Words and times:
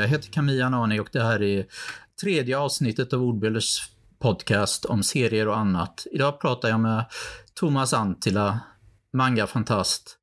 Jag 0.00 0.08
heter 0.08 0.28
Camilla 0.28 0.68
Nani 0.68 1.00
och 1.00 1.08
det 1.12 1.22
här 1.22 1.42
är 1.42 1.66
tredje 2.22 2.58
avsnittet 2.58 3.12
av 3.12 3.22
Ordbilders 3.22 3.90
podcast 4.18 4.84
om 4.84 5.02
serier 5.02 5.48
och 5.48 5.58
annat. 5.58 6.06
Idag 6.10 6.40
pratar 6.40 6.68
jag 6.68 6.80
med 6.80 7.04
Thomas 7.54 7.92
Antila, 7.92 8.60
manga-fantast. 9.12 10.16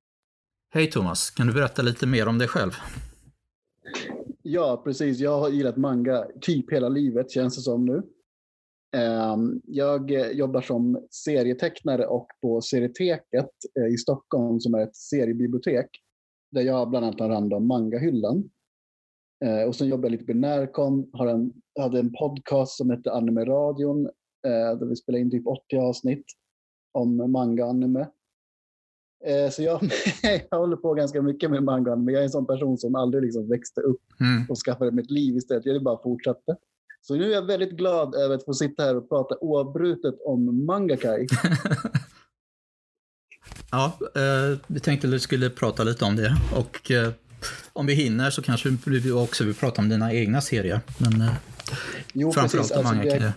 Hej 0.74 0.92
Thomas, 0.92 1.32
kan 1.32 1.48
du 1.48 1.54
berätta 1.54 1.82
lite 1.82 2.08
mer 2.08 2.28
om 2.28 2.38
dig 2.38 2.48
själv? 2.48 2.72
Ja, 4.42 4.82
precis. 4.84 5.20
Jag 5.20 5.40
har 5.40 5.50
gillat 5.50 5.78
manga 5.78 6.26
typ 6.42 6.74
hela 6.74 6.90
livet 6.90 7.32
känns 7.32 7.56
det 7.56 7.62
som 7.62 7.86
nu. 7.86 8.02
Ehm, 8.96 9.62
jag 9.64 10.12
jobbar 10.34 10.62
som 10.62 11.08
serietecknare 11.12 12.08
och 12.08 12.28
på 12.42 12.62
Serieteket 12.62 13.50
eh, 13.80 13.94
i 13.94 13.98
Stockholm 13.98 14.60
som 14.60 14.74
är 14.74 14.84
ett 14.84 14.96
seriebibliotek 14.96 15.90
där 16.52 16.62
jag 16.62 16.90
bland 16.90 17.06
annat 17.06 17.20
har 17.20 17.30
hand 17.30 17.54
om 17.54 17.68
mangahyllan. 17.68 18.50
Eh, 19.46 19.68
och 19.68 19.76
sen 19.76 19.88
jobbar 19.88 20.04
jag 20.04 20.12
lite 20.12 20.34
med 20.34 20.38
Närcon, 20.38 21.10
har 21.14 21.28
en, 21.28 21.54
hade 21.80 22.00
en 22.00 22.14
podcast 22.14 22.78
som 22.78 22.92
heter 22.92 23.12
Anime-radion 23.12 24.06
eh, 24.48 24.80
där 24.80 24.86
vi 24.86 24.96
spelar 24.96 25.20
in 25.20 25.32
typ 25.32 25.48
80 25.48 25.78
avsnitt 25.78 26.26
om 26.92 27.32
manga 27.32 27.64
och 27.64 27.70
anime. 27.70 28.08
Eh, 29.26 29.50
så 29.52 29.64
jag, 29.64 29.82
jag 30.50 30.60
håller 30.60 30.76
på 30.76 30.94
ganska 30.94 31.22
mycket 31.22 31.52
med 31.52 31.64
manga 31.64 31.96
men 31.96 32.14
jag 32.14 32.22
är 32.22 32.26
en 32.26 32.30
sån 32.30 32.46
person 32.46 32.78
som 32.78 32.96
aldrig 32.96 33.24
liksom 33.24 33.50
växte 33.50 33.82
upp 33.82 34.02
mm. 34.20 34.46
och 34.50 34.58
skaffade 34.58 34.92
mitt 34.92 35.12
liv 35.12 35.38
istället. 35.38 35.66
Jag 35.66 35.84
bara 35.84 36.04
fortsatte. 36.04 36.56
Så 37.02 37.16
nu 37.16 37.24
är 37.24 37.34
jag 37.34 37.46
väldigt 37.46 37.72
glad 37.72 38.16
över 38.16 38.36
att 38.36 38.46
få 38.46 38.54
sitta 38.54 38.84
här 38.84 38.98
och 38.98 39.10
prata 39.10 39.36
oavbrutet 39.42 40.16
om 40.26 40.66
Mangakai. 40.66 41.28
ja, 43.72 43.98
vi 44.68 44.80
tänkte 44.80 45.08
att 45.08 45.14
vi 45.14 45.20
skulle 45.20 45.50
prata 45.50 45.84
lite 45.84 46.06
om 46.06 46.16
det. 46.16 46.32
Och 46.56 46.92
om 47.74 47.86
vi 47.86 47.94
hinner 47.94 48.30
så 48.30 48.42
kanske 48.42 48.70
vi 48.86 49.12
också 49.12 49.44
vill 49.44 49.56
prata 49.56 49.82
om 49.82 49.90
dina 49.90 50.14
egna 50.14 50.42
serier. 50.42 50.80
Men 50.98 51.22
eh, 51.22 51.34
jo, 52.14 52.32
framförallt 52.32 52.70
precis. 52.70 52.86
Alltså, 52.88 53.04
det, 53.04 53.34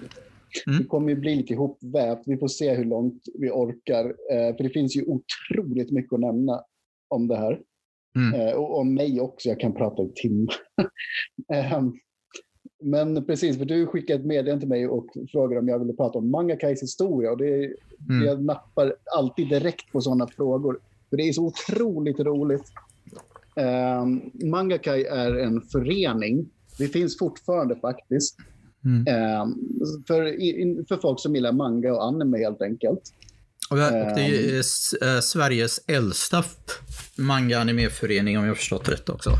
mm. 0.67 0.79
det 0.79 0.85
kommer 0.85 1.09
ju 1.09 1.17
bli 1.17 1.37
lite 1.37 1.53
ihopvävt. 1.53 2.23
Vi 2.27 2.37
får 2.37 2.49
se 2.49 2.75
hur 2.75 2.85
långt 2.85 3.23
vi 3.39 3.51
orkar. 3.51 4.05
Eh, 4.05 4.57
för 4.57 4.63
det 4.63 4.71
finns 4.71 4.97
ju 4.97 5.05
otroligt 5.05 5.91
mycket 5.91 6.13
att 6.13 6.21
nämna 6.21 6.61
om 7.09 7.29
det 7.29 7.37
här. 7.37 7.61
Mm. 8.17 8.41
Eh, 8.41 8.55
och 8.55 8.79
om 8.79 8.95
mig 8.95 9.21
också. 9.21 9.49
Jag 9.49 9.61
kan 9.61 9.75
prata 9.75 10.03
i 10.03 10.13
timmar. 10.15 10.55
Ehm, 11.53 11.93
men 12.83 13.27
precis, 13.27 13.59
för 13.59 13.65
du 13.65 13.87
skickade 13.87 14.21
ett 14.21 14.27
meddelande 14.27 14.61
till 14.61 14.69
mig 14.69 14.89
och 14.89 15.07
frågade 15.33 15.61
om 15.61 15.69
jag 15.69 15.79
ville 15.79 15.93
prata 15.93 16.19
om 16.19 16.31
Mangakais 16.31 16.83
historia. 16.83 17.31
Och 17.31 17.39
det, 17.39 17.55
mm. 17.55 18.27
Jag 18.27 18.45
nappar 18.45 18.97
alltid 19.17 19.49
direkt 19.49 19.93
på 19.93 20.01
sådana 20.01 20.27
frågor. 20.27 20.81
För 21.11 21.17
det 21.17 21.23
är 21.23 21.33
så 21.33 21.47
otroligt 21.47 22.21
roligt. 22.21 22.65
Um, 23.61 24.31
Mangakai 24.51 25.05
är 25.05 25.37
en 25.37 25.61
förening. 25.61 26.51
Det 26.79 26.89
finns 26.89 27.19
fortfarande 27.19 27.77
faktiskt. 27.77 28.37
Mm. 28.85 29.41
Um, 29.43 29.59
för, 30.07 30.41
in, 30.41 30.85
för 30.89 30.97
folk 30.97 31.21
som 31.21 31.35
gillar 31.35 31.53
manga 31.53 31.93
och 31.93 32.05
anime 32.05 32.39
helt 32.39 32.63
enkelt. 32.63 33.01
Och 33.71 33.77
det 33.77 33.83
är 33.83 34.57
um, 34.57 35.23
Sveriges 35.23 35.81
äldsta 35.87 36.45
manga-anime-förening 37.17 38.39
om 38.39 38.45
jag 38.45 38.57
förstått 38.57 38.89
rätt 38.89 39.09
också. 39.09 39.31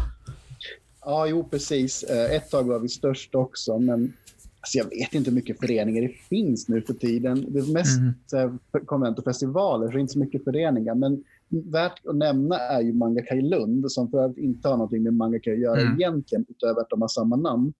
Ja, 1.01 1.27
jo 1.27 1.49
precis. 1.49 2.03
Eh, 2.03 2.37
ett 2.37 2.51
tag 2.51 2.65
var 2.65 2.79
vi 2.79 2.89
störst 2.89 3.35
också, 3.35 3.79
men 3.79 4.13
alltså, 4.61 4.79
jag 4.79 4.85
vet 4.85 5.15
inte 5.15 5.31
hur 5.31 5.35
mycket 5.35 5.61
föreningar 5.61 6.03
det 6.03 6.15
finns 6.29 6.69
nu 6.69 6.83
för 6.83 6.95
tiden. 6.95 7.47
Det 7.49 7.59
är 7.59 7.73
mest 7.73 7.99
mm. 8.33 8.59
konvent 8.87 9.19
och 9.19 9.25
festivaler, 9.25 9.87
så 9.87 9.93
det 9.93 9.99
är 9.99 10.01
inte 10.01 10.13
så 10.13 10.19
mycket 10.19 10.45
föreningar. 10.45 10.95
Men 10.95 11.25
värt 11.51 12.07
att 12.07 12.17
nämna 12.17 12.59
är 12.59 12.81
ju 12.81 12.93
Mangakai 12.93 13.43
Lund, 13.43 13.93
som 13.93 14.11
för 14.11 14.25
att 14.25 14.39
inte 14.39 14.69
har 14.69 14.77
någonting 14.77 15.03
med 15.03 15.15
Mangakai 15.15 15.53
att 15.53 15.61
göra 15.61 15.81
mm. 15.81 15.95
egentligen, 15.95 16.45
utöver 16.49 16.81
att 16.81 16.91
de 16.91 17.01
har 17.01 17.09
samma 17.09 17.37
namn. 17.37 17.73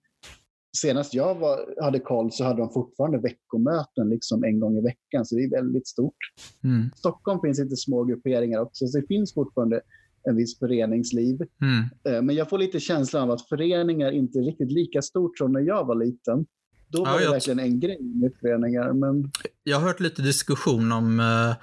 Senast 0.77 1.13
jag 1.13 1.35
var, 1.35 1.83
hade 1.83 1.99
koll 1.99 2.31
så 2.31 2.43
hade 2.43 2.61
de 2.61 2.73
fortfarande 2.73 3.17
veckomöten 3.17 4.09
liksom 4.09 4.43
en 4.43 4.59
gång 4.59 4.77
i 4.77 4.81
veckan, 4.81 5.25
så 5.25 5.35
det 5.35 5.43
är 5.43 5.49
väldigt 5.49 5.87
stort. 5.87 6.17
Mm. 6.63 6.89
Stockholm 6.95 7.39
finns 7.41 7.59
lite 7.59 7.75
små 7.75 8.03
grupperingar 8.03 8.59
också, 8.59 8.87
så 8.87 8.99
det 8.99 9.07
finns 9.07 9.33
fortfarande 9.33 9.81
en 10.23 10.35
viss 10.35 10.59
föreningsliv. 10.59 11.41
Mm. 11.61 12.15
Eh, 12.15 12.21
men 12.21 12.35
jag 12.35 12.49
får 12.49 12.57
lite 12.57 12.79
känslan 12.79 13.23
av 13.23 13.31
att 13.31 13.49
föreningar 13.49 14.11
inte 14.11 14.39
är 14.39 14.43
riktigt 14.43 14.71
lika 14.71 15.01
stort 15.01 15.37
som 15.37 15.51
när 15.51 15.61
jag 15.61 15.85
var 15.85 15.95
liten. 15.95 16.45
Då 16.87 17.05
var 17.05 17.19
ja, 17.19 17.25
det 17.25 17.31
verkligen 17.31 17.59
en 17.59 17.79
grej 17.79 18.01
med 18.01 18.31
föreningar. 18.41 18.93
Men... 18.93 19.31
Jag 19.63 19.77
har 19.77 19.87
hört 19.87 19.99
lite 19.99 20.21
diskussion 20.21 20.91
om 20.91 21.19
uh, 21.19 21.55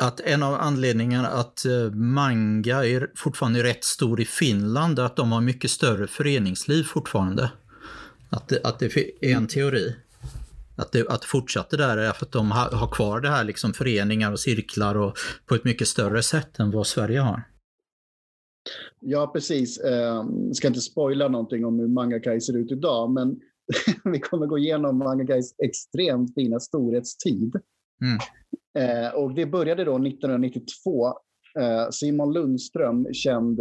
att 0.00 0.20
en 0.20 0.42
av 0.42 0.54
anledningarna 0.54 1.28
att 1.28 1.62
uh, 1.66 1.90
manga 1.90 2.84
är 2.84 3.10
fortfarande 3.16 3.62
rätt 3.62 3.84
stor 3.84 4.20
i 4.20 4.24
Finland 4.24 4.98
är 4.98 5.02
att 5.02 5.16
de 5.16 5.32
har 5.32 5.40
mycket 5.40 5.70
större 5.70 6.06
föreningsliv 6.06 6.82
fortfarande. 6.82 7.50
Att 8.30 8.48
det, 8.48 8.60
att 8.64 8.78
det 8.78 8.96
är 8.96 9.36
en 9.36 9.46
teori. 9.46 9.96
Att 10.76 10.92
det 10.92 11.08
att 11.08 11.24
fortsatte 11.24 11.76
där 11.76 11.96
är 11.96 12.12
för 12.12 12.26
att 12.26 12.32
de 12.32 12.50
har, 12.50 12.70
har 12.70 12.88
kvar 12.88 13.20
det 13.20 13.28
här 13.28 13.44
liksom 13.44 13.72
föreningar 13.72 14.32
och 14.32 14.40
cirklar 14.40 14.94
och 14.94 15.16
på 15.46 15.54
ett 15.54 15.64
mycket 15.64 15.88
större 15.88 16.22
sätt 16.22 16.58
än 16.58 16.70
vad 16.70 16.86
Sverige 16.86 17.20
har. 17.20 17.42
Ja, 19.00 19.26
precis. 19.26 19.80
Jag 19.84 20.20
ehm, 20.20 20.54
ska 20.54 20.68
inte 20.68 20.80
spoila 20.80 21.28
någonting 21.28 21.64
om 21.64 21.78
hur 21.78 21.88
Mangakai 21.88 22.40
ser 22.40 22.56
ut 22.56 22.72
idag, 22.72 23.10
men 23.10 23.40
vi 24.12 24.20
kommer 24.20 24.46
gå 24.46 24.58
igenom 24.58 24.98
Mangakais 24.98 25.54
extremt 25.58 26.34
fina 26.34 26.60
storhetstid. 26.60 27.56
Mm. 28.00 28.18
Eh, 28.78 29.14
och 29.14 29.34
det 29.34 29.46
började 29.46 29.84
då 29.84 29.98
1992. 29.98 31.06
Eh, 31.58 31.90
Simon 31.90 32.32
Lundström, 32.32 33.06
känd 33.12 33.60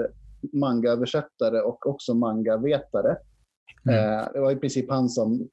mangaöversättare 0.53 1.61
och 1.61 1.87
också 1.87 2.13
mangavetare. 2.13 3.17
Mm. 3.89 4.19
Eh, 4.19 4.27
det 4.33 4.39
var 4.39 4.51
i 4.51 4.55
princip 4.55 4.89
han 4.89 5.09
som 5.09 5.49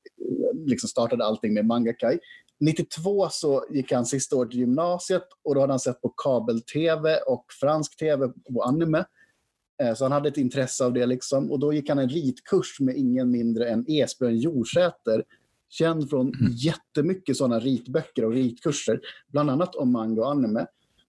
liksom 0.66 0.88
startade 0.88 1.25
allting 1.25 1.54
med 1.54 1.66
Mangakai. 1.66 2.19
92 2.60 3.28
så 3.31 3.65
gick 3.70 3.93
han 3.93 4.06
sista 4.06 4.37
året 4.37 4.54
i 4.54 4.59
gymnasiet 4.59 5.25
och 5.44 5.54
då 5.54 5.60
hade 5.60 5.72
han 5.72 5.81
sett 5.81 6.00
på 6.00 6.09
kabel-tv 6.09 7.16
och 7.16 7.44
fransk 7.60 7.97
tv 7.97 8.32
och 8.54 8.69
anime. 8.69 9.04
Så 9.97 10.04
han 10.04 10.12
hade 10.12 10.28
ett 10.28 10.37
intresse 10.37 10.84
av 10.84 10.93
det. 10.93 11.06
Liksom. 11.06 11.50
Och 11.50 11.59
då 11.59 11.72
gick 11.72 11.88
han 11.88 11.99
en 11.99 12.09
ritkurs 12.09 12.81
med 12.81 12.97
ingen 12.97 13.31
mindre 13.31 13.69
än 13.69 13.84
Esbjörn 13.88 14.37
Jorsäter. 14.37 15.25
Känd 15.70 16.10
från 16.10 16.34
mm. 16.34 16.53
jättemycket 16.53 17.36
sådana 17.36 17.60
ritböcker 17.60 18.25
och 18.25 18.32
ritkurser. 18.32 19.00
Bland 19.28 19.50
annat 19.50 19.75
om 19.75 19.92
manga 19.92 20.20
och 20.20 20.31
anime. 20.31 20.66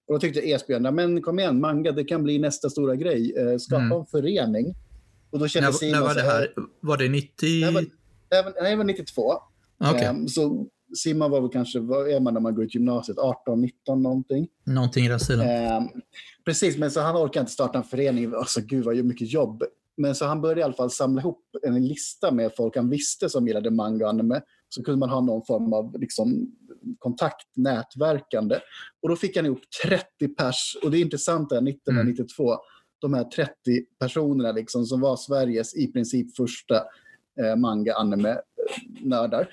Och 0.08 0.14
då 0.14 0.20
tyckte 0.20 0.40
Esbjörn, 0.40 0.96
men 0.96 1.22
kom 1.22 1.40
igen, 1.40 1.60
manga 1.60 1.92
det 1.92 2.04
kan 2.04 2.24
bli 2.24 2.40
nästa 2.40 2.70
stora 2.70 2.96
grej. 2.96 3.34
Eh, 3.38 3.58
skapa 3.58 3.84
mm. 3.84 3.98
en 3.98 4.06
förening. 4.06 4.76
Och 5.32 5.40
då 5.40 5.48
kände 5.48 5.70
när, 5.70 5.74
Simon 5.74 6.00
när 6.00 6.08
var 6.08 6.16
det 6.16 6.22
här? 6.22 6.54
Var 6.80 6.98
det 6.98 7.10
90? 7.10 7.36
Nej, 7.42 7.74
var, 8.44 8.70
det 8.70 8.76
var 8.76 8.84
92. 8.84 9.34
Okay. 9.80 10.10
Um, 10.10 10.28
så 10.28 10.68
Simon 10.98 11.32
var 11.32 11.42
väl 11.42 11.50
kanske, 11.50 11.80
vad 11.80 12.10
är 12.10 12.20
man 12.20 12.34
när 12.34 12.42
man 12.42 12.56
går 12.56 12.66
ut 12.66 12.76
gymnasiet? 12.76 13.18
18, 13.18 13.62
19 13.62 14.02
någonting. 14.02 14.48
Någonting 14.66 15.06
i 15.06 15.10
den 15.10 15.20
stilen. 15.20 15.78
Um, 15.78 15.90
Precis, 16.46 16.78
men 16.78 16.92
så 16.92 17.02
han 17.02 17.16
orkade 17.16 17.40
inte 17.40 17.52
starta 17.52 17.78
en 17.78 17.84
förening. 17.84 18.34
Alltså 18.36 18.62
gud 18.62 18.86
vad 18.86 19.06
mycket 19.06 19.34
jobb. 19.34 19.64
Men 20.02 20.16
så 20.16 20.26
han 20.26 20.42
började 20.42 20.62
i 20.62 20.64
alla 20.64 20.74
fall 20.74 20.92
samla 20.92 21.22
ihop 21.22 21.44
en 21.64 21.88
lista 21.88 22.32
med 22.32 22.52
folk 22.58 22.76
han 22.76 22.90
visste 22.90 23.30
som 23.30 23.48
gillade 23.48 23.72
manga 23.72 24.06
och 24.06 24.10
anime. 24.10 24.42
Så 24.70 24.84
kunde 24.84 25.00
man 25.00 25.10
ha 25.10 25.22
någon 25.22 25.46
form 25.46 25.74
av 25.74 26.00
liksom, 26.00 26.52
kontakt, 27.00 27.48
nätverkande. 27.56 28.60
Och 29.02 29.10
då 29.10 29.16
fick 29.16 29.36
han 29.36 29.46
ihop 29.46 29.62
30 29.88 30.28
pers. 30.28 30.78
Och 30.84 30.92
det 30.92 30.98
är 30.98 31.02
intressant, 31.02 31.52
1992, 31.52 32.52
mm. 32.52 32.60
de 33.00 33.14
här 33.14 33.24
30 33.24 33.52
personerna 34.00 34.52
liksom, 34.52 34.86
som 34.86 35.02
var 35.02 35.18
Sveriges 35.18 35.76
i 35.76 35.88
princip 35.88 36.36
första 36.36 36.76
eh, 37.42 37.56
manga 37.56 37.94
anime-nördar. 37.94 39.50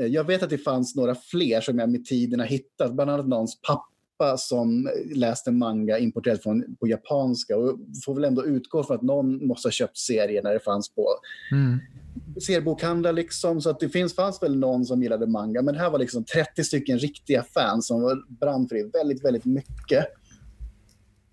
Eh, 0.00 0.06
jag 0.06 0.24
vet 0.24 0.42
att 0.42 0.50
det 0.50 0.58
fanns 0.58 0.96
några 0.96 1.14
fler 1.14 1.60
som 1.60 1.78
jag 1.78 1.90
med 1.90 2.04
tiden 2.04 2.40
har 2.40 2.46
hittat, 2.46 2.94
bland 2.94 3.10
annat 3.10 3.28
någons 3.28 3.60
pappa 3.60 3.89
pappa 4.20 4.36
som 4.36 4.90
läste 5.14 5.50
manga 5.50 5.98
importerat 5.98 6.42
från, 6.42 6.76
på 6.76 6.88
japanska 6.88 7.56
och 7.56 7.78
får 8.04 8.14
väl 8.14 8.24
ändå 8.24 8.44
utgå 8.44 8.84
från 8.84 8.96
att 8.96 9.02
någon 9.02 9.46
måste 9.46 9.66
ha 9.66 9.72
köpt 9.72 9.98
serien 9.98 10.44
när 10.44 10.52
det 10.52 10.60
fanns 10.60 10.94
på 10.94 11.06
mm. 11.52 11.78
seriebokhandlar. 12.46 13.12
Liksom, 13.12 13.60
så 13.60 13.70
att 13.70 13.80
det 13.80 13.88
finns, 13.88 14.14
fanns 14.14 14.42
väl 14.42 14.56
någon 14.56 14.84
som 14.84 15.02
gillade 15.02 15.26
manga, 15.26 15.62
men 15.62 15.74
det 15.74 15.80
här 15.80 15.90
var 15.90 15.98
liksom 15.98 16.24
30 16.24 16.64
stycken 16.64 16.98
riktiga 16.98 17.42
fans 17.42 17.86
som 17.86 18.24
brann 18.28 18.68
för 18.68 18.76
det 18.76 18.98
väldigt, 18.98 19.24
väldigt 19.24 19.44
mycket. 19.44 20.06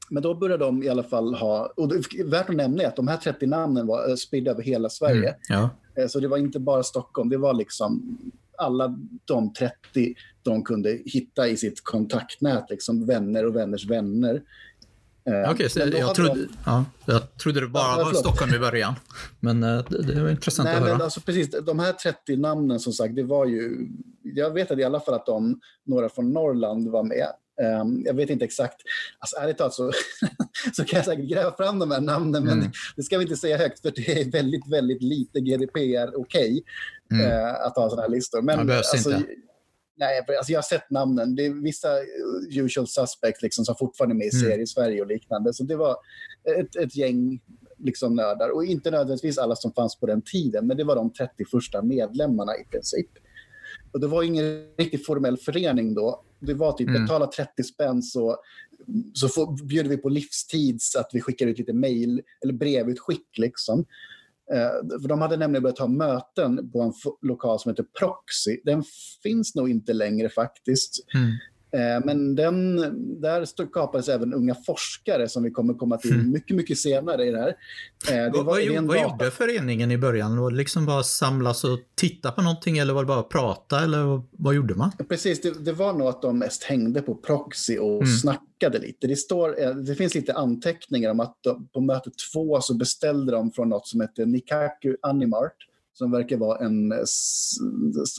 Men 0.09 0.23
då 0.23 0.35
började 0.35 0.65
de 0.65 0.83
i 0.83 0.89
alla 0.89 1.03
fall 1.03 1.33
ha, 1.35 1.73
och 1.77 1.91
värt 2.25 2.49
att 2.49 2.55
nämna 2.55 2.83
är 2.83 2.87
att 2.87 2.95
de 2.95 3.07
här 3.07 3.17
30 3.17 3.45
namnen 3.45 3.87
var 3.87 4.09
eh, 4.09 4.15
spridda 4.15 4.51
över 4.51 4.63
hela 4.63 4.89
Sverige. 4.89 5.29
Mm, 5.29 5.39
ja. 5.49 5.69
Eh, 5.97 6.07
så 6.07 6.19
det 6.19 6.27
var 6.27 6.37
inte 6.37 6.59
bara 6.59 6.83
Stockholm, 6.83 7.29
det 7.29 7.37
var 7.37 7.53
liksom 7.53 8.17
alla 8.57 8.95
de 9.25 9.53
30 9.53 10.15
de 10.43 10.63
kunde 10.63 10.99
hitta 11.05 11.47
i 11.47 11.57
sitt 11.57 11.83
kontaktnät, 11.83 12.69
liksom 12.69 13.05
vänner 13.05 13.45
och 13.45 13.55
vänners 13.55 13.85
vänner. 13.89 14.41
Eh, 15.27 15.51
Okej, 15.51 15.65
okay, 15.65 15.99
jag, 15.99 16.15
trodde, 16.15 16.33
de... 16.33 16.47
ja, 16.65 16.85
jag 17.05 17.37
trodde 17.37 17.59
det 17.59 17.67
bara 17.67 17.99
ja, 17.99 18.05
var 18.05 18.13
Stockholm 18.13 18.53
i 18.53 18.59
början. 18.59 18.93
Men 19.39 19.63
eh, 19.63 19.83
det, 19.89 20.01
det 20.01 20.21
var 20.23 20.29
intressant 20.29 20.67
Nej, 20.67 20.75
att 20.75 20.81
höra. 20.81 20.91
Men 20.91 21.01
alltså, 21.01 21.21
precis, 21.21 21.55
de 21.65 21.79
här 21.79 21.93
30 21.93 22.37
namnen 22.37 22.79
som 22.79 22.93
sagt, 22.93 23.15
det 23.15 23.23
var 23.23 23.45
ju... 23.45 23.89
Jag 24.23 24.53
vet 24.53 24.71
att 24.71 24.79
i 24.79 24.83
alla 24.83 24.99
fall 24.99 25.13
att 25.13 25.25
de, 25.25 25.59
några 25.85 26.09
från 26.09 26.33
Norrland 26.33 26.91
var 26.91 27.03
med. 27.03 27.27
Um, 27.61 28.03
jag 28.05 28.13
vet 28.13 28.29
inte 28.29 28.45
exakt. 28.45 28.81
Alltså, 29.19 29.37
ärligt 29.37 29.57
talat 29.57 29.73
så, 29.73 29.91
så 30.75 30.85
kan 30.85 30.97
jag 30.97 31.05
säkert 31.05 31.29
gräva 31.29 31.55
fram 31.55 31.79
de 31.79 31.91
här 31.91 32.01
namnen, 32.01 32.43
mm. 32.43 32.59
men 32.59 32.71
det 32.95 33.03
ska 33.03 33.17
vi 33.17 33.23
inte 33.23 33.37
säga 33.37 33.57
högt 33.57 33.81
för 33.81 33.93
det 33.95 34.21
är 34.21 34.31
väldigt, 34.31 34.71
väldigt 34.71 35.01
lite 35.01 35.39
GDPR 35.39 36.15
okej 36.15 36.15
okay, 36.15 36.61
mm. 37.11 37.31
uh, 37.31 37.53
att 37.53 37.75
ha 37.75 37.89
sådana 37.89 38.01
här 38.01 38.09
listor. 38.09 38.41
Men, 38.41 38.59
det 38.59 38.65
behövs 38.65 38.93
alltså, 38.93 39.11
inte. 39.11 39.27
Nej, 39.99 40.25
alltså 40.37 40.51
jag 40.51 40.57
har 40.57 40.63
sett 40.63 40.89
namnen. 40.89 41.35
Det 41.35 41.45
är 41.45 41.63
vissa 41.63 41.89
usual 42.51 42.87
suspects 42.87 43.41
liksom, 43.41 43.65
som 43.65 43.75
fortfarande 43.75 44.13
är 44.15 44.17
med 44.17 44.27
i 44.27 44.35
mm. 44.35 44.49
serie 44.49 44.63
i 44.63 44.67
Sverige 44.67 45.01
och 45.01 45.07
liknande. 45.07 45.53
Så 45.53 45.63
det 45.63 45.75
var 45.75 45.95
ett, 46.59 46.75
ett 46.75 46.95
gäng 46.95 47.39
liksom, 47.77 48.15
nördar. 48.15 48.49
Och 48.49 48.65
inte 48.65 48.91
nödvändigtvis 48.91 49.37
alla 49.37 49.55
som 49.55 49.73
fanns 49.73 49.95
på 49.95 50.05
den 50.05 50.21
tiden, 50.21 50.67
men 50.67 50.77
det 50.77 50.83
var 50.83 50.95
de 50.95 51.13
30 51.13 51.45
första 51.51 51.81
medlemmarna 51.81 52.57
i 52.57 52.63
princip. 52.63 53.09
Och 53.91 53.99
det 53.99 54.07
var 54.07 54.23
ingen 54.23 54.45
riktigt 54.77 55.05
formell 55.05 55.37
förening 55.37 55.93
då. 55.93 56.23
Det 56.39 56.53
var 56.53 56.71
typ 56.71 56.89
mm. 56.89 57.01
betala 57.01 57.27
30 57.27 57.63
spänn 57.63 58.03
så, 58.03 58.37
så 59.13 59.29
får, 59.29 59.67
bjuder 59.67 59.89
vi 59.89 59.97
på 59.97 60.09
livstids 60.09 60.95
att 60.95 61.09
vi 61.13 61.21
skickar 61.21 61.47
ut 61.47 61.59
lite 61.59 61.73
mejl 61.73 62.21
eller 62.43 62.53
brevutskick. 62.53 63.37
Liksom. 63.37 63.85
Eh, 64.51 64.99
för 65.01 65.07
de 65.07 65.21
hade 65.21 65.37
nämligen 65.37 65.63
börjat 65.63 65.79
ha 65.79 65.87
möten 65.87 66.71
på 66.71 66.81
en 66.81 66.93
lokal 67.21 67.59
som 67.59 67.71
heter 67.71 67.85
Proxy. 67.99 68.59
Den 68.63 68.83
finns 69.23 69.55
nog 69.55 69.69
inte 69.69 69.93
längre 69.93 70.29
faktiskt. 70.29 71.05
Mm. 71.15 71.31
Eh, 71.71 72.05
men 72.05 72.35
den, 72.35 72.75
där 73.21 73.45
skapades 73.45 74.09
även 74.09 74.33
unga 74.33 74.55
forskare 74.65 75.29
som 75.29 75.43
vi 75.43 75.51
kommer 75.51 75.73
komma 75.73 75.97
till 75.97 76.13
mm. 76.13 76.31
mycket, 76.31 76.55
mycket 76.55 76.77
senare 76.77 77.25
i 77.25 77.31
det 77.31 77.39
här. 77.39 77.47
Eh, 78.09 78.31
det 78.31 78.37
var, 78.37 78.43
vad, 78.43 78.85
vad 78.87 79.01
gjorde 79.01 79.31
föreningen 79.31 79.91
i 79.91 79.97
början? 79.97 80.39
Var 80.39 80.51
det 80.51 80.57
liksom 80.57 80.85
bara 80.85 81.03
samlas 81.03 81.63
och 81.63 81.79
titta 81.95 82.31
på 82.31 82.41
någonting 82.41 82.77
eller 82.77 82.93
var 82.93 83.03
det 83.03 83.07
bara 83.07 83.23
prata 83.23 83.83
eller 83.83 84.21
vad 84.31 84.55
gjorde 84.55 84.75
man? 84.75 84.91
Precis, 85.09 85.41
det, 85.41 85.65
det 85.65 85.73
var 85.73 85.93
nog 85.93 86.07
att 86.07 86.21
de 86.21 86.39
mest 86.39 86.63
hängde 86.63 87.01
på 87.01 87.15
proxy 87.15 87.77
och 87.77 88.03
mm. 88.03 88.07
snackade 88.07 88.79
lite. 88.79 89.07
Det, 89.07 89.15
står, 89.15 89.61
eh, 89.61 89.69
det 89.69 89.95
finns 89.95 90.15
lite 90.15 90.33
anteckningar 90.33 91.11
om 91.11 91.19
att 91.19 91.37
de, 91.41 91.67
på 91.67 91.81
möte 91.81 92.09
två 92.33 92.61
så 92.61 92.73
beställde 92.73 93.31
de 93.31 93.51
från 93.51 93.69
något 93.69 93.87
som 93.87 94.01
heter 94.01 94.25
Nikaku 94.25 94.95
Animart 95.01 95.55
som 95.93 96.11
verkar 96.11 96.37
vara 96.37 96.65
en 96.65 96.93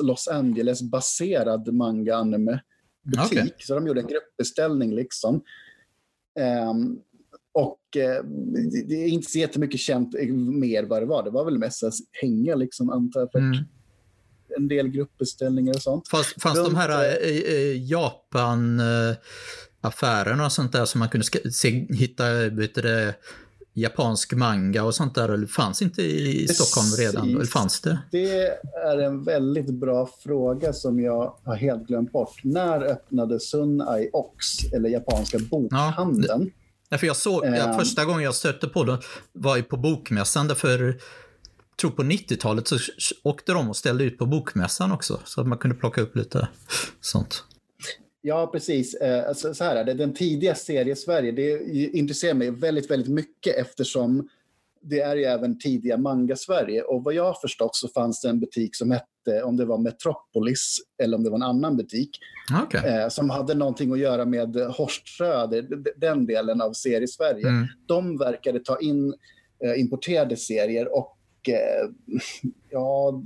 Los 0.03 0.29
Angeles-baserad 0.29 1.69
manga-anime 1.73 2.61
butik. 3.11 3.39
Okay. 3.39 3.51
Så 3.59 3.75
de 3.75 3.87
gjorde 3.87 4.01
en 4.01 4.07
gruppbeställning. 4.07 4.95
liksom. 4.95 5.43
Um, 6.71 7.01
och 7.53 7.81
uh, 7.97 8.25
det 8.87 8.95
är 8.95 9.09
inte 9.09 9.31
så 9.31 9.39
jättemycket 9.39 9.81
känt 9.81 10.15
mer 10.35 10.83
vad 10.83 11.03
det 11.03 11.07
var. 11.07 11.23
Det 11.23 11.31
var 11.31 11.45
väl 11.45 11.59
mest 11.59 11.85
att 11.85 11.95
hänga, 12.13 12.55
liksom, 12.55 12.91
antar 12.91 13.21
jag. 13.21 13.33
För 13.33 13.39
mm. 13.39 13.65
En 14.57 14.69
del 14.69 14.89
gruppbeställningar 14.89 15.75
och 15.75 15.83
sånt. 15.83 16.09
Fanns, 16.09 16.35
fanns 16.39 16.59
de 16.59 16.75
här 16.75 17.19
äh, 17.23 17.91
Japan... 17.91 18.81
Äh, 18.81 19.17
affärerna 19.81 20.45
och 20.45 20.53
sånt 20.53 20.73
där 20.73 20.85
som 20.85 20.99
man 20.99 21.09
kunde 21.09 21.27
se, 21.53 21.87
hitta 21.91 22.49
vet 22.49 22.75
du, 22.75 23.13
japansk 23.81 24.33
manga 24.33 24.85
och 24.85 24.95
sånt 24.95 25.15
där? 25.15 25.29
Eller 25.29 25.47
fanns 25.47 25.83
inte 25.83 26.03
i 26.03 26.47
Precis. 26.47 26.57
Stockholm 26.57 27.07
redan? 27.07 27.29
Eller 27.29 27.45
fanns 27.45 27.81
det? 27.81 27.99
Det 28.11 28.47
är 28.85 28.99
en 28.99 29.25
väldigt 29.25 29.71
bra 29.71 30.09
fråga 30.25 30.73
som 30.73 31.01
jag 31.01 31.35
har 31.45 31.57
helt 31.57 31.87
glömt 31.87 32.13
bort. 32.13 32.41
När 32.45 32.83
öppnade 32.83 33.41
Sunai 33.41 34.11
Ox, 34.13 34.73
eller 34.73 34.89
japanska 34.89 35.39
bokhandeln? 35.39 36.51
Ja, 36.89 36.99
för 36.99 37.07
jag 37.07 37.17
såg, 37.17 37.45
um, 37.45 37.79
första 37.79 38.05
gången 38.05 38.23
jag 38.23 38.35
stötte 38.35 38.69
på 38.69 38.85
det 38.85 38.99
var 39.33 39.63
på 39.63 39.77
bokmässan. 39.77 40.49
Därför, 40.49 40.79
jag 40.79 40.97
tror 41.81 41.91
på 41.91 42.03
90-talet 42.03 42.69
så 42.69 42.79
åkte 43.23 43.53
de 43.53 43.69
och 43.69 43.77
ställde 43.77 44.05
ut 44.05 44.19
på 44.19 44.27
bokmässan 44.27 44.93
också. 44.93 45.21
Så 45.25 45.41
att 45.41 45.47
man 45.47 45.59
kunde 45.59 45.77
plocka 45.77 46.01
upp 46.01 46.17
lite 46.17 46.49
sånt. 47.01 47.45
Ja, 48.29 48.47
precis. 48.47 48.95
Eh, 48.95 49.29
alltså, 49.29 49.55
så 49.55 49.65
här 49.65 49.77
är 49.77 49.85
det. 49.85 49.95
Den 49.95 50.15
tidiga 50.15 50.55
serie-Sverige, 50.55 51.33
det 51.33 51.61
intresserar 51.99 52.35
mig 52.35 52.51
väldigt, 52.51 52.91
väldigt 52.91 53.13
mycket 53.13 53.57
eftersom 53.57 54.29
det 54.81 55.01
är 55.01 55.17
ju 55.17 55.25
även 55.25 55.59
tidiga 55.59 55.97
manga-Sverige. 55.97 56.83
Och 56.83 57.05
vad 57.05 57.15
jag 57.15 57.25
har 57.25 57.39
förstått 57.41 57.77
så 57.77 57.89
fanns 57.89 58.21
det 58.21 58.29
en 58.29 58.41
butik 58.41 58.77
som 58.77 58.91
hette, 58.91 59.43
om 59.45 59.57
det 59.57 59.65
var 59.65 59.79
Metropolis 59.79 60.79
eller 61.03 61.17
om 61.17 61.25
det 61.25 61.31
var 61.31 61.37
en 61.37 61.43
annan 61.43 61.77
butik, 61.77 62.11
okay. 62.65 62.91
eh, 62.91 63.09
som 63.09 63.31
hade 63.31 63.55
någonting 63.55 63.93
att 63.93 63.99
göra 63.99 64.25
med 64.25 64.57
Horst 64.57 65.19
den 65.97 66.27
delen 66.27 66.61
av 66.61 66.73
serie-Sverige. 66.73 67.49
Mm. 67.49 67.67
De 67.87 68.19
verkade 68.19 68.61
ta 68.61 68.81
in 68.81 69.15
eh, 69.65 69.81
importerade 69.81 70.37
serier 70.37 70.97
och 70.97 71.18
eh, 71.51 71.91
ja, 72.71 73.23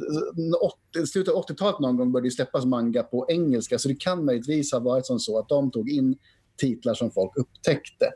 slutet 1.12 1.34
av 1.34 1.44
80-talet 1.44 1.80
någon 1.80 1.96
gång 1.96 2.12
började 2.12 2.26
det 2.26 2.32
släppas 2.32 2.64
manga 2.64 3.02
på 3.02 3.26
engelska, 3.28 3.78
så 3.78 3.88
det 3.88 4.00
kan 4.00 4.24
möjligtvis 4.24 4.72
ha 4.72 4.78
varit 4.78 5.06
som 5.06 5.18
så 5.18 5.38
att 5.38 5.48
de 5.48 5.70
tog 5.70 5.90
in 5.90 6.16
titlar 6.56 6.94
som 6.94 7.10
folk 7.10 7.36
upptäckte. 7.36 8.06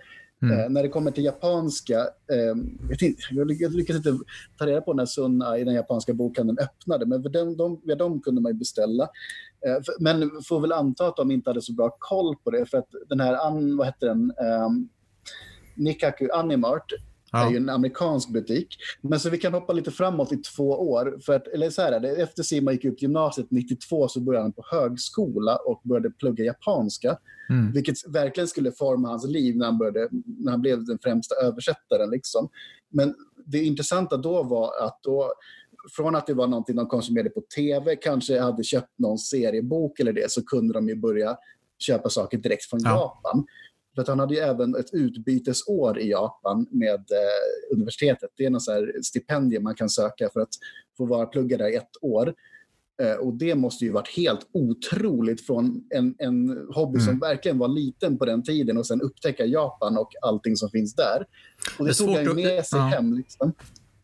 Mm. 0.43 0.61
Eh, 0.61 0.69
när 0.71 0.83
det 0.83 0.89
kommer 0.89 1.11
till 1.11 1.25
japanska, 1.25 1.99
eh, 2.33 2.55
jag, 2.89 3.03
inte, 3.03 3.23
jag 3.31 3.51
lyckas 3.51 3.97
inte 3.97 4.19
ta 4.59 4.67
reda 4.67 4.81
på 4.81 4.93
när 4.93 5.07
Sunna 5.07 5.59
i 5.59 5.65
den 5.65 5.75
japanska 5.75 6.15
bokhandeln 6.15 6.59
öppnade, 6.59 7.07
men 7.07 7.23
de, 7.23 7.57
de, 7.57 7.81
via 7.85 7.97
dem 7.97 8.21
kunde 8.21 8.41
man 8.41 8.53
ju 8.53 8.59
beställa. 8.59 9.03
Eh, 9.67 9.83
för, 9.85 10.03
men 10.03 10.31
får 10.49 10.61
väl 10.61 10.73
anta 10.73 11.07
att 11.07 11.17
de 11.17 11.31
inte 11.31 11.51
hade 11.51 11.63
så 11.63 11.73
bra 11.73 11.97
koll 11.99 12.37
på 12.37 12.51
det, 12.51 12.67
för 12.67 12.79
att 12.79 12.89
den 13.09 13.21
här, 13.21 13.47
an, 13.47 13.77
vad 13.77 13.87
hette 13.87 14.07
den, 14.07 14.31
eh, 14.31 14.69
Nikaku 15.77 16.29
Animart, 16.31 16.93
Ja. 17.41 17.47
är 17.47 17.51
ju 17.51 17.57
en 17.57 17.69
amerikansk 17.69 18.29
butik. 18.29 18.77
Men 19.01 19.21
så 19.21 19.31
vi 19.31 19.39
kan 19.39 19.55
hoppa 19.55 19.73
lite 19.73 19.91
framåt 19.91 20.33
i 20.33 20.37
två 20.37 20.71
år. 20.71 21.19
För 21.27 21.33
att, 21.33 21.49
eller 21.49 21.71
så 21.71 21.83
här, 21.83 22.05
efter 22.23 22.43
Simon 22.43 22.75
gick 22.75 22.85
ut 22.85 23.03
gymnasiet 23.03 23.47
92 23.51 24.09
så 24.09 24.21
började 24.21 24.45
han 24.45 24.53
på 24.53 24.63
högskola 24.71 25.57
och 25.57 25.81
började 25.85 26.11
plugga 26.11 26.45
japanska. 26.45 27.19
Mm. 27.51 27.73
Vilket 27.73 27.97
verkligen 28.09 28.49
skulle 28.49 28.73
forma 28.73 29.09
hans 29.09 29.27
liv 29.27 29.57
när 29.57 29.67
han, 29.67 29.79
började, 29.79 30.09
när 30.39 30.51
han 30.51 30.61
blev 30.61 30.85
den 30.85 30.99
främsta 31.03 31.35
översättaren. 31.35 32.11
Liksom. 32.11 32.49
Men 32.91 33.15
det 33.47 33.65
intressanta 33.65 34.17
då 34.17 34.43
var 34.43 34.87
att 34.87 34.99
då, 35.03 35.33
från 35.97 36.17
att 36.17 36.27
det 36.27 36.35
var 36.35 36.47
någonting 36.47 36.77
de 36.77 36.87
konsumerade 36.87 37.31
på 37.31 37.43
tv, 37.57 37.97
kanske 37.97 38.41
hade 38.41 38.65
köpt 38.65 38.99
någon 38.99 39.19
seriebok 39.19 40.01
eller 40.01 40.13
det, 40.13 40.31
så 40.31 40.45
kunde 40.45 40.75
de 40.75 40.89
ju 40.89 40.97
börja 40.97 41.37
köpa 41.79 42.09
saker 42.09 42.39
direkt 42.39 42.65
från 42.65 42.81
ja. 42.85 42.91
Japan. 42.91 43.47
För 43.97 44.03
att 44.03 44.09
han 44.09 44.19
hade 44.19 44.35
ju 44.35 44.41
även 44.41 44.75
ett 44.75 44.93
utbytesår 44.95 45.99
i 45.99 46.11
Japan 46.11 46.67
med 46.71 46.95
eh, 46.95 47.75
universitetet. 47.77 48.31
Det 48.37 48.45
är 48.45 48.51
något 48.51 48.63
så 48.63 48.87
stipendium 49.03 49.63
man 49.63 49.75
kan 49.75 49.89
söka 49.89 50.31
för 50.33 50.41
att 50.41 50.55
få 50.97 51.07
vara 51.07 51.27
plugga 51.27 51.57
där 51.57 51.69
i 51.69 51.77
ett 51.77 52.03
år. 52.03 52.35
Eh, 53.03 53.15
och 53.15 53.35
det 53.35 53.55
måste 53.55 53.85
ju 53.85 53.93
varit 53.93 54.17
helt 54.17 54.49
otroligt 54.53 55.47
från 55.47 55.85
en, 55.95 56.15
en 56.19 56.67
hobby 56.75 56.99
mm. 56.99 57.07
som 57.07 57.19
verkligen 57.19 57.59
var 57.59 57.69
liten 57.69 58.19
på 58.19 58.25
den 58.25 58.43
tiden 58.43 58.79
och 58.79 58.87
sen 58.87 59.01
upptäcka 59.01 59.45
Japan 59.45 59.99
och 59.99 60.11
allting 60.23 60.57
som 60.57 60.71
finns 60.71 60.95
där. 60.95 61.27
Och 61.79 61.85
det, 61.85 61.91
det 61.91 61.95
tog 61.95 62.17
han 62.17 62.37
med 62.37 62.67
sig 62.67 62.79
ja. 62.79 62.87
hem. 62.87 63.15
Liksom. 63.15 63.53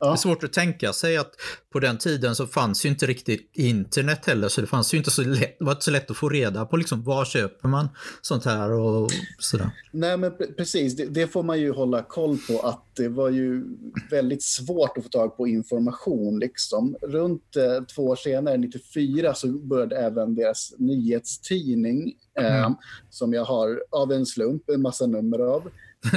Ja. 0.02 0.09
Det 0.09 0.14
är 0.14 0.16
svårt 0.16 0.44
att 0.44 0.52
tänka 0.52 0.92
sig 0.92 1.16
att 1.16 1.30
på 1.73 1.80
den 1.80 1.99
tiden 1.99 2.35
så 2.35 2.47
fanns 2.47 2.85
ju 2.85 2.88
inte 2.88 3.06
riktigt 3.06 3.50
internet 3.54 4.26
heller, 4.26 4.49
så 4.49 4.61
det 4.61 4.66
fanns 4.66 4.94
ju 4.94 4.99
inte 4.99 5.11
så 5.11 5.23
lätt, 5.23 5.56
var 5.61 5.73
inte 5.73 5.85
så 5.85 5.90
lätt 5.90 6.11
att 6.11 6.16
få 6.16 6.28
reda 6.28 6.64
på 6.64 6.76
liksom, 6.76 7.02
var 7.02 7.25
köper 7.25 7.68
man 7.68 7.88
sånt 8.23 8.44
här 8.44 8.73
och 8.73 9.11
sådär. 9.38 9.71
Nej, 9.92 10.16
men 10.16 10.32
precis, 10.56 10.97
det, 10.97 11.04
det, 11.04 11.26
får 11.26 11.42
man 11.42 11.61
ju 11.61 11.73
hålla 11.73 12.02
koll 12.02 12.38
på 12.38 12.61
att 12.61 12.85
det 12.97 13.09
var 13.09 13.30
ju 13.30 13.64
väldigt 14.11 14.42
svårt 14.42 14.99
att 14.99 15.04
få 15.04 15.09
tag 15.09 15.37
på 15.37 15.49
information. 15.49 16.38
Liksom. 16.38 16.97
Runt 17.02 17.56
eh, 17.56 17.85
två 17.94 18.02
år 18.02 18.16
senare, 18.16 18.56
94, 18.56 19.35
så 19.35 19.49
började 19.49 19.97
även 19.97 20.35
deras 20.35 20.75
nyhetstidning, 20.78 22.14
eh, 22.38 22.59
mm. 22.59 22.75
som 23.11 23.32
jag 23.32 23.44
har 23.44 23.82
av 23.90 24.12
en 24.12 24.26
slump 24.26 24.68
en 24.68 24.82
massa 24.82 25.06
nummer 25.06 25.38
av. 25.38 25.62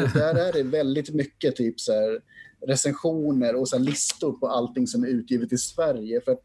Och 0.04 0.10
där 0.14 0.36
är 0.36 0.54
det 0.54 0.64
väldigt 0.64 1.14
mycket 1.14 1.56
typ 1.56 1.80
så 1.80 1.92
här, 1.94 2.20
recensioner 2.68 3.56
och 3.56 3.70
så 3.70 3.78
listor 3.78 4.32
på 4.32 4.48
allting 4.48 4.88
som 4.88 5.04
är 5.04 5.08
utgivet 5.08 5.54
i 5.54 5.58
Sverige. 5.58 6.22
För 6.22 6.32
att 6.32 6.44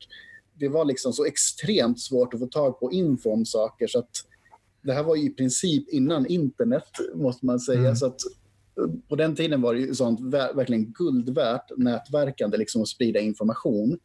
det 0.55 0.69
var 0.69 0.85
liksom 0.85 1.13
så 1.13 1.25
extremt 1.25 2.01
svårt 2.01 2.35
att 2.35 2.41
få 2.41 2.47
tag 2.47 2.81
på 2.81 2.93
info 2.93 3.31
om 3.31 3.47
saker. 3.47 3.87
Så 3.87 3.99
att 3.99 4.11
det 4.83 4.93
här 4.93 5.03
var 5.03 5.17
i 5.17 5.31
princip 5.31 5.89
innan 5.89 6.27
internet, 6.27 6.89
måste 7.15 7.47
man 7.47 7.61
säga. 7.61 7.79
Mm. 7.79 7.97
Så 7.97 8.07
att 8.07 8.21
eh, 8.79 8.95
på 9.09 9.17
den 9.17 9.37
tiden 9.37 9.63
var 9.63 9.75
det 9.75 9.81
ju 9.81 9.95
sånt 9.95 10.21
verkligen 10.55 10.93
guld 10.93 11.35
värt, 11.35 11.71
nätverkande, 11.77 12.57
liksom 12.57 12.83
att 12.83 12.89
sprida 12.89 13.21
information. 13.21 13.99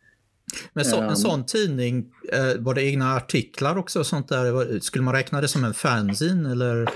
Men 0.73 0.85
så, 0.85 0.97
en 0.97 1.09
ehm. 1.09 1.15
sån 1.15 1.45
tidning, 1.45 2.11
eh, 2.31 2.59
var 2.59 2.73
det 2.73 2.83
egna 2.83 3.15
artiklar 3.15 3.77
också? 3.77 3.99
Och 3.99 4.05
sånt 4.05 4.27
där? 4.27 4.79
Skulle 4.79 5.03
man 5.03 5.13
räkna 5.13 5.41
det 5.41 5.47
som 5.47 5.63
en 5.63 5.73
fanzine? 5.73 6.51
Eller? 6.51 6.89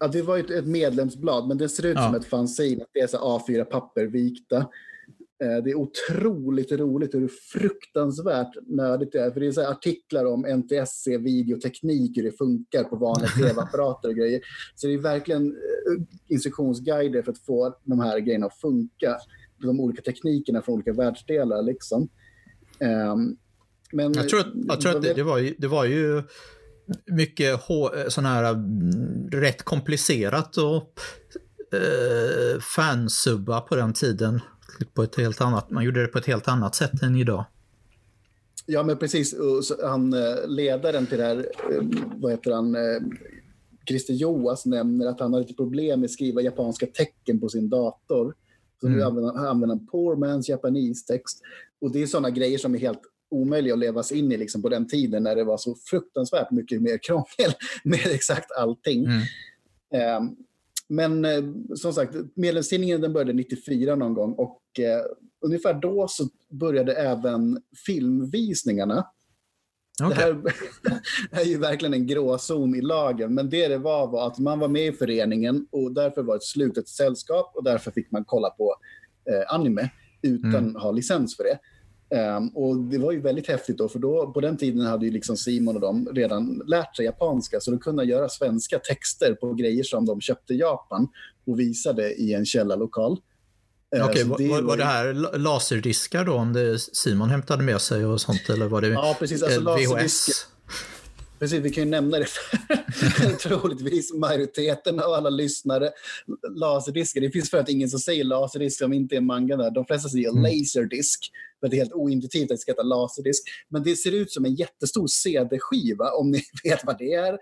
Ja, 0.00 0.08
det 0.08 0.22
var 0.22 0.36
ju 0.36 0.58
ett 0.58 0.66
medlemsblad, 0.66 1.48
men 1.48 1.58
det 1.58 1.68
ser 1.68 1.86
ut 1.86 1.96
ja. 1.96 2.06
som 2.06 2.14
ett 2.14 2.24
fanzine. 2.24 2.84
Det 2.92 3.00
är 3.00 3.06
så 3.06 3.16
A4-papper 3.16 4.06
vikta. 4.06 4.56
Eh, 5.44 5.64
det 5.64 5.70
är 5.70 5.74
otroligt 5.74 6.72
roligt 6.72 7.14
hur 7.14 7.28
fruktansvärt 7.52 8.66
nördigt 8.66 9.12
det 9.12 9.18
är. 9.18 9.30
För 9.30 9.40
det 9.40 9.46
är 9.46 9.52
så 9.52 9.66
artiklar 9.70 10.24
om 10.24 10.40
NTSC, 10.40 11.06
videoteknik, 11.06 12.16
hur 12.16 12.22
det 12.22 12.38
funkar 12.38 12.84
på 12.84 12.96
vanliga 12.96 13.28
tv-apparater 13.38 14.08
och 14.08 14.14
grejer. 14.14 14.40
Så 14.74 14.86
det 14.86 14.94
är 14.94 14.98
verkligen 14.98 15.46
eh, 15.46 16.02
instruktionsguider 16.28 17.22
för 17.22 17.32
att 17.32 17.44
få 17.44 17.76
de 17.84 18.00
här 18.00 18.18
grejerna 18.18 18.46
att 18.46 18.60
funka. 18.60 19.16
De 19.62 19.80
olika 19.80 20.02
teknikerna 20.02 20.62
från 20.62 20.74
olika 20.74 20.92
världsdelar. 20.92 21.62
Liksom. 21.62 22.08
Um, 23.12 23.36
men, 23.92 24.12
jag 24.12 24.28
tror 24.28 24.40
att, 24.40 24.52
jag 24.54 24.80
tror 24.80 24.96
att 24.96 25.02
det, 25.02 25.14
det, 25.14 25.22
var 25.22 25.38
ju, 25.38 25.54
det 25.58 25.68
var 25.68 25.84
ju 25.84 26.22
mycket 27.06 27.60
sån 28.08 28.24
här 28.24 28.52
mm, 28.52 29.30
rätt 29.30 29.62
komplicerat 29.62 30.56
och 30.56 31.00
eh, 31.72 32.60
fansubba 32.60 33.60
på 33.60 33.76
den 33.76 33.92
tiden. 33.92 34.40
På 34.94 35.02
ett 35.02 35.16
helt 35.16 35.40
annat, 35.40 35.70
man 35.70 35.84
gjorde 35.84 36.02
det 36.02 36.08
på 36.08 36.18
ett 36.18 36.26
helt 36.26 36.48
annat 36.48 36.74
sätt 36.74 37.02
än 37.02 37.16
idag. 37.16 37.44
Ja, 38.66 38.82
men 38.82 38.96
precis. 38.96 39.34
Han, 39.82 40.12
eh, 40.12 40.48
ledaren 40.48 41.06
till 41.06 41.18
det 41.18 41.24
här, 41.24 41.36
eh, 41.70 41.82
vad 42.16 42.30
heter 42.30 42.52
han, 42.52 42.74
eh, 42.74 43.00
Christer 43.88 44.14
Joas 44.14 44.66
nämner 44.66 45.06
att 45.06 45.20
han 45.20 45.32
har 45.32 45.40
lite 45.40 45.54
problem 45.54 46.00
med 46.00 46.06
att 46.06 46.10
skriva 46.10 46.40
japanska 46.40 46.86
tecken 46.86 47.40
på 47.40 47.48
sin 47.48 47.68
dator. 47.68 48.34
Så 48.80 48.86
mm. 48.86 48.98
nu 48.98 49.04
använder 49.04 49.32
han, 49.32 49.46
använder 49.46 49.76
han 49.76 49.86
poor 49.86 50.16
man's 50.16 50.50
Japanese 50.50 51.06
text. 51.06 51.40
Och 51.80 51.92
det 51.92 52.02
är 52.02 52.06
sådana 52.06 52.30
grejer 52.30 52.58
som 52.58 52.74
är 52.74 52.78
helt 52.78 53.00
omöjliga 53.30 53.74
att 53.74 53.80
leva 53.80 54.02
sig 54.02 54.18
in 54.18 54.32
i 54.32 54.36
liksom, 54.36 54.62
på 54.62 54.68
den 54.68 54.88
tiden 54.88 55.22
när 55.22 55.36
det 55.36 55.44
var 55.44 55.56
så 55.56 55.76
fruktansvärt 55.84 56.50
mycket 56.50 56.82
mer 56.82 56.98
krångel 57.02 57.52
med 57.84 58.06
exakt 58.06 58.52
allting. 58.52 59.04
Mm. 59.04 60.22
Um, 60.22 60.36
men 60.88 61.24
eh, 61.24 61.44
som 61.74 61.92
sagt, 61.92 62.14
medlemstidningen 62.34 63.00
den 63.00 63.12
började 63.12 63.32
94 63.32 63.94
någon 63.94 64.14
gång 64.14 64.32
och 64.32 64.62
eh, 64.78 65.02
ungefär 65.40 65.74
då 65.74 66.08
så 66.08 66.28
började 66.50 66.94
även 66.94 67.62
filmvisningarna. 67.86 69.06
Okay. 70.02 70.08
Det 70.08 70.14
här 70.14 70.42
är 71.40 71.44
ju 71.44 71.58
verkligen 71.58 71.94
en 71.94 72.06
gråzon 72.06 72.74
i 72.74 72.80
lagen, 72.80 73.34
men 73.34 73.50
det 73.50 73.68
det 73.68 73.78
var 73.78 74.06
var 74.06 74.26
att 74.26 74.38
man 74.38 74.58
var 74.58 74.68
med 74.68 74.86
i 74.86 74.92
föreningen 74.92 75.66
och 75.70 75.92
därför 75.92 76.22
var 76.22 76.36
ett 76.36 76.44
slutet 76.44 76.88
sällskap 76.88 77.52
och 77.56 77.64
därför 77.64 77.90
fick 77.90 78.10
man 78.10 78.24
kolla 78.24 78.50
på 78.50 78.74
eh, 79.30 79.54
anime 79.54 79.90
utan 80.22 80.54
mm. 80.54 80.76
ha 80.76 80.90
licens 80.90 81.36
för 81.36 81.44
det. 81.44 81.58
Um, 82.10 82.48
och 82.48 82.76
Det 82.76 82.98
var 82.98 83.12
ju 83.12 83.20
väldigt 83.20 83.48
häftigt 83.48 83.78
då, 83.78 83.88
för 83.88 83.98
då, 83.98 84.32
på 84.32 84.40
den 84.40 84.56
tiden 84.56 84.86
hade 84.86 85.06
ju 85.06 85.12
liksom 85.12 85.36
Simon 85.36 85.74
och 85.74 85.80
de 85.80 86.08
redan 86.12 86.62
lärt 86.66 86.96
sig 86.96 87.04
japanska, 87.04 87.60
så 87.60 87.70
de 87.70 87.80
kunde 87.80 88.04
göra 88.04 88.28
svenska 88.28 88.78
texter 88.78 89.34
på 89.34 89.54
grejer 89.54 89.84
som 89.84 90.06
de 90.06 90.20
köpte 90.20 90.54
i 90.54 90.58
Japan 90.58 91.08
och 91.46 91.60
visade 91.60 92.14
i 92.14 92.34
en 92.34 92.46
källarlokal. 92.46 93.20
Okej, 93.96 94.24
okay, 94.30 94.48
var, 94.48 94.62
var, 94.62 94.76
det 94.76 94.84
här 94.84 95.38
laserdiskar 95.38 96.24
då, 96.24 96.32
om 96.32 96.52
det 96.52 96.78
Simon 96.78 97.30
hämtade 97.30 97.62
med 97.62 97.80
sig 97.80 98.04
och 98.04 98.20
sånt, 98.20 98.48
eller 98.48 98.66
var 98.66 98.80
det 98.80 98.88
ja, 98.88 99.16
precis, 99.18 99.42
alltså 99.42 99.60
VHS? 99.60 100.46
Precis, 101.38 101.60
vi 101.60 101.70
kan 101.70 101.84
ju 101.84 101.90
nämna 101.90 102.18
det 102.18 102.26
för 102.26 103.48
troligtvis 103.48 104.14
majoriteten 104.14 105.00
av 105.00 105.12
alla 105.12 105.30
lyssnare. 105.30 105.90
Laserdiskar, 106.50 107.20
det 107.20 107.30
finns 107.30 107.50
för 107.50 107.58
att 107.58 107.68
ingen 107.68 107.88
som 107.88 108.00
säger 108.00 108.24
laserdisk 108.24 108.78
som 108.78 108.92
inte 108.92 109.16
är 109.16 109.20
manga 109.20 109.56
där. 109.56 109.70
De 109.70 109.84
flesta 109.84 110.08
säger 110.08 110.30
mm. 110.30 110.42
laserdisk, 110.42 111.30
för 111.60 111.68
det 111.68 111.76
är 111.76 111.78
helt 111.78 111.92
ointuitivt 111.92 112.42
att 112.42 112.48
det 112.48 112.58
ska 112.58 112.72
heta 112.72 112.82
laserdisk. 112.82 113.42
Men 113.68 113.82
det 113.82 113.96
ser 113.96 114.12
ut 114.12 114.32
som 114.32 114.44
en 114.44 114.54
jättestor 114.54 115.06
CD-skiva, 115.06 116.10
om 116.10 116.30
ni 116.30 116.42
vet 116.64 116.86
vad 116.86 116.98
det 116.98 117.14
är. 117.14 117.38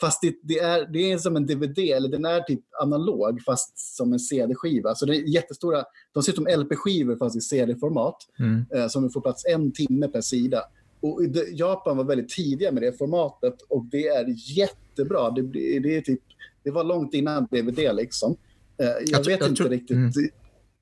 Fast 0.00 0.22
det, 0.22 0.34
det, 0.42 0.58
är, 0.58 0.86
det 0.92 1.12
är 1.12 1.18
som 1.18 1.36
en 1.36 1.46
DVD, 1.46 1.78
eller 1.78 2.08
den 2.08 2.24
är 2.24 2.40
typ 2.40 2.60
analog 2.82 3.42
fast 3.42 3.96
som 3.96 4.12
en 4.12 4.20
CD-skiva. 4.20 4.94
Så 4.94 5.06
det 5.06 5.16
är 5.16 5.34
jättestora, 5.34 5.84
de 6.14 6.22
ser 6.22 6.32
ut 6.32 6.36
som 6.36 6.46
LP-skivor 6.46 7.16
fast 7.16 7.36
i 7.36 7.40
CD-format. 7.40 8.16
Mm. 8.38 8.64
Eh, 8.74 8.88
som 8.88 9.10
får 9.10 9.20
plats 9.20 9.44
en 9.46 9.72
timme 9.72 10.08
per 10.08 10.20
sida. 10.20 10.62
Och 11.02 11.20
Japan 11.52 11.96
var 11.96 12.04
väldigt 12.04 12.28
tidiga 12.28 12.72
med 12.72 12.82
det 12.82 12.98
formatet 12.98 13.54
och 13.68 13.84
det 13.84 14.08
är 14.08 14.26
jättebra. 14.58 15.30
Det, 15.30 15.42
det, 15.80 15.96
är 15.96 16.00
typ, 16.00 16.20
det 16.64 16.70
var 16.70 16.84
långt 16.84 17.14
innan 17.14 17.46
DVD 17.50 17.94
liksom. 17.94 18.36
Eh, 18.78 18.86
jag, 18.86 19.02
jag 19.06 19.24
vet 19.24 19.40
jag 19.40 19.48
inte 19.48 19.62
riktigt. 19.64 19.96
Mm. 19.96 20.12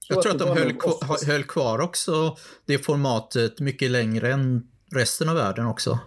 Jag, 0.09 0.23
tror 0.23 0.35
att, 0.35 0.43
att 0.43 0.57
de 0.57 0.63
höll, 0.63 0.73
kvar, 0.73 1.27
höll 1.27 1.45
kvar 1.45 1.79
också 1.81 2.37
det 2.67 2.79
formatet 2.79 3.61
mycket 3.61 3.91
längre 3.91 4.33
än 4.33 4.67
resten 4.95 5.29
av 5.29 5.35
världen 5.35 5.67
också. 5.67 5.99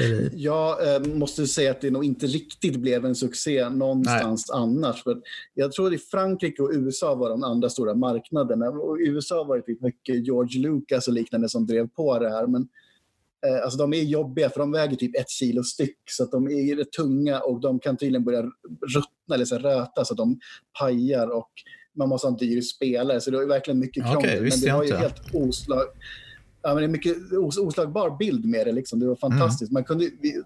Eh, 0.00 0.34
jag 0.34 0.94
eh, 0.94 1.02
måste 1.02 1.46
säga 1.46 1.70
att 1.70 1.80
det 1.80 1.90
nog 1.90 2.04
inte 2.04 2.26
riktigt 2.26 2.76
blev 2.76 3.04
en 3.04 3.14
succé 3.14 3.68
någonstans 3.68 4.46
Nej. 4.52 4.60
annars. 4.62 5.02
För 5.02 5.20
jag 5.54 5.72
tror 5.72 5.94
att 5.94 6.02
Frankrike 6.02 6.62
och 6.62 6.70
USA 6.72 7.14
var 7.14 7.30
de 7.30 7.44
andra 7.44 7.70
stora 7.70 7.94
marknaderna. 7.94 8.68
Och 8.68 8.96
USA 9.00 9.44
var 9.44 9.56
det 9.56 9.62
typ 9.62 9.80
mycket 9.80 10.26
George 10.26 10.60
Lucas 10.60 11.08
och 11.08 11.14
liknande 11.14 11.48
som 11.48 11.66
drev 11.66 11.88
på 11.88 12.18
det 12.18 12.30
här. 12.30 12.46
Men 12.46 12.68
alltså 13.64 13.78
de 13.78 13.92
är 13.92 14.02
jobbiga 14.02 14.50
för 14.50 14.60
de 14.60 14.72
väger 14.72 14.96
typ 14.96 15.16
ett 15.16 15.30
kilo 15.30 15.62
styck 15.62 15.98
så 16.10 16.24
de 16.24 16.46
är 16.46 16.84
tunga 16.84 17.40
och 17.40 17.60
de 17.60 17.78
kan 17.78 17.96
tydligen 17.96 18.24
börja 18.24 18.42
ruttna 18.94 19.34
eller 19.34 19.44
så 19.44 19.58
röta 19.58 20.04
så 20.04 20.14
de 20.14 20.40
pajar 20.80 21.36
och 21.36 21.50
man 21.96 22.08
måste 22.08 22.26
ha 22.26 22.32
en 22.32 22.38
dyr 22.38 22.60
spelare 22.60 23.20
så 23.20 23.30
det 23.30 23.38
är 23.38 23.46
verkligen 23.46 23.80
mycket 23.80 24.04
krångel. 24.04 24.18
Okay, 24.18 24.40
men 24.40 24.60
det 24.60 24.72
var 24.72 24.84
ju 24.84 24.94
helt 24.94 25.34
oslag... 25.34 25.84
Ja, 26.66 26.74
men 26.74 26.76
det 26.76 26.84
är 26.84 26.88
mycket 26.88 27.16
os 27.32 27.58
oslagbar 27.58 28.18
bild 28.18 28.44
med 28.44 28.66
det. 28.66 28.72
Liksom. 28.72 29.00
Det 29.00 29.06
var 29.06 29.16
fantastiskt. 29.16 29.70
Mm. 29.70 29.72
Man 29.72 29.84
kunde, 29.84 30.10
vi, 30.20 30.42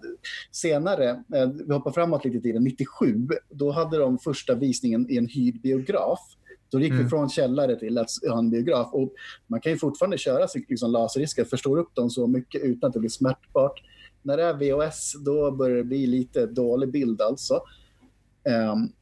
senare, 0.53 1.11
eh, 1.11 1.51
vi 1.67 1.73
hoppar 1.73 1.93
framåt 1.93 2.25
lite 2.25 2.37
i 2.37 2.41
tiden, 2.41 2.65
97, 2.65 3.29
då 3.51 3.71
hade 3.71 3.99
de 3.99 4.19
första 4.19 4.55
visningen 4.55 5.11
i 5.11 5.17
en 5.17 5.27
hyrd 5.27 5.61
biograf. 5.61 6.21
Då 6.71 6.81
gick 6.81 6.91
mm. 6.91 7.03
vi 7.03 7.09
från 7.09 7.29
källare 7.29 7.79
till 7.79 7.99
att 7.99 8.11
ha 8.29 8.39
en 8.39 8.51
biograf. 8.51 8.89
Och 8.93 9.13
man 9.47 9.61
kan 9.61 9.73
ju 9.73 9.79
fortfarande 9.79 10.19
köra 10.19 10.49
liksom, 10.55 10.91
laserdiskar, 10.91 11.45
förstora 11.45 11.81
upp 11.81 11.95
dem 11.95 12.11
så 12.11 12.27
mycket 12.27 12.63
utan 12.63 12.89
att 12.89 12.95
det 12.95 13.01
blir 13.01 13.11
smärtbart. 13.11 13.83
När 14.23 14.37
det 14.37 14.43
är 14.43 14.55
VHS, 14.55 15.13
då 15.25 15.51
börjar 15.51 15.77
det 15.77 15.85
bli 15.85 16.07
lite 16.07 16.47
dålig 16.47 16.93
bild 16.93 17.23
alltså. 17.23 17.61
Um, 18.73 18.93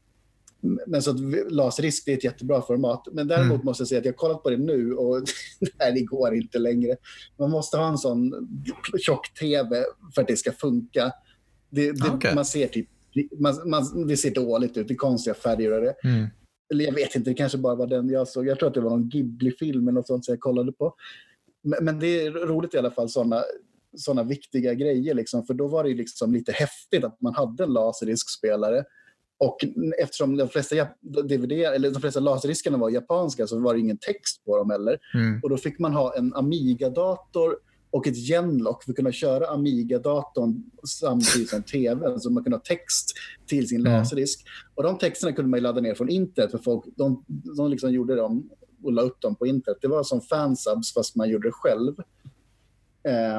men 0.87 1.03
så 1.03 1.11
att 1.11 1.21
laserdisk 1.53 2.09
är 2.09 2.13
ett 2.13 2.25
jättebra 2.25 2.63
format. 2.63 3.09
Men 3.13 3.29
däremot 3.29 3.55
mm. 3.55 3.65
måste 3.65 3.81
jag 3.81 3.89
säga 3.89 3.99
att 3.99 4.05
jag 4.05 4.13
har 4.13 4.17
kollat 4.17 4.43
på 4.43 4.51
det 4.51 4.57
nu 4.57 4.93
och 4.95 5.23
nej, 5.79 5.93
det 5.93 6.01
går 6.01 6.35
inte 6.35 6.59
längre. 6.59 6.97
Man 7.39 7.51
måste 7.51 7.77
ha 7.77 7.89
en 7.89 7.99
sån 7.99 8.49
tjock-tv 8.99 9.85
för 10.15 10.23
att 10.23 10.29
det 10.29 10.37
ska 10.37 10.53
funka. 10.53 11.13
Det, 11.71 11.93
det, 11.93 12.11
okay. 12.11 12.35
Man 12.35 12.45
ser 12.45 12.67
typ 12.67 12.89
man, 13.39 13.71
man, 13.71 14.07
det 14.07 14.17
ser 14.17 14.35
dåligt 14.35 14.77
ut, 14.77 14.89
det 14.89 14.95
är 14.95 14.97
konstiga 14.97 15.35
färger 15.35 15.73
och 15.73 15.81
det. 15.81 15.95
Mm 16.05 16.27
eller 16.73 16.85
jag 16.85 16.93
vet 16.93 17.15
inte, 17.15 17.31
det 17.31 17.35
kanske 17.35 17.59
bara 17.59 17.75
var 17.75 17.87
den 17.87 18.09
jag 18.09 18.29
såg. 18.29 18.47
Jag 18.47 18.59
tror 18.59 18.69
att 18.69 18.75
det 18.75 18.81
var 18.81 18.91
någon 18.91 19.09
Ghibli-film 19.09 19.89
eller 19.89 19.93
något 19.93 20.07
sånt 20.07 20.25
som 20.25 20.33
jag 20.33 20.41
kollade 20.41 20.73
på. 20.73 20.95
Men, 21.63 21.85
men 21.85 21.99
det 21.99 22.27
är 22.27 22.31
roligt 22.31 22.75
i 22.75 22.79
alla 22.79 22.91
fall, 22.91 23.09
sådana 23.09 23.43
såna 23.97 24.23
viktiga 24.23 24.75
grejer. 24.75 25.15
Liksom, 25.15 25.47
för 25.47 25.55
då 25.55 25.69
var 25.69 25.85
det 25.85 25.95
liksom 25.95 26.33
lite 26.33 26.53
häftigt 26.53 27.05
att 27.05 27.21
man 27.21 27.35
hade 27.35 27.65
en 27.65 27.73
laserdiskspelare. 27.73 28.85
Och 29.39 29.57
eftersom 29.99 30.37
de 30.37 30.49
flesta, 30.49 30.89
DVD, 31.25 31.53
eller 31.53 31.91
de 31.91 32.01
flesta 32.01 32.21
laserdiskarna 32.21 32.79
var 32.79 32.91
japanska 32.91 33.47
så 33.47 33.59
var 33.61 33.75
det 33.75 33.81
ingen 33.81 33.99
text 33.99 34.45
på 34.45 34.57
dem 34.57 34.71
heller. 34.71 34.99
Mm. 35.15 35.41
Och 35.43 35.51
då 35.51 35.57
fick 35.57 35.79
man 35.79 35.93
ha 35.93 36.17
en 36.17 36.35
Amiga-dator 36.35 37.57
och 37.97 38.07
ett 38.07 38.17
genlock 38.17 38.85
för 38.85 38.91
att 38.93 38.97
kunna 38.97 39.13
köra 39.13 39.47
Amiga-datorn 39.47 40.63
samtidigt 40.87 41.51
som 41.51 41.63
tv. 41.63 42.21
Så 42.21 42.31
man 42.31 42.43
kunde 42.43 42.57
ha 42.57 42.63
text 42.63 43.13
till 43.47 43.69
sin 43.69 43.83
laserdisk. 43.83 44.47
Och 44.75 44.83
de 44.83 44.99
texterna 44.99 45.33
kunde 45.33 45.51
man 45.51 45.61
ladda 45.61 45.81
ner 45.81 45.95
från 45.95 46.09
internet 46.09 46.51
för 46.51 46.59
folk. 46.59 46.85
De, 46.97 47.25
de 47.57 47.71
liksom 47.71 47.93
gjorde 47.93 48.15
dem 48.15 48.51
och 48.83 48.93
la 48.93 49.03
upp 49.03 49.21
dem 49.21 49.35
på 49.35 49.47
internet. 49.47 49.79
Det 49.83 49.89
var 49.89 50.03
som 50.03 50.21
fansubs 50.21 50.95
fast 50.95 51.17
man 51.17 51.29
gjorde 51.29 51.49
det 51.49 51.53
själv. 51.53 51.95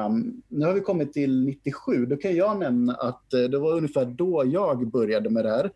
Um, 0.06 0.42
nu 0.48 0.66
har 0.66 0.74
vi 0.74 0.80
kommit 0.80 1.12
till 1.12 1.44
97. 1.44 2.06
Då 2.06 2.16
kan 2.16 2.36
jag 2.36 2.58
nämna 2.58 2.94
att 2.94 3.24
uh, 3.34 3.44
det 3.50 3.58
var 3.58 3.76
ungefär 3.76 4.04
då 4.04 4.42
jag 4.46 4.90
började 4.90 5.30
med 5.30 5.44
det 5.44 5.50
här. 5.50 5.70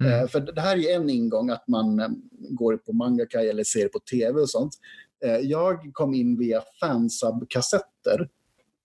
Mm. 0.00 0.22
Uh, 0.22 0.28
för 0.28 0.40
det 0.40 0.60
här 0.60 0.76
är 0.76 0.96
en 0.96 1.10
ingång, 1.10 1.50
att 1.50 1.68
man 1.68 2.00
um, 2.00 2.22
går 2.30 2.76
på 2.76 2.92
Mangakai 2.92 3.48
eller 3.48 3.64
ser 3.64 3.88
på 3.88 3.98
tv 3.98 4.40
och 4.40 4.50
sånt. 4.50 4.72
Eh, 5.24 5.36
jag 5.36 5.90
kom 5.92 6.14
in 6.14 6.38
via 6.38 6.62
fansub-kassetter. 6.80 8.28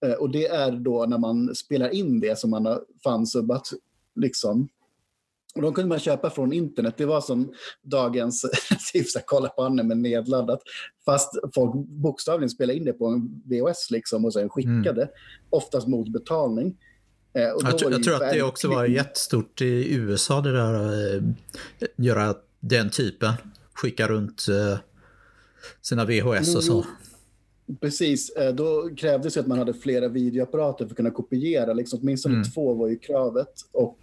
Eh, 0.05 0.13
och 0.13 0.31
det 0.31 0.47
är 0.47 0.71
då 0.71 1.05
när 1.05 1.17
man 1.17 1.55
spelar 1.55 1.89
in 1.89 2.19
det 2.19 2.39
som 2.39 2.50
man 2.50 2.65
har 2.65 2.83
fansubbat. 3.03 3.69
Liksom. 4.15 4.69
Och 5.55 5.61
de 5.61 5.73
kunde 5.73 5.89
man 5.89 6.00
köpa 6.00 6.29
från 6.29 6.53
internet. 6.53 6.93
Det 6.97 7.05
var 7.05 7.21
som 7.21 7.53
dagens 7.81 8.45
tips 8.93 9.15
att 9.15 9.25
kolla 9.25 9.50
på 9.50 9.63
anime 9.63 9.95
nedladdat. 9.95 10.61
Fast 11.05 11.38
folk 11.55 11.88
bokstavligen 11.88 12.50
spelade 12.50 12.77
in 12.77 12.85
det 12.85 12.93
på 12.93 13.07
en 13.07 13.41
VHS 13.45 13.91
liksom 13.91 14.25
och 14.25 14.33
sen 14.33 14.50
skickade. 14.50 15.01
Mm. 15.01 15.13
Oftast 15.50 15.88
mot 15.88 16.09
betalning. 16.09 16.77
Eh, 17.33 17.41
jag, 17.41 17.77
tror, 17.77 17.91
jag 17.91 18.03
tror 18.03 18.23
att 18.23 18.33
det 18.33 18.41
också 18.41 18.67
var 18.67 18.85
jättestort 18.85 19.61
i 19.61 19.95
USA 19.95 20.41
det 20.41 20.51
där 20.51 20.73
att 20.73 21.23
göra 21.95 22.35
den 22.59 22.89
typen. 22.89 23.33
Skicka 23.73 24.07
runt 24.07 24.45
sina 25.82 26.06
VHS 26.06 26.56
och 26.56 26.63
så. 26.63 26.86
Precis, 27.80 28.30
eh, 28.30 28.53
då 28.53 28.89
krävdes 28.98 29.38
att 29.38 29.48
man 29.48 29.58
hade 29.58 29.74
flera 29.74 30.08
videoapparater 30.08 30.86
för 30.86 30.91
att 30.91 30.98
kunna 30.98 31.12
kopiera. 31.12 31.74
Liksom, 31.74 32.00
åtminstone 32.01 32.36
mm. 32.36 32.51
två 32.51 32.74
var 32.74 32.88
ju 32.88 32.98
kravet. 32.98 33.53
Och 33.72 33.98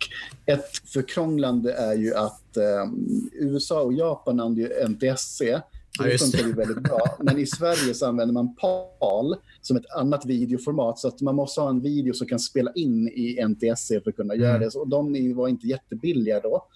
ett 0.46 0.88
förkrånglande 0.92 1.72
är 1.72 1.94
ju 1.94 2.14
att 2.14 2.56
um, 2.84 3.30
USA 3.32 3.82
och 3.82 3.92
Japan 3.92 4.40
använder 4.40 4.62
ju 4.62 4.88
NTSC. 4.88 5.38
Det 5.38 6.12
ja, 6.12 6.18
funkar 6.18 6.46
ju 6.46 6.52
väldigt 6.52 6.82
bra. 6.82 7.16
Men 7.20 7.38
i 7.38 7.46
Sverige 7.46 7.94
så 7.94 8.06
använder 8.06 8.32
man 8.32 8.54
PAL 8.54 9.36
som 9.60 9.76
ett 9.76 9.90
annat 9.96 10.26
videoformat. 10.26 10.98
Så 10.98 11.08
att 11.08 11.20
man 11.20 11.34
måste 11.34 11.60
ha 11.60 11.70
en 11.70 11.80
video 11.80 12.14
som 12.14 12.26
kan 12.26 12.38
spela 12.38 12.72
in 12.72 13.08
i 13.08 13.44
NTSC 13.48 13.88
för 13.88 14.10
att 14.10 14.16
kunna 14.16 14.34
mm. 14.34 14.46
göra 14.46 14.58
det. 14.58 14.74
Och 14.74 14.88
de 14.88 15.34
var 15.34 15.48
inte 15.48 15.66
jättebilliga 15.66 16.40
då. 16.40 16.66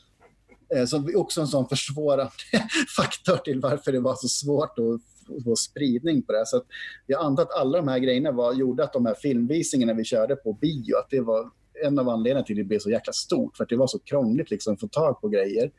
Eh, 0.74 0.84
så 0.84 1.04
också 1.14 1.40
en 1.40 1.46
sån 1.46 1.68
försvårande 1.68 2.32
faktor 2.96 3.36
till 3.36 3.60
varför 3.60 3.92
det 3.92 4.00
var 4.00 4.14
så 4.14 4.28
svårt 4.28 4.78
att 4.78 5.44
få 5.44 5.56
spridning 5.56 6.22
på 6.22 6.32
det. 6.32 6.46
Så 6.46 6.62
jag 7.06 7.24
antar 7.24 7.42
att 7.42 7.52
alla 7.52 7.78
de 7.78 7.88
här 7.88 7.98
grejerna 7.98 8.32
var, 8.32 8.54
gjorde 8.54 8.84
att 8.84 8.92
de 8.92 9.06
här 9.06 9.14
filmvisningarna 9.14 9.94
vi 9.94 10.04
körde 10.04 10.36
på 10.36 10.52
bio, 10.52 10.96
att 10.96 11.10
det 11.10 11.20
var 11.20 11.50
en 11.84 11.98
av 11.98 12.08
anledningarna 12.08 12.44
till 12.46 12.54
att 12.54 12.58
det 12.58 12.64
blev 12.64 12.78
så 12.78 12.90
jäkla 12.90 13.12
stort. 13.12 13.56
För 13.56 13.64
att 13.64 13.70
det 13.70 13.76
var 13.76 13.86
så 13.86 13.98
krångligt 13.98 14.50
liksom, 14.50 14.74
att 14.74 14.80
få 14.80 14.88
tag 14.88 15.20
på 15.20 15.28
grejer. 15.28 15.70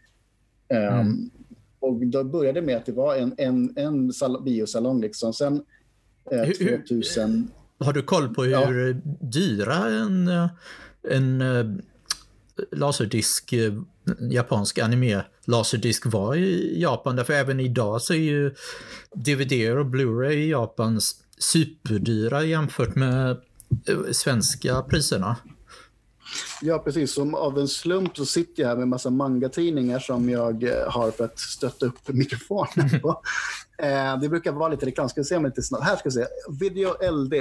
Mm. 0.70 1.00
Um, 1.00 1.32
och 1.80 2.06
då 2.06 2.24
började 2.24 2.62
det 2.62 2.66
med 2.66 2.78
att 2.78 2.86
det 2.86 2.92
var 2.92 3.16
en, 3.16 3.36
en, 3.38 3.74
en 3.78 4.12
biosalong. 4.46 5.02
Liksom. 5.02 5.34
Sen 5.34 5.64
eh, 6.32 6.78
2000... 6.80 7.52
Har 7.80 7.94
du 7.94 8.02
koll 8.02 8.34
på 8.34 8.44
hur 8.44 8.52
ja. 8.52 9.02
dyra 9.22 9.76
en, 9.76 10.28
en 11.10 11.42
eh, 11.42 11.66
laserdisk, 12.72 13.54
eh, 13.54 13.74
japansk 14.32 14.80
anime 14.80 15.24
laserdisk 15.46 16.06
var 16.06 16.36
i 16.36 16.82
Japan? 16.82 17.16
Därför 17.16 17.34
även 17.34 17.60
idag 17.60 18.02
så 18.02 18.14
är 18.14 18.18
ju 18.18 18.56
DVD 19.16 19.78
och 19.78 19.86
Blu-ray 19.86 20.32
i 20.32 20.50
Japan 20.50 21.02
superdyra 21.38 22.44
jämfört 22.44 22.96
med 22.96 23.30
eh, 23.88 24.12
svenska 24.12 24.82
priserna. 24.82 25.36
Ja, 26.62 26.80
precis. 26.80 27.14
Som 27.14 27.36
av 27.36 27.60
en 27.60 27.68
slump 27.68 28.18
så 28.18 28.26
sitter 28.26 28.64
jag 28.64 28.70
här 28.70 28.76
med 28.76 28.84
en 28.84 28.90
massa 28.90 29.10
mangatidningar 29.10 30.00
som 30.00 30.30
jag 30.30 30.64
eh, 30.64 30.92
har 30.92 31.12
för 31.12 31.26
att 31.26 31.40
stötta 31.40 31.86
upp 31.86 32.08
mikrofonen 32.08 33.02
på. 33.02 33.10
eh, 33.78 34.20
det 34.20 34.30
brukar 34.30 34.52
vara 34.52 34.70
lite 34.70 34.86
reklam. 34.86 35.10
Ska 35.10 35.22
vi 35.22 35.26
se 35.26 35.36
om 35.36 35.46
lite 35.46 35.62
snabbt. 35.62 35.84
Här 35.84 35.96
ska 35.96 36.10
vi 36.10 36.12
se. 36.12 36.26
Video 36.60 37.12
LD, 37.12 37.34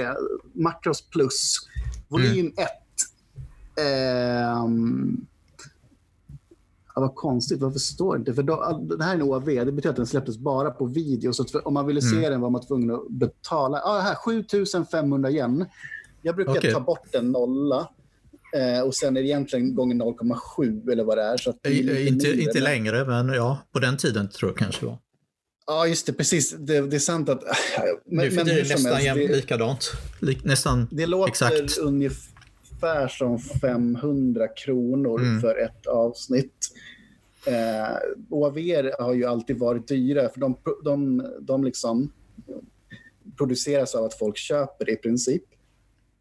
Macros 0.53 1.01
Plus, 1.01 1.57
volym 2.07 2.47
1. 2.47 2.55
Mm. 2.57 2.67
Eh, 3.77 5.23
Ja, 6.95 7.01
vad 7.01 7.15
konstigt, 7.15 7.61
varför 7.61 7.79
står 7.79 8.15
det 8.15 8.19
inte? 8.19 8.33
För 8.33 8.43
då, 8.43 8.85
det 8.97 9.03
här 9.03 9.11
är 9.11 9.15
en 9.15 9.21
OAV, 9.21 9.45
det 9.45 9.71
betyder 9.71 9.89
att 9.89 9.95
den 9.95 10.07
släpptes 10.07 10.37
bara 10.37 10.71
på 10.71 10.85
video. 10.85 11.33
Så 11.33 11.45
om 11.63 11.73
man 11.73 11.87
ville 11.87 12.01
se 12.01 12.15
mm. 12.17 12.31
den 12.31 12.41
var 12.41 12.49
man 12.49 12.67
tvungen 12.67 12.91
att 12.91 13.09
betala. 13.09 13.81
Ja, 13.83 13.99
här, 13.99 14.15
7500 14.15 15.31
yen. 15.31 15.65
Jag 16.21 16.35
brukar 16.35 16.51
okay. 16.51 16.73
ta 16.73 16.79
bort 16.79 17.15
en 17.15 17.31
nolla. 17.31 17.89
Eh, 18.55 18.81
och 18.81 18.95
sen 18.95 19.17
är 19.17 19.21
det 19.21 19.27
egentligen 19.27 19.75
gånger 19.75 19.95
0,7 19.95 20.91
eller 20.91 21.03
vad 21.03 21.17
det 21.17 21.23
är. 21.23 21.37
Så 21.37 21.49
att 21.49 21.57
det 21.61 21.69
är 21.69 21.73
inte, 21.79 22.03
mindre, 22.03 22.41
inte 22.41 22.59
längre, 22.59 23.05
men 23.05 23.27
ja, 23.33 23.59
på 23.73 23.79
den 23.79 23.97
tiden 23.97 24.29
tror 24.29 24.51
jag 24.51 24.57
kanske 24.57 24.85
var. 24.85 24.97
Ja, 25.67 25.87
just 25.87 26.05
det. 26.05 26.13
Precis. 26.13 26.55
Det, 26.59 26.81
det 26.81 26.95
är 26.95 26.99
sant 26.99 27.29
att... 27.29 27.43
Men, 28.05 28.25
nu 28.25 28.31
för 28.31 28.43
det 28.43 28.51
är 28.51 28.69
nästan 28.69 28.93
helst, 28.93 29.27
det, 29.27 29.35
likadant. 29.35 29.91
Lik, 30.19 30.43
nästan 30.43 30.87
Det 30.91 31.05
låter 31.05 31.29
exakt. 31.29 31.77
ungefär 31.77 32.32
som 33.07 33.39
500 33.39 34.47
kronor 34.47 35.21
mm. 35.21 35.41
för 35.41 35.57
ett 35.57 35.87
avsnitt. 35.87 36.69
Eh, 37.47 37.97
OAV 38.29 38.57
har 38.99 39.13
ju 39.13 39.25
alltid 39.25 39.59
varit 39.59 39.87
dyra, 39.87 40.29
för 40.29 40.39
de, 40.39 40.57
de, 40.83 41.27
de 41.41 41.63
liksom 41.63 42.11
produceras 43.37 43.95
av 43.95 44.05
att 44.05 44.13
folk 44.13 44.37
köper 44.37 44.89
i 44.89 44.95
princip. 44.95 45.43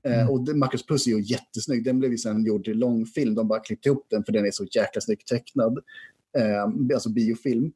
Eh, 0.04 0.20
mm. 0.22 0.28
och 0.28 0.56
Marcus 0.56 0.86
Puss 0.86 1.06
är 1.06 1.10
ju 1.10 1.20
jättesnygg. 1.20 1.84
Den 1.84 1.98
blev 1.98 2.10
ju 2.10 2.18
sen 2.18 2.44
gjord 2.44 2.64
till 2.64 2.78
långfilm. 2.78 3.34
De 3.34 3.48
bara 3.48 3.60
klippte 3.60 3.88
ihop 3.88 4.06
den 4.10 4.24
för 4.24 4.32
den 4.32 4.46
är 4.46 4.50
så 4.50 4.64
jäkla 4.64 5.00
snyggt 5.00 5.28
tecknad. 5.28 5.78
Eh, 6.38 6.94
alltså 6.94 7.08
biofilm. 7.10 7.72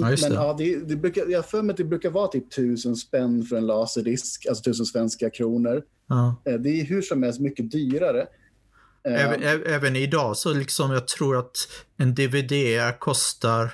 Ja, 0.00 0.16
Men 0.22 0.32
ja, 0.32 0.54
det, 0.58 0.88
det 0.88 0.96
brukar, 0.96 1.26
jag 1.28 1.46
för 1.46 1.62
mig 1.62 1.72
att 1.72 1.76
det 1.76 1.84
brukar 1.84 2.10
vara 2.10 2.28
typ 2.28 2.50
tusen 2.50 2.96
spänn 2.96 3.42
för 3.42 3.56
en 3.56 3.66
laserdisk, 3.66 4.46
alltså 4.46 4.64
tusen 4.64 4.86
svenska 4.86 5.30
kronor. 5.30 5.82
Ja. 6.08 6.42
Eh, 6.44 6.54
det 6.54 6.80
är 6.80 6.84
hur 6.84 7.02
som 7.02 7.22
helst 7.22 7.40
mycket 7.40 7.70
dyrare. 7.70 8.26
Eh, 9.08 9.24
även, 9.24 9.62
även, 9.66 9.96
idag 9.96 10.36
så 10.36 10.54
liksom 10.54 10.90
jag 10.90 11.08
tror 11.08 11.38
att 11.38 11.56
en 11.96 12.14
DVD 12.14 12.52
kostar, 12.98 13.70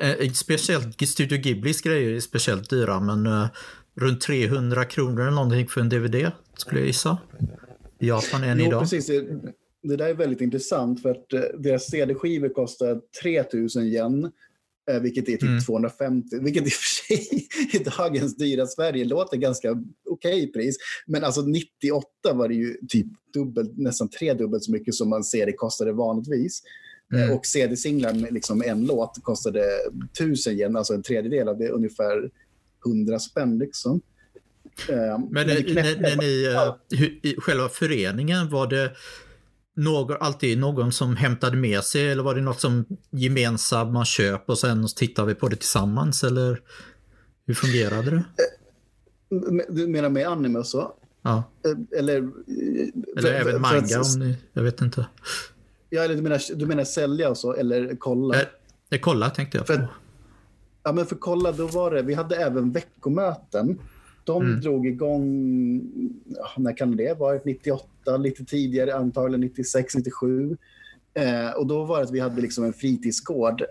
eh, 0.00 0.32
speciellt 0.32 1.08
Studio 1.08 1.38
Ghiblis 1.38 1.80
grejer 1.80 2.10
är 2.10 2.20
speciellt 2.20 2.70
dyra, 2.70 3.00
men 3.00 3.26
eh, 3.26 3.46
runt 3.94 4.20
300 4.20 4.84
kronor 4.84 5.20
eller 5.20 5.30
någonting 5.30 5.68
för 5.68 5.80
en 5.80 5.88
DVD 5.88 6.30
skulle 6.56 6.80
jag 6.80 6.86
gissa. 6.86 7.18
I 7.98 8.08
Japan 8.08 8.44
än 8.44 8.58
jo, 8.58 8.66
idag. 8.66 8.80
Precis. 8.80 9.06
Det, 9.06 9.24
det 9.82 9.96
där 9.96 10.08
är 10.08 10.14
väldigt 10.14 10.40
intressant 10.40 11.02
för 11.02 11.10
att 11.10 11.32
eh, 11.32 11.40
deras 11.58 11.90
CD-skivor 11.90 12.48
kostar 12.48 13.00
3000 13.22 13.84
yen 13.84 14.30
vilket 15.02 15.28
är 15.28 15.32
typ 15.32 15.42
mm. 15.42 15.60
250, 15.60 16.38
vilket 16.42 16.62
i 16.62 16.68
och 16.68 16.72
för 16.72 17.06
sig 17.06 17.48
i 17.80 17.84
dagens 17.98 18.36
dyra 18.36 18.66
Sverige 18.66 19.04
låter 19.04 19.36
ganska 19.36 19.70
okej 20.10 20.42
okay 20.42 20.52
pris. 20.52 20.76
Men 21.06 21.24
alltså 21.24 21.42
98 21.42 22.06
var 22.22 22.48
det 22.48 22.54
ju 22.54 22.76
typ 22.88 23.06
dubbelt, 23.34 23.78
nästan 23.78 24.08
tredubbelt 24.08 24.64
så 24.64 24.72
mycket 24.72 24.94
som 24.94 25.08
man 25.08 25.24
ser 25.24 25.46
det 25.46 25.52
kostade 25.52 25.92
vanligtvis. 25.92 26.62
Eh, 27.14 27.22
mm. 27.22 27.36
Och 27.36 27.46
CD-singlar 27.46 28.14
med 28.14 28.32
liksom 28.32 28.62
en 28.62 28.86
låt 28.86 29.18
kostade 29.22 29.64
tusen 30.18 30.58
yen, 30.58 30.76
alltså 30.76 30.94
en 30.94 31.02
tredjedel 31.02 31.48
av 31.48 31.58
det, 31.58 31.68
ungefär 31.68 32.30
100 32.86 33.18
spänn. 33.18 33.58
Liksom. 33.58 34.00
Eh, 34.88 34.96
men, 34.96 35.30
men 35.30 35.46
när, 35.46 36.00
när, 36.00 36.16
ni, 36.16 36.44
ja. 36.44 36.78
i 37.22 37.34
själva 37.38 37.68
föreningen, 37.68 38.50
var 38.50 38.66
det 38.66 38.90
någon, 39.78 40.16
alltid 40.20 40.58
någon 40.58 40.92
som 40.92 41.16
hämtade 41.16 41.56
med 41.56 41.84
sig 41.84 42.08
eller 42.08 42.22
var 42.22 42.34
det 42.34 42.40
något 42.40 42.60
som 42.60 42.84
gemensamt 43.10 43.92
man 43.92 44.04
köper 44.04 44.52
och 44.52 44.58
sen 44.58 44.88
tittar 44.96 45.24
vi 45.24 45.34
på 45.34 45.48
det 45.48 45.56
tillsammans 45.56 46.24
eller 46.24 46.60
hur 47.46 47.54
fungerade 47.54 48.10
det? 48.10 48.16
Eh, 48.16 49.64
du 49.68 49.86
menar 49.86 50.08
med 50.08 50.28
anime 50.28 50.58
och 50.58 50.66
så? 50.66 50.92
Ja. 51.22 51.42
Eh, 51.64 51.98
eller, 51.98 52.16
eller 52.16 53.22
för, 53.22 53.28
även 53.28 53.60
manga 53.60 54.00
att, 54.00 54.14
om 54.14 54.20
ni, 54.20 54.36
jag 54.52 54.62
vet 54.62 54.80
inte. 54.80 55.06
Ja, 55.90 56.02
eller 56.02 56.14
du 56.14 56.22
menar, 56.22 56.56
du 56.56 56.66
menar 56.66 56.84
sälja 56.84 57.30
och 57.30 57.38
så 57.38 57.54
eller 57.54 57.96
kolla? 57.98 58.34
Eh, 58.34 58.46
eh 58.90 59.00
kolla 59.00 59.30
tänkte 59.30 59.58
jag 59.58 59.66
på. 59.66 59.72
För, 59.72 59.88
ja, 60.82 60.92
men 60.92 61.06
för 61.06 61.16
kolla, 61.16 61.52
då 61.52 61.66
var 61.66 61.90
det, 61.90 62.02
vi 62.02 62.14
hade 62.14 62.36
även 62.36 62.72
veckomöten 62.72 63.78
de 64.28 64.42
mm. 64.42 64.60
drog 64.60 64.86
igång, 64.86 65.24
när 66.56 66.76
kan 66.76 66.96
det 66.96 67.18
vara, 67.18 67.40
98, 67.44 68.16
lite 68.16 68.44
tidigare, 68.44 68.94
antagligen 68.94 69.40
96, 69.40 69.94
97. 69.96 70.56
Eh, 71.14 71.50
och 71.50 71.66
då 71.66 71.84
var 71.84 71.98
det 71.98 72.04
att 72.04 72.10
vi 72.10 72.20
hade 72.20 72.40
liksom 72.40 72.64
en 72.64 72.72
fritidsgård 72.72 73.62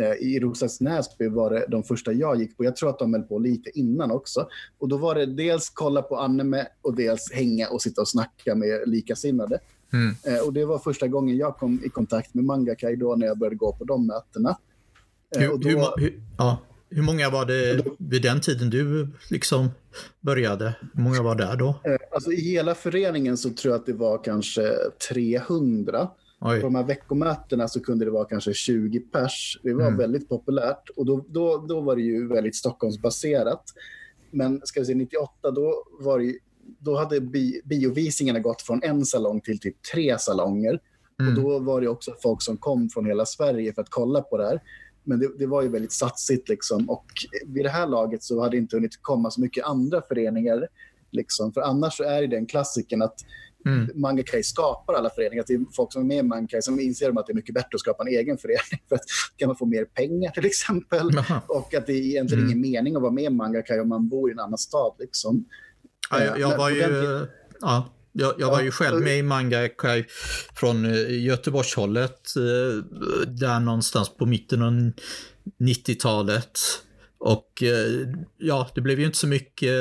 eh, 0.00 0.12
i 0.12 0.40
Roslagsnäsby 0.40 1.28
var 1.28 1.50
det 1.50 1.66
de 1.68 1.82
första 1.82 2.12
jag 2.12 2.40
gick 2.40 2.56
på. 2.56 2.64
Jag 2.64 2.76
tror 2.76 2.90
att 2.90 2.98
de 2.98 3.14
höll 3.14 3.22
på 3.22 3.38
lite 3.38 3.78
innan 3.78 4.10
också. 4.10 4.48
Och 4.78 4.88
då 4.88 4.96
var 4.96 5.14
det 5.14 5.26
dels 5.26 5.70
kolla 5.70 6.02
på 6.02 6.16
anime 6.16 6.66
och 6.82 6.96
dels 6.96 7.32
hänga 7.32 7.68
och 7.68 7.82
sitta 7.82 8.00
och 8.00 8.08
snacka 8.08 8.54
med 8.54 8.82
likasinnade. 8.86 9.58
Mm. 9.92 10.14
Eh, 10.26 10.46
och 10.46 10.52
det 10.52 10.64
var 10.64 10.78
första 10.78 11.08
gången 11.08 11.36
jag 11.36 11.56
kom 11.56 11.80
i 11.84 11.88
kontakt 11.88 12.34
med 12.34 12.44
Mangakai 12.44 12.96
då 12.96 13.14
när 13.16 13.26
jag 13.26 13.38
började 13.38 13.56
gå 13.56 13.72
på 13.72 13.84
de 13.84 14.06
mötena. 14.06 14.58
Eh, 15.36 15.42
hur, 15.42 15.58
då, 15.58 15.68
hur, 15.68 16.02
hur, 16.02 16.22
ja. 16.38 16.58
Hur 16.90 17.02
många 17.02 17.30
var 17.30 17.46
det 17.46 17.84
vid 17.98 18.22
den 18.22 18.40
tiden 18.40 18.70
du 18.70 19.08
liksom 19.30 19.70
började? 20.20 20.74
Hur 20.94 21.02
många 21.02 21.22
var 21.22 21.34
där 21.34 21.56
då? 21.56 21.68
Eh, 21.68 21.96
alltså, 22.12 22.32
I 22.32 22.40
hela 22.40 22.74
föreningen 22.74 23.36
så 23.36 23.50
tror 23.50 23.72
jag 23.72 23.80
att 23.80 23.86
det 23.86 23.92
var 23.92 24.24
kanske 24.24 24.74
300. 25.12 26.08
Oj. 26.40 26.60
På 26.60 26.66
de 26.66 26.74
här 26.74 26.84
veckomötena 26.84 27.68
så 27.68 27.80
kunde 27.80 28.04
det 28.04 28.10
vara 28.10 28.24
kanske 28.24 28.54
20 28.54 29.00
pers. 29.00 29.60
Det 29.62 29.74
var 29.74 29.86
mm. 29.86 29.98
väldigt 29.98 30.28
populärt 30.28 30.88
och 30.96 31.06
då, 31.06 31.24
då, 31.28 31.66
då 31.68 31.80
var 31.80 31.96
det 31.96 32.02
ju 32.02 32.28
väldigt 32.28 32.56
Stockholmsbaserat. 32.56 33.64
Men 34.30 34.60
ska 34.64 34.80
vi 34.80 34.86
säga 34.86 34.98
98, 34.98 35.50
då, 35.50 35.84
var 36.00 36.18
det, 36.18 36.38
då 36.78 36.96
hade 36.96 37.20
bi, 37.20 37.60
biovisningarna 37.64 38.38
gått 38.38 38.62
från 38.62 38.82
en 38.82 39.04
salong 39.04 39.40
till 39.40 39.60
typ 39.60 39.82
tre 39.92 40.18
salonger. 40.18 40.80
Mm. 41.20 41.36
Och 41.36 41.42
då 41.42 41.58
var 41.58 41.80
det 41.80 41.88
också 41.88 42.14
folk 42.22 42.42
som 42.42 42.56
kom 42.56 42.88
från 42.88 43.06
hela 43.06 43.26
Sverige 43.26 43.72
för 43.72 43.82
att 43.82 43.90
kolla 43.90 44.20
på 44.20 44.36
det 44.36 44.46
här. 44.46 44.60
Men 45.08 45.18
det, 45.18 45.38
det, 45.38 45.46
var 45.46 45.62
ju 45.62 45.68
väldigt 45.68 45.92
satsigt. 45.92 46.48
Liksom. 46.48 46.90
Och 46.90 47.06
vid 47.46 47.64
det 47.64 47.70
här 47.70 47.86
laget 47.86 48.22
så 48.22 48.40
hade 48.40 48.56
det 48.56 48.58
inte 48.58 48.76
hunnit 48.76 49.02
komma 49.02 49.30
så 49.30 49.40
mycket 49.40 49.64
andra 49.64 50.02
föreningar. 50.08 50.68
Liksom. 51.10 51.52
För 51.52 51.60
annars 51.60 51.96
så 51.96 52.04
är 52.04 52.20
det 52.20 52.26
den 52.26 52.46
klassiken 52.46 53.02
att 53.02 53.14
mm. 53.66 53.90
Mangakai 53.94 54.42
skapar 54.42 54.94
alla 54.94 55.10
föreningar. 55.10 55.44
Det 55.46 55.54
är 55.54 55.64
folk 55.76 55.92
som 55.92 56.02
är 56.02 56.06
med 56.06 56.18
i 56.18 56.22
Mangakai 56.22 56.62
som 56.62 56.80
inser 56.80 57.18
att 57.18 57.26
det 57.26 57.32
är 57.32 57.34
mycket 57.34 57.54
bättre 57.54 57.68
att 57.74 57.80
skapa 57.80 58.02
en 58.02 58.08
egen 58.08 58.38
förening. 58.38 58.82
För 58.88 58.96
att 58.96 59.02
kan 59.36 59.46
man 59.46 59.56
få 59.56 59.66
mer 59.66 59.84
pengar 59.84 60.30
till 60.30 60.46
exempel. 60.46 61.18
Aha. 61.18 61.42
Och 61.48 61.74
att 61.74 61.86
det 61.86 61.92
är 61.92 62.02
egentligen 62.02 62.44
mm. 62.44 62.58
ingen 62.58 62.72
mening 62.72 62.96
att 62.96 63.02
vara 63.02 63.12
med 63.12 63.24
i 63.24 63.30
Mangakai 63.30 63.80
om 63.80 63.88
man 63.88 64.08
bor 64.08 64.30
i 64.30 64.32
en 64.32 64.38
annan 64.38 64.58
stad. 64.58 64.94
Liksom. 64.98 65.44
Ja, 66.10 66.24
jag, 66.24 66.38
jag 66.38 66.58
var 66.58 66.70
ju... 66.70 67.26
Ja. 67.60 67.88
Jag, 68.20 68.34
jag 68.38 68.50
var 68.50 68.62
ju 68.62 68.70
själv 68.70 69.02
med 69.02 69.18
i 69.18 69.22
Manga 69.22 69.68
Kai 69.68 70.04
från 70.54 70.84
eh, 70.84 71.24
Göteborgshållet, 71.24 72.36
eh, 72.36 72.84
där 73.26 73.60
någonstans 73.60 74.16
på 74.16 74.26
mitten 74.26 74.62
av 74.62 74.72
90-talet. 75.60 76.60
Och 77.18 77.62
eh, 77.62 78.08
ja, 78.38 78.70
det 78.74 78.80
blev 78.80 79.00
ju 79.00 79.06
inte 79.06 79.18
så 79.18 79.26
mycket 79.26 79.72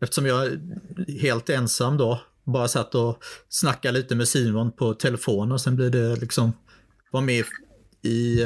eftersom 0.00 0.26
jag 0.26 0.44
är 0.44 0.60
helt 1.20 1.48
ensam 1.48 1.96
då. 1.96 2.20
Bara 2.44 2.68
satt 2.68 2.94
och 2.94 3.24
snackade 3.48 3.98
lite 3.98 4.14
med 4.14 4.28
Simon 4.28 4.72
på 4.72 4.94
telefon 4.94 5.52
och 5.52 5.60
sen 5.60 5.76
blev 5.76 5.90
det 5.90 6.16
liksom, 6.16 6.52
var 7.10 7.20
med 7.20 7.44
i 8.02 8.40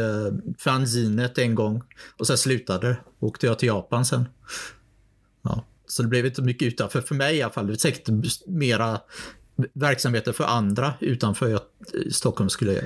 fanzinet 0.59 1.39
en 1.39 1.55
gång 1.55 1.83
och 2.19 2.27
sen 2.27 2.39
slutade 2.39 2.97
Åkte 3.21 3.47
jag 3.47 3.59
till 3.59 3.69
Japan 3.69 4.05
sen. 4.05 4.25
Ja. 5.43 5.65
Så 5.89 6.03
det 6.03 6.09
blev 6.09 6.27
inte 6.27 6.43
mycket 6.43 6.67
utanför, 6.67 7.01
för 7.01 7.15
mig 7.15 7.37
i 7.37 7.43
alla 7.43 7.53
fall. 7.53 7.67
Det 7.67 7.79
säkert 7.79 8.09
mera 8.47 9.01
verksamheter 9.73 10.33
för 10.33 10.45
andra 10.45 10.95
utanför 11.01 11.55
att 11.55 11.73
Stockholm 12.11 12.51
skulle 12.51 12.83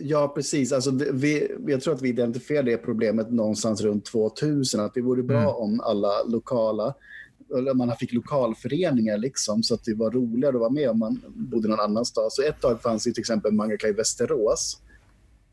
Ja, 0.00 0.32
precis. 0.34 0.72
Alltså, 0.72 0.90
vi, 1.12 1.48
jag 1.66 1.80
tror 1.80 1.94
att 1.94 2.02
vi 2.02 2.08
identifierade 2.08 2.70
det 2.70 2.76
problemet 2.76 3.30
någonstans 3.30 3.82
runt 3.82 4.04
2000. 4.04 4.80
Att 4.80 4.94
det 4.94 5.00
vore 5.00 5.22
bra 5.22 5.40
mm. 5.40 5.54
om 5.54 5.80
alla 5.80 6.22
lokala 6.22 6.94
eller 7.58 7.74
man 7.74 7.96
fick 7.96 8.12
lokalföreningar 8.12 9.18
liksom, 9.18 9.62
så 9.62 9.74
att 9.74 9.84
det 9.84 9.94
var 9.94 10.10
roligare 10.10 10.54
att 10.54 10.60
vara 10.60 10.70
med 10.70 10.90
om 10.90 10.98
man 10.98 11.22
bodde 11.26 11.68
någon 11.68 11.80
annanstans. 11.80 12.34
Så 12.34 12.42
ett 12.42 12.60
tag 12.60 12.82
fanns 12.82 13.04
det 13.04 13.12
till 13.12 13.20
exempel 13.20 13.52
Mangaka 13.52 13.88
i 13.88 13.92
Västerås. 13.92 14.78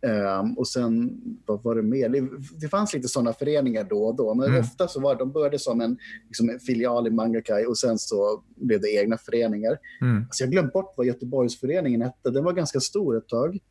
Um, 0.01 0.57
och 0.57 0.67
sen, 0.67 1.21
vad 1.45 1.63
var 1.63 1.75
det 1.75 1.81
mer? 1.81 2.09
Det, 2.09 2.29
det 2.61 2.69
fanns 2.69 2.93
lite 2.93 3.07
sådana 3.07 3.33
föreningar 3.33 3.83
då 3.83 4.03
och 4.03 4.15
då, 4.15 4.33
men 4.33 4.47
mm. 4.47 4.59
ofta 4.59 4.87
så 4.87 4.99
var 4.99 5.15
de 5.15 5.31
började 5.31 5.59
som 5.59 5.81
en, 5.81 5.97
liksom 6.27 6.49
en 6.49 6.59
filial 6.59 7.07
i 7.07 7.09
Mangakai 7.09 7.65
och 7.65 7.77
sen 7.77 7.99
så 7.99 8.43
blev 8.55 8.81
det 8.81 8.89
egna 8.89 9.17
föreningar. 9.17 9.77
Mm. 10.01 10.23
Alltså 10.23 10.43
jag 10.43 10.51
glömt 10.51 10.73
bort 10.73 10.93
vad 10.97 11.05
Göteborgsföreningen 11.05 12.01
hette. 12.01 12.29
Den 12.29 12.43
var 12.43 12.53
ganska 12.53 12.79
stor 12.79 13.17
ett 13.17 13.27
tag. 13.27 13.57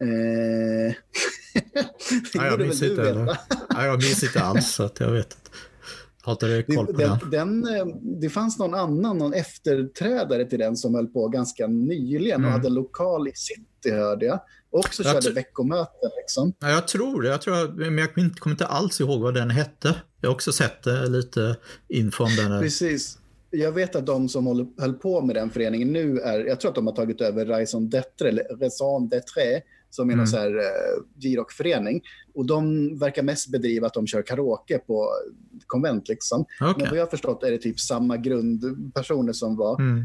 Eh... 0.00 0.94
ja, 2.34 2.46
jag 2.46 2.60
minns 2.60 2.82
inte, 2.82 3.36
ja, 3.68 3.86
jag 3.86 4.02
minns 4.02 4.22
inte 4.22 4.40
alls, 4.40 4.74
så 4.74 4.82
att 4.82 5.00
jag 5.00 5.10
vet 5.10 5.32
inte. 5.32 5.50
Har 6.28 6.56
inte 6.56 6.72
koll 6.72 6.86
på 6.86 6.92
den, 6.92 7.18
den. 7.30 7.62
den. 7.62 7.76
Eh, 7.76 7.86
Det 8.20 8.30
fanns 8.30 8.58
någon 8.58 8.74
annan, 8.74 9.18
någon 9.18 9.34
efterträdare 9.34 10.44
till 10.44 10.58
den 10.58 10.76
som 10.76 10.94
höll 10.94 11.06
på 11.06 11.28
ganska 11.28 11.66
nyligen 11.66 12.40
och 12.40 12.48
mm. 12.48 12.52
hade 12.52 12.66
en 12.66 12.74
lokal 12.74 13.28
i 13.28 13.32
city, 13.34 13.90
hörde 13.90 14.26
jag. 14.26 14.40
Också 14.70 15.02
jag 15.02 15.22
körde 15.22 15.34
veckomöten. 15.34 16.10
Liksom. 16.16 16.52
Ja, 16.58 16.70
jag 16.70 16.88
tror 16.88 17.22
det, 17.22 17.28
jag 17.28 17.42
tror, 17.42 17.90
men 17.90 17.98
jag 17.98 18.14
kommer 18.14 18.54
inte 18.54 18.66
alls 18.66 19.00
ihåg 19.00 19.20
vad 19.20 19.34
den 19.34 19.50
hette. 19.50 19.96
Jag 20.20 20.28
har 20.28 20.34
också 20.34 20.52
sett 20.52 20.82
det, 20.82 21.06
lite 21.06 21.56
info 21.88 22.24
om 22.24 22.36
den. 22.36 22.60
Precis. 22.60 23.18
Jag 23.50 23.72
vet 23.72 23.96
att 23.96 24.06
de 24.06 24.28
som 24.28 24.46
håller, 24.46 24.66
höll 24.78 24.94
på 24.94 25.20
med 25.20 25.36
den 25.36 25.50
föreningen 25.50 25.92
nu 25.92 26.18
är, 26.18 26.38
jag 26.46 26.60
tror 26.60 26.68
att 26.68 26.74
de 26.74 26.86
har 26.86 26.94
tagit 26.94 27.20
över 27.20 27.46
Raison 27.46 27.90
d'Etre, 27.90 28.26
eller 28.26 28.44
Raison 28.60 29.10
d'Etre, 29.10 29.60
som 29.90 30.08
är 30.08 30.12
mm. 30.12 30.18
någon 30.18 30.28
så 30.28 30.36
här 30.36 30.54
uh, 30.54 31.04
Girock-förening. 31.18 32.02
Och 32.34 32.46
de 32.46 32.88
verkar 32.98 33.22
mest 33.22 33.52
bedriva 33.52 33.86
att 33.86 33.94
de 33.94 34.06
kör 34.06 34.22
karaoke 34.22 34.78
på 34.78 35.08
konvent. 35.66 36.08
Liksom. 36.08 36.40
Okay. 36.40 36.74
Men 36.76 36.88
vad 36.88 36.98
jag 36.98 37.02
har 37.02 37.10
förstått 37.10 37.42
är 37.42 37.50
det 37.50 37.58
typ 37.58 37.80
samma 37.80 38.16
grundpersoner 38.16 39.32
som 39.32 39.56
var 39.56 39.80
mm. 39.80 40.04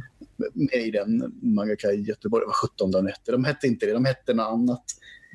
med 0.54 0.88
i 0.88 0.92
den 0.92 1.34
Mangaka 1.42 1.92
i 1.92 2.02
Göteborg. 2.02 2.46
Vad 2.46 2.56
17 2.56 2.92
de 2.92 3.08
hette. 3.08 3.32
De 3.32 3.44
hette 3.44 3.68
inte 3.68 3.86
det, 3.86 3.94
de 3.94 4.06
hette 4.06 4.34
något 4.34 4.54
annat. 4.54 4.84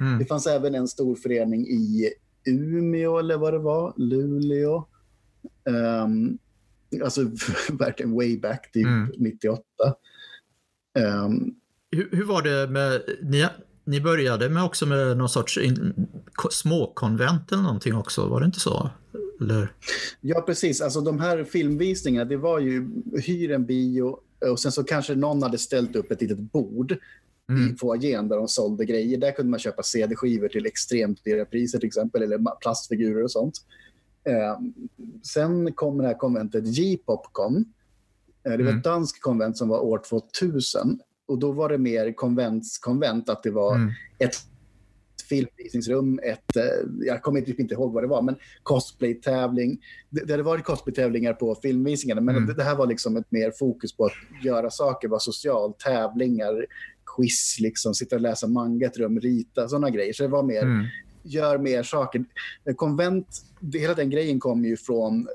Mm. 0.01 0.19
Det 0.19 0.25
fanns 0.25 0.47
även 0.47 0.75
en 0.75 0.89
stor 0.89 1.17
förening 1.17 1.67
i 1.67 2.13
Umeå 2.47 3.19
eller 3.19 3.37
vad 3.37 3.55
det 3.55 3.59
var, 3.59 3.95
Luleå. 3.97 4.87
Um, 6.05 6.39
alltså 7.05 7.23
verkligen 7.73 8.15
way 8.15 8.39
back, 8.39 8.73
typ 8.73 8.87
mm. 8.87 9.13
98. 9.19 9.63
Um, 10.99 11.05
ehm, 11.05 11.55
hur, 11.91 12.09
hur, 12.13 12.25
var 12.25 12.43
det 12.43 12.71
med, 12.71 13.03
ni, 13.23 13.47
ni 13.89 14.01
började 14.01 14.49
med 14.49 14.65
också 14.65 14.87
med 14.87 15.17
någon 15.17 15.29
sorts 15.29 15.59
in, 15.59 16.07
småkonvent 16.51 17.53
eller 17.53 17.63
någonting 17.63 17.95
också, 17.95 18.29
var 18.29 18.41
det 18.41 18.47
inte 18.47 18.61
så? 18.61 18.91
Eller? 19.41 19.73
Ja, 20.21 20.41
precis. 20.41 20.81
Alltså 20.81 21.01
de 21.01 21.21
här 21.21 21.45
filmvisningarna, 21.45 22.25
det 22.25 22.37
var 22.37 22.59
ju 22.59 22.89
hyr 23.25 23.51
en 23.51 23.67
bio 23.67 24.19
och 24.51 24.61
sen 24.61 24.73
så 24.73 24.85
kanske 24.85 25.15
någon 25.15 25.43
hade 25.43 25.59
ställt 25.59 25.97
upp 25.97 26.11
ett 26.11 26.21
litet 26.21 26.39
bord 26.39 26.97
mm. 27.51 27.75
i 27.75 27.77
foajén 27.77 28.29
där 28.29 28.37
de 28.37 28.49
sålde 28.49 28.85
grejer. 28.85 29.19
Där 29.19 29.33
kunde 29.33 29.51
man 29.51 29.61
köpa 29.61 29.83
CD-skivor 29.83 30.49
till 30.49 30.67
extremt 30.67 31.25
dyra 31.25 31.45
priser 31.45 31.79
till 31.79 31.87
exempel, 31.87 32.23
eller 32.23 32.61
plastfigurer 32.61 33.25
och 33.25 33.31
sånt. 33.31 33.55
Eh, 34.25 34.59
sen 35.23 35.73
kom 35.73 35.99
det 35.99 36.07
här 36.07 36.19
konventet 36.19 36.67
J-Popcon. 36.67 37.65
Eh, 38.45 38.53
det 38.53 38.63
var 38.63 38.71
mm. 38.71 38.79
ett 38.79 38.85
danskt 38.85 39.23
konvent 39.23 39.57
som 39.57 39.69
var 39.69 39.81
år 39.81 40.03
2000 40.09 41.01
och 41.29 41.39
då 41.39 41.53
var 41.53 41.69
det 41.69 41.79
mer 41.79 42.13
konventskonvent, 42.13 43.29
att 43.29 43.43
det 43.43 43.51
var 43.51 43.75
mm. 43.75 43.91
ett 44.19 44.35
filmvisningsrum, 45.29 46.21
ett, 46.23 46.57
eh, 46.57 46.63
jag 47.07 47.23
kommer 47.23 47.41
typ 47.41 47.61
inte 47.61 47.75
ihåg 47.75 47.93
vad 47.93 48.03
det 48.03 48.07
var, 48.07 48.23
men 48.23 48.37
cosplay-tävling. 48.63 49.79
Det, 50.11 50.25
det 50.25 50.33
hade 50.33 50.43
varit 50.43 50.65
cosplay-tävlingar 50.65 51.33
på 51.33 51.55
filmvisningarna, 51.55 52.21
men 52.21 52.37
mm. 52.37 52.55
det, 52.57 52.65
här 52.65 52.77
var 52.77 52.87
liksom 52.87 53.17
ett 53.17 53.31
mer 53.31 53.53
fokus 53.59 53.97
på 53.97 54.05
att 54.05 54.13
göra 54.45 54.71
saker, 54.71 55.09
vara 55.09 55.21
social, 55.21 55.75
tävlingar, 55.75 56.67
quiz, 57.17 57.57
liksom, 57.61 57.95
sitta 57.95 58.17
och 58.17 58.23
läsa 58.23 58.47
manga 58.47 58.87
ett 58.87 58.99
rum, 58.99 59.21
rita, 59.21 59.69
sådana 59.69 59.91
grejer. 59.91 60.13
Så 60.13 60.23
det 60.23 60.29
var 60.29 60.43
mer, 60.43 60.63
mm. 60.63 60.87
gör 61.23 61.59
mer 61.59 61.83
saker. 61.83 62.25
Konvent, 62.77 63.27
det, 63.61 63.79
hela 63.79 63.95
den 63.95 64.11
grejen 64.11 64.41
kom 64.41 64.65
ju 64.65 64.77
från 64.77 65.29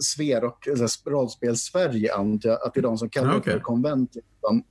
Sver 0.00 0.44
och 0.44 0.68
alltså, 0.68 1.10
rollspel-Sverige, 1.10 2.14
antar 2.14 2.48
jag, 2.48 2.66
att 2.66 2.74
det 2.74 2.80
är 2.80 2.82
de 2.82 2.98
som 2.98 3.08
kallar 3.10 3.36
okay. 3.36 3.52
det 3.52 3.58
för 3.58 3.64
konvent. 3.64 4.14
Liksom. 4.14 4.64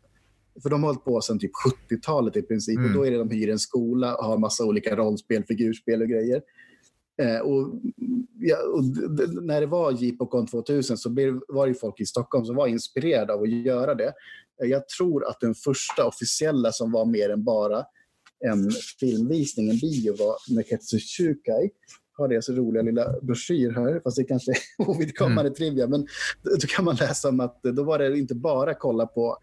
För 0.61 0.69
de 0.69 0.83
har 0.83 0.89
hållit 0.89 1.05
på 1.05 1.21
sedan 1.21 1.39
typ 1.39 1.51
70-talet 1.89 2.37
i 2.37 2.41
princip. 2.41 2.77
Mm. 2.77 2.89
Och 2.89 2.97
då 2.97 3.05
är 3.05 3.11
det 3.11 3.17
de 3.17 3.29
hyr 3.29 3.49
en 3.49 3.59
skola 3.59 4.15
och 4.15 4.25
har 4.25 4.37
massa 4.37 4.65
olika 4.65 4.95
rollspel, 4.95 5.43
figurspel 5.43 6.01
och 6.01 6.07
grejer. 6.07 6.41
Eh, 7.21 7.39
och, 7.39 7.73
ja, 8.39 8.57
och 8.73 8.83
när 9.43 9.61
det 9.61 9.67
var 9.67 9.91
JPOCON 9.91 10.47
2000 10.47 10.97
så 10.97 11.09
var 11.47 11.67
det 11.67 11.73
folk 11.73 11.99
i 11.99 12.05
Stockholm 12.05 12.45
som 12.45 12.55
var 12.55 12.67
inspirerade 12.67 13.33
av 13.33 13.41
att 13.41 13.49
göra 13.49 13.95
det. 13.95 14.13
Eh, 14.63 14.69
jag 14.69 14.87
tror 14.87 15.29
att 15.29 15.39
den 15.39 15.55
första 15.55 16.05
officiella 16.05 16.71
som 16.71 16.91
var 16.91 17.05
mer 17.05 17.29
än 17.29 17.43
bara 17.43 17.85
en 18.45 18.71
filmvisning, 18.99 19.69
en 19.69 19.77
bio, 19.77 20.15
var 20.17 20.55
Neketsu 20.55 20.99
Shukai. 20.99 21.69
Har 22.17 22.27
deras 22.27 22.49
roliga 22.49 22.83
lilla 22.83 23.19
broschyr 23.21 23.71
här, 23.71 24.01
fast 24.03 24.17
det 24.17 24.23
kanske 24.23 24.51
är 24.51 24.57
ovidkommande 24.89 25.41
mm. 25.41 25.53
trivia. 25.53 25.87
Men 25.87 26.07
då 26.41 26.67
kan 26.67 26.85
man 26.85 26.95
läsa 26.95 27.29
om 27.29 27.39
att 27.39 27.63
då 27.63 27.83
var 27.83 27.99
det 27.99 28.17
inte 28.17 28.35
bara 28.35 28.73
kolla 28.73 29.05
på 29.05 29.37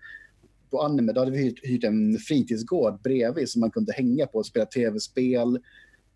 på 0.71 0.83
anime, 0.83 1.13
då 1.13 1.21
hade 1.21 1.31
vi 1.31 1.39
hyrt, 1.39 1.67
hyrt 1.67 1.85
en 1.85 2.19
fritidsgård 2.19 3.03
bredvid 3.03 3.49
som 3.49 3.61
man 3.61 3.71
kunde 3.71 3.93
hänga 3.93 4.27
på 4.27 4.39
och 4.39 4.47
spela 4.47 4.67
tv-spel, 4.67 5.59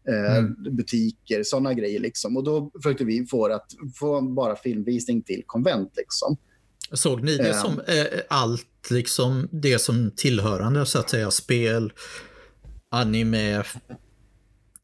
eh, 0.08 0.36
mm. 0.36 0.76
butiker, 0.76 1.42
sådana 1.42 1.74
grejer. 1.74 2.00
Liksom. 2.00 2.36
Och 2.36 2.44
då 2.44 2.70
försökte 2.82 3.04
vi 3.04 3.26
få 3.26 3.46
att 3.46 3.66
få 3.94 4.20
bara 4.20 4.56
filmvisning 4.56 5.22
till 5.22 5.42
konvent. 5.46 5.92
Liksom. 5.96 6.36
Såg 6.92 7.22
ni 7.22 7.36
det 7.36 7.54
som 7.54 7.80
eh, 7.80 8.20
allt, 8.28 8.90
liksom 8.90 9.48
det 9.52 9.78
som 9.78 10.10
tillhörande, 10.16 10.86
så 10.86 10.98
att 10.98 11.10
säga, 11.10 11.30
spel, 11.30 11.92
anime, 12.88 13.62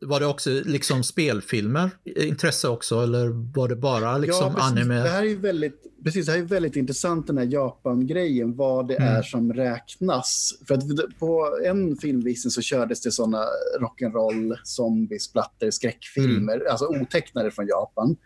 var 0.00 0.20
det 0.20 0.26
också 0.26 0.50
liksom 0.50 1.02
spelfilmer 1.04 1.90
intresse 2.04 2.68
också 2.68 3.02
eller 3.02 3.28
var 3.54 3.68
det 3.68 3.76
bara 3.76 4.18
liksom 4.18 4.54
ja, 4.56 4.62
anime? 4.62 4.94
Det 4.94 5.08
här 5.08 5.24
är 5.24 5.36
väldigt, 5.36 5.82
precis, 6.04 6.26
det 6.26 6.32
här 6.32 6.38
är 6.38 6.42
väldigt 6.42 6.76
intressant 6.76 7.26
den 7.26 7.38
här 7.38 7.44
Japan-grejen, 7.44 8.56
vad 8.56 8.88
det 8.88 8.96
mm. 8.96 9.14
är 9.14 9.22
som 9.22 9.52
räknas. 9.52 10.58
För 10.68 10.74
att 10.74 10.84
på 11.18 11.58
en 11.64 11.96
filmvisning 11.96 12.50
så 12.50 12.62
kördes 12.62 13.00
det 13.00 13.10
sådana 13.10 13.44
rock'n'roll, 13.80 14.56
zombie, 14.64 15.18
splatter, 15.18 15.70
skräckfilmer, 15.70 16.54
mm. 16.54 16.66
alltså 16.70 16.86
otecknade 16.86 17.50
från 17.50 17.66
Japan. 17.66 18.16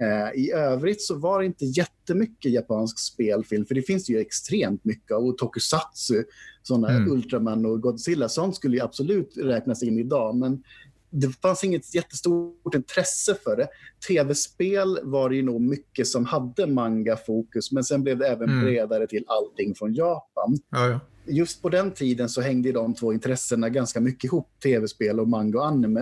Eh, 0.00 0.40
I 0.40 0.52
övrigt 0.52 1.02
så 1.02 1.14
var 1.14 1.40
det 1.40 1.46
inte 1.46 1.64
jättemycket 1.64 2.52
japansk 2.52 2.98
spelfilm, 2.98 3.66
för 3.66 3.74
det 3.74 3.82
finns 3.82 4.10
ju 4.10 4.18
extremt 4.18 4.84
mycket. 4.84 5.16
Och 5.16 5.38
tokusatsu, 5.38 6.24
sådana 6.62 6.88
mm. 6.88 7.12
Ultraman 7.12 7.66
och 7.66 7.80
Godzilla, 7.80 8.28
sånt 8.28 8.56
skulle 8.56 8.76
ju 8.76 8.82
absolut 8.82 9.32
räknas 9.36 9.82
in 9.82 9.98
idag. 9.98 10.36
Men 10.36 10.62
det 11.10 11.28
fanns 11.42 11.64
inget 11.64 11.94
jättestort 11.94 12.74
intresse 12.74 13.34
för 13.44 13.56
det. 13.56 13.68
Tv-spel 14.08 14.98
var 15.02 15.30
det 15.30 15.36
ju 15.36 15.42
nog 15.42 15.60
mycket 15.60 16.06
som 16.06 16.24
hade 16.24 16.66
manga-fokus, 16.66 17.72
men 17.72 17.84
sen 17.84 18.02
blev 18.02 18.18
det 18.18 18.26
även 18.26 18.50
mm. 18.50 18.64
bredare 18.64 19.06
till 19.06 19.24
allting 19.26 19.74
från 19.74 19.94
Japan. 19.94 20.58
Ja, 20.70 20.88
ja. 20.88 21.00
Just 21.26 21.62
på 21.62 21.68
den 21.68 21.90
tiden 21.90 22.28
så 22.28 22.40
hängde 22.40 22.72
de 22.72 22.94
två 22.94 23.12
intressena 23.12 23.68
ganska 23.68 24.00
mycket 24.00 24.24
ihop, 24.24 24.48
tv-spel 24.62 25.20
och 25.20 25.28
manga 25.28 25.58
och 25.58 25.66
anime. 25.66 26.00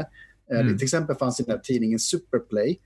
Eh, 0.51 0.61
mm. 0.61 0.79
till 0.79 0.85
exempel 0.85 1.17
fanns 1.17 1.37
den 1.37 1.51
här 1.51 1.59
tidningen 1.59 1.99
Superplay, 1.99 2.81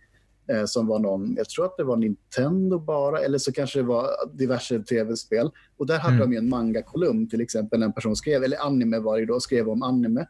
eh, 0.52 0.64
som 0.64 0.86
var 0.86 0.98
någon, 0.98 1.34
jag 1.36 1.48
tror 1.48 1.64
att 1.64 1.76
det 1.76 1.84
var 1.84 1.96
Nintendo 1.96 2.78
bara, 2.78 3.20
eller 3.20 3.38
så 3.38 3.52
kanske 3.52 3.78
det 3.78 3.82
var 3.82 4.10
diverse 4.32 4.82
tv-spel. 4.82 5.50
Och 5.76 5.86
där 5.86 5.98
hade 5.98 6.16
mm. 6.16 6.30
de 6.30 6.32
ju 6.32 6.38
en 6.38 6.48
manga-kolumn, 6.48 7.28
till 7.28 7.40
exempel 7.40 7.82
en 7.82 7.92
person 7.92 8.16
skrev, 8.16 8.44
eller 8.44 8.66
anime 8.66 8.98
var 8.98 9.18
det 9.18 9.26
då, 9.26 9.40
skrev 9.40 9.68
om 9.68 9.82
anime. 9.82 10.26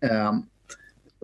Um, 0.00 0.46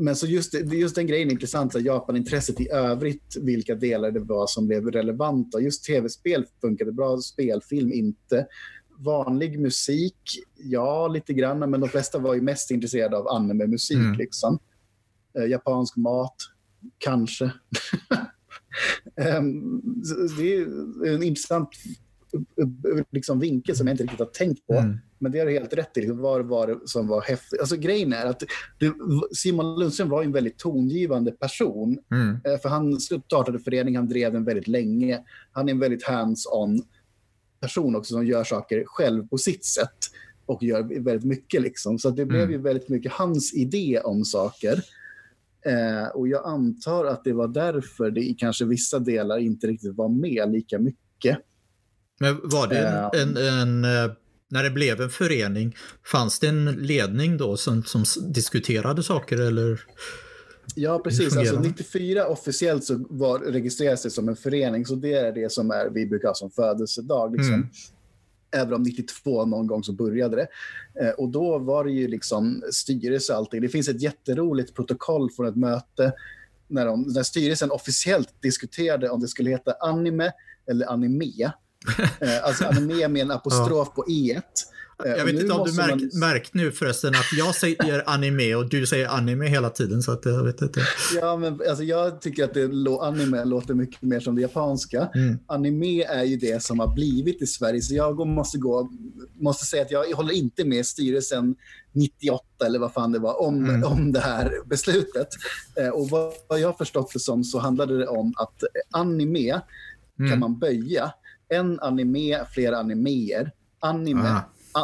men 0.00 0.16
så 0.16 0.26
just, 0.26 0.54
just 0.54 0.94
den 0.94 1.06
grejen 1.06 1.28
är 1.28 1.32
intressant, 1.32 1.74
Japanintresset 1.74 2.60
i 2.60 2.70
övrigt, 2.70 3.36
vilka 3.40 3.74
delar 3.74 4.10
det 4.10 4.20
var 4.20 4.46
som 4.46 4.66
blev 4.66 4.90
relevanta. 4.90 5.60
Just 5.60 5.84
tv-spel 5.84 6.44
funkade 6.60 6.92
bra, 6.92 7.18
spelfilm 7.18 7.92
inte. 7.92 8.46
Vanlig 8.98 9.60
musik, 9.60 10.18
ja 10.56 11.08
lite 11.08 11.32
grann, 11.32 11.70
men 11.70 11.80
de 11.80 11.88
flesta 11.88 12.18
var 12.18 12.34
ju 12.34 12.40
mest 12.40 12.70
intresserade 12.70 13.16
av 13.16 13.28
anime-musik. 13.28 13.96
Mm. 13.96 14.18
Liksom. 14.18 14.58
Eh, 15.38 15.46
japansk 15.46 15.96
mat, 15.96 16.36
kanske. 16.98 17.44
um, 19.38 19.82
det 20.38 20.56
är 20.56 21.14
en 21.14 21.22
intressant 21.22 21.68
liksom, 23.10 23.40
vinkel 23.40 23.76
som 23.76 23.86
jag 23.86 23.94
inte 23.94 24.02
riktigt 24.02 24.18
har 24.18 24.26
tänkt 24.26 24.66
på. 24.66 24.74
Mm. 24.74 24.98
Men 25.18 25.32
det 25.32 25.38
har 25.38 25.46
du 25.46 25.52
helt 25.52 25.72
rätt 25.72 25.96
i. 25.96 26.00
Liksom, 26.00 26.18
vad 26.18 26.46
var 26.46 26.66
det 26.66 26.78
som 26.84 27.06
var 27.06 27.20
häftigt? 27.20 27.60
Alltså, 27.60 27.76
grejen 27.76 28.12
är 28.12 28.26
att 28.26 28.42
det, 28.78 28.92
Simon 29.32 29.80
Lundström 29.80 30.08
var 30.08 30.22
en 30.22 30.32
väldigt 30.32 30.58
tongivande 30.58 31.32
person. 31.32 31.98
Mm. 32.10 32.40
Eh, 32.44 32.60
för 32.60 32.68
Han 32.68 33.00
startade 33.00 33.58
föreningen, 33.58 33.98
han 33.98 34.08
drev 34.08 34.32
den 34.32 34.44
väldigt 34.44 34.68
länge. 34.68 35.20
Han 35.52 35.68
är 35.68 35.72
en 35.72 35.78
väldigt 35.78 36.04
hands-on 36.04 36.82
person 37.60 37.96
också 37.96 38.14
som 38.14 38.26
gör 38.26 38.44
saker 38.44 38.84
själv 38.86 39.28
på 39.28 39.38
sitt 39.38 39.64
sätt 39.64 39.98
och 40.46 40.62
gör 40.62 41.02
väldigt 41.04 41.24
mycket. 41.24 41.62
Liksom. 41.62 41.98
Så 41.98 42.10
det 42.10 42.24
blev 42.26 42.40
mm. 42.40 42.52
ju 42.52 42.58
väldigt 42.58 42.88
mycket 42.88 43.12
hans 43.12 43.54
idé 43.54 44.00
om 44.04 44.24
saker. 44.24 44.82
Eh, 45.66 46.08
och 46.14 46.28
jag 46.28 46.46
antar 46.46 47.04
att 47.04 47.24
det 47.24 47.32
var 47.32 47.48
därför 47.48 48.10
det 48.10 48.20
i 48.20 48.34
kanske 48.34 48.64
vissa 48.64 48.98
delar 48.98 49.38
inte 49.38 49.66
riktigt 49.66 49.96
var 49.96 50.08
med 50.08 50.52
lika 50.52 50.78
mycket. 50.78 51.38
Men 52.22 52.40
var 52.42 52.66
det 52.66 52.78
en, 52.78 53.36
en, 53.36 53.36
en, 53.36 53.84
eh, 53.84 54.12
när 54.50 54.62
det 54.62 54.70
blev 54.70 55.00
en 55.00 55.10
förening, 55.10 55.76
fanns 56.06 56.38
det 56.38 56.46
en 56.46 56.64
ledning 56.64 57.36
då 57.36 57.56
som, 57.56 57.82
som 57.82 58.04
diskuterade 58.32 59.02
saker 59.02 59.40
eller? 59.40 59.80
Ja, 60.74 60.98
precis. 60.98 61.36
Alltså 61.36 61.60
94 61.60 62.26
officiellt 62.26 62.84
så 62.84 63.06
var, 63.10 63.38
registrerades 63.38 64.02
det 64.02 64.10
som 64.10 64.28
en 64.28 64.36
förening, 64.36 64.86
så 64.86 64.94
det 64.94 65.12
är 65.12 65.32
det 65.32 65.52
som 65.52 65.70
är, 65.70 65.90
vi 65.90 66.06
brukar 66.06 66.28
ha 66.28 66.34
som 66.34 66.50
födelsedag. 66.50 67.36
Liksom. 67.36 67.54
Mm. 67.54 67.68
Även 68.56 68.74
om 68.74 68.82
92 68.82 69.44
någon 69.44 69.66
gång 69.66 69.84
så 69.84 69.92
började 69.92 70.36
det. 70.36 70.48
Eh, 71.04 71.10
och 71.10 71.28
då 71.28 71.58
var 71.58 71.84
det 71.84 71.90
ju 71.92 72.08
liksom 72.08 72.62
styrelse 72.72 73.32
och 73.32 73.38
allting. 73.38 73.60
Det 73.60 73.68
finns 73.68 73.88
ett 73.88 74.02
jätteroligt 74.02 74.74
protokoll 74.74 75.30
från 75.30 75.46
ett 75.46 75.56
möte 75.56 76.12
när, 76.68 76.86
de, 76.86 77.02
när 77.02 77.22
styrelsen 77.22 77.70
officiellt 77.70 78.42
diskuterade 78.42 79.08
om 79.08 79.20
det 79.20 79.28
skulle 79.28 79.50
heta 79.50 79.72
anime 79.80 80.32
eller 80.70 80.86
anime. 80.92 81.52
Eh, 82.20 82.44
alltså 82.44 82.64
anime 82.64 83.08
med 83.08 83.22
en 83.22 83.30
apostrof 83.38 83.88
ja. 83.88 84.02
på 84.02 84.10
e 84.10 84.40
Eh, 85.06 85.10
jag 85.10 85.24
vet 85.24 85.40
inte 85.40 85.52
om 85.52 85.68
du 85.68 85.72
märkt, 85.72 85.90
man... 85.90 86.20
märkt 86.20 86.54
nu 86.54 86.72
förresten 86.72 87.14
att 87.14 87.38
jag 87.38 87.54
säger 87.54 88.02
anime 88.10 88.54
och 88.54 88.68
du 88.68 88.86
säger 88.86 89.08
anime 89.08 89.46
hela 89.46 89.70
tiden. 89.70 90.02
Så 90.02 90.12
att 90.12 90.24
jag 90.24 90.44
vet 90.44 90.62
inte. 90.62 90.80
Ja, 91.20 91.36
men 91.36 91.60
alltså, 91.68 91.84
jag 91.84 92.20
tycker 92.20 92.44
att 92.44 92.54
det, 92.54 92.70
anime 93.00 93.44
låter 93.44 93.74
mycket 93.74 94.02
mer 94.02 94.20
som 94.20 94.34
det 94.34 94.42
japanska. 94.42 95.08
Mm. 95.14 95.38
Anime 95.46 96.04
är 96.04 96.24
ju 96.24 96.36
det 96.36 96.62
som 96.62 96.78
har 96.78 96.94
blivit 96.94 97.42
i 97.42 97.46
Sverige, 97.46 97.82
så 97.82 97.94
jag 97.94 98.26
måste, 98.26 98.58
gå, 98.58 98.90
måste 99.40 99.66
säga 99.66 99.82
att 99.82 99.90
jag 99.90 100.16
håller 100.16 100.34
inte 100.34 100.64
med 100.64 100.86
styrelsen 100.86 101.54
98 101.92 102.44
eller 102.66 102.78
vad 102.78 102.92
fan 102.92 103.12
det 103.12 103.18
var 103.18 103.42
om, 103.42 103.64
mm. 103.64 103.84
om 103.84 104.12
det 104.12 104.20
här 104.20 104.52
beslutet. 104.66 105.28
Eh, 105.76 105.88
och 105.88 106.08
vad, 106.08 106.32
vad 106.48 106.60
jag 106.60 106.68
har 106.68 106.74
förstått 106.74 107.10
det 107.12 107.20
som 107.20 107.44
så 107.44 107.58
handlade 107.58 107.98
det 107.98 108.06
om 108.06 108.34
att 108.36 108.62
anime 108.90 109.60
mm. 110.18 110.30
kan 110.30 110.38
man 110.38 110.58
böja. 110.58 111.12
En 111.52 111.80
anime, 111.80 112.44
flera 112.54 112.78
animeer. 112.78 113.52
Anime 113.80 114.28
ah 114.28 114.42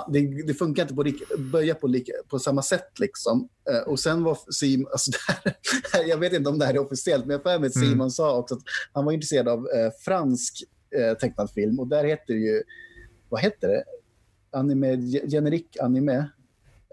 det, 0.08 0.42
det, 0.46 0.54
funkar 0.54 0.82
inte 0.82 0.94
på 0.94 1.04
böja 1.38 1.74
på, 1.74 1.86
lika, 1.86 2.12
på 2.28 2.38
samma 2.38 2.62
sätt. 2.62 2.98
Liksom. 2.98 3.48
Uh, 3.70 3.88
och 3.88 4.00
sen 4.00 4.24
var 4.24 4.38
Simon, 4.52 4.88
alltså 4.92 5.10
här, 5.92 6.04
jag 6.04 6.18
vet 6.18 6.32
inte 6.32 6.50
om 6.50 6.58
det 6.58 6.66
här 6.66 6.74
är 6.74 6.78
officiellt, 6.78 7.26
men 7.26 7.32
jag 7.32 7.42
får 7.42 7.58
med 7.58 7.72
Simon 7.72 7.92
mm. 7.92 8.10
sa 8.10 8.38
också 8.38 8.54
att 8.54 8.62
han 8.92 9.04
var 9.04 9.12
intresserad 9.12 9.48
av 9.48 9.58
uh, 9.58 9.90
fransk 10.04 10.64
uh, 10.98 11.14
tecknad 11.14 11.50
film 11.50 11.80
och 11.80 11.86
där 11.86 12.04
heter 12.04 12.34
det 12.34 12.40
ju, 12.40 12.62
vad 13.28 13.40
heter 13.40 13.68
det? 13.68 13.84
Anime, 14.50 14.96
generik 15.30 15.76
anime. 15.80 16.30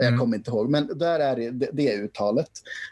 Mm. 0.01 0.13
Jag 0.13 0.19
kommer 0.19 0.37
inte 0.37 0.51
ihåg, 0.51 0.69
men 0.69 0.97
där 0.97 1.19
är 1.19 1.35
det, 1.35 1.51
det, 1.51 1.69
det 1.73 1.95
uttalet. 1.95 2.49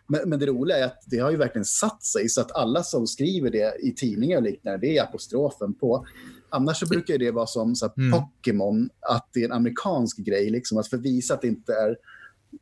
Men, 0.07 0.29
men, 0.29 0.39
det 0.39 0.45
roliga 0.45 0.77
är 0.77 0.85
att 0.85 1.03
det 1.05 1.17
har 1.17 1.31
ju 1.31 1.37
verkligen 1.37 1.65
satt 1.65 2.03
sig 2.03 2.29
så 2.29 2.41
att 2.41 2.51
alla 2.51 2.83
som 2.83 3.07
skriver 3.07 3.49
det 3.49 3.75
i 3.79 3.91
tidningar 3.91 4.37
och 4.37 4.43
liknande, 4.43 4.87
det 4.87 4.97
är 4.97 5.03
apostrofen 5.03 5.73
på. 5.73 6.05
Annars 6.53 6.79
så 6.79 6.85
brukar 6.85 7.17
det 7.17 7.31
vara 7.31 7.47
som 7.47 7.75
så 7.75 7.93
mm. 7.97 8.11
Pokémon, 8.11 8.89
att 9.09 9.29
det 9.33 9.39
är 9.39 9.45
en 9.45 9.51
amerikansk 9.51 10.17
grej. 10.17 10.49
Liksom, 10.49 10.77
att 10.77 10.87
förvisa 10.87 11.33
att 11.33 11.41
det 11.41 11.47
inte 11.47 11.73
är, 11.73 11.95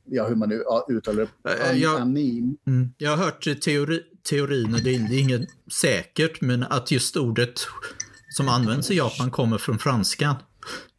ja, 0.05 0.27
hur 0.27 0.35
man 0.35 0.49
nu 0.49 0.63
uttalar 0.89 1.27
det, 1.43 1.69
an, 1.69 1.79
jag, 1.79 2.01
anim. 2.01 2.57
Mm, 2.67 2.89
jag 2.97 3.09
har 3.09 3.17
hört 3.17 3.61
teori, 3.61 4.01
teorin, 4.29 4.73
och 4.73 4.81
det 4.81 4.95
är 4.95 5.19
inget 5.19 5.49
säkert, 5.81 6.41
men 6.41 6.63
att 6.63 6.91
just 6.91 7.17
ordet 7.17 7.59
som 8.29 8.47
används 8.47 8.91
i 8.91 8.97
Japan 8.97 9.31
kommer 9.31 9.57
från 9.57 9.79
franskan. 9.79 10.35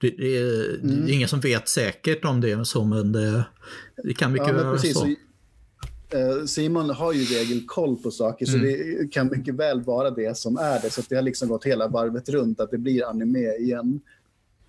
Det, 0.00 0.10
det, 0.10 0.36
är, 0.36 0.74
mm. 0.74 1.06
det 1.06 1.12
är 1.12 1.14
ingen 1.14 1.28
som 1.28 1.40
vet 1.40 1.68
säkert 1.68 2.24
om 2.24 2.40
det 2.40 2.50
är 2.50 2.64
så, 2.64 2.84
men 2.84 3.12
det, 3.12 3.44
det 4.04 4.14
kan 4.14 4.32
mycket 4.32 4.48
ja, 4.48 4.64
vara 4.64 4.78
så. 4.78 5.14
Eh, 6.14 6.44
Simon 6.44 6.90
har 6.90 7.12
ju 7.12 7.24
regel 7.24 7.66
koll 7.66 7.96
på 7.96 8.10
saker, 8.10 8.48
mm. 8.48 8.60
så 8.60 8.66
det 8.66 9.12
kan 9.12 9.28
mycket 9.28 9.54
väl 9.54 9.82
vara 9.82 10.10
det 10.10 10.36
som 10.36 10.56
är 10.56 10.80
det. 10.82 10.90
Så 10.90 11.02
det 11.08 11.14
har 11.14 11.22
liksom 11.22 11.48
gått 11.48 11.64
hela 11.64 11.88
varvet 11.88 12.28
runt, 12.28 12.60
att 12.60 12.70
det 12.70 12.78
blir 12.78 13.08
anime 13.08 13.56
igen. 13.56 14.00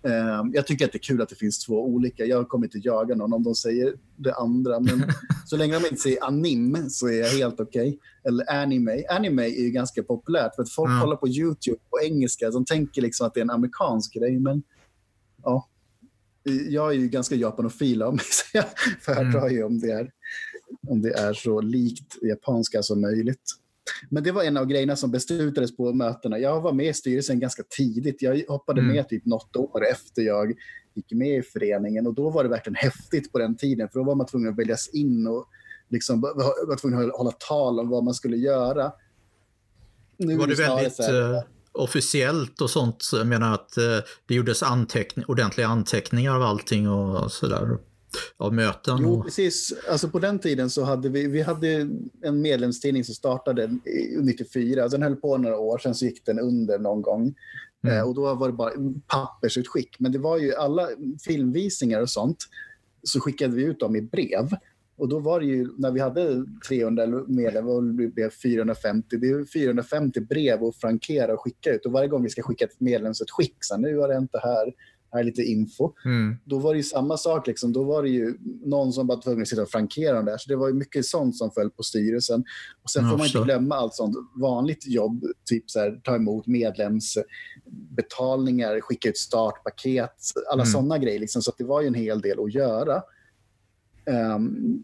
Uh, 0.07 0.49
jag 0.53 0.67
tycker 0.67 0.85
att 0.85 0.91
det 0.91 0.97
är 0.97 0.99
kul 0.99 1.21
att 1.21 1.29
det 1.29 1.35
finns 1.35 1.65
två 1.65 1.85
olika. 1.85 2.25
Jag 2.25 2.49
kommer 2.49 2.65
inte 2.65 2.77
jaga 2.77 3.15
någon 3.15 3.33
om 3.33 3.43
de 3.43 3.55
säger 3.55 3.93
det 4.15 4.33
andra. 4.33 4.79
Men 4.79 5.03
så 5.45 5.57
länge 5.57 5.79
de 5.79 5.85
inte 5.85 6.01
säger 6.01 6.23
anim 6.23 6.89
så 6.89 7.07
är 7.07 7.19
jag 7.19 7.29
helt 7.29 7.59
okej. 7.59 7.87
Okay. 7.87 7.99
Eller 8.23 8.61
anime. 8.61 9.03
Anime 9.09 9.43
är 9.43 9.63
ju 9.63 9.69
ganska 9.69 10.03
populärt 10.03 10.55
för 10.55 10.61
att 10.61 10.71
folk 10.71 10.89
mm. 10.89 11.01
kollar 11.01 11.15
på 11.15 11.27
YouTube 11.27 11.79
på 11.89 11.99
engelska. 12.03 12.49
De 12.49 12.65
tänker 12.65 13.01
liksom 13.01 13.27
att 13.27 13.33
det 13.33 13.39
är 13.39 13.43
en 13.43 13.49
amerikansk 13.49 14.13
grej. 14.13 14.39
Men 14.39 14.63
ja, 15.43 15.67
jag 16.69 16.89
är 16.89 16.97
ju 16.97 17.07
ganska 17.07 17.35
japanofil 17.35 18.01
av 18.01 18.13
mig 18.15 18.25
så 18.31 18.57
jag 18.57 18.65
föredrar 19.01 19.41
mm. 19.41 19.53
ju 19.53 19.63
om 19.63 19.79
det 19.79 19.91
är 19.91 20.11
om 20.87 21.01
det 21.01 21.13
är 21.13 21.33
så 21.33 21.61
likt 21.61 22.23
japanska 22.23 22.83
som 22.83 23.01
möjligt. 23.01 23.43
Men 24.09 24.23
det 24.23 24.31
var 24.31 24.43
en 24.43 24.57
av 24.57 24.65
grejerna 24.65 24.95
som 24.95 25.11
beslutades 25.11 25.77
på 25.77 25.93
mötena. 25.93 26.39
Jag 26.39 26.61
var 26.61 26.73
med 26.73 26.85
i 26.85 26.93
styrelsen 26.93 27.39
ganska 27.39 27.63
tidigt. 27.77 28.21
Jag 28.21 28.43
hoppade 28.47 28.81
mm. 28.81 28.93
med 28.93 29.09
typ 29.09 29.25
något 29.25 29.55
år 29.55 29.85
efter 29.91 30.21
jag 30.21 30.53
gick 30.93 31.11
med 31.11 31.37
i 31.37 31.41
föreningen 31.41 32.07
och 32.07 32.13
då 32.13 32.29
var 32.29 32.43
det 32.43 32.49
verkligen 32.49 32.75
häftigt 32.75 33.31
på 33.31 33.39
den 33.39 33.57
tiden 33.57 33.89
för 33.89 33.99
då 33.99 34.05
var 34.05 34.15
man 34.15 34.25
tvungen 34.25 34.49
att 34.49 34.59
väljas 34.59 34.89
in 34.89 35.27
och 35.27 35.47
liksom 35.89 36.21
var 36.21 36.77
tvungen 36.77 37.09
att 37.09 37.17
hålla 37.17 37.31
tal 37.31 37.79
om 37.79 37.89
vad 37.89 38.03
man 38.03 38.13
skulle 38.13 38.37
göra. 38.37 38.91
Nu 40.17 40.37
var 40.37 40.47
det 40.47 40.55
väldigt 40.55 40.99
här, 40.99 41.33
uh, 41.33 41.43
officiellt 41.71 42.61
och 42.61 42.69
sånt? 42.69 43.09
Jag 43.13 43.27
menar 43.27 43.53
att 43.53 43.75
uh, 43.77 43.99
det 44.25 44.35
gjordes 44.35 44.63
anteckning, 44.63 45.25
ordentliga 45.25 45.67
anteckningar 45.67 46.35
av 46.35 46.41
allting 46.41 46.89
och 46.89 47.31
sådär? 47.31 47.77
Av 48.37 48.53
möten? 48.53 48.97
Jo, 49.01 49.23
precis. 49.23 49.73
Alltså 49.89 50.09
på 50.09 50.19
den 50.19 50.39
tiden 50.39 50.69
så 50.69 50.83
hade 50.83 51.09
vi, 51.09 51.27
vi 51.27 51.41
hade 51.41 51.89
en 52.21 52.41
medlemstidning 52.41 53.03
som 53.03 53.15
startade 53.15 53.77
94. 54.21 54.87
Den 54.87 55.03
höll 55.03 55.15
på 55.15 55.37
några 55.37 55.57
år, 55.57 55.77
sen 55.77 55.95
så 55.95 56.05
gick 56.05 56.25
den 56.25 56.39
under 56.39 56.79
någon 56.79 57.01
gång. 57.01 57.35
Mm. 57.83 57.97
Eh, 57.97 58.03
och 58.03 58.15
då 58.15 58.35
var 58.35 58.47
det 58.47 58.53
bara 58.53 58.71
pappersutskick. 59.07 59.99
Men 59.99 60.11
det 60.11 60.19
var 60.19 60.37
ju 60.37 60.55
alla 60.55 60.87
filmvisningar 61.25 62.01
och 62.01 62.09
sånt 62.09 62.37
så 63.03 63.19
skickade 63.19 63.55
vi 63.55 63.63
ut 63.63 63.79
dem 63.79 63.95
i 63.95 64.01
brev. 64.01 64.49
Och 64.95 65.09
då 65.09 65.19
var 65.19 65.39
det 65.39 65.45
ju, 65.45 65.69
när 65.77 65.91
vi 65.91 65.99
hade 65.99 66.45
300 66.67 67.07
medlemmar 67.27 67.71
och 67.71 67.83
det 67.83 68.07
blev 68.07 68.29
450, 68.29 69.17
det 69.17 69.27
är 69.27 69.45
450 69.45 70.21
brev 70.21 70.63
att 70.63 70.75
frankera 70.75 71.33
och 71.33 71.41
skicka 71.41 71.73
ut. 71.73 71.85
Och 71.85 71.91
varje 71.91 72.07
gång 72.07 72.23
vi 72.23 72.29
ska 72.29 72.41
skicka 72.41 72.65
ett 72.65 72.79
medlemsutskick, 72.79 73.55
så 73.59 73.77
nu 73.77 73.97
har 73.97 74.07
det 74.07 74.17
inte 74.17 74.39
här, 74.43 74.73
här 75.13 75.19
är 75.19 75.23
lite 75.23 75.41
info. 75.41 75.91
Mm. 76.05 76.35
Då 76.45 76.59
var 76.59 76.73
det 76.73 76.77
ju 76.77 76.83
samma 76.83 77.17
sak. 77.17 77.47
Liksom. 77.47 77.73
Då 77.73 77.83
var 77.83 78.03
det 78.03 78.09
ju 78.09 78.37
någon 78.65 78.93
som 78.93 79.07
var 79.07 79.21
tvungen 79.21 79.41
att 79.41 79.47
sitta 79.47 79.61
och 79.61 79.69
frankera 79.69 80.21
där. 80.21 80.37
Så 80.37 80.49
det 80.49 80.55
var 80.55 80.67
ju 80.67 80.73
mycket 80.73 81.05
sånt 81.05 81.37
som 81.37 81.51
föll 81.51 81.69
på 81.69 81.83
styrelsen. 81.83 82.43
Och 82.83 82.89
Sen 82.89 83.09
får 83.09 83.17
man 83.17 83.25
inte 83.25 83.39
glömma 83.39 83.75
allt 83.75 83.93
sånt 83.93 84.15
vanligt 84.41 84.87
jobb. 84.87 85.23
Typ 85.45 85.69
så 85.69 85.79
här, 85.79 86.01
ta 86.03 86.15
emot 86.15 86.47
medlemsbetalningar, 86.47 88.81
skicka 88.81 89.09
ut 89.09 89.17
startpaket. 89.17 90.15
Alla 90.51 90.63
mm. 90.63 90.71
sådana 90.71 90.97
grejer. 90.97 91.19
Liksom. 91.19 91.41
Så 91.41 91.53
det 91.57 91.63
var 91.63 91.81
ju 91.81 91.87
en 91.87 91.93
hel 91.93 92.21
del 92.21 92.39
att 92.39 92.53
göra. 92.53 93.01
Um, 94.35 94.83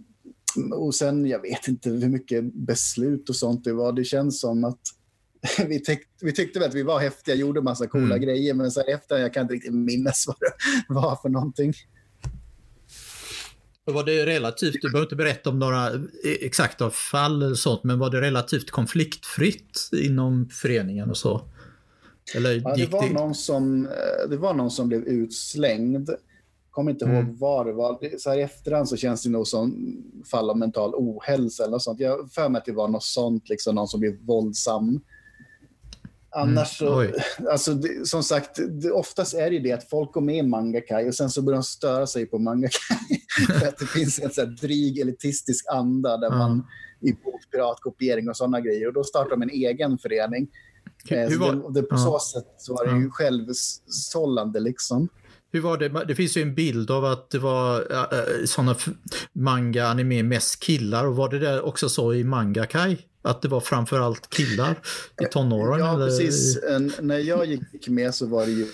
och 0.74 0.96
sen, 0.96 1.26
jag 1.26 1.42
vet 1.42 1.68
inte 1.68 1.90
hur 1.90 2.10
mycket 2.10 2.54
beslut 2.54 3.30
och 3.30 3.36
sånt 3.36 3.64
det 3.64 3.74
var. 3.74 3.94
Det 3.94 4.04
känns 4.04 4.40
som 4.40 4.64
att 4.64 4.82
vi, 5.68 5.84
tyck, 5.84 6.00
vi 6.22 6.34
tyckte 6.34 6.60
väl 6.60 6.70
att 6.70 6.76
vi 6.76 6.84
var 6.84 7.00
häftiga, 7.00 7.36
gjorde 7.36 7.62
massa 7.62 7.88
coola 7.88 8.16
mm. 8.16 8.22
grejer, 8.22 8.54
men 8.54 8.72
så 8.72 8.82
efter 8.82 9.18
jag 9.18 9.34
kan 9.34 9.42
inte 9.42 9.54
riktigt 9.54 9.74
minnas 9.74 10.26
vad 10.28 10.38
det 10.40 10.54
var 10.94 11.16
för 11.16 11.30
någonting. 11.30 11.74
Var 13.86 14.04
det 14.04 14.26
relativt, 14.26 14.74
du 14.82 14.90
behöver 14.90 15.06
inte 15.06 15.16
berätta 15.16 15.50
om 15.50 15.60
några 15.60 15.92
exakta 16.42 16.90
fall 16.90 17.44
eller 17.44 17.56
sånt, 17.56 17.84
men 17.84 18.00
var 18.00 18.10
det 18.10 18.22
relativt 18.22 18.72
konfliktfritt 18.72 19.90
inom 19.94 20.50
föreningen 20.50 21.10
och 21.10 21.18
så? 21.18 21.42
Eller 22.36 22.62
ja, 22.64 22.76
det, 22.76 22.86
var 22.86 23.08
det... 23.08 23.14
Någon 23.14 23.36
som, 23.36 23.86
eh, 23.86 24.30
det 24.30 24.38
var 24.38 24.54
någon 24.54 24.72
som 24.72 24.88
blev 24.88 25.04
utslängd. 25.04 26.10
kommer 26.72 26.92
inte 26.92 27.06
mm. 27.06 27.18
ihåg 27.18 27.38
var 27.38 27.66
det 27.66 27.74
var. 27.74 28.18
Så 28.18 28.30
här 28.30 28.38
I 28.38 28.42
efterhand 28.42 28.90
så 28.90 28.98
känns 28.98 29.24
det 29.24 29.30
nog 29.30 29.48
som 29.48 29.98
fall 30.32 30.50
av 30.50 30.58
mental 30.58 30.94
ohälsa 30.96 31.64
eller 31.64 31.72
något 31.72 31.84
sånt. 31.84 32.00
Jag 32.00 32.32
för 32.32 32.50
mig 32.50 32.60
att 32.60 32.66
det 32.66 32.72
var 32.72 32.88
något 32.88 33.04
sånt, 33.04 33.50
liksom 33.50 33.76
någon 33.76 33.88
som 33.88 34.00
blev 34.00 34.18
våldsam. 34.22 35.02
Annars 36.32 36.82
mm, 36.82 36.94
så, 36.94 37.14
alltså, 37.52 37.74
det, 37.74 38.08
som 38.08 38.24
sagt, 38.24 38.60
det, 38.82 38.92
oftast 38.92 39.34
är 39.34 39.52
det 39.52 39.60
det 39.60 39.72
att 39.72 39.90
folk 39.90 40.12
går 40.12 40.22
med 40.22 40.38
i 40.38 40.44
Mangakai 40.44 41.10
och 41.10 41.16
sen 41.16 41.30
så 41.30 41.42
börjar 41.42 41.58
de 41.58 41.64
störa 41.64 42.08
sig 42.08 42.26
på 42.26 42.40
Mangakai. 42.40 43.22
för 43.60 43.68
att 43.68 43.78
det 43.78 43.86
finns 43.86 44.20
en 44.20 44.32
så 44.32 44.42
här 44.42 44.48
dryg 44.48 45.00
elitistisk 45.00 45.66
anda 45.70 46.18
där 46.18 46.28
mm. 46.28 46.40
man 46.40 46.68
i 47.02 47.16
piratkopiering 47.52 48.30
och 48.30 48.38
sådana 48.38 48.62
grejer. 48.62 48.88
Och 48.88 48.94
då 48.94 49.04
startar 49.04 49.30
de 49.30 49.42
en 49.42 49.50
egen 49.50 49.98
förening. 49.98 50.48
Eh, 51.10 51.40
var, 51.40 51.54
det, 51.54 51.82
det, 51.82 51.88
på 51.88 51.98
så 51.98 52.20
sätt 52.20 52.56
så 52.58 52.74
var 52.74 52.86
det 52.86 53.00
ju 53.00 53.10
självsållande 53.10 54.60
liksom. 54.60 55.10
Hur 55.52 55.62
var 55.62 55.78
det? 55.78 56.06
Det 56.06 56.16
finns 56.16 56.38
ju 56.38 56.42
en 56.42 56.56
bild 56.56 56.92
av 56.92 57.06
att 57.06 57.30
det 57.30 57.40
var 57.40 57.80
äh, 57.92 58.46
sådana 58.46 58.76
manga, 59.34 59.88
anime, 59.88 60.24
mest 60.24 60.64
killar. 60.64 61.06
Och 61.06 61.16
var 61.16 61.30
det 61.30 61.40
där 61.40 61.66
också 61.66 61.90
så 61.90 62.14
i 62.14 62.24
Mangakai? 62.24 62.98
Att 63.22 63.42
det 63.42 63.48
var 63.48 63.60
framförallt 63.60 64.30
killar 64.30 64.80
i 65.22 65.26
tonåren? 65.26 65.80
Ja, 65.80 65.94
eller? 65.94 66.06
precis. 66.06 66.60
När 67.02 67.18
jag 67.20 67.46
gick 67.46 67.88
med 67.88 68.16
så 68.16 68.26
var 68.26 68.46
det 68.46 68.52
ju, 68.52 68.68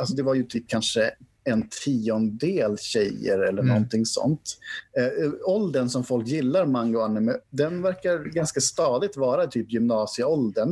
alltså 0.00 0.14
det 0.14 0.22
var 0.22 0.34
ju 0.34 0.42
typ 0.42 0.68
kanske 0.68 1.10
en 1.44 1.68
tiondel 1.84 2.78
tjejer 2.78 3.38
eller 3.38 3.62
Mm. 3.62 3.66
någonting 3.66 4.06
sånt. 4.06 4.58
Eh, 4.98 5.30
åldern 5.44 5.88
som 5.88 6.04
folk 6.04 6.26
gillar 6.26 6.66
manga 6.66 6.98
och 6.98 7.04
anime, 7.04 7.32
den 7.50 7.82
verkar 7.82 8.18
ganska 8.18 8.60
stadigt 8.60 9.16
vara 9.16 9.46
typ 9.46 9.72
gymnasieåldern. 9.72 10.68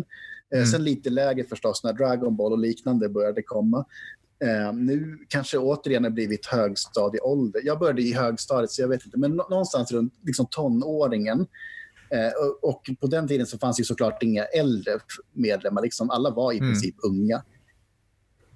Eh, 0.55 0.59
Mm. 0.59 0.67
Sen 0.67 0.85
lite 0.85 1.11
lägre 1.11 1.45
förstås 1.45 1.85
när 1.85 1.93
Dragon 1.93 2.37
Ball 2.37 2.53
och 2.53 2.59
liknande 2.59 3.09
började 3.09 3.43
komma. 3.43 3.85
Eh, 4.45 4.73
nu 4.75 5.19
kanske 5.29 5.59
återigen 5.59 6.05
har 6.05 6.11
blivit 6.11 6.47
högstadieålder. 6.47 7.61
Jag 7.65 7.79
började 7.79 8.03
i 8.03 8.13
högstadiet 8.13 8.71
så 8.71 8.83
jag 8.83 8.89
vet 8.89 9.05
inte, 9.05 9.19
men 9.19 9.31
nå- 9.37 9.47
någonstans 9.51 9.93
runt 9.93 10.15
liksom 10.23 10.47
tonåringen. 10.51 11.47
Eh, 12.15 12.33
och, 12.63 12.83
på 13.01 13.07
den 13.07 13.29
tiden 13.29 13.47
så 13.47 13.59
fanns 13.59 13.81
ju 13.81 13.85
såklart 13.85 14.23
inga 14.23 14.45
äldre 14.45 14.93
medlemmar. 15.33 15.83
Liksom 15.83 16.11
alla 16.11 16.31
var 16.31 16.53
i 16.53 16.59
Mm. 16.59 16.71
princip 16.71 16.95
unga. 17.03 17.43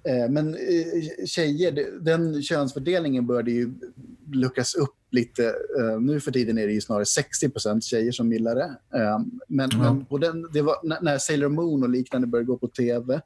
Eh, 0.03 0.29
men 0.29 0.53
eh, 0.55 1.25
tjejer, 1.25 1.71
det- 1.71 1.99
den 2.01 2.41
könsfördelningen 2.41 3.27
började 3.27 3.51
ju 3.51 3.73
luckras 4.33 4.75
upp 4.75 4.95
lite. 5.11 5.53
Nu 6.01 6.19
för 6.19 6.31
tiden 6.31 6.57
är 6.57 6.67
det 6.67 6.73
ju 6.73 6.81
snarare 6.81 7.03
60% 7.05 7.81
tjejer 7.83 8.11
som 8.11 8.31
gillar 8.33 8.55
det. 8.55 8.75
Men, 9.47 9.69
Ja. 9.73 9.93
men 10.09 10.19
den, 10.21 10.47
det 10.53 10.61
var, 10.61 11.01
när- 11.01 11.17
Sailor 11.17 11.49
Moon 11.49 11.83
och 11.83 11.89
liknande 11.89 12.27
började 12.27 12.45
gå 12.47 12.57
på 12.57 12.67
tv 12.67 13.21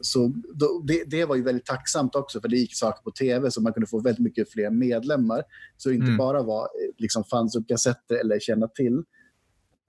så 0.00 0.32
då, 0.54 0.82
det, 0.86 1.04
det 1.04 1.24
var 1.24 1.36
ju 1.36 1.42
väldigt 1.42 1.66
tacksamt 1.66 2.14
också 2.14 2.40
för 2.40 2.48
det 2.48 2.56
gick 2.56 2.76
saker 2.76 3.02
på 3.02 3.10
tv 3.10 3.50
så 3.50 3.60
man 3.62 3.72
kunde 3.72 3.86
få 3.86 4.00
väldigt 4.00 4.24
mycket 4.24 4.52
fler 4.52 4.70
medlemmar. 4.70 5.42
Så 5.76 5.88
det 5.88 5.94
inte 5.94 6.06
Mm. 6.06 6.16
bara 6.16 6.42
var 6.42 6.62
eh, 6.62 6.94
liksom, 6.98 7.24
fanns 7.24 7.56
upp 7.56 7.68
kassetter 7.68 8.16
eller 8.16 8.40
känna 8.40 8.68
till. 8.68 9.02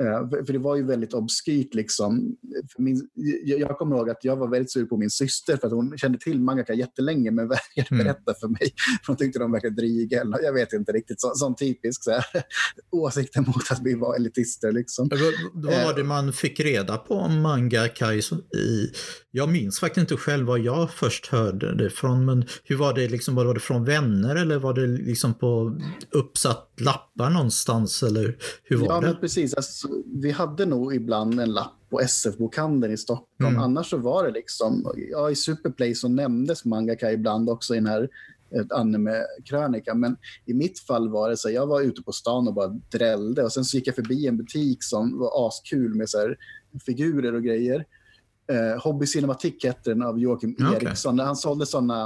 Eh, 0.02 0.46
för, 0.46 0.54
det 0.54 0.60
var 0.60 0.76
ju 0.76 0.84
väldigt 0.86 1.14
obskyrt. 1.14 1.74
Liksom. 1.74 2.36
Min, 2.78 3.08
jag, 3.44 3.78
kommer 3.78 3.96
ihåg 3.96 4.10
att 4.10 4.24
jag 4.24 4.36
var 4.36 4.48
väldigt 4.48 4.72
sur 4.72 4.86
på 4.86 4.98
min 4.98 5.10
syster 5.10 5.58
för 5.58 5.68
att 5.68 5.74
hon 5.74 5.98
kände 5.98 6.18
till 6.18 6.40
mangaka 6.42 6.74
jättelänge 6.74 7.32
men 7.32 7.48
vägrade 7.76 7.92
Mm. 7.92 8.04
berätta 8.04 8.34
för 8.40 8.48
mig. 8.48 8.74
För 9.06 9.08
hon 9.08 9.18
tyckte 9.18 9.40
de 9.40 9.52
verkade 9.52 9.76
dryga. 9.76 10.22
eller 10.22 10.44
Jag 10.44 10.54
vet 10.54 10.74
inte 10.74 10.92
riktigt. 10.92 11.22
Så, 11.22 11.32
sån 11.36 11.56
typisk 11.56 12.04
så 12.04 12.12
här, 12.12 12.26
åsikten 12.92 13.44
mot 13.48 13.72
att 13.72 13.82
vi 13.84 13.94
var 13.96 14.16
elitister. 14.16 14.72
Liksom. 14.72 15.10
Vad 15.54 15.84
var 15.86 15.96
det 15.96 16.04
man 16.04 16.34
fick 16.34 16.60
reda 16.60 16.98
på 16.98 17.14
om 17.16 17.42
manga 17.42 17.88
Kaizo 17.88 18.36
i... 18.36 18.92
Jag 19.32 19.50
minns 19.50 19.80
faktiskt 19.80 20.12
inte 20.12 20.18
själv 20.24 20.48
vad 20.48 20.60
jag 20.60 20.92
först 20.92 21.28
hörde 21.28 21.76
det 21.76 21.90
från, 21.90 22.26
men 22.26 22.46
hur 22.64 22.76
var 22.78 22.94
det 22.94 23.08
liksom, 23.10 23.36
var 23.36 23.54
det 23.54 23.60
från 23.60 23.86
vänner 23.86 24.36
eller 24.36 24.60
var 24.60 24.74
det 24.74 24.88
liksom 24.88 25.34
på 25.34 25.80
uppsatt 26.12 26.71
lappar 26.84 27.30
någonstans 27.30 28.04
eller 28.04 28.38
hur 28.64 28.78
var 28.78 28.88
Ja, 28.88 29.00
det? 29.00 29.08
men 29.08 29.16
precis. 29.20 29.54
Alltså, 29.54 29.88
vi 30.22 30.32
hade 30.32 30.66
nog 30.66 30.96
ibland 30.96 31.40
en 31.40 31.54
lapp 31.54 31.74
på 31.90 32.00
SF-bokhandeln 32.00 32.94
i 32.94 32.98
Stockholm. 32.98 33.54
Mm. 33.56 33.60
Annars 33.62 33.90
så 33.90 33.98
var 33.98 34.26
det 34.26 34.32
liksom, 34.32 34.92
ja, 35.12 35.32
i 35.32 35.36
Superplay 35.36 35.96
så 35.96 36.08
nämndes 36.08 36.66
mangaka 36.66 37.12
ibland 37.12 37.50
också 37.50 37.74
i 37.74 37.78
den 37.78 37.88
här 37.88 38.10
eh, 38.56 38.66
anime-krönikan. 38.70 40.00
Men 40.00 40.18
i 40.46 40.54
mitt 40.54 40.80
fall 40.80 41.10
var 41.10 41.30
det 41.30 41.38
så 41.38 41.48
här, 41.48 41.56
jag 41.56 41.68
var 41.68 41.82
ute 41.82 42.02
på 42.02 42.12
stan 42.12 42.48
och 42.48 42.54
bara 42.54 42.68
drällde 42.92 43.44
och 43.44 43.52
sen 43.54 43.66
så 43.66 43.78
gick 43.78 43.88
jag 43.88 43.96
förbi 43.96 44.28
en 44.28 44.38
butik 44.38 44.84
som 44.84 45.20
var 45.20 45.48
askul 45.48 45.96
med 45.96 46.10
så 46.10 46.18
här, 46.20 46.38
figurer 46.86 47.34
och 47.34 47.44
grejer. 47.44 47.86
Eh, 48.52 48.82
Hobby 48.84 49.06
Cinematic 49.06 49.64
hette 49.64 49.90
den 49.90 50.02
av 50.02 50.20
Joakim 50.20 50.56
okej. 50.60 50.88
Eriksson. 50.88 51.20
Han 51.20 51.36
sålde 51.36 51.66
sådana 51.66 52.04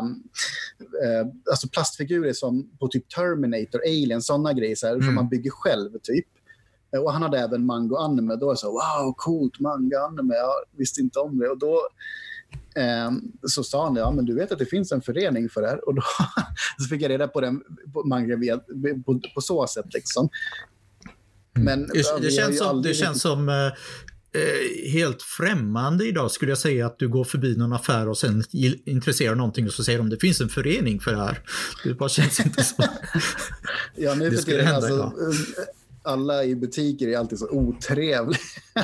eh, 1.03 1.27
alltså 1.51 1.67
plastfigurer 1.69 2.34
som 2.34 2.69
på 2.79 2.88
typ 2.88 3.10
Terminator, 3.10 3.81
Alien, 3.86 4.21
sådana 4.21 4.53
grejer 4.53 4.75
så 4.75 4.88
här, 4.88 4.93
Mm. 4.93 5.05
som 5.05 5.15
man 5.15 5.29
bygger 5.29 5.51
själv 5.51 5.89
typ. 6.03 6.25
Eh, 6.95 7.01
Och 7.01 7.13
han 7.13 7.21
hade 7.21 7.39
även 7.39 7.65
manga 7.65 7.95
och 7.95 8.03
anime. 8.03 8.36
Då 8.36 8.45
var 8.45 8.51
jag 8.53 8.60
så 8.60 8.71
wow, 8.71 9.13
coolt, 9.17 9.60
manga 9.60 9.99
och 9.99 10.05
anime. 10.05 10.34
Jag 10.36 10.53
visste 10.77 11.01
inte 11.01 11.19
om 11.19 11.38
det. 11.39 11.49
Och 11.49 11.60
då 11.60 11.81
eh, 12.75 13.12
så 13.47 13.63
sa 13.63 13.84
han, 13.86 13.95
ja 13.95 14.12
men 14.12 14.25
du 14.25 14.36
vet 14.36 14.51
att 14.51 14.60
det 14.60 14.65
finns 14.65 14.91
en 14.91 15.01
förening 15.01 15.49
för 15.49 15.62
det 15.62 15.67
här. 15.67 15.88
Och 15.88 15.95
då 15.95 16.01
så 16.79 16.88
fick 16.89 17.01
jag 17.01 17.10
reda 17.10 17.27
på 17.27 17.41
den 17.41 17.62
på 17.93 18.03
manga 18.03 18.36
via, 18.36 18.58
på, 19.05 19.19
på 19.36 19.41
så 19.41 19.67
sätt 19.67 19.93
liksom. 19.93 20.29
Men, 21.58 21.79
Mm. 21.79 21.88
Det, 21.93 21.99
ja, 21.99 22.17
det, 22.17 22.23
ju 22.25 22.31
känns 22.31 22.58
som, 22.58 22.65
det 22.65 22.69
aldrig 22.69 22.95
känns 22.95 23.08
riktigt- 23.10 23.21
som 23.21 23.49
eh, 24.36 24.41
eh, 24.41 24.91
helt 24.91 25.21
främmande 25.21 26.08
idag 26.08 26.32
skulle 26.32 26.52
jag 26.52 26.58
säga 26.58 26.86
att 26.86 27.00
du 27.00 27.08
går 27.10 27.24
förbi 27.24 27.56
någon 27.58 27.74
affär 27.74 28.10
och 28.10 28.17
sen 28.17 28.43
intresserar 28.86 29.36
någonting 29.36 29.65
och 29.65 29.74
så 29.74 29.84
säger 29.84 30.00
de 30.00 30.10
det 30.10 30.17
finns 30.17 30.41
en 30.41 30.50
förening 30.50 31.00
för 31.00 31.12
det 31.12 31.17
här. 31.17 31.39
Det 31.84 31.93
bara 31.93 32.10
känns 32.10 32.39
inte 32.39 32.63
så. 32.63 32.76
Ja, 33.95 34.15
nu 34.15 34.30
Det 34.30 34.38
skulle 34.38 34.63
hända 34.63 34.76
alltså, 34.76 35.13
alla 36.04 36.43
i 36.43 36.56
butiker 36.56 37.08
är 37.08 37.17
alltid 37.17 37.39
så 37.39 37.50
otrevliga. 37.50 38.39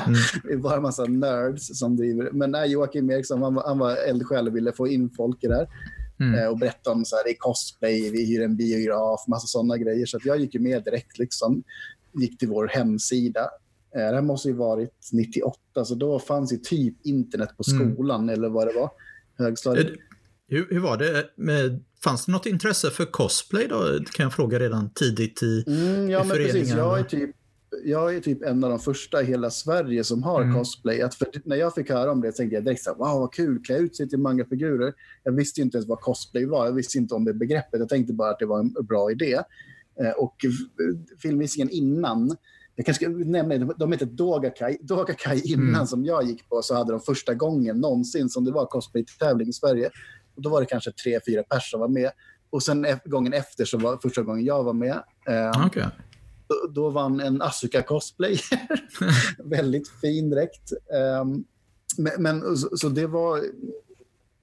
Mm. 0.06 0.20
det 0.44 0.52
är 0.52 0.56
bara 0.56 0.76
en 0.76 0.82
massa 0.82 1.04
nerds 1.04 1.78
som 1.78 1.96
driver 1.96 2.30
Men 2.32 2.50
nej, 2.50 2.70
Joakim 2.70 3.10
Eriksson 3.10 3.42
han 3.42 3.54
var, 3.54 3.62
han 3.66 3.78
var 3.78 3.96
eldsjäl 4.08 4.48
och 4.48 4.56
ville 4.56 4.72
få 4.72 4.88
in 4.88 5.10
folk 5.16 5.44
i 5.44 5.46
det 5.46 5.54
här. 5.54 5.68
Mm. 6.20 6.38
Eh, 6.38 6.46
och 6.46 6.58
berätta 6.58 6.90
om 6.90 7.04
så 7.04 7.16
här, 7.16 7.24
det 7.24 7.30
är 7.30 7.36
cosplay, 7.38 8.10
vi 8.10 8.26
hyr 8.26 8.42
en 8.42 8.56
biograf, 8.56 9.28
massa 9.28 9.46
sådana 9.46 9.76
grejer. 9.76 10.06
Så 10.06 10.18
jag 10.24 10.40
gick 10.40 10.54
ju 10.54 10.60
med 10.60 10.84
direkt. 10.84 11.18
Liksom. 11.18 11.62
Gick 12.20 12.38
till 12.38 12.48
vår 12.48 12.68
hemsida. 12.68 13.48
Eh, 13.96 14.00
det 14.10 14.14
här 14.14 14.22
måste 14.22 14.48
ju 14.48 14.54
varit 14.54 15.08
98, 15.12 15.84
så 15.84 15.94
då 15.94 16.18
fanns 16.18 16.52
ju 16.52 16.56
typ 16.56 17.06
internet 17.06 17.48
på 17.56 17.62
Mm. 17.72 17.94
skolan 17.94 18.28
eller 18.28 18.48
vad 18.48 18.66
det 18.66 18.72
var. 18.74 18.90
Högstadiet. 19.38 19.86
Eh, 19.86 19.92
Hur, 20.48 20.66
hur 20.70 20.80
var 20.80 20.96
det? 20.96 21.26
Med, 21.36 21.84
fanns 22.04 22.26
det 22.26 22.32
något 22.32 22.46
intresse 22.46 22.90
för 22.90 23.04
cosplay 23.04 23.66
då? 23.68 23.84
Kan 24.12 24.24
jag 24.24 24.32
fråga 24.32 24.58
redan 24.58 24.90
tidigt 24.90 25.42
i... 25.42 25.64
Mm, 25.66 26.10
ja, 26.10 26.24
i 26.24 26.26
men 26.28 26.36
precis. 26.36 26.70
Jag 26.70 26.98
är, 26.98 27.04
typ, 27.04 27.30
jag 27.84 28.16
är 28.16 28.20
typ 28.20 28.42
en 28.42 28.64
av 28.64 28.70
de 28.70 28.78
första 28.78 29.22
i 29.22 29.24
hela 29.24 29.50
Sverige 29.50 30.04
som 30.04 30.22
har 30.22 30.42
Mm. 30.42 30.54
cosplay. 30.54 31.02
Att 31.02 31.14
för, 31.14 31.28
när 31.44 31.56
jag 31.56 31.74
fick 31.74 31.90
höra 31.90 32.12
om 32.12 32.20
det 32.20 32.32
tänkte 32.32 32.54
jag 32.54 32.64
direkt 32.64 32.82
så 32.82 32.90
här, 32.90 32.96
wow 32.98 33.20
vad 33.20 33.32
kul, 33.34 33.62
klä 33.64 33.76
ut 33.78 33.96
sig 33.96 34.08
till 34.08 34.18
mangafigurer. 34.18 34.92
Jag 35.22 35.32
visste 35.32 35.60
inte 35.60 35.76
ens 35.76 35.88
vad 35.88 36.00
cosplay 36.00 36.46
var. 36.46 36.66
Jag 36.66 36.72
visste 36.72 36.98
inte 36.98 37.14
om 37.14 37.24
det 37.24 37.34
begreppet. 37.34 37.80
Jag 37.80 37.88
tänkte 37.88 38.12
bara 38.12 38.30
att 38.30 38.38
det 38.38 38.46
var 38.46 38.58
en 38.60 38.72
bra 38.72 39.10
idé. 39.10 39.40
Eh, 40.00 40.10
och 40.10 40.36
filmvisningen 41.22 41.70
innan, 41.70 42.36
jag 42.76 42.86
kanske 42.86 43.04
ska 43.04 43.14
nämna 43.14 43.58
det, 43.58 43.74
de 43.78 43.92
hette 43.92 44.04
Dogakai. 44.04 44.78
Dogakai 44.80 45.40
innan 45.44 45.68
Mm. 45.74 45.86
som 45.86 46.04
jag 46.04 46.24
gick 46.24 46.48
på 46.48 46.62
så 46.62 46.74
hade 46.74 46.92
de 46.92 47.00
första 47.00 47.34
gången 47.34 47.76
någonsin 47.80 48.28
som 48.28 48.44
det 48.44 48.50
var 48.52 48.66
cosplay-tävling 48.66 49.48
i 49.48 49.52
Sverige. 49.52 49.90
Och 50.36 50.42
då 50.42 50.48
var 50.50 50.60
det 50.60 50.66
kanske 50.66 50.92
tre, 50.92 51.20
fyra 51.26 51.42
personer 51.42 51.60
som 51.60 51.80
var 51.80 51.88
med. 51.88 52.10
Och 52.50 52.62
sen 52.62 52.86
gången 53.04 53.32
efter 53.32 53.64
så 53.64 53.78
var 53.78 53.96
första 53.96 54.22
gången 54.22 54.44
jag 54.44 54.64
var 54.64 54.72
med. 54.72 55.02
Eh, 55.28 55.66
Okej. 55.66 55.86
då, 56.48 56.54
då 56.74 56.90
vann 56.90 57.20
en 57.20 57.42
Asuka 57.42 57.82
cosplay. 57.82 58.38
Väldigt 59.44 59.88
fin 59.88 60.30
dräkt. 60.30 60.72
Um, 61.22 61.44
men, 61.98 62.12
men 62.22 62.56
så, 62.56 62.76
så 62.76 62.88
det 62.88 63.06
var... 63.06 63.38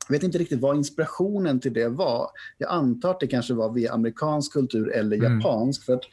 Jag 0.07 0.13
vet 0.13 0.23
inte 0.23 0.37
riktigt 0.37 0.59
vad 0.61 0.75
inspirationen 0.77 1.59
till 1.59 1.73
det 1.73 1.87
var. 1.89 2.29
Jag 2.57 2.71
antar 2.71 3.11
att 3.11 3.19
det 3.19 3.27
kanske 3.27 3.53
var 3.53 3.73
via 3.73 3.93
amerikansk 3.93 4.53
kultur 4.53 4.91
eller 4.91 5.17
Mm. 5.17 5.39
japansk. 5.39 5.83
För 5.85 5.93
att, 5.93 6.01
eh, 6.03 6.07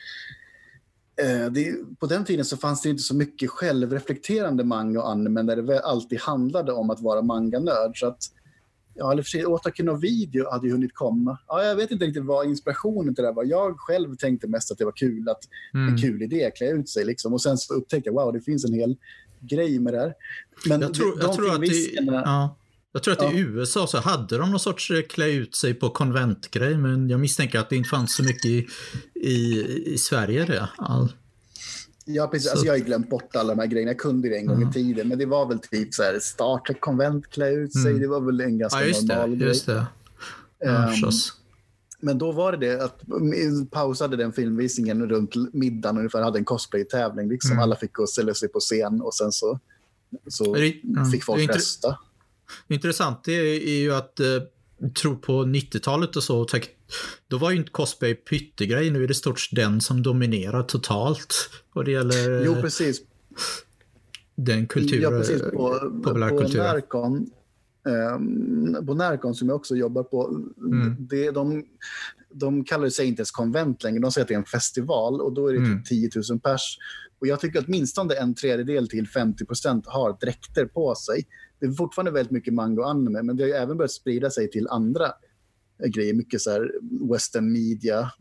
det, 1.51 1.75
på 2.01 2.07
den 2.07 2.25
tiden 2.25 2.45
så 2.45 2.57
fanns 2.57 2.83
det 2.83 2.89
inte 2.89 3.03
så 3.03 3.15
mycket 3.17 3.51
självreflekterande 3.51 4.65
manga 4.65 5.01
och 5.03 5.11
anime 5.11 5.43
där 5.43 5.57
det 5.63 5.81
alltid 5.81 6.21
handlade 6.21 6.73
om 6.73 6.91
att 6.91 7.01
vara 7.01 7.23
manganörd. 7.23 7.99
Så 7.99 8.07
att, 8.07 8.19
ja, 8.95 9.13
eller 9.13 9.23
för 9.23 9.29
sig, 9.31 9.47
Otake 9.47 9.83
no 9.83 9.97
Video 9.97 10.51
hade 10.51 10.67
ju 10.67 10.73
hunnit 10.73 10.95
komma. 10.95 11.39
Ja, 11.49 11.65
jag 11.65 11.77
vet 11.77 11.91
inte 11.91 12.05
riktigt 12.05 12.25
vad 12.25 12.47
inspirationen 12.47 13.15
till 13.15 13.25
det 13.25 13.33
var. 13.33 13.45
Jag 13.45 13.75
själv 13.79 14.17
tänkte 14.17 14.49
mest 14.49 14.73
att 14.73 14.79
det 14.79 14.85
var 14.85 14.93
kul 14.97 15.29
att 15.29 15.41
Mm. 15.75 15.89
en 15.95 15.99
kul 16.01 16.23
idé, 16.23 16.51
klä 16.57 16.71
ut 16.71 16.89
sig. 16.89 17.05
Liksom. 17.05 17.33
Och 17.33 17.43
sen 17.43 17.59
så 17.59 17.75
upptäckte 17.75 18.09
jag 18.09 18.15
wow, 18.15 18.33
det 18.33 18.41
finns 18.41 18.65
en 18.65 18.73
hel 18.75 18.97
grej 19.41 19.79
med 19.79 19.93
det 19.95 19.99
här. 20.01 20.15
Men 20.69 20.81
Jag 20.81 20.95
tror, 20.95 21.17
de 21.17 21.21
jag 21.27 21.33
tror 21.35 21.47
att 21.47 21.53
filmvisningarna- 21.61 22.23
ja, 22.25 22.57
jag 22.97 23.03
tror 23.03 23.15
att 23.15 23.23
Ja. 23.23 23.33
i 23.33 23.39
USA 23.41 23.87
så 23.87 23.99
hade 23.99 24.39
de 24.39 24.51
någon 24.51 24.61
sorts 24.61 24.91
eh, 24.91 25.03
klä 25.03 25.31
ut 25.31 25.55
sig 25.57 25.75
på 25.75 25.91
konventgrej, 25.91 26.77
men 26.79 27.09
jag 27.11 27.21
misstänker 27.21 27.59
att 27.59 27.71
det 27.71 27.77
inte 27.77 27.89
fanns 27.89 28.15
så 28.17 28.23
mycket 28.23 28.45
i, 28.45 28.67
i, 29.15 29.65
i 29.95 29.99
Sverige 29.99 30.45
det. 30.45 30.69
All, 30.79 31.13
Ja, 32.09 32.27
precis. 32.27 32.47
Så- 32.47 32.51
Alltså, 32.53 32.67
jag 32.67 32.73
har 32.73 32.79
ju 32.79 32.85
glömt 32.85 33.11
bort 33.11 33.37
alla 33.37 33.55
de 33.55 33.61
här 33.61 33.67
grejerna. 33.67 33.91
Jag 33.91 33.99
kunde 33.99 34.29
det 34.29 34.37
en 34.37 34.47
gång 34.47 34.63
Ja. 34.63 34.71
i 34.71 34.73
tiden. 34.73 35.09
Men 35.09 35.19
det 35.19 35.27
var 35.27 35.47
väl 35.49 35.59
typ 35.59 35.95
så 35.95 36.03
här, 36.03 36.19
Star 36.21 36.59
Trek-konvent, 36.67 37.27
klä 37.31 37.51
ut 37.51 37.73
sig. 37.73 37.87
Mm. 37.91 38.01
Det 38.01 38.09
var 38.09 38.21
väl 38.21 38.41
en 38.41 38.59
ganska 38.59 38.81
ja, 38.81 38.87
just 38.87 39.03
normal 39.09 39.31
det. 39.31 39.37
grej. 39.37 39.49
Just 39.49 39.67
det. 39.67 39.87
Ja, 40.59 40.87
förstås. 40.91 41.33
Men 42.01 42.19
då 42.19 42.33
var 42.33 42.53
det 42.53 42.59
det 42.59 42.85
att 42.85 43.01
pausade 43.71 44.17
den 44.17 44.33
filmvisningen 44.33 45.09
runt 45.09 45.35
middagen 45.55 45.97
ungefär, 45.99 46.23
hade 46.23 46.39
en 46.39 46.45
cosplay-tävling. 46.45 47.29
Liksom. 47.29 47.51
Mm. 47.53 47.63
Alla 47.63 47.77
fick 47.77 47.93
gå 47.93 48.03
och 48.03 48.09
ställa 48.11 48.35
sig 48.35 48.49
på 48.49 48.61
scen 48.61 49.01
och 49.01 49.15
sen 49.15 49.33
så, 49.33 49.61
så 50.29 50.55
det- 50.55 50.75
fick 51.13 51.25
folk 51.25 51.39
är 51.39 51.43
inte- 51.43 51.55
rösta. 51.55 51.99
Intressant 52.69 53.25
det 53.25 53.33
är 53.33 53.79
ju 53.79 53.95
att 53.95 54.21
eh, 54.21 54.27
tro 55.03 55.17
på 55.17 55.33
90-talet 55.33 56.17
och 56.17 56.23
så, 56.23 56.47
då 57.29 57.39
var 57.39 57.51
ju 57.51 57.57
inte 57.57 57.71
cosplay 57.71 58.15
pyttegrej, 58.15 58.91
nu 58.91 59.05
är 59.05 59.09
det 59.09 59.15
stort 59.15 59.49
den 59.53 59.81
som 59.81 60.03
dominerar 60.03 60.63
totalt. 60.63 61.35
Och 61.75 61.85
det 61.85 61.91
gäller 61.91 62.45
Jo, 62.45 62.53
eh, 62.53 62.61
precis. 62.61 63.01
den 64.35 64.67
kultur, 64.67 65.03
ja, 65.03 65.11
precis. 65.11 65.43
På, 65.43 65.51
på 65.51 66.01
populärkulturen. 66.05 66.67
Närcon, 66.67 67.31
ehm, 67.89 68.87
på 68.87 68.95
Närcon 68.95 69.35
som 69.35 69.49
jag 69.49 69.57
också 69.57 69.77
jobbar 69.77 70.03
på, 70.03 70.41
Mm. 70.73 70.97
det, 70.99 71.31
de, 71.31 71.65
de 72.35 72.65
kallar 72.65 72.89
sig 72.89 73.07
inte 73.07 73.21
ens 73.21 73.31
konvent 73.31 73.83
längre. 73.83 74.01
De 74.01 74.13
säger 74.13 74.23
att 74.25 74.29
det 74.29 74.35
är 74.35 74.39
en 74.39 74.45
festival 74.45 75.21
och 75.21 75.33
då 75.33 75.49
är 75.49 75.53
det 75.53 75.59
Mm. 75.59 75.79
typ 75.79 75.89
10 75.89 76.11
000 76.31 76.41
pers. 76.41 76.79
Och 77.19 77.27
jag 77.27 77.41
tycker 77.41 77.59
att 77.59 77.65
åtminstone 77.69 78.15
en 78.15 78.35
tredjedel 78.35 78.89
till 78.89 79.09
50 79.09 79.45
procent 79.45 79.85
har 79.87 80.17
dräkter 80.21 80.67
på 80.67 80.95
sig. 80.95 81.27
Det 81.61 81.67
är 81.67 81.73
fortfarande 81.73 82.11
väldigt 82.11 82.33
mycket 82.33 82.55
manga 82.55 82.81
och 82.81 82.91
anime, 82.91 83.23
men 83.23 83.37
det 83.37 83.43
har 83.43 83.49
ju 83.49 83.55
även 83.55 83.77
börjat 83.77 83.93
sprida 83.93 84.31
sig 84.31 84.51
till 84.51 84.69
andra 84.69 85.13
grejer. 85.87 86.15
Mycket 86.15 86.41
så 86.41 86.51
här 86.51 86.73
western 87.13 87.53
media 87.53 88.13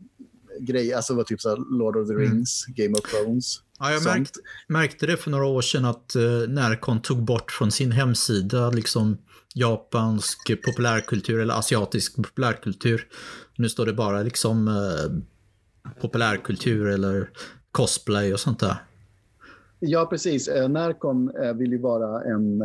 grejer. 0.60 0.96
Alltså 0.96 1.14
var 1.14 1.24
typ 1.24 1.40
så 1.40 1.56
Lord 1.56 1.96
of 1.96 2.08
the 2.08 2.14
mm. 2.14 2.24
Rings, 2.24 2.64
mm. 2.68 2.74
Game 2.76 2.98
of 2.98 3.10
Thrones. 3.10 3.60
Ja, 3.78 3.92
jag 3.92 4.04
märkte, 4.04 4.40
märkte 4.68 5.06
det 5.06 5.16
för 5.16 5.30
några 5.30 5.46
år 5.46 5.62
sedan 5.62 5.84
att 5.84 6.16
uh, 6.16 6.48
Närcon 6.48 7.02
tog 7.02 7.24
bort 7.24 7.50
från 7.50 7.70
sin 7.70 7.92
hemsida 7.92 8.70
liksom 8.70 9.18
japansk 9.54 10.62
populärkultur 10.64 11.40
eller 11.40 11.54
asiatisk 11.54 12.16
populärkultur. 12.16 13.08
Nu 13.56 13.68
står 13.68 13.86
det 13.86 13.92
bara 13.92 14.22
liksom 14.22 14.68
uh, 14.68 15.20
populärkultur 16.00 16.86
eller 16.86 17.30
cosplay 17.72 18.32
och 18.32 18.40
sånt 18.40 18.60
där. 18.60 18.76
Ja, 19.80 20.06
precis. 20.06 20.48
Närcon 20.48 21.32
vill 21.58 21.72
ju 21.72 21.78
vara 21.78 22.24
en, 22.24 22.62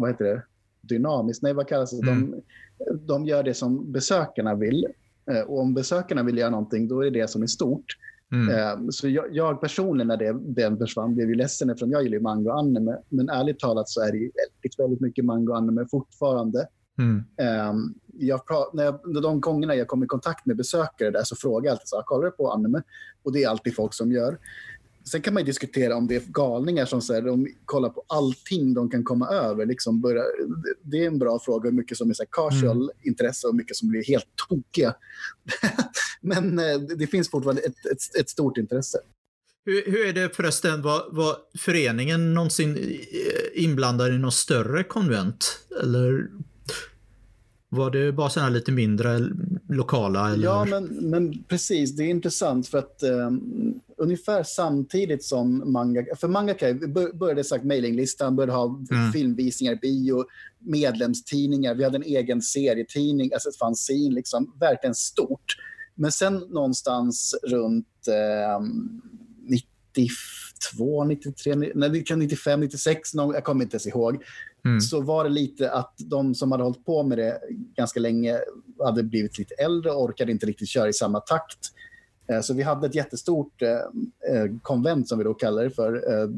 vad 0.00 0.10
heter 0.10 0.24
det, 0.24 0.42
dynamisk, 0.80 1.42
nej 1.42 1.52
vad 1.52 1.68
kallas 1.68 1.90
det? 1.90 2.10
Mm. 2.10 2.30
De, 2.30 3.06
de 3.06 3.26
gör 3.26 3.42
det 3.42 3.54
som 3.54 3.92
besökarna 3.92 4.54
vill. 4.54 4.86
Och 5.46 5.60
om 5.60 5.74
besökarna 5.74 6.22
vill 6.22 6.38
göra 6.38 6.50
någonting, 6.50 6.88
då 6.88 7.00
är 7.00 7.10
det 7.10 7.20
det 7.20 7.28
som 7.28 7.42
är 7.42 7.46
stort. 7.46 7.96
Mm. 8.32 8.92
Så 8.92 9.08
jag, 9.08 9.24
jag, 9.32 9.60
personligen 9.60 10.08
när 10.08 10.16
det, 10.16 10.36
den 10.40 10.78
försvann 10.78 11.14
blev 11.14 11.28
ju 11.28 11.34
ledsen 11.34 11.70
eftersom 11.70 11.90
jag 11.90 12.02
gillar 12.02 12.16
ju 12.16 12.22
manga 12.22 12.52
och 12.52 12.58
anime. 12.58 12.96
Men 13.08 13.28
ärligt 13.28 13.58
talat 13.58 13.88
så 13.88 14.00
är 14.00 14.12
det 14.12 14.18
ju 14.18 14.30
väldigt, 14.30 14.78
väldigt 14.78 15.00
mycket 15.00 15.24
manga 15.24 15.50
och 15.50 15.56
anime 15.58 15.86
fortfarande. 15.90 16.66
Mm. 16.98 17.24
Um, 17.68 17.94
jag, 18.18 18.40
när 18.72 18.84
jag, 18.84 19.22
de 19.22 19.40
gångerna 19.40 19.74
jag 19.74 19.88
kommer 19.88 20.04
i 20.04 20.08
kontakt 20.08 20.46
med 20.46 20.56
besökare 20.56 21.10
där 21.10 21.22
så 21.24 21.36
frågar 21.36 21.66
jag 21.66 21.72
alltid 21.72 21.88
så 21.88 21.96
här, 21.96 22.02
kollar 22.02 22.24
du 22.24 22.30
på 22.30 22.50
anime? 22.50 22.82
Och 23.22 23.32
det 23.32 23.42
är 23.42 23.48
alltid 23.48 23.74
folk 23.76 23.94
som 23.94 24.12
gör. 24.12 24.38
Sen 25.04 25.22
kan 25.22 25.34
man 25.34 25.44
diskutera 25.44 25.96
om 25.96 26.06
det 26.06 26.16
är 26.16 26.22
galningar 26.26 26.86
som 26.86 27.02
säger 27.02 27.22
de 27.22 27.48
kollar 27.64 27.88
på 27.88 28.04
allting 28.06 28.74
de 28.74 28.90
kan 28.90 29.04
komma 29.04 29.28
över. 29.28 29.66
Liksom 29.66 30.00
börja, 30.00 30.22
det 30.82 31.02
är 31.02 31.06
en 31.06 31.18
bra 31.18 31.40
fråga 31.44 31.70
hur 31.70 31.76
mycket 31.76 31.98
som 31.98 32.10
är 32.10 32.14
så 32.14 32.24
casual 32.26 32.76
mm. 32.76 32.90
intresse 33.02 33.46
och 33.46 33.54
mycket 33.54 33.76
som 33.76 33.88
blir 33.88 34.04
helt 34.04 34.28
tokiga. 34.48 34.94
Men 36.20 36.58
eh, 36.58 36.78
det 36.98 37.06
finns 37.06 37.30
fortfarande 37.30 37.62
ett, 37.62 37.86
ett, 37.86 38.20
ett 38.20 38.30
stort 38.30 38.56
intresse. 38.58 38.98
Hur, 39.64 39.90
hur, 39.90 40.06
är 40.06 40.12
det 40.12 40.36
förresten, 40.36 40.82
var, 40.82 41.04
var 41.10 41.36
föreningen 41.58 42.34
någonsin 42.34 42.76
eh, 42.76 43.64
inblandad 43.64 44.14
i 44.14 44.18
något 44.18 44.34
större 44.34 44.84
konvent? 44.84 45.60
Eller 45.82 46.28
var 47.72 47.90
det 47.90 48.12
bara 48.12 48.30
sådana 48.30 48.50
lite 48.50 48.72
mindre 48.72 49.18
lokala? 49.68 50.30
Eller? 50.30 50.44
Ja, 50.44 50.64
men, 50.64 50.84
men 50.84 51.44
precis. 51.44 51.96
Det 51.96 52.02
är 52.02 52.08
intressant 52.08 52.68
för 52.68 52.78
att 52.78 53.02
um, 53.02 53.80
ungefär 53.96 54.42
samtidigt 54.42 55.24
som 55.24 55.72
manga, 55.72 56.04
för 56.16 56.28
Mangaka 56.28 56.74
började 57.14 57.44
sagt 57.44 57.64
mailinglistan, 57.64 58.36
började 58.36 58.52
ha 58.52 58.64
mm. 58.90 59.12
filmvisningar, 59.12 59.78
bio, 59.82 60.24
medlemstidningar. 60.58 61.74
Vi 61.74 61.84
hade 61.84 61.96
en 61.96 62.02
egen 62.02 62.42
serietidning, 62.42 63.32
alltså 63.32 63.48
ett 63.48 63.58
fanzine, 63.58 64.14
liksom, 64.14 64.56
verkligen 64.60 64.94
stort. 64.94 65.56
Men 65.94 66.12
sen 66.12 66.34
någonstans 66.34 67.34
runt 67.42 68.08
eh, 68.08 68.66
92, 70.74 71.04
93, 71.04 71.54
nej, 71.74 72.04
95, 72.16 72.60
96, 72.60 73.14
någon, 73.14 73.34
jag 73.34 73.44
kommer 73.44 73.64
inte 73.64 73.74
ens 73.74 73.86
ihåg, 73.86 74.24
mm. 74.64 74.80
så 74.80 75.00
var 75.00 75.24
det 75.24 75.30
lite 75.30 75.70
att 75.70 75.94
de 75.98 76.34
som 76.34 76.52
hade 76.52 76.64
hållit 76.64 76.84
på 76.84 77.02
med 77.02 77.18
det 77.18 77.40
ganska 77.76 78.00
länge 78.00 78.38
hade 78.84 79.02
blivit 79.02 79.38
lite 79.38 79.54
äldre 79.54 79.92
och 79.92 80.02
orkade 80.02 80.32
inte 80.32 80.46
riktigt 80.46 80.68
köra 80.68 80.88
i 80.88 80.92
samma 80.92 81.20
takt. 81.20 81.58
Eh, 82.30 82.40
så 82.40 82.54
vi 82.54 82.62
hade 82.62 82.86
ett 82.86 82.94
jättestort 82.94 83.62
eh, 83.62 83.70
eh, 84.34 84.50
konvent 84.62 85.08
som 85.08 85.18
vi 85.18 85.24
då 85.24 85.34
kallar 85.34 85.64
det 85.64 85.70
för. 85.70 86.30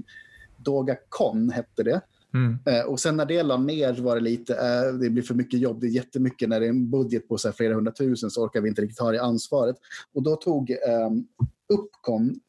Doga 0.56 0.96
Con 1.08 1.50
hette 1.50 1.82
det. 1.82 2.00
Mm. 2.34 2.58
Och 2.86 3.00
sen 3.00 3.16
när 3.16 3.26
det 3.26 3.42
la 3.42 3.56
ner 3.56 3.94
var 3.94 4.14
det 4.14 4.20
lite, 4.20 4.54
det 4.92 5.10
blir 5.10 5.22
för 5.22 5.34
mycket 5.34 5.60
jobb, 5.60 5.80
det 5.80 5.86
är 5.86 5.90
jättemycket. 5.90 6.48
När 6.48 6.60
det 6.60 6.66
är 6.66 6.70
en 6.70 6.90
budget 6.90 7.28
på 7.28 7.38
så 7.38 7.52
flera 7.52 7.74
hundratusen 7.74 8.30
så 8.30 8.44
orkar 8.44 8.60
vi 8.60 8.68
inte 8.68 8.82
riktigt 8.82 8.98
ha 8.98 9.12
det 9.12 9.22
ansvaret. 9.22 9.76
Och 10.14 10.22
då 10.22 10.36
tog 10.36 10.76
Uppcon 11.68 12.40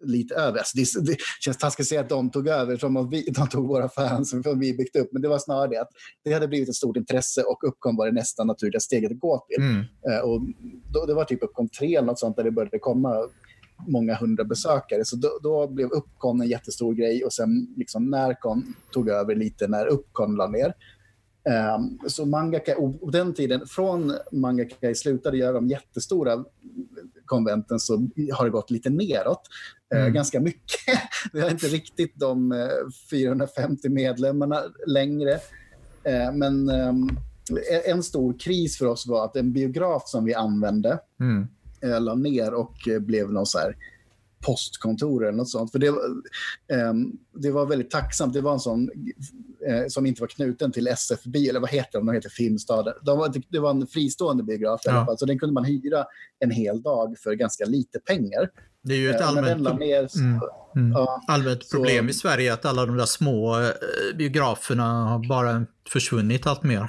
lite 0.00 0.34
över. 0.34 0.58
Alltså 0.58 1.00
det, 1.00 1.06
det 1.10 1.16
känns 1.40 1.56
taskigt 1.56 1.84
att 1.84 1.88
säga 1.88 2.00
att 2.00 2.08
de 2.08 2.30
tog 2.30 2.48
över 2.48 2.76
som 2.76 2.96
om 2.96 3.10
vi, 3.10 3.30
de 3.30 3.48
tog 3.48 3.68
våra 3.68 3.88
fans 3.88 4.30
som 4.30 4.60
vi 4.60 4.74
byggt 4.74 4.96
upp. 4.96 5.08
Men 5.12 5.22
det 5.22 5.28
var 5.28 5.38
snarare 5.38 5.68
det 5.68 5.76
att 5.76 5.90
det 6.24 6.32
hade 6.32 6.48
blivit 6.48 6.68
ett 6.68 6.74
stort 6.74 6.96
intresse 6.96 7.42
och 7.42 7.68
Uppkom 7.68 7.96
var 7.96 8.06
det 8.06 8.12
nästa 8.12 8.44
naturliga 8.44 8.80
steget 8.80 9.12
att 9.12 9.20
gå 9.20 9.44
till. 9.48 9.64
Mm. 9.64 9.78
Uh, 9.78 10.18
och 10.24 10.40
då, 10.92 11.06
det 11.06 11.14
var 11.14 11.24
typ 11.24 11.42
Uppkom 11.42 11.68
3 11.68 11.96
eller 11.96 12.06
något 12.06 12.18
sånt 12.18 12.36
där 12.36 12.44
det 12.44 12.50
började 12.50 12.78
komma 12.78 13.28
många 13.88 14.14
hundra 14.14 14.44
besökare. 14.44 15.04
Så 15.04 15.16
då, 15.16 15.38
då 15.42 15.68
blev 15.68 15.88
Uppcon 15.88 16.40
en 16.40 16.48
jättestor 16.48 16.94
grej 16.94 17.24
och 17.24 17.32
sen 17.32 17.74
liksom 17.76 18.10
Närcon 18.10 18.74
tog 18.92 19.08
över 19.08 19.34
lite 19.34 19.68
när 19.68 19.86
Uppcon 19.86 20.36
la 20.36 20.46
ner. 20.46 20.74
Um, 21.76 21.98
så 22.08 22.26
Mangaka, 22.26 22.78
och 22.78 23.12
den 23.12 23.34
tiden, 23.34 23.66
från 23.66 24.12
Mangaka 24.32 24.94
slutade 24.94 25.36
göra 25.36 25.52
de 25.52 25.68
jättestora 25.68 26.44
konventen 27.24 27.80
så 27.80 28.08
har 28.32 28.44
det 28.44 28.50
gått 28.50 28.70
lite 28.70 28.90
neråt. 28.90 29.42
Eh, 29.94 30.00
mm. 30.00 30.12
ganska 30.12 30.40
mycket. 30.40 30.98
Vi 31.32 31.40
har 31.40 31.50
inte 31.50 31.66
riktigt 31.66 32.12
de 32.16 32.68
450 33.10 33.86
eh, 33.86 33.92
medlemmarna 33.92 34.62
längre. 34.86 35.32
Eh, 36.04 36.32
men 36.32 36.68
ehm, 36.68 37.08
en 37.84 38.02
stor 38.02 38.38
kris 38.38 38.78
för 38.78 38.86
oss 38.86 39.06
var 39.06 39.24
att 39.24 39.36
en 39.36 39.52
biograf 39.52 40.02
som 40.06 40.24
vi 40.24 40.34
använde 40.34 40.98
mm. 41.20 41.46
la 42.04 42.14
ner 42.14 42.54
och 42.54 42.74
blev 43.00 43.32
någon 43.32 43.46
så 43.46 43.58
här 43.58 43.76
postkontor 44.46 45.26
eller 45.26 45.36
något 45.36 45.50
sånt. 45.50 45.72
För 45.72 45.78
det, 45.78 45.86
eh, 45.86 46.92
det 47.34 47.50
var 47.50 47.66
väldigt 47.66 47.90
tacksamt. 47.90 48.34
Det 48.34 48.40
var 48.40 48.52
en 48.52 48.60
sån 48.60 48.90
som 49.88 50.06
inte 50.06 50.20
var 50.20 50.28
knuten 50.28 50.72
till 50.72 50.86
SFB, 50.86 51.48
eller 51.48 51.60
vad 51.60 51.70
heter 51.70 51.98
de? 51.98 52.06
De 52.06 52.14
heter 52.14 52.28
Filmstaden. 52.28 52.94
De 53.02 53.18
var, 53.18 53.34
det 53.48 53.58
var 53.58 53.70
en 53.70 53.86
fristående 53.86 54.42
biograf 54.42 54.80
ja. 54.84 55.16
så 55.18 55.26
den 55.26 55.38
kunde 55.38 55.52
man 55.52 55.64
hyra 55.64 56.04
en 56.38 56.50
hel 56.50 56.82
dag 56.82 57.18
för 57.18 57.32
ganska 57.32 57.64
lite 57.64 57.98
pengar. 57.98 58.50
Det 58.82 58.94
är 58.94 58.98
ju 58.98 59.10
ett 59.10 59.20
eh, 59.20 59.28
allmänt, 59.28 59.78
ner, 59.78 60.08
så, 60.08 60.18
mm, 60.18 60.40
mm. 60.76 60.92
Ja, 60.92 61.22
allmänt 61.28 61.70
problem 61.70 62.06
så, 62.06 62.10
i 62.10 62.14
Sverige 62.14 62.52
att 62.52 62.64
alla 62.64 62.86
de 62.86 62.96
där 62.96 63.06
små 63.06 63.60
eh, 63.60 63.68
biograferna 64.16 65.04
har 65.04 65.28
bara 65.28 65.66
försvunnit 65.88 66.46
allt 66.46 66.62
mer. 66.62 66.88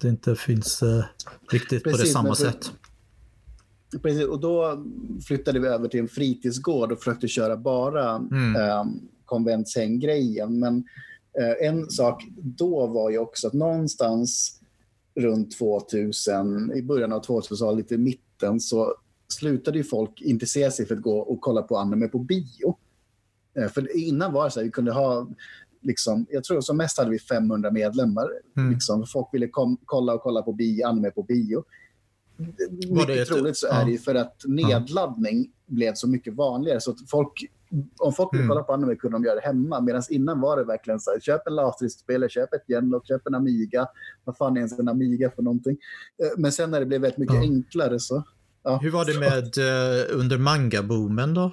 Det 0.00 0.08
inte 0.08 0.36
finns 0.36 0.82
eh, 0.82 1.04
riktigt 1.50 1.84
Precis, 1.84 2.00
på 2.00 2.06
det 2.06 2.12
samma 2.12 2.34
för, 2.34 2.44
sätt. 2.44 2.72
Precis, 4.02 4.26
och 4.26 4.40
då 4.40 4.84
flyttade 5.26 5.60
vi 5.60 5.68
över 5.68 5.88
till 5.88 6.00
en 6.00 6.08
fritidsgård 6.08 6.92
och 6.92 6.98
försökte 6.98 7.28
köra 7.28 7.56
bara 7.56 8.14
mm. 8.14 8.56
eh, 8.56 8.84
konventshänggrejen. 9.24 10.58
Men 10.58 10.84
eh, 11.38 11.68
en 11.68 11.90
sak 11.90 12.24
då 12.36 12.86
var 12.86 13.10
ju 13.10 13.18
också 13.18 13.46
att 13.46 13.52
någonstans 13.52 14.60
runt 15.14 15.58
2000, 15.58 16.72
i 16.72 16.82
början 16.82 17.12
av 17.12 17.24
2000-talet, 17.24 17.76
lite 17.76 17.94
i 17.94 17.98
mitten, 17.98 18.60
så 18.60 18.94
slutade 19.32 19.78
ju 19.78 19.84
folk 19.84 20.20
intressera 20.20 20.70
sig 20.70 20.86
för 20.86 20.94
att 20.94 21.02
gå 21.02 21.18
och 21.18 21.40
kolla 21.40 21.62
på 21.62 21.76
anime 21.76 22.08
på 22.08 22.18
bio. 22.18 22.78
Eh, 23.58 23.68
för 23.68 23.96
innan 23.96 24.32
var 24.32 24.44
det 24.44 24.50
så 24.50 24.60
här, 24.60 24.64
vi 24.64 24.70
kunde 24.70 24.92
ha 24.92 25.28
Liksom, 25.84 26.26
jag 26.30 26.44
tror 26.44 26.60
som 26.60 26.76
mest 26.76 26.98
hade 26.98 27.10
vi 27.10 27.18
500 27.18 27.70
medlemmar. 27.70 28.30
Mm. 28.56 28.72
Liksom, 28.72 29.06
folk 29.06 29.28
ville 29.32 29.48
kom, 29.48 29.78
kolla 29.84 30.14
och 30.14 30.22
kolla 30.22 30.42
på 30.42 30.52
bio, 30.52 30.86
anime 30.86 31.10
på 31.10 31.22
bio. 31.22 31.64
Mycket 32.88 33.28
troligt 33.28 33.56
så 33.56 33.66
är 33.66 33.86
det 33.86 33.98
för 33.98 34.14
att 34.14 34.42
nedladdning 34.44 35.42
ja. 35.42 35.74
blev 35.74 35.94
så 35.94 36.08
mycket 36.08 36.34
vanligare. 36.34 36.80
Så 36.80 36.96
folk, 37.10 37.32
om 37.98 38.12
folk 38.12 38.34
ville 38.34 38.44
mm. 38.44 38.48
kolla 38.48 38.62
på 38.62 38.72
anime 38.72 38.96
kunde 38.96 39.14
de 39.14 39.24
göra 39.24 39.34
det 39.34 39.46
hemma. 39.46 39.80
Medan 39.80 40.02
innan 40.10 40.40
var 40.40 40.56
det 40.56 40.64
verkligen 40.64 41.00
så 41.00 41.10
här, 41.10 41.20
köp 41.20 41.46
en 41.46 41.54
Laserdisc-spelare, 41.54 42.28
köp 42.28 42.54
ett 42.54 42.66
Genlock, 42.68 43.06
köp 43.06 43.26
en 43.26 43.34
Amiga. 43.34 43.86
Vad 44.24 44.36
fan 44.36 44.56
är 44.56 44.60
ens 44.60 44.78
en 44.78 44.88
Amiga 44.88 45.30
för 45.30 45.42
någonting? 45.42 45.76
Eh, 46.22 46.30
men 46.36 46.52
sen 46.52 46.70
när 46.70 46.80
det 46.80 46.86
blev 46.86 47.00
väldigt 47.00 47.18
mycket 47.18 47.36
ja. 47.36 47.42
enklare 47.42 48.00
så 48.00 48.24
Ja, 48.64 48.78
Hur 48.82 48.90
var 48.90 49.04
det 49.04 49.18
med 49.18 49.58
uh, 49.58 50.20
under 50.20 50.38
manga-boomen 50.38 51.34
då 51.34 51.52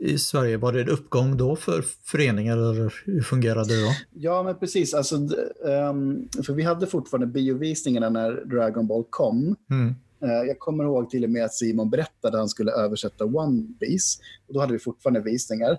i 0.00 0.18
Sverige? 0.18 0.56
Var 0.56 0.72
det 0.72 0.80
en 0.80 0.88
uppgång 0.88 1.36
då 1.36 1.56
för 1.56 1.84
föreningar 2.04 2.56
eller 2.56 2.92
hur 3.04 3.22
fungerade 3.22 3.74
det 3.74 3.82
då? 3.82 3.92
Ja, 4.14 4.42
men 4.42 4.58
precis. 4.58 4.94
Alltså, 4.94 5.16
um, 5.16 6.28
för 6.46 6.52
vi 6.52 6.62
hade 6.62 6.86
fortfarande 6.86 7.26
biovisningarna 7.26 8.08
när 8.08 8.44
Dragon 8.44 8.86
Ball 8.86 9.04
kom. 9.10 9.56
Mm. 9.70 9.94
Uh, 10.24 10.48
jag 10.48 10.58
kommer 10.58 10.84
ihåg 10.84 11.10
till 11.10 11.24
och 11.24 11.30
med 11.30 11.44
att 11.44 11.54
Simon 11.54 11.90
berättade 11.90 12.36
att 12.36 12.40
han 12.40 12.48
skulle 12.48 12.72
översätta 12.72 13.24
One 13.24 13.62
Piece. 13.80 14.18
Och 14.48 14.54
då 14.54 14.60
hade 14.60 14.72
vi 14.72 14.78
fortfarande 14.78 15.20
visningar. 15.20 15.78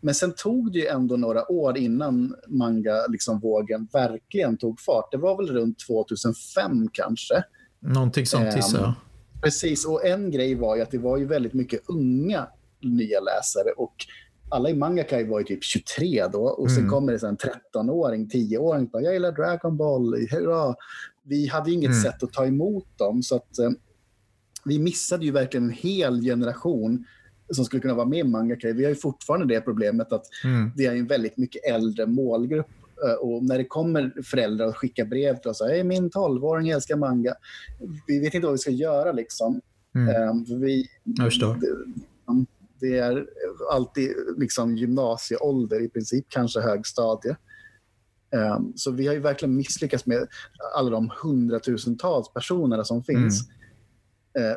Men 0.00 0.14
sen 0.14 0.32
tog 0.32 0.72
det 0.72 0.78
ju 0.78 0.86
ändå 0.86 1.16
några 1.16 1.52
år 1.52 1.78
innan 1.78 2.34
manga-vågen 2.48 3.12
liksom, 3.12 3.88
verkligen 3.92 4.56
tog 4.56 4.80
fart. 4.80 5.12
Det 5.12 5.16
var 5.16 5.36
väl 5.36 5.46
runt 5.46 5.78
2005 5.86 6.88
kanske. 6.92 7.42
Någonting 7.80 8.26
sånt 8.26 8.56
gissar 8.56 8.78
jag. 8.78 8.94
Precis, 9.42 9.86
och 9.86 10.06
en 10.06 10.30
grej 10.30 10.54
var 10.54 10.76
ju 10.76 10.82
att 10.82 10.90
det 10.90 10.98
var 10.98 11.16
ju 11.16 11.24
väldigt 11.24 11.54
mycket 11.54 11.80
unga 11.86 12.48
nya 12.82 13.20
läsare 13.20 13.72
och 13.76 13.94
alla 14.50 14.70
i 14.70 14.74
Mangakai 14.74 15.24
var 15.24 15.38
ju 15.38 15.44
typ 15.44 15.64
23 15.64 16.26
då 16.32 16.42
och 16.42 16.70
sen 16.70 16.78
mm. 16.78 16.90
kommer 16.90 17.12
det 17.12 17.26
en 17.26 17.36
13-åring, 17.36 18.26
10-åring 18.26 18.84
och 18.84 18.90
bara 18.90 19.02
“jag 19.02 19.12
gillar 19.12 19.32
Dragon 19.32 19.76
Ball, 19.76 20.14
hurra”. 20.30 20.74
Vi 21.24 21.46
hade 21.46 21.70
inget 21.70 21.90
mm. 21.90 22.02
sätt 22.02 22.22
att 22.22 22.32
ta 22.32 22.46
emot 22.46 22.98
dem 22.98 23.22
så 23.22 23.36
att 23.36 23.58
eh, 23.58 23.70
vi 24.64 24.78
missade 24.78 25.24
ju 25.24 25.32
verkligen 25.32 25.64
en 25.64 25.72
hel 25.72 26.20
generation 26.20 27.04
som 27.50 27.64
skulle 27.64 27.82
kunna 27.82 27.94
vara 27.94 28.06
med 28.06 28.18
i 28.18 28.24
Mangakai. 28.24 28.72
Vi 28.72 28.84
har 28.84 28.90
ju 28.90 28.96
fortfarande 28.96 29.54
det 29.54 29.60
problemet 29.60 30.12
att 30.12 30.24
mm. 30.44 30.72
det 30.76 30.86
är 30.86 30.96
en 30.96 31.06
väldigt 31.06 31.36
mycket 31.36 31.64
äldre 31.64 32.06
målgrupp 32.06 32.66
och 33.20 33.44
när 33.44 33.58
det 33.58 33.64
kommer 33.64 34.22
föräldrar 34.22 34.66
och 34.66 34.76
skickar 34.76 35.04
brev 35.04 35.36
till 35.36 35.50
oss, 35.50 35.62
hej 35.68 35.84
min 35.84 36.10
12-åring 36.10 36.68
älskar 36.68 36.96
manga. 36.96 37.34
Vi 38.06 38.20
vet 38.20 38.34
inte 38.34 38.46
vad 38.46 38.54
vi 38.54 38.58
ska 38.58 38.70
göra 38.70 39.12
liksom. 39.12 39.60
Mm. 39.94 40.08
Eh, 40.08 40.58
vi, 40.58 40.86
Jag 41.04 41.26
förstår. 41.26 41.54
det, 41.54 41.66
det 42.80 42.98
är 42.98 43.26
alltid 43.72 44.10
liksom 44.36 44.76
gymnasieålder 44.76 45.84
i 45.84 45.88
princip, 45.88 46.26
kanske 46.28 46.60
högstadie. 46.60 47.36
Um, 48.56 48.72
så 48.76 48.90
vi 48.90 49.06
har 49.06 49.14
ju 49.14 49.20
verkligen 49.20 49.56
misslyckats 49.56 50.06
med 50.06 50.26
alla 50.76 50.90
de 50.90 51.10
hundratusentals 51.22 52.32
personerna 52.32 52.84
som 52.84 53.04
finns. 53.04 53.48
Uh, 53.48 53.57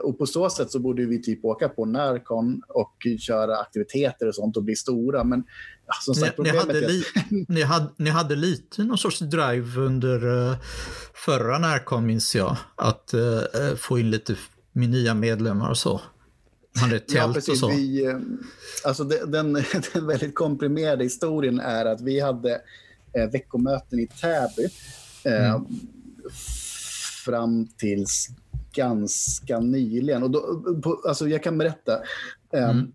och 0.03 0.17
på 0.17 0.25
så 0.25 0.49
sätt 0.49 0.71
så 0.71 0.79
borde 0.79 1.05
vi 1.05 1.21
typ 1.21 1.45
åka 1.45 1.69
på 1.69 1.85
Närcon 1.85 2.61
och 2.67 3.07
köra 3.19 3.57
aktiviteter 3.57 4.27
och 4.27 4.35
sånt 4.35 4.57
och 4.57 4.63
bli 4.63 4.75
stora. 4.75 5.23
Men 5.23 5.43
ja, 5.87 5.93
som 6.01 6.15
sagt, 6.15 6.37
Ni, 6.37 6.49
hade 6.49 6.77
att 6.77 6.91
li, 6.91 7.03
ni, 7.47 7.61
hade, 7.61 7.87
ni 7.97 8.09
hade 8.09 8.35
lite 8.35 8.83
någon 8.83 8.97
sorts 8.97 9.19
drive 9.19 9.81
under 9.81 10.25
uh, 10.25 10.55
förra 11.13 11.59
Närcon 11.59 12.05
minns 12.05 12.35
jag. 12.35 12.57
Att 12.75 13.13
uh, 13.13 13.75
få 13.75 13.99
in 13.99 14.11
lite 14.11 14.35
med 14.71 14.89
nya 14.89 15.13
medlemmar 15.13 15.69
och 15.69 15.77
så. 15.77 16.01
hade 16.75 16.95
ett 16.95 17.07
tält 17.07 17.33
precis. 17.33 17.49
och 17.49 17.57
så. 17.57 17.69
Vi, 17.69 18.05
eh, 18.05 18.19
alltså 18.83 19.03
den, 19.03 19.31
den, 19.31 19.53
den 19.93 20.07
väldigt 20.07 20.35
komprimerade 20.35 21.03
historien 21.03 21.59
är 21.59 21.85
att 21.85 22.01
vi 22.01 22.19
hade 22.19 22.61
eh, 23.13 23.31
veckomöten 23.31 23.99
i 23.99 24.07
Täby 24.07 24.69
eh, 25.23 25.51
Mm. 25.51 25.65
fram 27.25 27.67
tills 27.77 28.27
ganska 28.73 29.59
nyligen. 29.59 30.23
Och 30.23 30.31
då, 30.31 30.39
på, 30.83 31.01
alltså 31.07 31.27
jag 31.27 31.43
kan 31.43 31.57
berätta. 31.57 31.93
Eh, 32.53 32.69
Mm. 32.69 32.91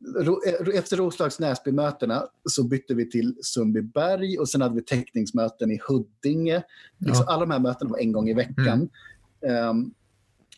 eh, 0.47 0.79
efter 0.79 0.97
Roslags 0.97 1.39
Näsby-mötena 1.41 2.27
så 2.45 2.64
bytte 2.64 2.95
vi 2.95 3.11
till 3.11 3.37
Sundbyberg 3.43 4.39
och 4.39 4.49
sen 4.49 4.61
hade 4.61 4.74
vi 4.74 4.83
teckningsmöten 4.83 5.70
i 5.70 5.81
Huddinge. 5.89 6.62
Liksom, 6.99 7.24
Ja. 7.29 7.33
Alla 7.35 7.41
de 7.47 7.51
här 7.53 7.59
mötena 7.61 7.91
var 7.91 7.99
en 7.99 8.12
gång 8.12 8.29
i 8.29 8.35
veckan. 8.35 8.89
Eh, 9.47 9.72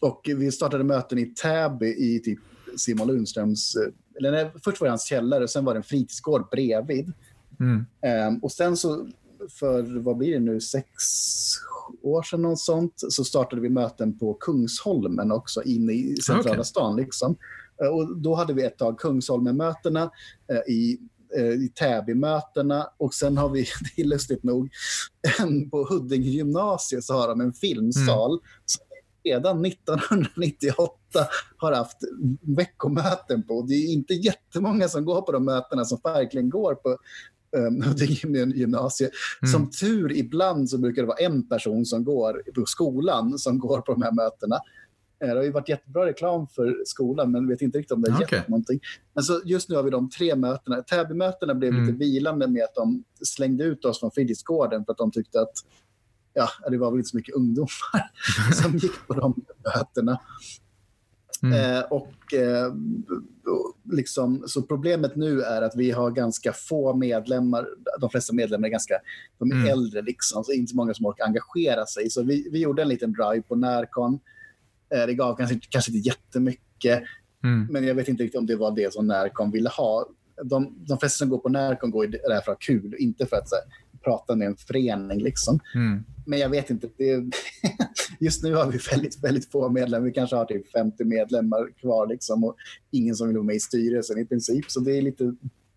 och 0.00 0.20
vi 0.36 0.52
startade 0.52 0.84
möten 0.84 1.18
i 1.18 1.26
Täby 1.26 1.86
i 1.86 2.20
typ 2.24 2.38
Simon 2.76 3.06
Lundströms... 3.08 3.76
eh, 3.76 3.92
Eller 4.18 4.32
nej, 4.32 4.50
först 4.64 4.80
var 4.80 4.86
det 4.86 4.90
hans 4.90 5.04
källare 5.04 5.44
och 5.44 5.50
sen 5.50 5.64
var 5.64 5.74
det 5.74 5.78
en 5.78 5.82
fritidsgård 5.84 6.48
bredvid. 6.50 7.12
Mm. 7.60 7.86
Ehm, 8.02 8.38
och 8.38 8.52
sen 8.52 8.76
så, 8.76 9.08
för 9.50 10.00
vad 10.00 10.16
blir 10.16 10.32
det 10.32 10.40
nu, 10.40 10.60
sex 10.60 10.88
år 12.02 12.22
sedan 12.22 12.42
något 12.42 12.58
sånt, 12.58 12.92
så 12.96 13.24
startade 13.24 13.62
vi 13.62 13.68
möten 13.68 14.18
på 14.18 14.34
Kungsholmen 14.34 15.32
också, 15.32 15.62
inne 15.62 15.92
i 15.92 16.16
centrala 16.16 16.54
Okej. 16.54 16.64
stan. 16.64 16.96
Liksom. 16.96 17.36
Eh, 17.82 17.88
och 17.88 18.16
då 18.16 18.34
hade 18.34 18.52
vi 18.52 18.64
ett 18.64 18.78
tag 18.78 18.98
Kungsholmen-mötena, 18.98 20.10
eh, 20.52 20.74
i, 20.74 20.98
eh, 21.36 21.44
i 21.44 21.72
Täby-mötena 21.74 22.88
och 22.96 23.14
sen 23.14 23.36
har 23.36 23.48
vi, 23.48 23.66
det 23.96 24.02
är 24.02 24.06
lustigt 24.06 24.42
nog, 24.42 24.70
på 25.70 25.86
Huddinge 25.90 26.28
gymnasium 26.28 27.02
så 27.02 27.14
har 27.14 27.28
de 27.28 27.40
en 27.40 27.52
filmsal 27.52 28.38
som 28.64 28.84
redan 29.24 29.64
1998 29.64 31.26
har 31.56 31.72
haft 31.72 31.98
veckomöten 32.40 33.42
på. 33.42 33.62
Det 33.62 33.74
är 33.74 33.92
inte 33.92 34.14
jättemånga 34.14 34.88
som 34.88 35.04
går 35.04 35.22
på 35.22 35.32
de 35.32 35.44
mötena 35.44 35.84
som 35.84 36.00
verkligen 36.04 36.50
går 36.50 36.74
på 36.74 36.98
um, 37.56 37.82
Huddinge 37.82 38.56
gymnasium. 38.56 39.10
Mm. 39.42 39.52
Som 39.52 39.70
tur 39.70 40.12
ibland 40.12 40.70
så 40.70 40.78
brukar 40.78 41.02
det 41.02 41.08
vara 41.08 41.18
en 41.18 41.48
person 41.48 41.86
som 41.86 42.04
går 42.04 42.42
på 42.54 42.66
skolan 42.66 43.38
som 43.38 43.58
går 43.58 43.80
på 43.80 43.92
de 43.92 44.02
här 44.02 44.12
mötena. 44.12 44.56
Eh, 45.24 45.28
Det 45.28 45.34
har 45.36 45.42
ju 45.42 45.50
varit 45.52 45.68
jättebra 45.68 46.06
reklam 46.06 46.46
för 46.48 46.76
skolan, 46.86 47.32
men 47.32 47.48
vet 47.48 47.62
inte 47.62 47.78
riktigt 47.78 47.92
om 47.92 48.02
det 48.02 48.10
har 48.10 48.22
Okej. 48.22 48.38
gett 48.38 48.48
någonting. 48.48 48.80
Men 49.14 49.24
så 49.24 49.40
just 49.44 49.68
nu 49.68 49.76
har 49.76 49.82
vi 49.82 49.90
de 49.90 50.10
tre 50.10 50.36
mötena. 50.36 50.82
Täbymötena 50.82 51.54
blev 51.54 51.72
Mm. 51.72 51.86
lite 51.86 51.98
vilande 51.98 52.48
med 52.48 52.64
att 52.64 52.74
de 52.74 53.04
slängde 53.24 53.64
ut 53.64 53.84
oss 53.84 54.00
från 54.00 54.10
fritidsgården 54.10 54.84
för 54.84 54.92
att 54.92 54.98
de 54.98 55.10
tyckte 55.10 55.40
att 55.40 55.52
ja, 56.34 56.48
det 56.70 56.78
var 56.78 56.90
väl 56.90 56.98
inte 56.98 57.08
så 57.10 57.16
mycket 57.16 57.34
ungdomar 57.34 58.10
som 58.62 58.76
gick 58.76 59.06
på 59.06 59.14
de 59.14 59.34
mötena. 59.64 60.18
Mm. 61.42 61.74
Eh, 61.76 61.80
och, 61.80 62.34
eh, 62.34 62.72
liksom, 63.92 64.44
så 64.46 64.62
problemet 64.62 65.16
nu 65.16 65.40
är 65.42 65.62
att 65.62 65.76
vi 65.76 65.90
har 65.90 66.10
ganska 66.10 66.52
få 66.52 66.94
medlemmar. 66.94 67.68
De 68.00 68.10
flesta 68.10 68.34
medlemmar 68.34 68.68
är 68.68 68.72
ganska 68.72 68.94
de 69.38 69.50
är 69.50 69.54
Mm. 69.56 69.68
äldre, 69.68 70.02
liksom, 70.02 70.44
så 70.44 70.52
inte 70.52 70.70
så 70.70 70.76
många 70.76 70.94
som 70.94 71.06
orkar 71.06 71.24
engagera 71.24 71.86
sig. 71.86 72.10
Så 72.10 72.22
vi, 72.22 72.48
vi 72.52 72.58
gjorde 72.58 72.82
en 72.82 72.88
liten 72.88 73.12
drive 73.12 73.42
på 73.42 73.56
Närcon. 73.56 74.18
Eh, 74.94 75.06
det 75.06 75.14
gav 75.14 75.36
kanske, 75.36 75.60
kanske 75.68 75.92
inte 75.92 76.08
jättemycket, 76.08 77.02
Mm. 77.44 77.66
men 77.70 77.84
jag 77.86 77.94
vet 77.94 78.08
inte 78.08 78.22
riktigt 78.22 78.38
om 78.38 78.46
det 78.46 78.56
var 78.56 78.70
det 78.76 78.92
som 78.92 79.06
Närcon 79.06 79.50
ville 79.50 79.68
ha. 79.68 80.08
De, 80.44 80.84
de 80.88 80.98
flesta 80.98 81.18
som 81.18 81.28
går 81.28 81.38
på 81.38 81.48
Närcon 81.48 81.90
går 81.90 82.04
ju 82.04 82.10
där 82.10 82.20
för 82.28 82.36
att 82.36 82.46
ha 82.46 82.54
kul, 82.54 82.94
inte 82.98 83.26
för 83.26 83.36
att 83.36 83.48
så 83.48 83.54
här, 83.54 83.64
prata 84.08 84.36
med 84.36 84.46
en 84.46 84.56
förening. 84.56 85.22
Liksom. 85.22 85.60
Mm. 85.74 86.04
Men 86.26 86.38
jag 86.38 86.48
vet 86.48 86.70
inte. 86.70 86.88
Det, 86.96 87.24
just 88.20 88.42
nu 88.42 88.54
har 88.54 88.72
vi 88.72 88.78
väldigt, 88.90 89.24
väldigt 89.24 89.50
få 89.50 89.68
medlemmar. 89.68 90.06
Vi 90.06 90.12
kanske 90.12 90.36
har 90.36 90.44
typ 90.44 90.72
50 90.72 91.04
medlemmar 91.04 91.78
kvar 91.80 92.06
liksom, 92.06 92.44
och 92.44 92.56
ingen 92.90 93.14
som 93.14 93.26
vill 93.26 93.36
vara 93.36 93.46
med 93.46 93.56
i 93.56 93.60
styrelsen 93.60 94.18
i 94.18 94.24
princip. 94.24 94.70
Så 94.70 94.80
det 94.80 94.98
är 94.98 95.02
lite, 95.02 95.34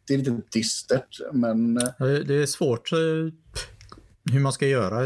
det 0.08 0.14
är 0.14 0.18
lite 0.18 0.42
dystert. 0.54 1.20
Men 1.34 1.78
eh, 1.78 1.84
Det 2.00 2.36
är 2.36 2.46
svårt 2.46 2.92
eh, 2.92 2.98
hur 4.32 4.40
man 4.40 4.54
ska 4.54 4.68
göra 4.68 5.00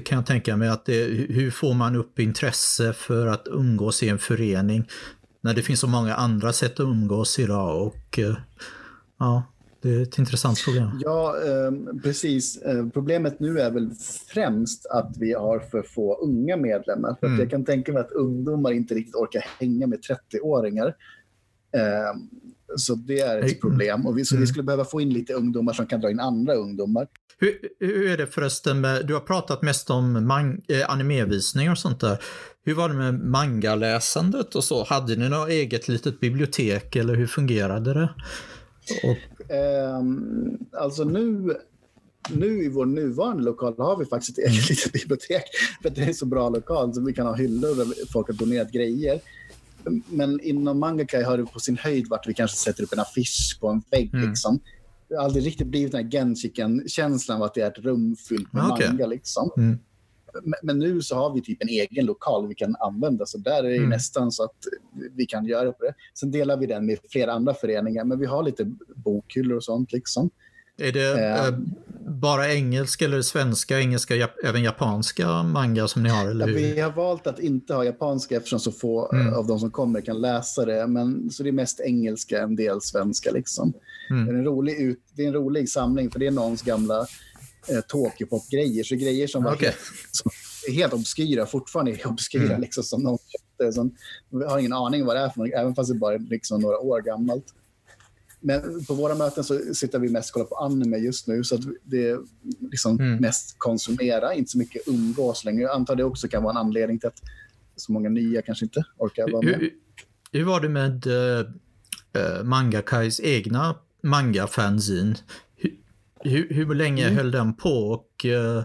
kan 0.00 0.16
jag 0.16 0.26
tänka 0.26 0.56
mig. 0.56 0.68
Att 0.68 0.86
det, 0.86 1.04
hur 1.28 1.50
får 1.50 1.74
man 1.74 1.96
upp 1.96 2.18
intresse 2.18 2.92
för 2.92 3.26
att 3.26 3.46
umgås 3.50 4.02
i 4.02 4.08
en 4.08 4.18
förening 4.18 4.88
när 5.40 5.54
det 5.54 5.62
finns 5.62 5.80
så 5.80 5.86
många 5.86 6.14
andra 6.14 6.52
sätt 6.52 6.72
att 6.72 6.80
umgås 6.80 7.38
idag. 7.38 7.86
Och, 7.86 8.18
eh, 8.18 8.36
ja, 9.18 9.42
det 9.82 9.94
är 9.94 10.02
ett 10.02 10.18
intressant 10.18 10.64
problem. 10.64 10.88
ja, 11.04 11.36
eh, 11.46 12.00
precis. 12.02 12.56
Eh, 12.62 12.86
problemet 12.88 13.40
nu 13.40 13.60
är 13.60 13.70
väl 13.70 13.90
främst 14.34 14.86
att 14.86 15.16
vi 15.18 15.32
har 15.32 15.58
för 15.60 15.82
få 15.82 16.14
unga 16.16 16.56
medlemmar. 16.56 17.16
För 17.20 17.26
Mm. 17.26 17.40
Jag 17.40 17.50
kan 17.50 17.64
tänka 17.64 17.92
mig 17.92 18.00
att 18.00 18.12
ungdomar 18.12 18.72
inte 18.72 18.94
riktigt 18.94 19.14
orkar 19.14 19.44
hänga 19.60 19.86
med 19.86 19.98
30-åringar. 20.02 20.86
Eh, 21.76 22.14
så 22.76 22.94
det 22.94 23.20
är 23.20 23.38
ett 23.44 23.60
problem. 23.60 24.06
Och 24.06 24.18
vi, 24.18 24.24
så 24.24 24.34
Mm. 24.34 24.40
vi 24.40 24.46
skulle 24.46 24.62
behöva 24.64 24.84
få 24.84 25.00
in 25.00 25.10
lite 25.10 25.32
ungdomar 25.32 25.72
som 25.72 25.86
kan 25.86 26.00
dra 26.00 26.10
in 26.10 26.20
andra 26.20 26.54
ungdomar. 26.54 27.06
Hur, 27.40 27.58
hur 27.80 28.10
är 28.10 28.16
det 28.16 28.26
förresten 28.26 28.80
med, 28.80 29.06
du 29.06 29.14
har 29.14 29.20
pratat 29.20 29.62
mest 29.62 29.90
om 29.90 30.26
man, 30.26 30.60
eh, 30.68 30.90
animevisningar 30.90 31.72
och 31.72 31.78
sånt 31.78 32.00
där. 32.00 32.18
Hur 32.64 32.74
var 32.74 32.88
det 32.88 32.94
med 32.94 33.14
mangaläsandet 33.14 34.54
och 34.54 34.64
så? 34.64 34.84
Hade 34.84 35.16
ni 35.16 35.28
något 35.28 35.48
eget 35.48 35.88
litet 35.88 36.20
bibliotek 36.20 36.96
eller 36.96 37.14
hur 37.14 37.26
fungerade 37.26 37.94
det? 37.94 38.08
Och, 39.04 39.16
Ehm, 39.50 40.58
alltså 40.72 41.04
nu, 41.04 41.56
nu 42.30 42.64
i 42.64 42.68
vår 42.68 42.86
nuvarande 42.86 43.42
lokal 43.42 43.74
har 43.78 43.96
vi 43.96 44.04
faktiskt 44.04 44.38
ett 44.38 44.44
eget 44.44 44.68
litet 44.70 44.92
bibliotek. 44.92 45.44
För 45.82 45.90
det 45.90 46.02
är 46.02 46.12
så 46.12 46.26
bra 46.26 46.48
lokal 46.48 46.94
så 46.94 47.04
vi 47.04 47.12
kan 47.12 47.26
ha 47.26 47.34
hyllor 47.34 47.76
där 47.76 48.06
folk 48.12 48.26
har 48.26 48.34
donerat 48.34 48.72
grejer. 48.72 49.20
Men 50.08 50.40
inom 50.40 50.78
Mangakai 50.78 51.22
har 51.22 51.38
det 51.38 51.46
på 51.46 51.60
sin 51.60 51.76
höjd 51.76 52.08
varit 52.08 52.28
vi 52.28 52.34
kanske 52.34 52.56
sätter 52.56 52.82
upp 52.82 52.92
en 52.92 53.00
affisch 53.00 53.58
på 53.60 53.68
en 53.68 53.82
vägg. 53.90 54.14
Mm. 54.14 54.28
Liksom. 54.28 54.60
Det 55.08 55.16
har 55.16 55.24
aldrig 55.24 55.46
riktigt 55.46 55.66
blivit 55.66 55.92
den 55.92 56.04
här 56.04 56.10
Genshiken-känslan 56.10 57.36
av 57.36 57.42
att 57.42 57.54
det 57.54 57.60
är 57.60 57.70
ett 57.70 57.78
rum 57.78 58.16
fyllt 58.28 58.52
med 58.52 58.70
Okej. 58.70 58.88
manga. 58.88 59.06
Liksom. 59.06 59.50
mm, 59.56 59.78
Men, 60.62 60.78
nu 60.78 61.02
så 61.02 61.16
har 61.16 61.34
vi 61.34 61.42
typ 61.42 61.62
en 61.62 61.68
egen 61.68 62.06
lokal 62.06 62.48
vi 62.48 62.54
kan 62.54 62.76
använda, 62.80 63.26
så 63.26 63.38
där 63.38 63.64
är 63.64 63.68
det 63.68 63.76
Mm. 63.76 63.88
nästan 63.90 64.32
så 64.32 64.44
att 64.44 64.56
vi 65.16 65.26
kan 65.26 65.46
göra 65.46 65.72
på 65.72 65.84
det. 65.84 65.94
Sen 66.14 66.30
delar 66.30 66.56
vi 66.56 66.66
den 66.66 66.86
med 66.86 66.98
flera 67.10 67.32
andra 67.32 67.54
föreningar, 67.54 68.04
men 68.04 68.18
vi 68.18 68.26
har 68.26 68.42
lite 68.42 68.64
bokhyllor 68.94 69.56
och 69.56 69.64
sånt. 69.64 69.92
liksom. 69.92 70.30
är 70.80 70.92
det 70.92 71.28
eh, 71.28 71.54
bara 72.08 72.52
engelska 72.54 73.04
eller 73.04 73.22
svenska, 73.22 73.80
engelska, 73.80 74.16
jap 74.16 74.30
även 74.44 74.62
japanska 74.62 75.42
manga 75.42 75.88
som 75.88 76.02
ni 76.02 76.08
har? 76.08 76.26
Eller 76.26 76.48
Ja, 76.48 76.54
vi 76.54 76.80
har 76.80 76.92
valt 76.92 77.26
att 77.26 77.38
inte 77.40 77.74
ha 77.74 77.84
japanska 77.84 78.36
eftersom 78.36 78.60
så 78.60 78.72
få 78.72 79.12
Mm. 79.12 79.26
eh, 79.28 79.34
av 79.38 79.46
de 79.46 79.58
som 79.60 79.70
kommer 79.70 80.00
kan 80.00 80.20
läsa 80.20 80.64
det. 80.64 80.86
Men, 80.86 81.30
så 81.30 81.42
det 81.42 81.48
är 81.48 81.52
mest 81.52 81.80
engelska, 81.80 82.42
en 82.42 82.56
del 82.56 82.80
svenska. 82.80 83.30
Liksom. 83.30 83.72
Mm. 84.10 84.26
Det, 84.26 84.32
är 84.32 84.36
en 84.38 84.44
rolig 84.44 84.80
ut, 84.80 85.00
det 85.14 85.22
är 85.24 85.26
en 85.28 85.34
rolig 85.34 85.68
samling, 85.68 86.10
för 86.10 86.18
det 86.18 86.26
är 86.26 86.30
någons 86.30 86.62
gamla 86.62 87.06
eh, 87.70 87.80
Tokyo-pop-grejer. 87.88 88.84
Så 88.84 88.94
grejer 88.96 89.26
som 89.26 89.42
var 89.44 89.54
Okej. 89.54 89.66
helt, 89.68 89.78
som 90.12 90.30
är 90.68 90.72
helt 90.72 90.92
obskyra, 90.92 91.46
fortfarande 91.46 91.90
är 91.92 92.06
obskyra, 92.08 92.42
Mm. 92.44 92.60
liksom, 92.60 92.84
som 92.84 93.02
någon 93.02 93.18
köpte. 93.18 93.72
Som, 93.72 93.94
vi 94.30 94.44
har 94.44 94.58
ingen 94.58 94.72
aning 94.72 95.04
vad 95.04 95.16
det 95.16 95.20
är 95.20 95.28
för 95.28 95.40
något, 95.40 95.52
även 95.54 95.74
fast 95.74 95.92
det 95.92 95.98
bara 95.98 96.14
är 96.14 96.18
liksom 96.18 96.60
några 96.60 96.78
år 96.78 97.00
gammalt. 97.02 97.44
Men 98.40 98.84
på 98.84 98.94
våra 98.94 99.14
möten 99.14 99.44
så 99.44 99.60
sitter 99.74 99.98
vi 99.98 100.08
mest 100.08 100.28
och 100.30 100.32
kollar 100.34 100.46
på 100.46 100.56
anime 100.56 100.96
just 100.96 101.26
nu. 101.26 101.44
Så 101.44 101.58
det 101.84 102.08
är 102.08 102.18
liksom 102.70 103.00
Mm. 103.00 103.16
mest 103.16 103.54
konsumera, 103.58 104.34
inte 104.34 104.50
så 104.50 104.58
mycket 104.58 104.88
umgås 104.88 105.44
längre. 105.44 105.62
Jag 105.62 105.70
antar 105.74 105.96
det 105.96 106.04
också 106.04 106.28
kan 106.28 106.42
vara 106.42 106.50
en 106.50 106.56
anledning 106.56 106.98
till 106.98 107.08
att 107.08 107.22
så 107.76 107.92
många 107.92 108.08
nya 108.08 108.42
kanske 108.42 108.64
inte 108.64 108.84
orkar 108.96 109.30
vara 109.32 109.42
med. 109.42 109.54
Hur, 109.54 109.72
hur 110.32 110.44
var 110.44 110.60
det 110.60 110.68
med 110.68 111.06
uh, 111.06 112.44
Mangakais 112.44 113.20
egna 113.20 113.74
manga-fanzine? 114.02 115.14
Hur, 116.20 116.48
hur, 116.54 116.74
länge 116.74 117.04
Mm. 117.04 117.16
höll 117.16 117.30
den 117.30 117.54
på 117.54 117.70
och 117.70 118.24
eh, 118.26 118.62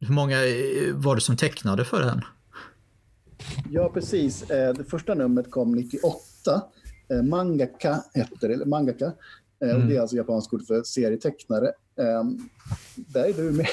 hur 0.00 0.12
många 0.14 0.44
eh, 0.46 0.94
var 0.94 1.14
det 1.14 1.20
som 1.20 1.36
tecknade 1.36 1.84
för 1.84 2.00
den? 2.02 2.20
Ja, 3.70 3.90
precis. 3.94 4.50
Eh, 4.50 4.74
Det 4.74 4.84
första 4.84 5.14
numret 5.14 5.50
kom 5.50 5.72
98. 5.72 6.62
Eh, 7.10 7.22
Mangaka 7.22 8.04
hette 8.14 8.48
det, 8.48 8.54
eller 8.54 8.66
mangaka. 8.66 9.12
Och 9.60 9.66
Mm. 9.68 9.88
det 9.88 9.96
är 9.96 10.00
alltså 10.00 10.16
japanskt 10.16 10.52
ord 10.54 10.66
för 10.66 10.82
serietecknare. 10.82 11.72
Um, 11.96 12.48
där 12.96 13.24
är 13.24 13.32
du 13.32 13.42
med. 13.52 13.66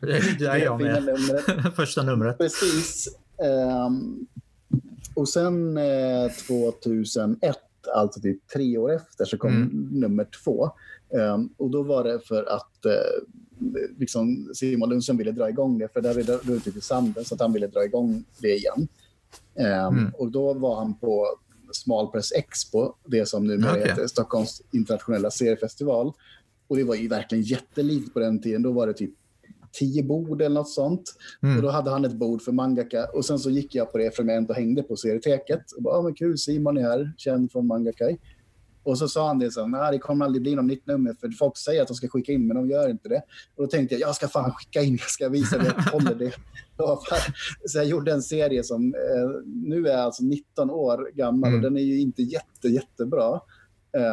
Det 0.38 0.46
är 0.46 0.56
jag 0.56 0.80
med. 0.82 1.04
numret. 1.04 1.74
Första 1.76 2.02
numret. 2.02 2.38
Precis. 2.38 3.08
Um, 3.86 4.26
och 5.14 5.28
sen 5.28 5.76
eh, 5.76 6.30
2001, 6.46 7.56
alltså 7.94 8.20
typ 8.20 8.48
tre 8.48 8.78
år 8.78 8.92
efter, 8.92 9.24
så 9.24 9.38
kom 9.38 9.50
Mm. 9.52 9.88
nummer 9.92 10.24
två. 10.44 10.70
Um, 11.12 11.54
och 11.56 11.70
då 11.70 11.82
var 11.82 12.04
det 12.04 12.20
för 12.20 12.44
att 12.44 12.86
eh, 12.86 12.92
liksom 13.98 14.50
Simon 14.54 14.88
Lundström 14.88 15.16
ville 15.16 15.32
dra 15.32 15.48
igång 15.48 15.78
det, 15.78 15.88
för 15.92 16.00
det 16.00 16.08
hade 16.08 16.22
rutit 16.22 16.76
i 16.76 16.80
sanden, 16.80 17.24
så 17.24 17.34
att 17.34 17.40
han 17.40 17.52
ville 17.52 17.66
dra 17.66 17.84
igång 17.84 18.24
det 18.38 18.56
igen. 18.56 18.88
Um, 19.54 19.98
Mm. 19.98 20.12
Och 20.18 20.30
då 20.30 20.54
var 20.54 20.76
han 20.76 20.98
på 20.98 21.26
Smalpress 21.72 22.32
Expo, 22.32 22.92
det 23.06 23.26
som 23.26 23.46
numera 23.46 23.70
Okej. 23.72 23.88
heter 23.88 24.06
Stockholms 24.06 24.62
internationella 24.72 25.30
seriefestival. 25.30 26.12
Och 26.68 26.76
det 26.76 26.84
var 26.84 26.94
ju 26.94 27.08
verkligen 27.08 27.44
jättelikt 27.44 28.14
på 28.14 28.20
den 28.20 28.42
tiden. 28.42 28.62
Då 28.62 28.72
var 28.72 28.86
det 28.86 28.94
typ 28.94 29.10
tio 29.72 30.02
bord 30.02 30.42
eller 30.42 30.54
något 30.54 30.70
sånt. 30.70 31.02
Mm. 31.42 31.56
Och 31.56 31.62
då 31.62 31.70
hade 31.70 31.90
han 31.90 32.04
ett 32.04 32.14
bord 32.14 32.42
för 32.42 32.52
mangaka. 32.52 33.06
Och 33.14 33.24
sen 33.24 33.38
så 33.38 33.50
gick 33.50 33.74
jag 33.74 33.92
på 33.92 33.98
det 33.98 34.16
för 34.16 34.24
jag 34.24 34.36
ändå 34.36 34.54
hängde 34.54 34.82
på 34.82 34.96
serieteket. 34.96 35.72
Och 35.76 35.82
bara, 35.82 35.94
ah, 35.94 36.02
men 36.02 36.14
kul, 36.14 36.38
Simon 36.38 36.76
är 36.76 36.82
här, 36.82 37.12
känd 37.16 37.52
från 37.52 37.66
Mangakai. 37.66 38.18
Och 38.82 38.98
så 38.98 39.08
sa 39.08 39.26
han 39.26 39.38
det 39.38 39.50
så 39.50 39.66
nej 39.66 39.92
det 39.92 39.98
kommer 39.98 40.24
aldrig 40.24 40.42
bli 40.42 40.54
något 40.54 40.64
nytt 40.64 40.86
nummer 40.86 41.14
för 41.20 41.28
folk 41.28 41.56
säger 41.58 41.82
att 41.82 41.88
de 41.88 41.94
ska 41.94 42.08
skicka 42.08 42.32
in 42.32 42.46
men 42.46 42.56
de 42.56 42.70
gör 42.70 42.90
inte 42.90 43.08
det. 43.08 43.22
Och 43.56 43.62
då 43.64 43.66
tänkte 43.66 43.94
jag, 43.94 44.08
jag 44.08 44.16
ska 44.16 44.28
fan 44.28 44.52
skicka 44.52 44.82
in, 44.82 44.96
jag 45.00 45.10
ska 45.10 45.28
visa 45.28 45.56
att 45.56 45.66
jag 45.66 45.92
håller 45.92 46.14
det. 46.14 46.32
Så 47.66 47.78
jag 47.78 47.86
gjorde 47.86 48.12
en 48.12 48.22
serie 48.22 48.64
som 48.64 48.94
eh, 48.94 49.30
nu 49.44 49.86
är 49.88 49.96
alltså 49.96 50.24
19 50.24 50.70
år 50.70 51.10
gammal 51.14 51.50
Mm. 51.50 51.58
och 51.58 51.62
den 51.70 51.76
är 51.76 51.82
ju 51.82 52.00
inte 52.00 52.22
jätte, 52.22 52.68
jättebra. 52.68 53.40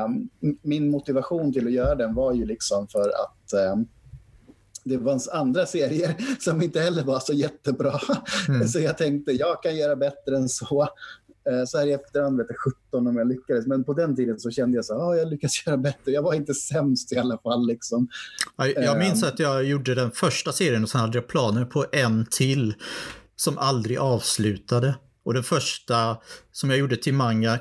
Um, 0.05 0.29
min 0.61 0.89
motivation 0.89 1.53
till 1.53 1.67
att 1.67 1.73
göra 1.73 1.95
den 1.95 2.15
var 2.15 2.33
ju 2.33 2.45
liksom 2.45 2.87
för 2.87 3.09
att 3.09 3.73
um, 3.73 3.87
det 4.83 4.99
fanns 4.99 5.27
andra 5.27 5.65
serier 5.65 6.15
som 6.39 6.61
inte 6.61 6.79
heller 6.79 7.03
var 7.03 7.19
så 7.19 7.33
jättebra. 7.33 7.99
Mm. 8.49 8.67
Så 8.67 8.79
jag 8.79 8.97
tänkte, 8.97 9.31
jag 9.31 9.63
kan 9.63 9.75
göra 9.75 9.95
bättre 9.95 10.37
än 10.37 10.49
så. 10.49 10.87
Eh, 11.49 11.65
Så 11.67 11.77
här 11.77 11.87
i 11.87 11.93
efterhand 11.93 12.37
vet 12.37 12.47
jag 12.49 12.57
17 12.91 13.07
om 13.07 13.17
jag 13.17 13.27
lyckades. 13.27 13.67
Men 13.67 13.83
på 13.83 13.93
den 13.93 14.15
tiden 14.15 14.39
så 14.39 14.51
kände 14.51 14.75
jag 14.77 14.85
så 14.85 14.93
ah, 14.93 15.15
jag 15.15 15.27
lyckas 15.29 15.63
göra 15.67 15.77
bättre. 15.77 16.11
Jag 16.11 16.21
var 16.21 16.33
inte 16.33 16.53
sämst 16.53 17.11
i 17.13 17.17
alla 17.17 17.37
fall. 17.37 17.67
Liksom. 17.67 18.07
Ja, 18.57 18.67
Jag 18.67 18.97
minns 18.99 19.23
Ehm. 19.23 19.29
att 19.29 19.39
jag 19.39 19.63
gjorde 19.63 19.95
den 19.95 20.11
första 20.11 20.51
serien 20.51 20.83
och 20.83 20.89
sen 20.89 21.01
hade 21.01 21.17
jag 21.17 21.27
planer 21.27 21.65
på 21.65 21.85
en 21.91 22.25
till 22.25 22.73
som 23.35 23.57
aldrig 23.57 23.97
avslutade. 23.97 24.95
Och 25.23 25.33
den 25.33 25.43
första 25.43 26.17
som 26.51 26.69
jag 26.69 26.79
gjorde 26.79 26.97
till 26.97 27.13
manga 27.13 27.59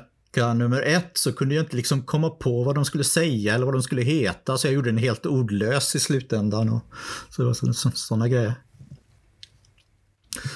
nummer 0.55 0.81
ett 0.81 1.11
så 1.13 1.33
kunde 1.33 1.55
jag 1.55 1.63
inte 1.63 1.75
liksom 1.75 2.03
komma 2.03 2.29
på 2.29 2.63
vad 2.63 2.75
de 2.75 2.85
skulle 2.85 3.03
säga 3.03 3.55
eller 3.55 3.65
vad 3.65 3.75
de 3.75 3.83
skulle 3.83 4.01
heta 4.01 4.57
så 4.57 4.67
jag 4.67 4.73
gjorde 4.73 4.89
den 4.89 4.97
helt 4.97 5.25
ordlös 5.25 5.95
i 5.95 5.99
slutändan. 5.99 6.69
Och, 6.69 6.81
så 7.29 7.41
det 7.41 7.45
var 7.45 7.53
så, 7.53 7.73
så, 7.73 7.91
sådana 7.91 8.27
grejer. 8.27 8.53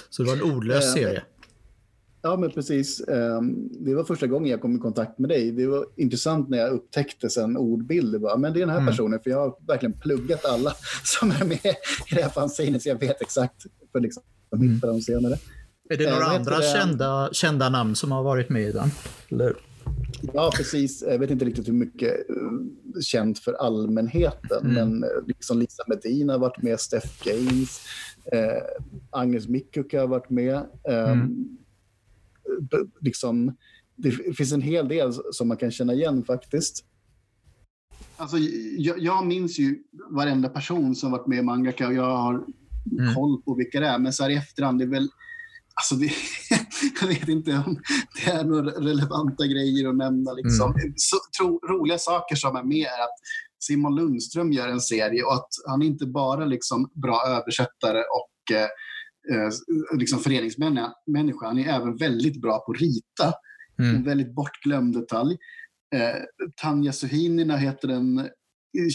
Så 0.09 0.23
det 0.23 0.29
var 0.29 0.35
en 0.35 0.41
ordlös 0.55 0.85
Eh, 0.85 0.93
serie. 0.93 1.23
Ja, 2.23 2.37
men 2.37 2.51
precis. 2.51 3.01
Ehm, 3.07 3.69
Det 3.71 3.95
var 3.95 4.03
första 4.03 4.27
gången 4.27 4.51
jag 4.51 4.61
kom 4.61 4.75
i 4.75 4.79
kontakt 4.79 5.19
med 5.19 5.29
dig. 5.29 5.51
Det 5.51 5.67
var 5.67 5.85
intressant 5.95 6.49
när 6.49 6.57
jag 6.57 6.71
upptäckte 6.73 7.29
sen 7.29 7.57
ordbilder. 7.57 8.19
Bara, 8.19 8.37
men 8.37 8.53
det 8.53 8.59
är 8.59 8.61
den 8.61 8.69
här 8.69 8.77
Mm. 8.77 8.87
personen, 8.91 9.19
för 9.23 9.29
jag 9.29 9.37
har 9.37 9.55
verkligen 9.67 9.93
pluggat 9.99 10.45
alla 10.45 10.73
som 11.03 11.31
är 11.31 11.45
med 11.45 11.65
i 12.11 12.15
det 12.15 12.21
här 12.21 12.29
fanzinet, 12.29 12.81
så 12.83 12.89
jag 12.89 12.99
vet 12.99 13.21
exakt 13.21 13.61
för 13.91 13.99
liksom, 13.99 14.23
att 14.51 14.61
hitta 14.63 14.87
dem 14.87 15.01
senare. 15.01 15.37
Är 15.89 15.97
det 15.97 16.05
eh, 16.05 16.11
några 16.13 16.23
heter 16.25 16.35
andra 16.39 16.57
det? 16.57 16.63
kända, 16.79 17.29
kända 17.31 17.69
namn 17.69 17.95
som 17.95 18.11
har 18.11 18.23
varit 18.23 18.49
med 18.49 18.61
i 18.69 18.71
den? 18.71 18.89
Eller? 19.29 19.53
Ja, 20.33 20.51
precis. 20.57 21.03
Jag 21.07 21.19
vet 21.19 21.29
inte 21.29 21.45
riktigt 21.45 21.67
hur 21.67 21.73
mycket 21.73 22.29
eh, 22.29 23.01
känt 23.01 23.39
för 23.39 23.53
allmänheten, 23.53 24.59
Mm. 24.65 24.73
men 24.73 25.03
eh, 25.03 25.09
liksom 25.27 25.59
Lisa 25.59 25.83
Medina 25.87 26.33
har 26.33 26.39
varit 26.39 26.61
med, 26.61 26.79
Steph 26.79 27.07
Gaines, 27.23 27.81
eh, 28.31 28.63
Agnes 29.09 29.47
Mikkuka 29.47 29.99
har 29.99 30.07
varit 30.07 30.29
med. 30.29 30.55
Eh, 30.89 31.11
Mm. 31.11 31.57
Liksom, 33.01 33.55
det 33.95 34.11
finns 34.11 34.51
en 34.51 34.61
hel 34.61 34.87
del 34.87 35.13
som 35.31 35.47
man 35.47 35.57
kan 35.57 35.71
känna 35.71 35.93
igen 35.93 36.23
faktiskt. 36.23 36.85
Alltså, 38.17 38.37
jag, 38.77 38.99
jag 38.99 39.25
minns 39.27 39.59
ju 39.59 39.83
varenda 40.09 40.49
person 40.49 40.95
som 40.95 41.11
varit 41.11 41.27
med 41.27 41.39
i 41.39 41.41
Mangaka 41.41 41.87
och 41.87 41.93
jag 41.93 42.17
har 42.17 42.45
Mm. 42.99 43.15
koll 43.15 43.41
på 43.41 43.55
vilka 43.55 43.79
det 43.79 43.87
är. 43.87 43.99
Men 43.99 44.13
så 44.13 44.23
här 44.23 44.29
i 44.29 44.35
efterhand, 44.35 44.79
det 44.79 44.85
är 44.85 44.89
väl... 44.89 45.09
Alltså 45.75 45.95
det, 45.95 46.11
jag 47.01 47.07
vet 47.07 47.27
inte 47.29 47.63
om 47.65 47.79
det 48.15 48.31
är 48.31 48.43
några 48.43 48.71
relevanta 48.71 49.45
grejer 49.45 49.89
att 49.89 49.97
nämna. 49.97 50.33
Liksom. 50.33 50.73
Så, 50.95 51.17
tro, 51.37 51.59
roliga 51.69 51.97
saker 51.97 52.35
som 52.35 52.55
är 52.55 52.63
med 52.63 52.85
är 52.85 53.03
att 53.03 53.17
Simon 53.59 53.95
Lundström 53.95 54.51
gör 54.51 54.67
en 54.67 54.81
serie 54.81 55.23
och 55.23 55.33
att 55.33 55.49
han 55.67 55.81
är 55.81 55.85
inte 55.85 56.05
bara 56.05 56.45
liksom 56.45 56.91
bra 56.93 57.23
översättare 57.27 57.99
och 57.99 58.55
eh, 58.55 58.67
eh, 59.31 59.97
liksom 59.97 60.19
föreningsmänniska. 60.19 61.45
Han 61.45 61.57
är 61.59 61.67
även 61.67 61.97
väldigt 61.97 62.41
bra 62.41 62.59
på 62.59 62.71
att 62.71 62.81
rita. 62.81 63.33
En 63.77 63.85
Mm. 63.89 64.03
väldigt 64.03 64.35
bortglömd 64.35 64.93
detalj. 64.93 65.37
Eh, 65.95 66.21
Tanja 66.61 66.91
Suhinina 66.93 67.57
heter 67.57 67.87
en 67.87 68.29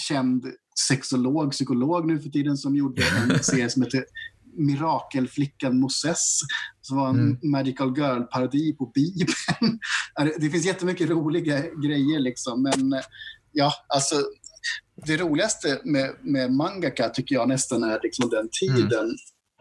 känd 0.09 0.47
sexolog, 0.89 1.51
psykolog 1.53 2.07
nu 2.07 2.19
för 2.21 2.31
tiden 2.31 2.57
som 2.57 2.77
gjorde 2.77 3.03
en 3.03 3.39
serie 3.43 3.71
som 3.71 3.83
heter 3.83 4.05
Mirakelflickan 4.59 5.81
Moses 5.81 6.39
som 6.81 6.97
var 6.97 7.09
en 7.09 7.19
Mm. 7.21 7.39
magical 7.43 7.97
girl-parodi 7.99 8.73
på 8.79 8.87
Bibeln. 8.95 9.79
det 10.41 10.51
finns 10.51 10.67
jättemycket 10.67 11.11
roliga 11.11 11.61
grejer 11.61 12.21
liksom, 12.21 12.63
men 12.63 12.93
eh, 12.93 13.01
ja, 13.53 13.73
alltså 13.89 14.15
det 15.07 15.17
roligaste 15.17 15.81
med, 15.85 16.15
med 16.23 16.53
mangaka 16.53 17.09
tycker 17.09 17.35
jag 17.35 17.49
nästan 17.49 17.83
är 17.83 18.01
liksom 18.03 18.31
den 18.31 18.49
tiden 18.61 19.17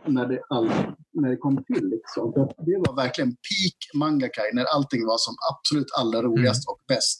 när, 0.07 0.27
det 0.27 0.41
all, 0.49 0.69
när 1.13 1.29
det 1.29 1.37
kom 1.37 1.63
till. 1.63 1.89
Liksom. 1.89 2.31
Det 2.57 2.77
var 2.87 2.95
verkligen 2.95 3.31
peak 3.31 3.77
mangakai 3.93 4.53
när 4.53 4.65
allting 4.65 5.05
var 5.05 5.17
som 5.17 5.35
absolut 5.53 5.87
allra 5.99 6.21
roligast 6.21 6.69
och 6.69 6.79
bäst. 6.87 7.19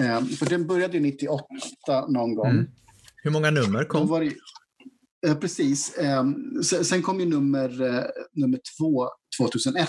Eh, 0.00 0.24
för 0.24 0.46
den 0.46 0.66
började 0.66 1.00
98 1.00 1.44
någon 2.08 2.34
gång. 2.34 2.50
Mm. 2.50 2.66
Hur 3.22 3.30
många 3.30 3.50
nummer 3.50 3.84
kom? 3.84 4.06
var 4.06 4.22
eh, 5.26 5.34
precis. 5.34 5.94
Eh, 5.98 6.24
sen, 6.64 6.84
sen 6.84 7.02
kom 7.02 7.20
ju 7.20 7.26
nummer, 7.26 7.82
eh, 7.82 8.04
nummer 8.32 8.60
två 8.78 9.08
2001. 9.40 9.88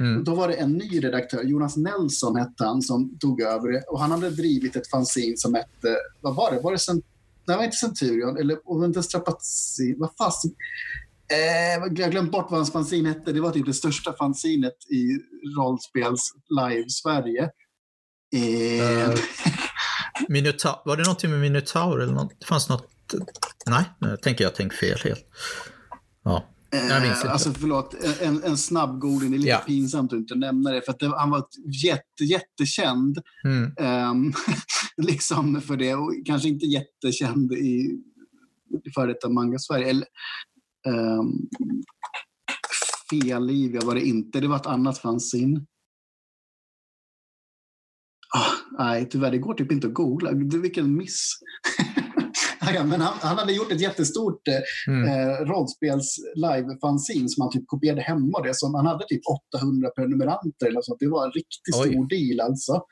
Mm. 0.00 0.24
Då 0.24 0.34
var 0.34 0.48
det 0.48 0.54
en 0.54 0.72
ny 0.72 1.04
redaktör, 1.04 1.42
Jonas 1.42 1.76
Nelson 1.76 2.36
hette 2.36 2.64
han, 2.64 2.82
som 2.82 3.18
tog 3.18 3.40
över 3.40 3.72
det. 3.72 3.82
Och 3.88 4.00
han 4.00 4.10
hade 4.10 4.30
drivit 4.30 4.76
ett 4.76 4.90
fanzine 4.90 5.36
som 5.36 5.54
hette, 5.54 5.96
vad 6.20 6.34
var 6.34 6.52
det? 6.52 6.60
Var 6.60 6.72
det, 6.72 6.78
cent, 6.78 7.04
nej, 7.46 7.56
var 7.56 7.64
inte 7.64 7.76
Centurion, 7.76 8.36
eller 8.36 8.58
och 8.64 8.84
inte 8.84 9.02
Strapazzi? 9.02 9.94
Vad 9.98 10.10
fasen? 10.18 10.50
Eh, 11.32 11.74
jag 11.96 12.04
har 12.06 12.10
glömt 12.10 12.32
bort 12.32 12.46
vad 12.50 12.58
hans 12.58 12.72
fanzine 12.72 13.08
hette. 13.08 13.32
Det 13.32 13.40
var 13.40 13.50
typ 13.50 13.66
det 13.66 13.74
största 13.74 14.12
fanzinet 14.12 14.76
i 14.90 15.18
rollspels 15.58 16.32
live-Sverige. 16.60 17.42
Eh, 17.42 19.10
Eh, 19.10 19.14
Minotaur, 20.28 20.76
var 20.84 20.96
det 20.96 21.02
någonting 21.02 21.30
med 21.30 21.40
Minotaur 21.40 22.02
eller 22.02 22.12
något? 22.12 22.40
Det 22.40 22.46
fanns 22.46 22.68
något? 22.68 22.88
Nej, 23.66 23.84
nu 24.00 24.16
tänker 24.16 24.44
jag 24.44 24.54
tänk 24.54 24.72
fel 24.72 24.98
helt. 25.04 25.24
Ja, 26.24 26.44
jag 26.70 27.02
minns 27.02 27.14
inte. 27.16 27.26
Eh, 27.26 27.32
alltså 27.32 27.52
förlåt, 27.52 27.94
en, 28.20 28.42
en 28.44 28.56
snabb 28.56 29.00
goding. 29.00 29.30
Det 29.30 29.36
är 29.36 29.38
lite 29.38 29.50
Ja. 29.50 29.62
pinsamt 29.66 30.12
att 30.12 30.16
inte 30.18 30.34
nämna 30.34 30.70
det. 30.70 30.82
För 30.82 30.92
att 30.92 30.98
det, 30.98 31.18
han 31.18 31.30
var 31.30 31.46
jätte, 31.84 32.24
jättekänd 32.24 33.18
Mm. 33.44 33.72
ehm, 33.78 34.32
liksom 34.96 35.60
för 35.60 35.76
det. 35.76 35.94
Och 35.94 36.12
kanske 36.26 36.48
inte 36.48 36.66
jättekänd 36.66 37.52
i, 37.52 37.98
i 38.84 38.90
före 38.94 39.06
detta 39.06 39.28
manga-Sverige. 39.28 39.88
Eller, 39.90 40.06
um, 40.88 41.48
Felivia 43.10 43.80
var 43.84 43.94
det 43.94 44.00
inte. 44.06 44.40
Det 44.40 44.48
var 44.48 44.56
ett 44.56 44.66
annat 44.66 44.98
fanzine. 44.98 45.60
Ah, 48.36 48.84
nej, 48.84 49.08
tyvärr. 49.10 49.30
Det 49.30 49.38
går 49.38 49.54
typ 49.54 49.72
inte 49.72 49.86
att 49.86 49.94
googla. 49.94 50.30
Vilken 50.62 50.96
miss. 50.96 51.30
ja, 52.74 52.84
men 52.84 53.00
han, 53.00 53.14
han 53.20 53.38
hade 53.38 53.52
gjort 53.52 53.72
ett 53.72 53.80
jättestort 53.80 54.48
eh, 54.48 54.92
Mm. 54.92 55.08
eh, 55.08 55.36
rollspels 55.36 56.16
live-fanzine 56.36 57.28
som 57.28 57.42
han 57.42 57.50
typ 57.50 57.62
kopierade 57.66 58.00
hemma. 58.02 58.40
Det 58.42 58.54
som, 58.56 58.74
han 58.74 58.86
hade 58.86 59.04
typ 59.08 59.20
800 59.56 59.90
prenumeranter 59.96 60.66
eller 60.66 60.80
så. 60.82 60.96
Det 61.00 61.08
var 61.08 61.24
en 61.26 61.32
riktigt 61.32 61.76
Oj. 61.82 61.88
stor 61.90 62.08
deal 62.08 62.40
alltså. 62.50 62.82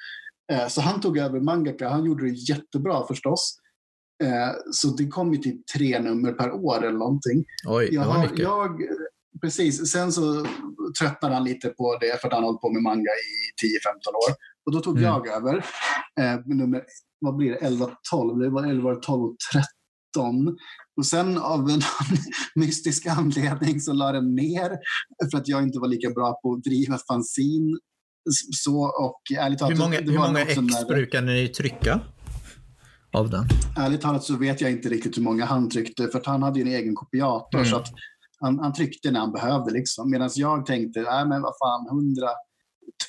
Eh, 0.52 0.68
så 0.68 0.80
han 0.80 1.00
tog 1.00 1.18
över 1.18 1.40
Mangaka. 1.40 1.88
Han 1.88 2.04
gjorde 2.04 2.24
det 2.24 2.34
jättebra 2.34 3.06
förstås. 3.06 3.58
Eh, 4.24 4.52
så 4.72 4.88
det 4.88 5.06
kom 5.08 5.32
ju 5.34 5.38
typ 5.38 5.66
tre 5.76 5.98
nummer 6.00 6.32
per 6.32 6.52
år 6.52 6.84
eller 6.84 6.98
någonting. 6.98 7.44
Oj, 7.68 7.86
det 7.86 7.94
Jag 7.94 8.04
var 8.06 8.12
har, 8.14 8.22
mycket. 8.22 8.38
jag, 8.38 8.80
precis, 9.42 9.92
sen 9.92 10.12
så 10.12 10.46
tröttnade 11.00 11.34
han 11.34 11.44
lite 11.44 11.68
på 11.68 11.98
det 12.00 12.20
för 12.20 12.28
att 12.28 12.34
han 12.34 12.44
hållit 12.44 12.60
på 12.60 12.70
med 12.72 12.82
manga 12.82 13.00
i 13.00 13.64
10-15 13.66 14.08
år. 14.08 14.34
Och 14.66 14.72
då 14.72 14.80
tog 14.80 14.98
Mm. 14.98 15.10
jag 15.10 15.28
över 15.28 15.56
eh, 16.20 16.40
nummer, 16.46 16.82
vad 17.20 17.36
blir 17.36 17.50
det, 17.50 17.58
11-12. 17.58 18.40
Det 18.42 18.50
var 18.50 18.64
11, 18.66 18.94
12 18.94 19.22
och 19.22 19.36
13. 19.52 20.56
Och 20.96 21.06
sen 21.06 21.38
av 21.38 21.68
en 21.70 21.80
mystisk 22.54 23.06
anledning 23.06 23.80
så 23.80 23.92
la 23.92 24.12
den 24.12 24.34
ner 24.34 24.70
för 25.30 25.38
att 25.38 25.48
jag 25.48 25.62
inte 25.62 25.78
var 25.78 25.88
lika 25.88 26.10
bra 26.10 26.40
på 26.42 26.52
att 26.52 26.62
driva 26.64 26.98
fanzine. 27.08 27.78
Så, 28.52 28.84
och 28.84 29.20
ärligt 29.38 29.62
Hur 29.62 29.76
många, 29.76 30.00
det 30.00 30.10
hur 30.10 30.18
var 30.18 30.26
många 30.26 30.40
ex 30.40 30.86
brukar 30.88 31.22
ni 31.22 31.48
trycka? 31.48 32.00
Av 33.12 33.30
den? 33.30 33.44
Ärligt 33.76 34.00
talat 34.00 34.24
så 34.24 34.36
vet 34.36 34.60
jag 34.60 34.70
inte 34.70 34.88
riktigt 34.88 35.16
hur 35.16 35.22
många 35.22 35.44
han 35.44 35.70
tryckte, 35.70 36.08
för 36.08 36.22
han 36.24 36.42
hade 36.42 36.60
en 36.60 36.66
egen 36.66 36.94
kopiator. 36.94 37.58
Mm. 37.58 37.70
så 37.70 37.76
att 37.76 37.88
han, 38.40 38.58
han, 38.58 38.72
tryckte 38.72 39.10
när 39.10 39.20
han 39.20 39.32
behövde. 39.32 39.70
Liksom. 39.70 40.10
Medan 40.10 40.30
jag 40.34 40.66
tänkte, 40.66 41.02
nej 41.02 41.26
men 41.26 41.42
vad 41.42 41.52
fan, 41.62 41.86
100, 41.88 42.28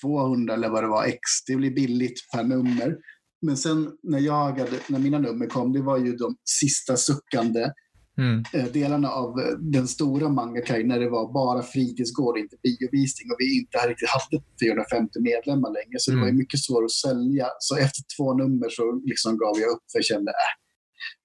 200 0.01 0.53
eller 0.53 0.69
vad 0.69 0.83
det 0.83 0.87
var, 0.87 1.05
X, 1.05 1.19
det 1.47 1.55
blir 1.55 1.71
billigt 1.71 2.31
per 2.33 2.43
nummer. 2.43 2.97
Men 3.41 3.57
sen 3.57 3.91
när, 4.03 4.19
jag 4.19 4.59
hade, 4.59 4.79
när 4.87 4.99
mina 4.99 5.19
nummer 5.19 5.45
kom, 5.45 5.73
det 5.73 5.81
var 5.81 5.97
ju 5.97 6.15
de 6.15 6.35
sista 6.45 6.97
suckande 6.97 7.71
mm. 8.17 8.43
Eh, 8.53 8.65
delarna 8.73 9.09
av 9.09 9.39
eh, 9.39 9.57
den 9.59 9.87
stora 9.87 10.29
mangakaj 10.29 10.83
när 10.83 10.99
det 10.99 11.09
var 11.09 11.33
bara 11.33 11.63
fritidsgård, 11.63 12.37
inte 12.37 12.55
biovisning 12.63 13.31
och 13.31 13.37
vi 13.39 13.57
inte 13.59 13.77
riktigt 13.77 14.09
hade 14.09 14.43
450 14.61 15.19
medlemmar 15.21 15.71
längre. 15.79 15.97
Så 15.97 16.11
mm. 16.11 16.19
det 16.19 16.31
var 16.31 16.37
mycket 16.37 16.59
svårt 16.59 16.83
att 16.83 16.91
sälja. 16.91 17.47
Så 17.59 17.77
efter 17.77 18.01
två 18.17 18.33
nummer 18.33 18.69
så 18.69 19.01
liksom 19.05 19.37
gav 19.37 19.55
jag 19.61 19.69
upp 19.69 19.83
för 19.91 19.99
jag 19.99 20.05
kände, 20.05 20.31
äh. 20.31 20.53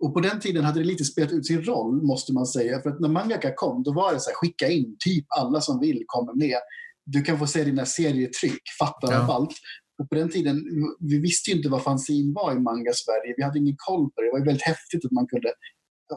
Och 0.04 0.14
på 0.14 0.20
den 0.20 0.40
tiden 0.40 0.64
hade 0.64 0.80
det 0.80 0.86
lite 0.86 1.04
spelat 1.04 1.32
ut 1.32 1.46
sin 1.46 1.62
roll, 1.62 2.02
måste 2.02 2.32
man 2.32 2.46
säga. 2.46 2.82
För 2.82 2.90
att 2.90 3.00
när 3.00 3.08
mangaka 3.08 3.52
kom, 3.54 3.82
då 3.82 3.92
var 3.92 4.12
det 4.12 4.20
så 4.20 4.30
här, 4.30 4.36
skicka 4.36 4.68
in, 4.68 4.96
typ 5.04 5.26
alla 5.28 5.60
som 5.60 5.80
vill 5.80 6.02
kommer 6.06 6.34
med. 6.34 6.58
Du 7.04 7.22
kan 7.22 7.38
få 7.38 7.46
se 7.46 7.64
dina 7.64 7.86
serietryck, 7.86 8.62
fattar 8.78 9.12
ja. 9.12 9.34
allt. 9.34 9.54
Och 9.98 10.08
på 10.08 10.14
den 10.14 10.30
tiden, 10.30 10.64
vi 11.00 11.18
visste 11.18 11.50
ju 11.50 11.56
inte 11.56 11.68
vad 11.68 11.82
fanzin 11.82 12.34
var 12.34 12.52
i 12.52 12.60
manga-Sverige. 12.60 13.34
Vi 13.36 13.42
hade 13.42 13.58
ingen 13.58 13.76
koll 13.78 14.10
på 14.10 14.20
det. 14.20 14.26
Det 14.26 14.38
var 14.38 14.46
väldigt 14.46 14.66
häftigt 14.66 15.04
att 15.04 15.12
man 15.12 15.26
kunde 15.26 15.52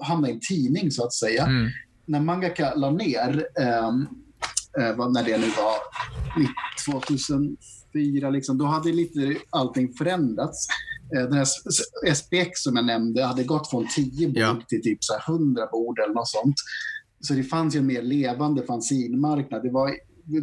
hamna 0.02 0.30
i 0.30 0.32
en 0.32 0.40
tidning 0.50 0.92
så 0.92 1.06
att 1.06 1.14
säga. 1.14 1.46
Mm. 1.46 1.70
När 2.06 2.20
Mangaka 2.20 2.76
la 2.76 2.92
ner, 2.92 3.48
ähm, 3.60 4.08
äh, 4.80 5.10
när 5.10 5.24
det 5.24 5.38
nu 5.38 5.48
var, 5.48 5.78
2004, 6.92 8.30
liksom, 8.30 8.58
då 8.58 8.66
hade 8.66 8.92
lite 8.92 9.36
allting 9.50 9.94
förändrats. 9.94 10.68
Äh, 11.16 11.24
den 11.24 11.34
här 11.34 11.46
SPX 12.14 12.64
som 12.64 12.76
jag 12.76 12.86
nämnde 12.86 13.26
hade 13.26 13.44
gått 13.44 13.70
från 13.70 13.88
10 13.96 14.28
bord 14.28 14.38
ja. 14.38 14.62
till 14.68 14.82
typ 14.82 14.98
så 15.04 15.18
100 15.28 15.68
bord 15.72 16.00
eller 16.00 16.14
något 16.14 16.30
sånt. 16.30 16.56
Så 17.20 17.34
det 17.34 17.44
fanns 17.44 17.76
ju 17.76 17.80
en 17.80 17.86
mer 17.86 18.02
levande 18.02 18.66
fanzinmarknad. 18.66 19.64
Det 19.64 19.72
var 19.72 19.92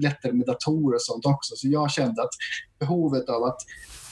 lättare 0.00 0.32
med 0.32 0.46
datorer 0.46 0.94
och 0.94 1.02
sånt 1.02 1.26
också. 1.26 1.56
Så 1.56 1.68
jag 1.68 1.90
kände 1.90 2.22
att 2.22 2.30
behovet 2.78 3.28
av 3.28 3.44
att 3.44 3.60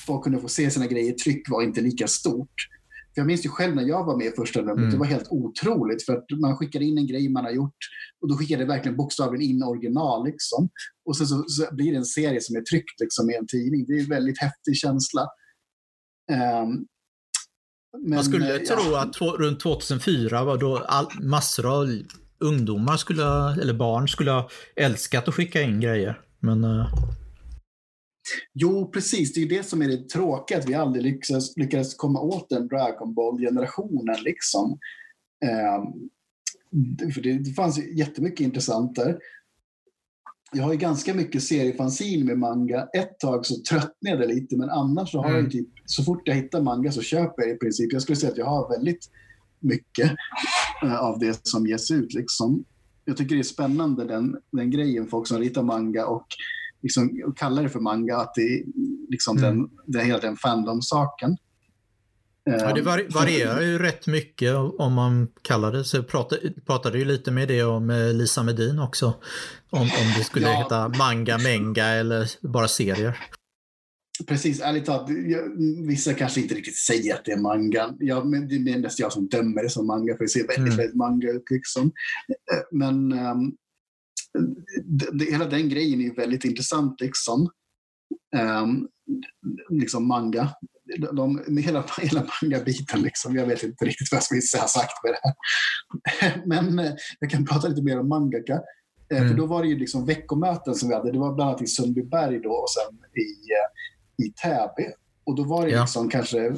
folk 0.06 0.24
kunde 0.24 0.40
få 0.40 0.48
se 0.48 0.70
sina 0.70 0.86
grejer 0.86 1.10
i 1.10 1.14
tryck 1.14 1.50
var 1.50 1.62
inte 1.62 1.80
lika 1.80 2.06
stort. 2.06 2.68
Jag 3.18 3.26
minns 3.26 3.46
ju 3.46 3.48
själv 3.48 3.76
när 3.76 3.82
jag 3.82 4.04
var 4.04 4.16
med 4.16 4.26
i 4.26 4.30
första 4.30 4.60
numret, 4.60 4.78
mm. 4.78 4.90
det 4.90 4.96
var 4.96 5.06
helt 5.06 5.28
otroligt. 5.30 6.04
För 6.04 6.12
att 6.12 6.24
man 6.40 6.56
skickade 6.56 6.84
in 6.84 6.98
en 6.98 7.06
grej 7.06 7.28
man 7.28 7.44
har 7.44 7.52
gjort 7.52 7.76
och 8.20 8.28
då 8.28 8.36
skickade 8.36 8.62
det 8.62 8.68
verkligen 8.68 8.96
bokstavligen 8.96 9.50
in 9.50 9.62
original. 9.62 10.26
Liksom. 10.26 10.68
Och 11.04 11.16
sen 11.16 11.26
så, 11.26 11.44
så, 11.48 11.74
blir 11.74 11.92
det 11.92 11.98
en 11.98 12.04
serie 12.04 12.40
som 12.40 12.56
är 12.56 12.60
tryckt 12.60 13.00
liksom, 13.00 13.30
i 13.30 13.34
en 13.34 13.46
tidning. 13.46 13.84
Det 13.86 13.92
är 13.92 14.00
en 14.00 14.08
väldigt 14.08 14.40
häftig 14.40 14.76
känsla. 14.76 15.22
Um, 16.32 16.86
men, 18.02 18.14
man 18.14 18.24
skulle 18.24 18.58
ja. 18.58 18.76
tro 18.76 18.94
att 18.94 19.20
runt 19.38 19.60
2004 19.60 20.44
var 20.44 20.58
då 20.58 20.78
all, 20.78 21.06
massor 21.22 21.80
av 21.80 22.02
ungdomar 22.38 22.96
skulle, 22.96 23.52
eller 23.62 23.74
barn 23.74 24.08
skulle 24.08 24.30
ha 24.30 24.48
älskat 24.76 25.28
att 25.28 25.34
skicka 25.34 25.62
in 25.62 25.80
grejer. 25.80 26.20
Men, 26.40 26.64
uh... 26.64 26.86
Jo, 28.52 28.90
precis. 28.90 29.32
Det 29.32 29.42
är 29.42 29.48
det 29.48 29.66
som 29.66 29.82
är 29.82 29.88
det 29.88 30.08
tråkiga, 30.08 30.58
att 30.58 30.68
vi 30.68 30.74
aldrig 30.74 31.04
lyckades, 31.04 31.56
lyckades 31.56 31.94
komma 31.94 32.20
åt 32.20 32.48
den 32.48 32.68
Dragon 32.68 33.14
Ball-generationen. 33.14 34.16
Liksom. 34.24 34.78
Um, 35.44 36.10
för 37.12 37.20
det, 37.20 37.38
det 37.38 37.52
fanns 37.52 37.78
jättemycket 37.78 38.40
intressant 38.40 38.94
där. 38.94 39.18
Jag 40.52 40.62
har 40.62 40.72
ju 40.72 40.78
ganska 40.78 41.14
mycket 41.14 41.42
seriefanzin 41.42 42.26
med 42.26 42.38
manga. 42.38 42.88
Ett 42.96 43.18
tag 43.18 43.46
så 43.46 43.54
tröttnade 43.62 44.24
jag 44.24 44.28
lite, 44.28 44.56
men 44.56 44.70
annars 44.70 45.10
så 45.10 45.22
har 45.22 45.30
mm. 45.30 45.42
jag 45.42 45.52
typ, 45.52 45.68
så 45.84 46.04
fort 46.04 46.22
jag 46.24 46.34
hittar 46.34 46.62
manga 46.62 46.92
så 46.92 47.02
köper 47.02 47.42
jag 47.42 47.50
i 47.50 47.58
princip. 47.58 47.92
Jag 47.92 48.02
skulle 48.02 48.16
säga 48.16 48.32
att 48.32 48.38
jag 48.38 48.46
har 48.46 48.68
väldigt 48.68 49.10
mycket 49.60 50.12
uh, 50.84 51.00
av 51.00 51.18
det 51.18 51.46
som 51.46 51.66
ges 51.66 51.90
ut. 51.90 52.14
Liksom. 52.14 52.64
Jag 53.04 53.16
tycker 53.16 53.34
det 53.34 53.40
är 53.40 53.42
spännande 53.42 54.04
den, 54.04 54.36
den 54.50 54.70
grejen, 54.70 55.06
folk 55.06 55.28
som 55.28 55.38
ritar 55.38 55.62
manga 55.62 56.06
och 56.06 56.26
liksom, 56.82 57.34
kallar 57.36 57.62
det 57.62 57.68
för 57.68 57.80
manga, 57.80 58.16
att 58.16 58.34
det 58.34 58.42
är 58.42 58.62
liksom 59.08 59.38
mm. 59.38 59.56
den, 59.56 59.70
det 59.86 60.04
hela 60.04 60.18
den 60.18 60.36
fandom-saken. 60.36 61.36
Ja, 62.44 62.74
det 62.74 62.82
var, 62.82 63.06
varierar 63.14 63.60
ju 63.60 63.78
rätt 63.78 64.06
mycket 64.06 64.54
om 64.54 64.92
man 64.92 65.28
kallar 65.42 65.72
det 65.72 65.84
så. 65.84 65.96
Jag 65.96 66.08
pratade, 66.08 66.52
pratade 66.66 66.98
ju 66.98 67.04
lite 67.04 67.30
med 67.30 67.48
det 67.48 67.62
om 67.62 68.10
Lisa 68.14 68.42
Medin 68.42 68.78
också. 68.78 69.06
Om, 69.70 69.80
om 69.80 70.12
det 70.18 70.24
skulle 70.24 70.46
ja. 70.46 70.62
heta 70.62 70.88
manga, 70.88 71.38
menga 71.38 71.84
eller 71.84 72.48
bara 72.48 72.68
serier. 72.68 73.18
Precis, 74.26 74.60
ärligt 74.60 74.84
talat, 74.84 75.10
vissa 75.86 76.14
kanske 76.14 76.40
inte 76.40 76.54
riktigt 76.54 76.78
säger 76.78 77.14
att 77.14 77.24
det 77.24 77.32
är 77.32 77.40
manga. 77.40 77.94
Jag, 77.98 78.26
men 78.26 78.48
det 78.48 78.54
är 78.54 78.78
mest 78.78 78.98
jag 78.98 79.12
som 79.12 79.28
dömer 79.28 79.62
det 79.62 79.70
som 79.70 79.86
manga, 79.86 80.16
för 80.16 80.24
det 80.24 80.28
ser 80.28 80.46
väldigt, 80.46 80.58
mm. 80.58 80.76
väldigt 80.76 80.96
manga 80.96 81.30
ut. 81.30 81.50
Liksom. 81.50 81.92
Men 82.70 83.12
um, 83.12 83.56
det, 85.12 85.24
hela 85.24 85.44
den 85.44 85.68
grejen 85.68 86.00
är 86.00 86.14
väldigt 86.14 86.44
intressant. 86.44 87.00
Liksom. 87.00 87.50
Um, 88.36 88.88
liksom 89.70 90.08
manga. 90.08 90.50
De, 90.98 91.16
de, 91.16 91.62
hela, 91.62 91.84
hela 92.00 92.26
manga-biten. 92.42 93.02
Liksom. 93.02 93.36
Jag 93.36 93.46
vet 93.46 93.62
inte 93.62 93.84
riktigt 93.84 94.08
vad 94.12 94.22
jag 94.30 94.42
ska 94.42 94.58
ha 94.58 94.68
sagt 94.68 95.04
med 95.04 95.12
det 95.12 95.18
här. 95.22 96.42
Men 96.46 96.78
eh, 96.78 96.92
jag 97.20 97.30
kan 97.30 97.46
prata 97.46 97.68
lite 97.68 97.82
mer 97.82 98.00
om 98.00 98.08
mangaka. 98.08 98.60
Eh, 99.10 99.18
mm. 99.18 99.28
För 99.28 99.36
då 99.36 99.46
var 99.46 99.62
det 99.62 99.68
ju 99.68 99.78
liksom 99.78 100.06
veckomöten 100.06 100.74
som 100.74 100.88
vi 100.88 100.94
hade. 100.94 101.12
Det 101.12 101.18
var 101.18 101.34
bland 101.34 101.50
annat 101.50 101.62
i 101.62 101.66
Sundbyberg 101.66 102.40
då 102.40 102.50
och 102.50 102.70
sen 102.70 102.98
i, 103.22 103.30
eh, 103.52 104.26
i 104.26 104.32
Täby. 104.32 104.92
Och 105.24 105.36
då 105.36 105.44
var 105.44 105.66
det 105.66 105.72
ja. 105.72 105.80
liksom 105.80 106.08
kanske 106.08 106.54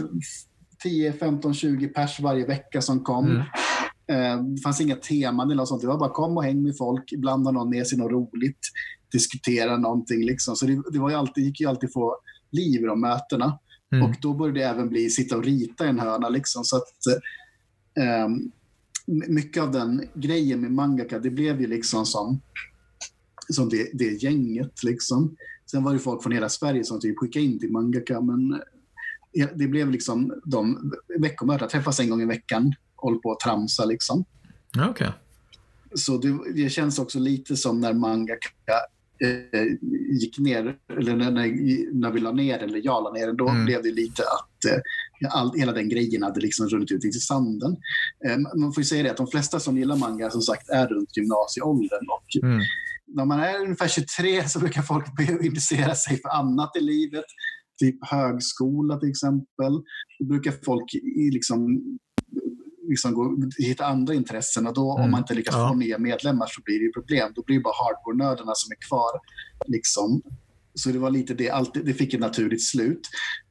10, 0.82 1.12
15, 1.12 1.54
20 1.54 1.88
pers 1.88 2.20
varje 2.20 2.46
vecka 2.46 2.82
som 2.82 3.04
kom. 3.04 3.26
Mm. 3.26 3.42
Eh, 4.12 4.42
det 4.42 4.60
fanns 4.60 4.80
inga 4.80 4.96
teman 4.96 5.50
eller 5.50 5.64
sånt. 5.64 5.80
Det 5.82 5.88
var 5.88 5.98
bara 5.98 6.10
kom 6.12 6.36
och 6.36 6.44
häng 6.44 6.62
med 6.62 6.76
folk. 6.76 7.12
Ibland 7.12 7.46
har 7.46 7.52
någon 7.52 7.70
med 7.70 7.86
sig 7.86 7.98
något 7.98 8.12
roligt. 8.12 8.58
Diskutera 9.12 9.76
någonting. 9.76 10.24
Liksom. 10.24 10.56
Så 10.56 10.66
det, 10.66 10.82
det 10.92 10.98
var 10.98 11.10
ju 11.10 11.16
alltid, 11.16 11.44
gick 11.44 11.60
ju 11.60 11.66
alltid 11.66 11.92
få 11.92 12.16
liv 12.50 12.82
i 12.82 12.86
de 12.86 13.00
mötena. 13.00 13.58
Mm. 13.92 14.04
Och 14.04 14.16
då 14.20 14.34
började 14.34 14.60
det 14.60 14.66
även 14.66 14.88
bli 14.88 15.10
sitta 15.10 15.36
och 15.36 15.44
rita 15.44 15.86
i 15.86 15.88
en 15.88 15.98
hörna. 15.98 16.28
Liksom. 16.28 16.64
Så 16.64 16.76
att, 16.76 17.06
eh, 17.98 18.28
mycket 19.28 19.62
av 19.62 19.72
den 19.72 20.04
grejen 20.14 20.60
med 20.60 20.72
mangaka, 20.72 21.18
det 21.18 21.30
blev 21.30 21.60
ju 21.60 21.66
liksom 21.66 22.06
som, 22.06 22.40
som 23.48 23.68
det, 23.68 23.90
det 23.92 24.22
gänget. 24.22 24.82
Liksom. 24.82 25.36
Sen 25.70 25.84
var 25.84 25.92
det 25.92 25.98
folk 25.98 26.22
från 26.22 26.32
hela 26.32 26.48
Sverige 26.48 26.84
som 26.84 27.00
typ 27.00 27.18
skickade 27.18 27.44
in 27.44 27.58
till 27.58 27.72
mangaka. 27.72 28.20
Men 28.20 28.60
det 29.54 29.68
blev 29.68 29.90
liksom 29.90 30.40
de 30.44 30.92
veckomöten, 31.18 31.68
träffas 31.68 32.00
en 32.00 32.10
gång 32.10 32.22
i 32.22 32.26
veckan 32.26 32.74
håller 32.98 33.18
på 33.18 33.32
att 33.32 33.40
tramsa. 33.40 33.84
Liksom. 33.84 34.24
Okay. 34.90 35.10
Så 35.94 36.18
det, 36.18 36.38
det, 36.54 36.70
känns 36.70 36.98
också 36.98 37.18
lite 37.18 37.56
som 37.56 37.80
när 37.80 37.92
mangaka 37.92 38.48
eh, 39.24 39.64
gick 40.20 40.38
ner, 40.38 40.76
eller 40.98 41.16
när, 41.16 41.30
när 41.94 42.10
vi 42.10 42.20
la 42.20 42.32
ner 42.32 42.58
eller 42.58 42.80
jag 42.84 43.02
la 43.02 43.12
ner 43.12 43.26
den, 43.26 43.36
då 43.36 43.48
mm. 43.48 43.64
blev 43.64 43.82
det 43.82 43.90
lite 43.90 44.22
att 44.22 44.64
eh, 44.72 44.80
all, 45.30 45.52
hela 45.56 45.72
den 45.72 45.88
grejen 45.88 46.22
hade 46.22 46.40
liksom 46.40 46.68
runnit 46.68 46.92
ut 46.92 47.04
i 47.04 47.12
sanden. 47.12 47.76
Eh, 48.26 48.38
man 48.60 48.72
får 48.72 48.80
ju 48.80 48.84
säga 48.84 49.02
det 49.02 49.10
att 49.10 49.16
de 49.16 49.26
flesta 49.26 49.60
som 49.60 49.78
gillar 49.78 49.96
manga 49.96 50.30
som 50.30 50.42
sagt 50.42 50.68
är 50.68 50.86
runt 50.86 51.16
gymnasieåldern. 51.16 52.06
Och 52.08 52.42
mm. 52.42 52.60
När 53.14 53.24
man 53.24 53.40
är 53.40 53.60
ungefär 53.60 53.88
23 53.88 54.48
så 54.48 54.58
brukar 54.58 54.82
folk 54.82 55.06
intressera 55.42 55.94
sig 55.94 56.20
för 56.20 56.28
annat 56.28 56.76
i 56.76 56.80
livet. 56.80 57.24
Typ 57.80 57.96
högskola 58.06 58.96
till 58.96 59.10
exempel. 59.10 59.72
Då 60.18 60.24
brukar 60.24 60.54
folk 60.64 60.84
liksom 61.32 61.80
liksom 62.88 63.14
gå, 63.14 63.36
hitta 63.58 63.84
andra 63.84 64.14
intressen 64.14 64.66
och 64.66 64.74
då 64.74 64.92
mm. 64.92 65.04
om 65.04 65.10
man 65.10 65.20
inte 65.20 65.34
lyckas 65.34 65.54
ja. 65.54 65.68
få 65.68 65.74
nya 65.74 65.98
medlemmar 65.98 66.46
så 66.46 66.60
blir 66.64 66.86
det 66.86 66.92
problem. 66.92 67.32
Då 67.34 67.42
blir 67.42 67.56
det 67.56 67.62
bara 67.62 67.74
hardcore-nördarna 67.74 68.52
som 68.54 68.72
är 68.72 68.88
kvar. 68.88 69.20
Liksom. 69.66 70.22
Så 70.74 70.88
det 70.88 70.98
var 70.98 71.10
lite 71.10 71.34
det, 71.34 71.50
alltid, 71.50 71.86
det 71.86 71.94
fick 71.94 72.14
ett 72.14 72.20
naturligt 72.20 72.66
slut. 72.66 73.00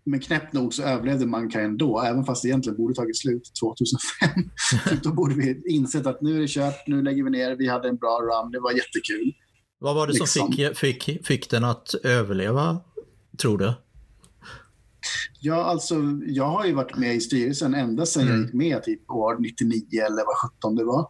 Men 0.05 0.19
knäppt 0.19 0.53
nog 0.53 0.73
så 0.73 0.83
överlevde 0.83 1.25
Manka 1.25 1.61
ändå, 1.61 2.01
även 2.01 2.25
fast 2.25 2.43
det 2.43 2.47
egentligen 2.47 2.77
borde 2.77 2.93
tagit 2.93 3.17
slut 3.17 3.51
2005. 3.63 4.99
då 5.03 5.13
borde 5.13 5.35
vi 5.35 5.61
insett 5.69 6.07
att 6.07 6.21
nu 6.21 6.35
är 6.35 6.41
det 6.41 6.47
kört, 6.47 6.87
nu 6.87 7.01
lägger 7.01 7.23
vi 7.23 7.29
ner, 7.29 7.55
vi 7.55 7.67
hade 7.67 7.89
en 7.89 7.97
bra 7.97 8.19
run, 8.21 8.51
det 8.51 8.59
var 8.59 8.71
jättekul. 8.71 9.33
Vad 9.79 9.95
var 9.95 10.07
det 10.07 10.13
liksom. 10.13 10.27
som 10.27 10.51
fick, 10.51 10.77
fick, 10.77 11.27
fick 11.27 11.49
den 11.49 11.63
att 11.63 11.93
överleva, 11.93 12.79
tror 13.37 13.57
du? 13.57 13.73
Ja, 15.41 15.63
alltså, 15.63 15.95
jag 16.25 16.47
har 16.47 16.65
ju 16.65 16.73
varit 16.73 16.97
med 16.97 17.15
i 17.15 17.19
styrelsen 17.19 17.73
ända 17.73 18.05
sedan 18.05 18.27
mm. 18.27 18.35
jag 18.35 18.45
gick 18.45 18.53
med, 18.53 18.83
typ 18.83 19.09
år 19.09 19.37
99 19.39 19.81
eller 19.91 20.25
vad 20.25 20.51
17 20.59 20.75
det 20.75 20.83
var. 20.83 21.07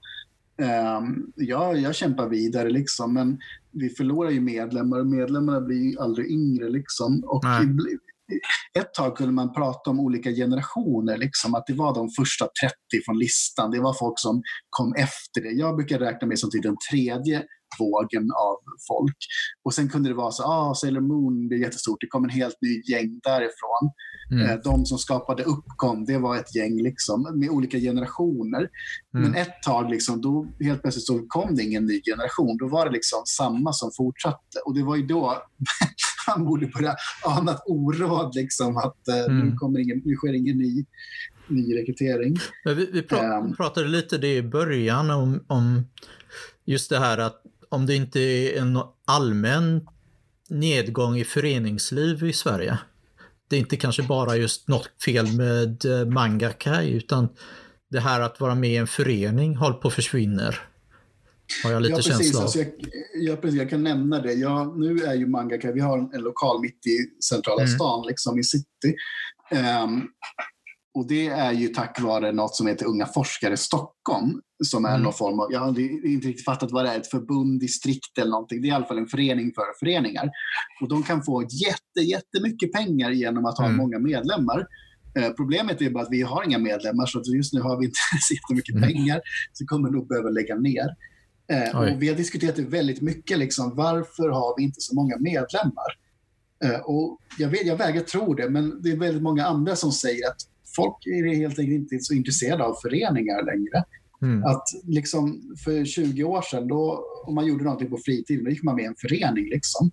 Um, 0.98 1.32
ja, 1.36 1.76
jag 1.76 1.96
kämpar 1.96 2.30
vidare, 2.30 2.70
liksom, 2.70 3.14
men 3.14 3.40
vi 3.72 3.90
förlorar 3.90 4.30
ju 4.30 4.42
medlemmar 4.42 5.00
och 5.00 5.08
medlemmarna 5.08 5.62
blir 5.62 5.92
ju 5.92 6.00
aldrig 6.00 6.32
yngre. 6.32 6.70
Liksom. 6.70 7.24
Och 7.26 7.44
ett 8.80 8.94
tag 8.94 9.18
kunde 9.18 9.34
man 9.34 9.54
prata 9.54 9.90
om 9.90 10.00
olika 10.00 10.32
generationer, 10.32 11.18
liksom, 11.18 11.56
att 11.56 11.68
det 11.68 11.74
var 11.74 11.96
de 11.96 12.10
första 12.10 12.46
30 12.46 13.06
från 13.06 13.20
listan. 13.20 13.72
Det 13.72 13.80
var 13.80 13.94
folk 13.94 14.20
som 14.20 14.42
kom 14.70 14.94
efter 14.94 15.42
det. 15.42 15.52
Jag 15.52 15.76
brukar 15.76 16.00
räkna 16.00 16.28
mig 16.28 16.38
som 16.38 16.50
till 16.52 16.62
den 16.62 16.76
tredje 16.92 17.44
vågen 17.80 18.32
av 18.32 18.58
folk. 18.88 19.18
Och 19.64 19.74
sen 19.74 19.90
kunde 19.90 20.10
det 20.10 20.16
vara 20.16 20.32
så 20.32 20.44
ah, 20.44 20.76
Sailor 20.76 21.02
Moon 21.02 21.48
blev 21.48 21.62
jättestort, 21.62 22.02
det 22.02 22.08
kom 22.08 22.24
en 22.24 22.30
helt 22.30 22.58
ny 22.62 22.82
gäng 22.82 23.20
därifrån. 23.24 23.92
Mm. 24.32 24.50
Eh, 24.50 24.56
de 24.64 24.86
som 24.86 24.98
skapade 24.98 25.44
Uppkom, 25.44 26.06
det 26.06 26.18
var 26.18 26.36
ett 26.36 26.56
gäng 26.56 26.84
liksom, 26.84 27.40
med 27.40 27.50
olika 27.50 27.78
generationer. 27.78 28.60
Mm. 28.60 28.70
Men 29.12 29.36
ett 29.36 29.64
tag, 29.64 29.90
liksom, 29.90 30.22
då 30.22 30.48
helt 30.60 30.82
plötsligt 30.82 31.06
så 31.06 31.26
kom 31.28 31.56
det 31.56 31.64
ingen 31.64 31.86
ny 31.86 32.02
generation. 32.02 32.58
Då 32.58 32.68
var 32.68 32.86
det 32.86 32.92
liksom 32.92 33.22
samma 33.26 33.74
som 33.74 33.92
fortsatte. 33.98 34.60
Och 34.66 34.76
det 34.76 34.84
var 34.84 34.96
ju 34.96 35.06
då 35.06 35.44
man 36.28 36.46
borde 36.46 36.68
börja 36.68 36.96
ana 37.26 37.52
ett 37.52 37.64
oråd, 37.66 38.36
liksom, 38.36 38.78
att 38.78 39.08
eh, 39.08 39.26
mm. 39.26 39.40
nu, 39.40 39.56
kommer 39.56 39.80
ingen, 39.80 40.02
nu 40.06 40.16
sker 40.16 40.34
ingen 40.34 40.58
ny 40.58 40.86
ny 41.50 41.78
rekrytering. 41.78 42.38
Vi, 42.66 42.74
vi 42.92 43.00
um, 43.00 43.56
pratade 43.56 43.88
lite 43.88 44.18
det 44.18 44.36
i 44.36 44.44
början 44.44 45.12
om, 45.12 45.44
om 45.48 45.88
just 46.66 46.90
det 46.90 47.00
här 47.00 47.18
att 47.18 47.42
om 47.70 47.86
det 47.86 47.96
inte 47.96 48.20
är 48.20 48.62
en 48.62 48.80
allmän 49.06 49.88
nedgång 50.50 51.18
i 51.18 51.24
föreningsliv 51.24 52.24
i 52.24 52.34
Sverige. 52.34 52.78
Det 53.50 53.56
är 53.56 53.60
inte 53.60 53.78
kanske 53.78 54.04
bara 54.04 54.36
just 54.36 54.68
något 54.68 55.04
fel 55.06 55.28
med 55.38 55.86
eh, 55.86 56.06
Mangakai 56.06 56.92
utan 56.92 57.30
det 57.90 58.00
här 58.00 58.22
att 58.22 58.40
vara 58.40 58.56
med 58.56 58.70
i 58.70 58.76
en 58.76 58.88
förening 58.88 59.56
håller 59.56 59.76
på 59.76 59.88
att 59.88 59.94
försvinna. 59.94 60.54
Har 61.64 61.72
jag 61.72 61.82
lite 61.82 61.92
ja, 61.92 61.98
precis. 61.98 62.14
känsla 62.14 62.40
av. 62.40 62.44
Alltså 62.44 62.60
jag, 62.60 62.68
ja, 63.14 63.36
precis. 63.36 63.60
Jag 63.60 63.70
kan 63.70 63.84
nämna 63.84 64.22
det. 64.22 64.34
Ja, 64.34 64.74
nu 64.78 65.04
är 65.04 65.14
ju 65.14 65.28
Mangakai, 65.28 65.74
vi 65.74 65.80
har 65.80 65.98
en, 65.98 66.14
en 66.14 66.22
lokal 66.22 66.62
mitt 66.62 66.88
i 66.88 67.24
centrala 67.24 67.62
mm. 67.62 67.76
stan, 67.76 68.08
liksom 68.08 68.40
i 68.40 68.44
city. 68.44 68.96
Um, 69.52 70.08
och 70.98 71.08
det 71.08 71.28
är 71.28 71.52
ju 71.52 71.68
tack 71.68 72.02
vare 72.02 72.32
något 72.32 72.56
som 72.56 72.68
heter 72.68 72.86
Unga 72.86 73.06
forskare 73.06 73.58
Stockholm. 73.58 74.42
Som 74.64 74.86
är 74.86 74.90
mm. 74.90 75.02
någon 75.02 75.14
form 75.14 75.40
av, 75.40 75.48
jag 75.52 75.60
har 75.60 75.68
inte 75.80 76.28
riktigt 76.28 76.46
fattat 76.46 76.72
vad 76.72 76.86
det 76.86 76.92
är, 76.92 76.98
ett 77.00 77.08
förbund, 77.08 77.60
distrikt 77.60 78.18
eller 78.18 78.32
någonting. 78.32 78.62
Det 78.62 78.68
är 78.68 78.70
i 78.70 78.72
alla 78.72 78.86
fall 78.86 78.98
en 78.98 79.08
förening 79.08 79.52
för 79.56 79.64
föreningar. 79.80 80.30
Och 80.82 80.90
de 80.90 81.04
kan 81.04 81.24
få 81.24 81.42
jätte, 81.42 82.00
jättemycket 82.10 82.72
pengar 82.72 83.12
genom 83.12 83.46
att 83.46 83.58
ha 83.58 83.66
mm. 83.66 83.78
många 83.78 84.00
medlemmar. 84.00 84.68
Eh, 85.18 85.30
problemet 85.30 85.82
är 85.82 85.90
bara 85.90 86.04
att 86.04 86.12
vi 86.12 86.22
har 86.22 86.44
inga 86.44 86.60
medlemmar 86.60 87.06
så 87.06 87.22
just 87.36 87.54
nu 87.54 87.62
har 87.62 87.80
vi 87.80 87.86
inte 87.86 88.00
så 88.22 88.34
jättemycket 88.34 88.76
mm. 88.76 88.90
pengar. 88.90 89.22
Så 89.54 89.66
kommer 89.66 89.90
nog 89.90 90.08
behöva 90.08 90.30
lägga 90.30 90.56
ner. 90.56 90.88
Eh, 91.52 91.78
och 91.78 92.02
vi 92.02 92.10
har 92.10 92.16
diskuterat 92.16 92.56
det 92.56 92.62
väldigt 92.62 93.02
mycket. 93.02 93.40
Liksom, 93.40 93.76
varför 93.76 94.30
har 94.30 94.58
vi 94.58 94.64
inte 94.64 94.82
så 94.82 94.96
många 94.96 95.18
medlemmar? 95.18 95.90
Eh, 96.64 96.80
och 96.80 97.20
jag, 97.38 97.50
vet, 97.50 97.66
jag 97.66 97.78
vägrar 97.78 98.02
tro 98.02 98.34
det, 98.34 98.50
men 98.50 98.82
det 98.82 98.92
är 98.92 98.98
väldigt 98.98 99.24
många 99.24 99.46
andra 99.46 99.76
som 99.76 99.92
säger 99.92 100.28
att 100.28 100.42
folk 100.78 100.98
är 101.06 101.36
helt 101.36 101.60
enkelt 101.60 101.92
inte 101.92 102.00
så 102.00 102.14
intresserade 102.14 102.64
av 102.64 102.76
föreningar 102.82 103.46
längre. 103.46 103.84
Mm. 104.22 104.44
Att 104.44 104.64
liksom 104.84 105.56
för 105.64 105.86
20 105.86 106.24
år 106.24 106.42
sedan, 106.42 106.68
då, 106.68 107.06
om 107.26 107.36
man 107.36 107.46
gjorde 107.46 107.64
någonting 107.64 107.90
på 107.90 107.98
fritiden, 108.06 108.44
då 108.44 108.50
gick 108.50 108.64
man 108.64 108.76
med 108.76 108.84
i 108.84 108.88
en 108.88 108.96
förening. 109.02 109.46
Liksom. 109.46 109.92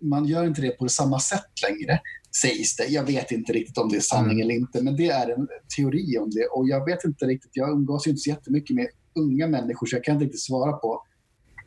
Man 0.00 0.24
gör 0.24 0.46
inte 0.46 0.62
det 0.62 0.70
på 0.70 0.88
samma 0.88 1.20
sätt 1.20 1.50
längre, 1.68 2.00
sägs 2.42 2.76
det. 2.76 2.86
Jag 2.86 3.04
vet 3.04 3.30
inte 3.30 3.52
riktigt 3.52 3.78
om 3.78 3.88
det 3.88 3.96
är 3.96 4.00
sanning 4.00 4.40
mm. 4.40 4.42
eller 4.42 4.54
inte, 4.54 4.82
men 4.82 4.96
det 4.96 5.08
är 5.08 5.30
en 5.30 5.48
teori 5.76 6.18
om 6.18 6.30
det. 6.30 6.46
Och 6.46 6.68
jag 6.68 6.84
vet 6.84 7.04
inte 7.04 7.24
riktigt, 7.24 7.50
jag 7.54 7.70
umgås 7.70 8.06
ju 8.06 8.10
inte 8.10 8.20
så 8.20 8.30
jättemycket 8.30 8.76
med 8.76 8.88
unga 9.14 9.46
människor, 9.46 9.86
så 9.86 9.96
jag 9.96 10.04
kan 10.04 10.14
inte 10.14 10.24
riktigt 10.24 10.42
svara 10.42 10.72
på 10.72 11.02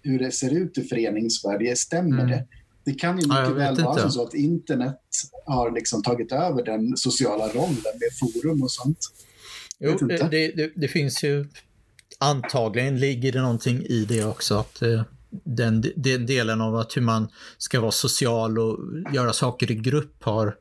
hur 0.04 0.20
det 0.20 0.32
ser 0.32 0.54
ut 0.54 0.78
i 0.78 0.84
föreningsvärlden. 0.84 1.76
Stämmer 1.76 2.24
mm. 2.24 2.30
det? 2.30 2.48
Det 2.84 2.94
kan 2.94 3.20
ju 3.20 3.28
mycket 3.28 3.48
ja, 3.48 3.54
väl 3.54 3.84
vara 3.84 4.10
så 4.10 4.24
att 4.28 4.34
internet 4.34 5.00
har 5.46 5.72
liksom 5.72 6.04
tagit 6.04 6.32
över 6.32 6.64
den 6.64 6.98
sociala 6.98 7.48
rollen 7.48 7.76
med 7.84 8.10
forum 8.20 8.64
och 8.64 8.72
sånt. 8.72 8.98
Jo, 9.80 9.98
det, 10.08 10.56
det, 10.56 10.72
det, 10.76 10.88
finns 10.88 11.24
ju 11.24 11.46
antagligen 12.20 13.00
ligger 13.00 13.32
det 13.32 13.42
någonting 13.42 13.86
i 13.86 14.06
det 14.06 14.26
också. 14.26 14.56
att 14.56 14.82
eh, 14.82 15.04
den, 15.30 15.84
den 15.96 16.26
delen 16.26 16.62
av 16.62 16.76
att 16.76 16.98
hur 16.98 17.02
man 17.02 17.28
ska 17.58 17.80
vara 17.80 17.92
social 17.92 18.60
och 18.60 18.80
göra 19.14 19.34
saker 19.34 19.72
i 19.72 19.76
grupp 19.76 20.24
har 20.24 20.58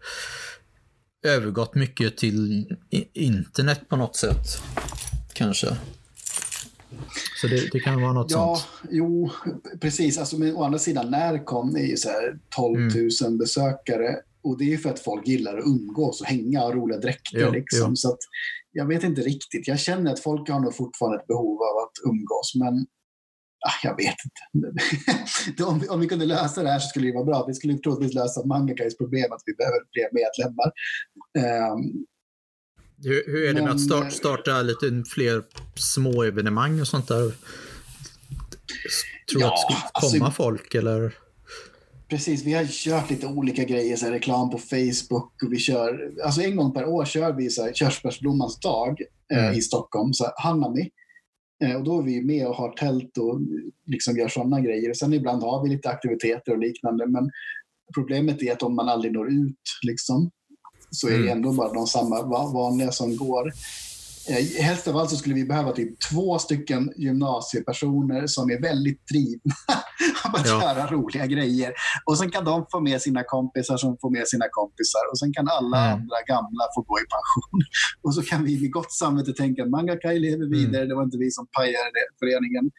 övergått 1.22 1.74
mycket 1.74 2.16
till 2.16 2.66
internet 3.12 3.80
på 3.88 3.96
något 3.96 4.16
sätt. 4.16 4.62
Kanske. 5.32 5.76
Så 7.40 7.46
det, 7.46 7.68
det, 7.72 7.80
kan 7.80 8.02
vara 8.02 8.12
något 8.12 8.30
ja, 8.30 8.56
sånt. 8.56 8.90
Jo, 8.90 9.30
precis. 9.80 10.18
Alltså, 10.18 10.38
men 10.38 10.56
å 10.56 10.64
andra 10.64 10.78
sidan, 10.78 11.10
Närcon 11.10 11.76
är 11.76 11.86
ju 11.86 11.96
så 11.96 12.08
här 12.08 12.38
12 12.56 12.78
000 12.80 13.08
mm. 13.20 13.38
besökare. 13.38 14.16
Och 14.42 14.58
det 14.58 14.72
är 14.72 14.76
för 14.76 14.90
att 14.90 15.00
folk 15.00 15.26
gillar 15.26 15.58
att 15.58 15.64
umgås 15.66 16.20
och 16.20 16.26
hänga 16.26 16.64
och 16.64 16.74
roliga 16.74 16.98
dräkter. 16.98 17.40
Jo, 17.40 17.50
liksom. 17.50 17.88
jo. 17.88 17.96
Så 17.96 18.08
att, 18.08 18.18
jag 18.72 18.86
vet 18.86 19.04
inte 19.04 19.20
riktigt. 19.20 19.68
Jag 19.68 19.80
känner 19.80 20.12
att 20.12 20.20
folk 20.20 20.48
har 20.48 20.60
nog 20.60 20.76
fortfarande 20.76 21.18
ett 21.18 21.26
behov 21.26 21.58
av 21.62 21.76
att 21.84 22.12
umgås. 22.12 22.52
Men 22.54 22.74
ah, 23.66 23.78
jag 23.82 23.96
vet 23.96 24.16
inte. 24.26 25.62
om, 25.64 25.78
vi, 25.78 25.88
om 25.88 26.00
vi 26.00 26.06
kunde 26.08 26.26
lösa 26.26 26.62
det 26.62 26.70
här 26.70 26.78
så 26.78 26.88
skulle 26.88 27.06
det 27.06 27.14
vara 27.14 27.24
bra. 27.24 27.44
Vi 27.46 27.54
skulle 27.54 27.78
troligtvis 27.78 28.14
lösa 28.14 28.46
Mangakais 28.46 28.98
problem 28.98 29.32
att 29.32 29.42
vi 29.46 29.54
behöver 29.54 29.80
fler 29.92 30.08
medlemmar. 30.20 30.72
Um, 31.72 32.06
hur, 33.02 33.22
hur 33.26 33.48
är 33.48 33.54
det 33.54 33.62
med 33.62 33.72
att 33.72 33.80
start, 33.80 34.04
eh, 34.04 34.10
starta 34.10 34.62
lite 34.62 35.02
fler 35.06 35.42
små 35.74 36.22
evenemang 36.22 36.80
och 36.80 36.88
sånt 36.88 37.08
där? 37.08 37.32
Tror 39.30 39.38
du 39.38 39.40
ja, 39.40 39.46
att 39.46 39.52
det 39.52 39.60
skulle 39.60 39.90
alltså- 39.92 40.18
komma 40.18 40.26
alltså, 40.26 40.42
folk 40.42 40.74
eller? 40.74 41.14
Precis, 42.08 42.44
vi 42.44 42.52
har 42.52 42.64
kört 42.64 43.10
lite 43.10 43.26
olika 43.26 43.64
grejer, 43.64 43.96
så 43.96 44.06
här, 44.06 44.12
reklam 44.12 44.50
på 44.50 44.58
Facebook 44.58 45.42
och 45.42 45.52
vi 45.52 45.58
kör, 45.58 46.12
alltså 46.24 46.42
en 46.42 46.56
gång 46.56 46.72
per 46.72 46.84
år 46.84 47.04
kör 47.04 47.32
vi 47.32 47.50
så 47.50 47.62
här, 47.62 47.72
körsbärsblommans 47.72 48.60
dag 48.60 49.02
eh, 49.32 49.44
mm. 49.44 49.58
i 49.58 49.60
Stockholm, 49.60 50.12
så 50.12 50.24
här, 50.24 50.32
Hanami. 50.36 50.90
Eh, 51.64 51.76
och 51.76 51.84
då 51.84 51.98
är 51.98 52.02
vi 52.02 52.22
med 52.22 52.46
och 52.46 52.54
har 52.54 52.72
tält 52.72 53.18
och 53.18 53.40
liksom 53.86 54.16
gör 54.16 54.28
sådana 54.28 54.60
grejer. 54.60 54.94
Sen 54.94 55.12
ibland 55.12 55.42
har 55.42 55.62
vi 55.62 55.70
lite 55.70 55.88
aktiviteter 55.88 56.52
och 56.52 56.58
liknande, 56.58 57.06
men 57.06 57.30
problemet 57.94 58.42
är 58.42 58.52
att 58.52 58.62
om 58.62 58.76
man 58.76 58.88
aldrig 58.88 59.12
når 59.12 59.30
ut, 59.30 59.62
liksom, 59.86 60.30
så 60.90 61.06
är 61.06 61.12
det 61.12 61.16
mm. 61.16 61.36
ändå 61.36 61.52
bara 61.52 61.72
de 61.72 61.86
samma 61.86 62.22
vanliga 62.52 62.92
som 62.92 63.16
går. 63.16 63.52
Eh, 64.28 64.64
helst 64.64 64.88
av 64.88 64.96
allt 64.96 65.10
så 65.10 65.16
skulle 65.16 65.34
vi 65.34 65.44
behöva 65.44 65.72
typ 65.72 66.00
två 66.10 66.38
stycken 66.38 66.92
gymnasiepersoner 66.96 68.26
som 68.26 68.50
är 68.50 68.60
väldigt 68.60 69.06
drivna 69.08 69.54
av 70.24 70.34
att 70.34 70.46
ja. 70.46 70.62
göra 70.62 70.86
roliga 70.86 71.26
grejer. 71.26 71.72
Och 72.04 72.18
sen 72.18 72.30
kan 72.30 72.44
de 72.44 72.66
få 72.72 72.80
med 72.80 73.02
sina 73.02 73.22
kompisar 73.24 73.76
som 73.76 73.96
får 74.00 74.10
med 74.10 74.28
sina 74.28 74.44
kompisar. 74.50 75.04
Och 75.10 75.18
sen 75.18 75.32
kan 75.32 75.48
alla 75.48 75.78
mm. 75.78 75.92
andra 75.92 76.18
gamla 76.26 76.64
få 76.74 76.80
gå 76.82 76.98
i 76.98 77.06
pension. 77.16 77.60
Och 78.02 78.14
så 78.14 78.22
kan 78.22 78.44
vi 78.44 78.60
med 78.60 78.72
gott 78.72 78.92
samvete 78.92 79.32
tänka 79.32 79.62
att 79.62 79.70
Mangakai 79.70 80.18
lever 80.18 80.46
vidare. 80.56 80.82
Mm. 80.82 80.88
Det 80.88 80.94
var 80.94 81.02
inte 81.02 81.18
vi 81.18 81.30
som 81.30 81.46
pajade 81.56 82.00
föreningen. 82.18 82.70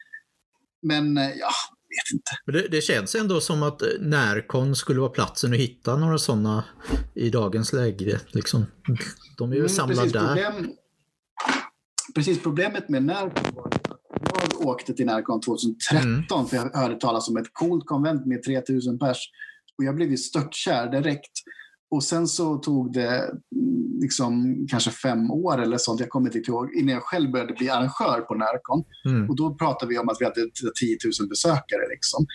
Men 0.82 1.18
eh, 1.18 1.30
ja, 1.30 1.52
vet 1.92 2.14
inte. 2.14 2.62
Det, 2.66 2.76
det, 2.76 2.80
känns 2.80 3.14
ändå 3.14 3.40
som 3.40 3.62
att 3.62 3.82
Närkon 4.00 4.76
skulle 4.76 5.00
vara 5.00 5.10
platsen 5.10 5.52
att 5.52 5.58
hitta 5.58 5.96
några 5.96 6.18
sådana 6.18 6.64
i 7.14 7.30
dagens 7.30 7.72
läge. 7.72 8.20
Liksom. 8.28 8.66
De 9.38 9.50
är 9.50 9.54
ju 9.54 9.60
mm, 9.60 9.68
samlade 9.68 10.00
precis, 10.00 10.12
där. 10.12 10.34
Problem, 10.34 10.76
precis, 12.14 12.42
problemet 12.42 12.88
med 12.88 13.04
Närkon 13.04 13.54
var 13.54 13.66
att 13.66 14.52
jag 14.52 14.66
åkte 14.66 14.94
till 14.94 15.06
Närkon 15.06 15.40
2013 15.40 16.38
mm. 16.38 16.48
för 16.48 16.56
jag 16.56 16.80
hörde 16.80 16.94
talas 16.94 17.28
om 17.28 17.36
ett 17.36 17.52
coolt 17.52 17.86
konvent 17.86 18.26
med 18.26 18.42
3000 18.42 18.98
pers. 18.98 19.18
Och 19.78 19.84
jag 19.84 19.94
blev 19.96 20.10
ju 20.10 20.16
störtkär 20.16 20.90
direkt. 20.90 21.32
Och 21.92 22.04
sen 22.04 22.26
så 22.26 22.56
tog 22.56 22.92
det 22.92 23.08
mm, 23.08 24.00
liksom 24.00 24.56
kanske 24.70 24.90
fem 24.90 25.30
år 25.30 25.62
eller 25.62 25.78
sånt, 25.78 26.00
jag 26.00 26.08
kommer 26.08 26.36
inte 26.36 26.50
ihåg, 26.50 26.74
innan 26.74 26.94
jag 26.94 27.02
själv 27.02 27.30
började 27.30 27.52
bli 27.52 27.70
arrangör 27.70 28.20
på 28.20 28.34
Närcon. 28.34 28.84
Mm. 29.04 29.30
Och 29.30 29.36
då 29.36 29.54
pratade 29.54 29.90
vi 29.90 29.98
om 29.98 30.08
att 30.08 30.16
vi 30.20 30.24
hade 30.24 30.50
10 30.80 30.98
000 31.20 31.28
besökare. 31.28 31.88
Liksom. 31.90 32.26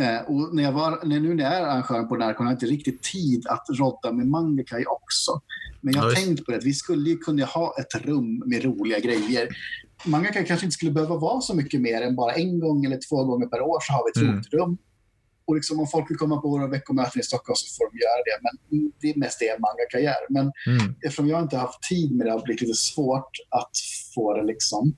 Eh, 0.00 0.20
och 0.30 0.54
när 0.54 0.62
jag 0.62 0.72
var, 0.72 1.04
nu 1.04 1.34
när 1.34 1.44
jag 1.44 1.54
är 1.54 1.62
arrangör 1.62 2.02
på 2.02 2.16
Närcon 2.16 2.46
har 2.46 2.52
jag 2.52 2.56
inte 2.56 2.66
riktigt 2.66 3.02
tid 3.02 3.46
att 3.46 3.64
rodda 3.78 4.12
med 4.12 4.26
Mangakai 4.26 4.84
också. 4.86 5.40
Men 5.80 5.94
jag 5.94 6.02
har 6.02 6.10
tänkt 6.10 6.44
på 6.44 6.50
det, 6.50 6.56
att 6.56 6.64
vi 6.64 6.74
skulle 6.74 7.10
ju 7.10 7.18
kunna 7.18 7.44
ha 7.44 7.74
ett 7.80 8.06
rum 8.06 8.42
med 8.46 8.64
roliga 8.64 8.98
grejer. 8.98 9.48
Mangakai 10.06 10.46
kanske 10.46 10.66
inte 10.66 10.74
skulle 10.74 10.92
behöva 10.92 11.16
vara 11.16 11.40
så 11.40 11.54
mycket 11.56 11.80
mer 11.80 12.02
än 12.02 12.16
bara 12.16 12.32
en 12.32 12.60
gång 12.60 12.84
eller 12.84 12.98
två 13.08 13.24
gånger 13.24 13.46
per 13.46 13.60
år 13.60 13.78
så 13.80 13.92
har 13.92 14.02
vi 14.04 14.10
ett 14.10 14.26
mm. 14.26 14.34
roligt 14.34 14.52
rum 14.52 14.78
och 15.46 15.54
liksom 15.54 15.80
om 15.80 15.86
folk 15.86 16.10
vill 16.10 16.18
komma 16.18 16.40
på 16.40 16.48
våra 16.48 16.66
veckomöten 16.66 17.20
i 17.20 17.24
Stockholm 17.24 17.56
så 17.56 17.76
får 17.76 17.90
de 17.90 17.98
göra 17.98 18.22
det. 18.28 18.36
Men 18.42 18.92
det 19.00 19.10
är 19.10 19.18
mest 19.18 19.38
det 19.40 19.60
manga 19.60 19.84
kan 19.90 20.02
göra. 20.02 20.26
Men 20.30 20.52
mm. 20.66 20.94
eftersom 21.04 21.28
jag 21.28 21.42
inte 21.42 21.56
har 21.56 21.66
haft 21.66 21.82
tid 21.82 22.16
med 22.16 22.26
det 22.26 22.30
har 22.30 22.38
det 22.38 22.44
blivit 22.44 22.60
lite 22.60 22.74
svårt 22.74 23.30
att 23.50 23.70
få 24.14 24.34
det 24.36 24.44
liksom. 24.44 24.96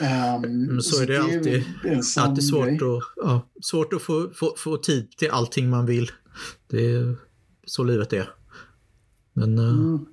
Um, 0.00 0.80
så, 0.80 0.96
så 0.96 1.02
är 1.02 1.06
det, 1.06 1.12
det 1.12 1.22
alltid. 1.22 1.64
Är 1.84 2.20
alltid 2.20 2.48
svårt, 2.48 2.68
att, 2.68 3.02
ja, 3.16 3.48
svårt 3.62 3.92
att 3.92 4.02
få, 4.02 4.30
få, 4.34 4.54
få 4.56 4.76
tid 4.76 5.10
till 5.16 5.30
allting 5.30 5.70
man 5.70 5.86
vill. 5.86 6.10
Det 6.70 6.92
är 6.92 7.16
så 7.66 7.84
livet 7.84 8.12
är. 8.12 8.30
Men, 9.32 9.58
uh... 9.58 9.68
mm. 9.68 10.06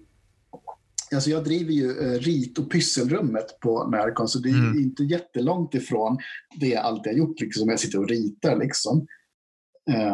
Alltså 1.13 1.29
jag 1.29 1.43
driver 1.43 1.71
ju 1.71 1.91
eh, 1.91 2.19
rit 2.19 2.57
och 2.59 2.71
pysselrummet 2.71 3.59
på 3.59 3.87
Närcon, 3.87 4.27
så 4.27 4.39
det 4.39 4.49
är 4.49 4.53
mm. 4.53 4.79
inte 4.79 5.03
jättelångt 5.03 5.73
ifrån 5.73 6.17
det 6.59 6.67
jag 6.67 6.83
alltid 6.83 7.11
har 7.11 7.17
gjort, 7.17 7.39
liksom, 7.39 7.69
jag 7.69 7.79
sitter 7.79 7.99
och 7.99 8.09
ritar. 8.09 8.55
Liksom. 8.55 9.07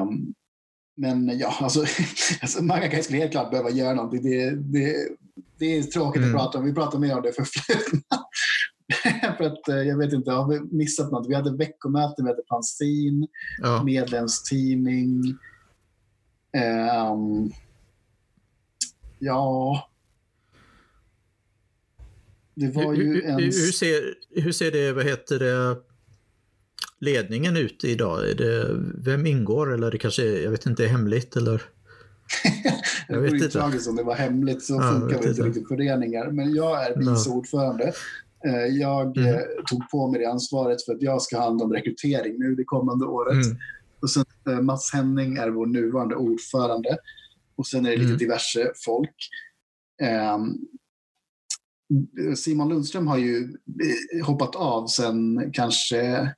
Um, 0.01 0.33
men 0.97 1.37
ja, 1.39 1.57
alltså, 1.61 1.79
alltså 2.41 2.63
man 2.63 2.89
kan 2.89 3.03
skulle 3.03 3.19
helt 3.19 3.31
klart 3.31 3.51
behöva 3.51 3.69
göra 3.69 3.93
någonting. 3.93 4.23
Det, 4.23 4.55
det, 4.55 5.07
det 5.59 5.77
är 5.77 5.83
tråkigt 5.83 6.21
mm. 6.23 6.35
att 6.35 6.41
prata 6.41 6.57
om. 6.57 6.65
Vi 6.65 6.73
pratar 6.73 6.99
mer 6.99 7.15
om 7.15 7.21
det 7.21 7.33
förflutna. 7.33 8.17
för 9.37 9.43
att 9.43 9.69
eh, 9.69 9.75
jag 9.75 9.97
vet 9.97 10.13
inte, 10.13 10.31
har 10.31 10.47
vi 10.47 10.75
missat 10.77 11.11
något? 11.11 11.29
Vi 11.29 11.35
hade 11.35 11.57
veckomöte, 11.57 12.23
vi 12.23 12.27
hade 12.27 12.43
fanzin, 12.49 13.27
Ja. 13.61 13.83
medlemstidning. 13.83 15.37
Ehm, 16.57 17.51
ja... 19.19 19.89
Det 22.55 22.67
var 22.67 22.93
Hur, 22.95 23.03
ju 23.03 23.13
hur, 23.13 23.25
en... 23.25 23.39
hur, 23.39 23.51
ser, 23.51 24.13
hur 24.41 24.51
ser 24.51 24.71
det, 24.71 24.93
vad 24.93 25.05
heter 25.05 25.39
det, 25.39 25.77
ledningen 26.99 27.57
ut 27.57 27.83
idag? 27.83 28.29
Är 28.29 28.35
det, 28.35 28.75
vem 29.03 29.25
ingår 29.25 29.73
eller 29.73 29.91
det 29.91 29.97
kanske 29.97 30.23
är, 30.27 30.43
jag 30.43 30.51
vet 30.51 30.65
inte, 30.65 30.83
är 30.83 30.87
hemligt 30.87 31.35
eller? 31.35 31.57
Det 33.07 33.13
Jag 33.13 33.19
vore 33.21 33.31
vet 33.31 33.41
ju 33.43 33.47
tragiskt 33.47 33.89
om 33.89 33.95
det 33.95 34.03
var 34.03 34.15
hemligt. 34.15 34.63
Så 34.63 34.73
Ja, 34.73 34.91
funkar 34.91 35.19
väl 35.19 35.29
inte 35.29 35.41
riktigt 35.43 35.67
föreningar. 35.67 36.31
Men 36.31 36.53
jag 36.55 36.85
är 36.85 36.95
vice 36.99 37.29
ordförande. 37.29 37.93
Eh, 38.47 38.65
Jag 38.65 39.17
Mm. 39.17 39.39
tog 39.69 39.89
på 39.89 40.07
mig 40.11 40.19
det 40.21 40.25
ansvaret 40.29 40.85
för 40.85 40.93
att 40.93 41.01
jag 41.01 41.21
ska 41.21 41.37
ha 41.37 41.43
hand 41.45 41.61
om 41.61 41.73
rekrytering 41.73 42.35
nu 42.39 42.55
det 42.55 42.63
kommande 42.63 43.05
året. 43.05 43.45
Mm. 43.45 43.57
Och 44.01 44.09
sen 44.09 44.25
eh, 44.49 44.61
Mats 44.61 44.93
Henning 44.93 45.37
är 45.37 45.49
vår 45.49 45.65
nuvarande 45.65 46.15
ordförande. 46.15 46.97
Och 47.55 47.67
sen 47.67 47.85
är 47.85 47.89
det 47.89 47.97
lite 47.97 48.07
Mm. 48.07 48.17
diverse 48.17 48.71
folk. 48.85 49.15
Ehm, 50.03 50.53
Simon 52.35 52.69
Lundström 52.69 53.07
har 53.07 53.17
ju 53.17 53.57
eh, 54.19 54.25
hoppat 54.25 54.55
av 54.55 54.87
sen 54.87 55.51
kanske 55.53 56.33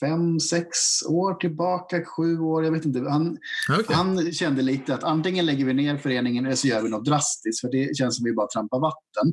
fem, 0.00 0.40
sex 0.40 0.68
år 1.08 1.34
tillbaka, 1.34 2.04
sju 2.16 2.38
år, 2.38 2.64
jag 2.64 2.72
vet 2.72 2.84
inte. 2.84 3.00
Han, 3.00 3.38
Okej. 3.70 3.96
han 3.96 4.32
kände 4.32 4.62
lite 4.62 4.94
att 4.94 5.04
antingen 5.04 5.46
lägger 5.46 5.64
vi 5.64 5.74
ner 5.74 5.96
föreningen 5.96 6.46
eller 6.46 6.56
så 6.56 6.68
gör 6.68 6.82
vi 6.82 6.88
något 6.88 7.04
drastiskt, 7.04 7.60
för 7.60 7.68
det 7.68 7.96
känns 7.96 8.16
som 8.16 8.24
att 8.24 8.30
vi 8.30 8.34
bara 8.34 8.46
trampar 8.46 8.80
vatten. 8.80 9.32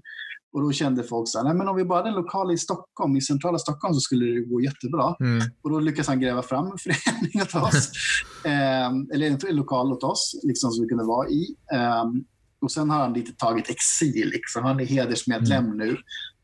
Och 0.54 0.62
då 0.62 0.72
kände 0.72 1.04
folk 1.04 1.30
så 1.30 1.38
här, 1.38 1.46
nej 1.46 1.54
men 1.54 1.68
om 1.68 1.76
vi 1.76 1.86
bara 1.86 2.00
hade 2.00 2.10
en 2.10 2.16
lokal 2.16 2.54
i 2.54 2.58
Stockholm, 2.58 3.16
i 3.16 3.22
centrala 3.22 3.58
Stockholm, 3.58 3.94
så 3.94 4.00
skulle 4.00 4.26
det 4.26 4.42
gå 4.42 4.62
jättebra. 4.62 5.16
Mm. 5.20 5.42
Och 5.62 5.70
då 5.70 5.80
lyckas 5.80 6.08
han 6.08 6.20
gräva 6.20 6.42
fram 6.42 6.66
en 6.66 6.78
förening 6.78 7.42
åt 7.42 7.56
oss. 7.56 7.92
Ehm, 8.46 9.10
eller 9.14 9.28
en, 9.28 9.40
en 9.50 9.56
lokal 9.56 9.92
åt 9.92 10.04
oss, 10.04 10.40
liksom, 10.44 10.72
som 10.72 10.84
vi 10.84 10.90
kunde 10.90 11.04
vara 11.04 11.30
i. 11.30 11.56
Ehm, 11.74 12.24
och 12.62 12.72
sen 12.72 12.90
har 12.90 13.00
han 13.00 13.14
lite 13.14 13.32
tagit 13.32 13.70
exil, 13.70 14.30
liksom. 14.30 14.64
han 14.64 14.80
är 14.80 14.86
hedersmedlem 14.86 15.78
nu. 15.78 15.98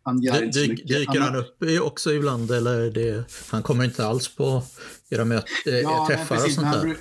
Han 0.03 0.22
gör 0.22 0.39
Dy, 0.39 0.45
inte 0.45 0.59
så 0.59 0.70
mycket. 0.70 0.88
dyker 0.88 1.20
han 1.20 1.36
upp 1.36 1.57
också 1.82 2.13
ibland 2.13 2.51
eller 2.51 2.91
det, 2.91 3.26
han 3.51 3.63
kommer 3.63 3.86
inte 3.86 4.05
alls 4.07 4.36
på 4.36 4.63
era 5.09 5.26
möt, 5.26 5.45
äh, 5.65 5.74
Ja, 5.74 6.05
nej, 6.09 6.18
träffar 6.18 6.36
och 6.36 6.41
precis, 6.41 6.57
men 6.61 6.72
sånt 6.74 6.84
där? 6.86 6.97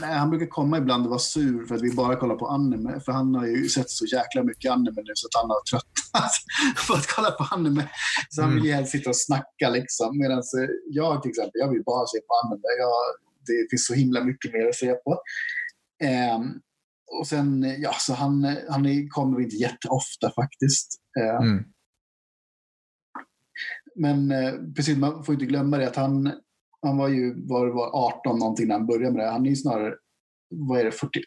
nej, 0.00 0.14
han 0.18 0.30
brukar 0.30 0.46
komma 0.46 0.78
ibland 0.78 1.04
och 1.04 1.10
vara 1.10 1.18
sur 1.18 1.66
för 1.66 1.74
att 1.74 1.82
vi 1.82 1.92
bara 1.94 2.16
kollar 2.16 2.34
på 2.34 2.46
anime. 2.46 3.00
För 3.04 3.12
han 3.12 3.34
har 3.34 3.46
ju 3.46 3.68
sett 3.68 3.90
så 3.90 4.04
jäkla 4.06 4.42
mycket 4.42 4.70
anime 4.72 5.02
nu 5.02 5.12
så 5.14 5.26
att 5.26 5.40
han 5.42 5.50
har 5.50 5.60
tröttnat 5.70 6.32
på 6.88 6.94
att 6.94 7.06
kolla 7.06 7.30
på 7.30 7.44
anime. 7.54 7.88
Så 8.30 8.40
han 8.42 8.50
Mm. 8.50 8.62
vill 8.62 8.70
ju 8.70 8.76
helst 8.76 8.92
sitta 8.92 9.10
och 9.10 9.16
snacka 9.16 9.70
liksom. 9.70 10.18
Medan 10.18 10.38
eh, 10.38 10.68
jag 10.90 11.22
till 11.22 11.28
exempel, 11.30 11.52
jag 11.54 11.70
vill 11.72 11.82
bara 11.86 12.06
se 12.06 12.18
på 12.20 12.32
anime. 12.44 12.68
Jag, 12.78 12.94
det 13.46 13.66
finns 13.70 13.86
så 13.86 13.94
himla 13.94 14.24
mycket 14.24 14.52
mer 14.52 14.68
att 14.68 14.74
se 14.74 14.92
på. 14.92 15.18
Ehm, 16.04 16.44
och 17.20 17.26
sen, 17.26 17.64
eh, 17.64 17.74
ja, 17.74 17.92
så 17.98 18.14
han, 18.14 18.56
han 18.70 18.86
är, 18.86 19.08
kommer 19.08 19.40
inte 19.40 19.56
jätteofta 19.56 20.30
faktiskt. 20.30 20.94
Ehm, 21.20 21.42
Mm. 21.48 21.64
men 23.94 24.30
eh, 24.30 24.52
precis, 24.76 24.98
man 24.98 25.24
får 25.24 25.32
inte 25.34 25.46
glömma 25.46 25.78
det 25.78 25.88
att 25.88 25.96
han, 25.96 26.32
han 26.82 26.96
var 26.96 27.08
ju 27.08 27.46
var, 27.48 27.66
var 27.66 27.90
18 28.20 28.38
någonting 28.38 28.68
när 28.68 28.74
han 28.74 28.86
började 28.86 29.16
med 29.16 29.24
det. 29.26 29.30
Han 29.30 29.46
är 29.46 29.50
ju 29.50 29.56
snarare, 29.56 29.94
vad 30.50 30.80
är 30.80 30.84
det, 30.84 30.90
48 30.92 31.22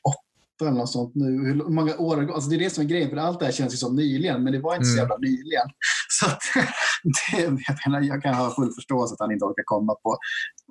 eller 0.62 0.72
något 0.72 0.90
sånt 0.92 1.16
nu. 1.16 1.26
Hur 1.26 1.56
många 1.70 1.98
år 1.98 2.32
alltså 2.34 2.50
Det 2.50 2.56
är 2.56 2.60
det 2.60 2.70
som 2.70 2.84
är 2.84 2.88
grejen, 2.88 3.10
för 3.10 3.18
allt 3.18 3.40
det 3.40 3.46
här 3.46 3.52
känns 3.52 3.74
ju 3.74 3.78
som 3.78 3.96
nyligen, 3.96 4.44
men 4.44 4.54
det 4.54 4.60
var 4.60 4.76
inte 4.76 4.86
så 4.86 4.94
Mm. 4.94 5.02
jävla 5.02 5.18
nyligen. 5.18 5.68
Så 6.20 6.26
att, 6.26 6.40
det, 7.04 7.42
jag, 7.42 7.78
menar, 7.86 8.02
jag 8.02 8.22
kan 8.24 8.34
ha 8.36 8.56
full 8.56 8.72
förståelse 8.74 9.14
att 9.14 9.20
han 9.20 9.32
inte 9.32 9.46
orkar 9.46 9.64
komma 9.66 9.96
på 10.04 10.18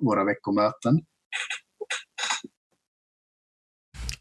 våra 0.01 0.23
veckomöten. 0.23 1.01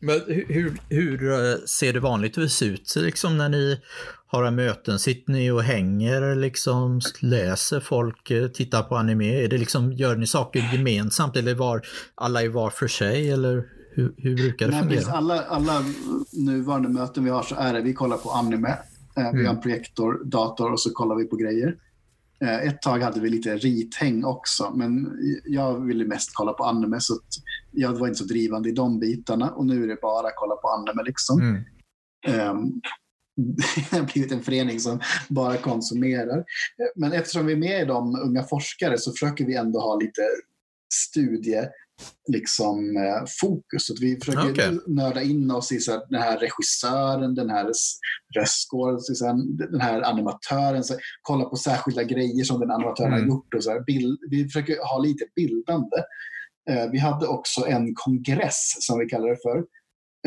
Men 0.01 0.20
hur, 0.26 0.78
hur, 0.88 1.30
eh, 1.32 1.57
ser 1.66 1.92
det 1.92 2.01
vanligtvis 2.01 2.62
ut 2.62 2.94
liksom 2.96 3.38
när 3.38 3.49
ni 3.49 3.80
har 4.26 4.51
möten? 4.51 4.99
Sitter 4.99 5.32
ni 5.32 5.51
och 5.51 5.62
hänger, 5.62 6.34
liksom, 6.34 7.01
läser 7.20 7.80
folk, 7.80 8.30
eh, 8.30 8.49
tittar 8.49 8.82
på 8.82 8.96
anime? 8.96 9.44
Är 9.44 9.49
det 9.49 9.59
liksom, 9.59 9.92
gör 9.92 10.16
ni 10.16 10.26
saker 10.26 10.70
gemensamt 10.72 11.36
eller 11.36 11.55
var 11.55 11.82
alla 12.14 12.42
är 12.42 12.49
var 12.49 12.70
för 12.70 12.88
sig? 12.88 13.30
Eller 13.30 13.64
hur, 13.94 14.14
hur 14.16 14.36
brukar 14.36 14.66
det 14.66 14.72
Nej, 14.72 14.80
fungera? 14.80 14.96
precis, 14.99 15.12
alla, 15.12 15.42
alla 15.42 15.84
nuvarande 16.32 16.88
möten 16.88 17.24
vi 17.24 17.30
har 17.30 17.42
så 17.42 17.55
är 17.55 17.72
det, 17.72 17.80
vi 17.82 17.94
kollar 17.94 18.16
på 18.16 18.30
anime. 18.30 18.68
Eh, 19.16 19.32
Vi 19.32 19.46
har 19.46 19.55
en 19.55 19.61
projektor, 19.61 20.20
dator 20.24 20.72
och 20.72 20.80
så 20.80 20.90
kollar 20.90 21.16
vi 21.16 21.24
på 21.24 21.36
grejer. 21.36 21.74
Eh, 22.45 22.66
Ett 22.66 22.82
tag 22.82 22.99
hade 22.99 23.20
vi 23.20 23.30
lite 23.30 23.57
rithäng 23.57 24.24
också, 24.24 24.72
men 24.76 25.18
jag 25.45 25.86
ville 25.86 26.05
mest 26.05 26.30
kolla 26.34 26.53
på 26.53 26.64
anime 26.64 27.01
så 27.01 27.14
att 27.14 27.26
jag 27.70 27.93
var 27.93 28.07
inte 28.07 28.18
så 28.18 28.24
drivande 28.24 28.68
i 28.68 28.72
de 28.72 28.99
bitarna. 28.99 29.51
Och 29.51 29.66
nu 29.66 29.84
är 29.84 29.89
det 29.89 30.01
bara 30.03 30.28
kolla 30.34 30.57
på 30.57 30.68
anime 30.68 31.03
liksom. 31.03 31.41
Mm. 31.41 31.64
Ehm, 32.26 32.80
det 33.91 33.97
har 33.97 34.12
blivit 34.12 34.32
en 34.32 34.43
förening 34.43 34.80
som 34.80 35.01
bara 35.28 35.57
konsumerar. 35.57 36.45
Men 36.97 37.12
eftersom 37.12 37.47
vi 37.47 37.53
är 37.53 37.57
med 37.57 37.82
i 37.82 37.84
de 37.84 38.14
unga 38.14 38.43
forskare 38.43 38.99
så 38.99 39.12
försöker 39.12 39.45
vi 39.47 39.55
ändå 39.55 39.80
ha 39.80 39.97
lite 39.97 40.22
studie 40.95 41.68
liksom, 42.32 42.96
eh, 42.96 43.24
fokus. 43.40 43.86
Så 43.86 43.94
vi 44.01 44.18
försöker 44.24 44.51
Okej. 44.51 44.78
nörda 44.86 45.22
in 45.22 45.51
oss 45.51 45.72
i 45.72 45.80
så 45.80 45.92
här, 45.92 46.01
den 46.11 46.22
här 46.22 46.38
regissören, 46.38 47.34
den 47.34 47.51
här 47.51 47.72
röstskådisen, 48.36 49.57
den 49.57 49.80
här 49.80 50.03
animatören. 50.03 50.84
Så, 50.84 50.94
kolla 51.22 51.44
på 51.44 51.57
särskilda 51.57 52.03
grejer 52.03 52.44
som 52.44 52.61
den 52.61 52.70
animatören 52.70 53.12
Mm. 53.12 53.20
har 53.20 53.28
gjort. 53.28 53.55
Och 53.55 53.64
så 53.64 53.70
här, 53.70 53.80
bild, 53.80 54.18
vi 54.30 54.44
försöker 54.44 54.76
ha 54.92 54.99
lite 54.99 55.24
bildande. 55.36 55.96
Eh, 56.70 56.90
vi 56.92 56.99
hade 56.99 57.26
också 57.26 57.66
en 57.66 57.94
kongress, 57.94 58.76
som 58.80 58.99
vi 58.99 59.07
kallar 59.07 59.28
det 59.28 59.36
för, 59.42 59.64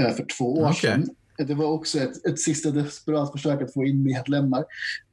eh, 0.01 0.15
för 0.15 0.25
två 0.37 0.53
år 0.53 0.65
Okej. 0.69 0.75
sedan. 0.81 1.07
Det 1.47 1.53
var 1.53 1.65
också 1.65 1.99
ett, 1.99 2.25
ett 2.25 2.39
sista 2.39 2.71
desperat 2.71 3.31
försök 3.31 3.61
att 3.61 3.73
få 3.73 3.85
in 3.85 4.03
medlemmar. 4.03 4.59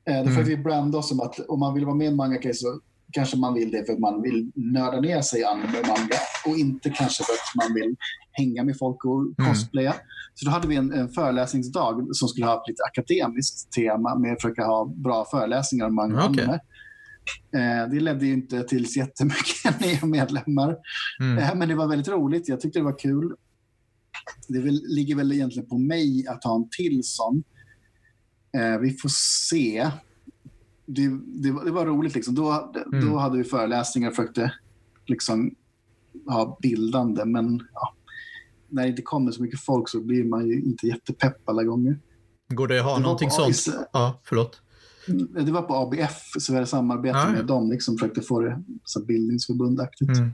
Eh, 0.08 0.14
därför 0.16 0.30
Mm. 0.30 0.44
vi 0.44 0.56
brandade 0.56 0.96
oss 0.98 1.08
som 1.08 1.20
att 1.20 1.40
om 1.48 1.60
man 1.60 1.74
vill 1.74 1.84
vara 1.84 1.94
med 1.96 2.04
i 2.04 2.08
en 2.08 2.16
manga 2.16 2.54
så 2.54 2.80
kanske 3.12 3.36
man 3.36 3.54
vill 3.54 3.70
det 3.70 3.86
för 3.86 3.92
att 3.92 3.98
man 3.98 4.22
vill 4.22 4.52
nörda 4.54 5.00
ner 5.00 5.20
sig 5.22 5.40
i 5.40 5.44
anime 5.44 5.78
och 5.80 5.86
manga 5.86 6.18
och 6.46 6.58
inte 6.58 6.90
kanske 6.90 7.24
för 7.24 7.32
att 7.32 7.66
man 7.68 7.74
vill 7.74 7.96
hänga 8.32 8.64
med 8.64 8.78
folk 8.78 9.04
och 9.04 9.20
Mm. 9.22 9.34
cosplaya. 9.52 9.94
Så 10.34 10.44
då 10.44 10.50
hade 10.50 10.68
vi 10.68 10.76
en, 10.76 10.92
en 10.92 11.08
föreläsningsdag 11.08 12.08
som 12.16 12.28
skulle 12.28 12.46
ha 12.46 12.54
ett 12.62 12.68
lite 12.68 12.82
akademiskt 12.82 13.72
tema 13.72 14.18
med 14.18 14.32
att 14.32 14.42
försöka 14.42 14.64
ha 14.64 14.84
bra 14.96 15.24
föreläsningar 15.30 15.86
om 15.86 15.94
manga 15.94 16.16
och 16.16 16.24
anime. 16.24 16.60
Eh, 17.54 17.90
det 17.90 18.00
ledde 18.00 18.26
ju 18.26 18.32
inte 18.32 18.62
till 18.62 18.92
så 18.92 18.98
jättemycket 18.98 19.80
nya 19.80 20.06
medlemmar. 20.06 20.76
Mm. 21.20 21.38
Eh, 21.38 21.54
Men 21.54 21.68
det 21.68 21.74
var 21.74 21.86
väldigt 21.88 22.08
roligt. 22.08 22.48
Jag 22.48 22.60
tyckte 22.60 22.78
det 22.78 22.84
var 22.84 22.98
kul. 22.98 23.34
Det 24.48 24.60
väl, 24.60 24.80
ligger 24.88 25.14
väl 25.14 25.32
egentligen 25.32 25.68
på 25.68 25.78
mig 25.78 26.26
att 26.28 26.44
ha 26.44 26.56
en 26.56 26.68
till 26.76 27.00
sån. 27.04 27.42
Eh, 28.56 28.78
vi 28.78 28.90
får 28.90 29.08
se. 29.48 29.90
Det, 30.90 31.08
det, 31.26 31.50
var, 31.50 31.64
det 31.64 31.70
var 31.70 31.86
roligt. 31.86 32.14
Liksom. 32.14 32.34
Då, 32.34 32.72
Mm. 32.92 33.06
då 33.10 33.16
hade 33.18 33.38
vi 33.38 33.44
föreläsningar 33.44 34.10
och 34.10 34.16
försökte 34.16 34.52
liksom, 35.06 35.54
ha 36.26 36.58
bildande. 36.62 37.24
Men 37.24 37.62
ja, 37.74 37.94
när 38.68 38.82
det 38.82 38.88
inte 38.88 39.02
kommer 39.02 39.30
så 39.30 39.42
mycket 39.42 39.60
folk 39.60 39.88
så 39.88 40.00
blir 40.00 40.24
man 40.24 40.46
ju 40.48 40.62
inte 40.62 40.86
jättepepp 40.86 41.48
alla 41.48 41.64
gånger. 41.64 41.98
Går 42.48 42.68
det 42.68 42.78
att 42.78 42.84
ha 42.84 42.96
Det 42.96 43.02
någonting 43.02 43.30
sånt? 43.30 43.46
AIS. 43.48 43.68
Ja, 43.92 44.20
förlåt. 44.24 44.62
Det 45.44 45.52
var 45.52 45.62
på 45.62 45.74
ABF, 45.74 46.22
så 46.38 46.52
vi 46.52 46.56
hade 46.56 46.66
samarbete 46.66 47.18
ja. 47.18 47.32
med 47.32 47.46
dem. 47.46 47.70
Liksom, 47.70 47.98
försökte 47.98 48.20
få 48.22 48.40
det 48.40 48.62
så 48.84 49.04
bildningsförbundaktigt. 49.04 50.16
Mm. 50.18 50.30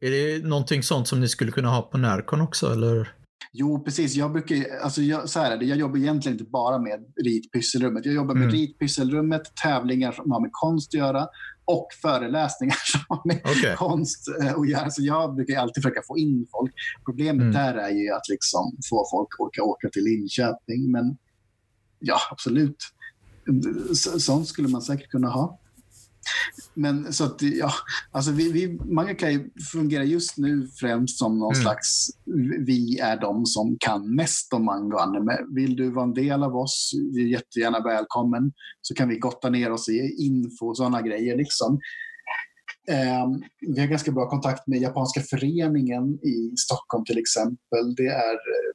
Är 0.00 0.10
det 0.10 0.46
någonting 0.48 0.82
sånt 0.82 1.08
som 1.08 1.20
ni 1.20 1.28
skulle 1.28 1.50
kunna 1.52 1.68
ha 1.68 1.82
på 1.82 1.98
Närcon 1.98 2.40
också? 2.40 2.72
Eller? 2.72 3.12
Jo, 3.52 3.84
precis. 3.84 4.14
Jag, 4.14 4.32
brukar, 4.32 4.78
alltså 4.82 5.02
jag, 5.02 5.28
så 5.28 5.40
här 5.40 5.50
är 5.52 5.56
det, 5.58 5.64
jag 5.64 5.78
jobbar 5.78 5.96
egentligen 5.98 6.38
inte 6.38 6.50
bara 6.50 6.78
med 6.78 7.12
ritpysselrummet. 7.24 8.04
Jag 8.06 8.14
jobbar 8.14 8.34
med 8.34 8.42
Mm. 8.42 8.54
ritpysselrummet, 8.54 9.42
tävlingar 9.62 10.12
som 10.12 10.30
har 10.32 10.40
med 10.40 10.50
konst 10.52 10.88
att 10.90 10.98
göra 10.98 11.26
och 11.64 11.88
föreläsningar 12.02 12.76
som 12.92 13.00
har 13.08 13.20
med 13.24 13.40
Okej. 13.44 13.74
konst 13.76 14.28
eh, 14.42 14.54
att 14.54 14.68
göra. 14.68 14.90
Så 14.90 15.02
jag 15.02 15.34
brukar 15.34 15.56
alltid 15.60 15.82
försöka 15.82 16.00
få 16.08 16.18
in 16.18 16.46
folk. 16.50 16.72
Problemet 17.04 17.42
Mm. 17.42 17.52
där 17.54 17.74
är 17.74 17.90
ju 17.90 18.10
att 18.12 18.28
liksom 18.28 18.76
få 18.90 19.04
folk 19.10 19.28
att 19.34 19.40
orka 19.40 19.62
åka 19.62 19.88
till 19.88 20.04
Linköping. 20.04 20.90
Men 20.92 21.16
ja, 21.98 22.16
absolut. 22.30 22.76
Så, 23.94 24.20
sånt 24.20 24.48
skulle 24.48 24.68
man 24.68 24.82
säkert 24.82 25.10
kunna 25.10 25.28
ha. 25.30 25.58
Men 26.74 27.12
så 27.12 27.24
att, 27.24 27.42
ja, 27.42 27.70
alltså 28.10 28.32
vi, 28.32 28.52
vi, 28.52 28.78
Mangaka 28.84 29.26
fungerar 29.72 30.04
just 30.04 30.36
nu 30.38 30.68
främst 30.80 31.18
som 31.18 31.38
någon 31.38 31.54
Mm. 31.54 31.62
slags, 31.62 32.08
vi 32.66 32.98
är 32.98 33.20
de 33.20 33.46
som 33.46 33.76
kan 33.80 34.14
mest 34.14 34.52
om 34.52 34.64
manga 34.64 34.94
och 34.94 35.02
anime. 35.02 35.38
Vill 35.54 35.76
du 35.76 35.90
vara 35.90 36.04
en 36.04 36.14
del 36.14 36.42
av 36.42 36.56
oss, 36.56 36.90
du 37.12 37.22
är 37.22 37.26
jättegärna 37.26 37.80
välkommen. 37.80 38.52
Så 38.82 38.94
kan 38.94 39.08
vi 39.08 39.18
gotta 39.18 39.50
ner 39.50 39.72
oss 39.72 39.88
i 39.88 40.16
info 40.18 40.66
och 40.68 40.76
sådana 40.76 41.02
grejer. 41.02 41.36
Liksom. 41.36 41.80
Ehm, 42.90 43.42
vi 43.74 43.80
har 43.80 43.86
ganska 43.86 44.12
bra 44.12 44.28
kontakt 44.30 44.66
med 44.66 44.80
Japanska 44.82 45.20
föreningen 45.20 46.14
i 46.14 46.52
Stockholm 46.56 47.04
till 47.04 47.18
exempel. 47.18 47.94
Det 47.96 48.06
är 48.06 48.32
eh, 48.34 48.72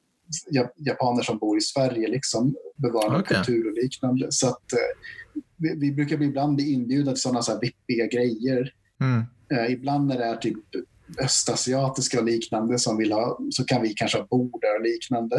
ja- 0.50 0.72
japaner 0.76 1.22
som 1.22 1.38
bor 1.38 1.58
i 1.58 1.60
Sverige, 1.60 2.08
liksom, 2.08 2.54
bevarar 2.76 3.20
Okej. 3.20 3.36
kultur 3.36 3.66
och 3.68 3.74
liknande. 3.82 4.26
Så 4.30 4.48
att, 4.48 4.72
eh, 4.72 5.42
vi, 5.56 5.74
vi 5.76 5.92
brukar 5.92 6.22
ibland 6.22 6.56
bli 6.56 6.72
inbjudna 6.72 7.12
till 7.12 7.20
sådana 7.20 7.42
så 7.42 7.52
här 7.52 7.60
vippiga 7.60 8.06
grejer. 8.06 8.74
Mm. 9.00 9.24
Eh, 9.52 9.72
ibland 9.72 10.06
när 10.06 10.18
det 10.18 10.24
är 10.24 10.36
typ 10.36 10.58
östasiatiska 11.20 12.18
och 12.18 12.24
liknande 12.24 12.78
som 12.78 12.96
vill 12.96 13.12
ha, 13.12 13.38
så 13.50 13.64
kan 13.64 13.82
vi 13.82 13.94
kanske 13.94 14.18
ha 14.18 14.26
bord 14.26 14.60
där 14.60 14.76
och 14.80 14.86
liknande. 14.86 15.36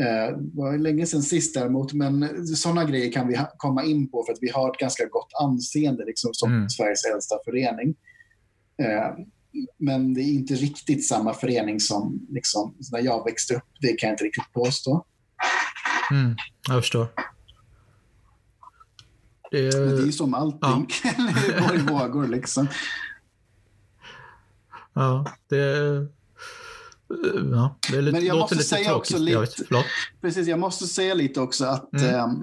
Eh, 0.00 0.36
det 0.38 0.56
var 0.60 0.78
länge 0.78 1.06
sedan 1.06 1.22
sist 1.22 1.54
däremot, 1.54 1.92
men 1.92 2.46
sådana 2.46 2.84
grejer 2.84 3.12
kan 3.12 3.28
vi 3.28 3.38
komma 3.56 3.84
in 3.84 4.08
på 4.08 4.24
för 4.26 4.32
att 4.32 4.38
vi 4.40 4.50
har 4.50 4.70
ett 4.70 4.78
ganska 4.78 5.04
gott 5.04 5.30
anseende 5.42 6.04
liksom, 6.04 6.30
som 6.34 6.52
Mm. 6.52 6.68
Sveriges 6.68 7.04
äldsta 7.04 7.36
förening. 7.44 7.94
Eh, 8.82 9.24
men 9.78 10.14
det 10.14 10.20
är 10.20 10.32
inte 10.32 10.54
riktigt 10.54 11.06
samma 11.06 11.34
förening 11.34 11.80
som 11.80 12.26
liksom, 12.30 12.74
när 12.92 13.00
jag 13.00 13.24
växte 13.24 13.54
upp. 13.54 13.62
Det 13.80 13.92
kan 13.92 14.08
jag 14.08 14.14
inte 14.14 14.24
riktigt 14.24 14.52
påstå. 14.52 15.06
Mm. 16.10 16.36
Jag 16.68 16.82
förstår. 16.82 17.08
Det, 19.56 19.78
Men 19.78 19.96
det 19.96 20.02
är 20.02 20.06
ju 20.06 20.12
som 20.12 20.34
allting. 20.34 20.86
det 21.46 21.60
går 21.60 21.74
i 21.76 21.78
vågor 21.82 22.28
liksom. 22.28 22.68
ja, 24.94 25.24
det, 25.48 25.56
ja, 27.50 27.76
det 27.90 27.96
är 27.96 28.02
lite, 28.02 28.16
Men 28.16 28.26
jag 28.26 28.36
måste 28.38 28.54
lite 28.54 28.66
säga 28.68 28.84
tråkigt. 28.88 28.98
också 29.00 29.14
Jag 29.14 29.22
lite- 29.22 29.40
vet, 29.40 29.54
förlåt. 29.66 29.84
Precis, 30.20 30.48
jag 30.48 30.58
måste 30.58 30.86
säga 30.86 31.14
lite 31.14 31.40
också 31.40 31.64
att 31.64 31.92
Mm. 31.92 32.42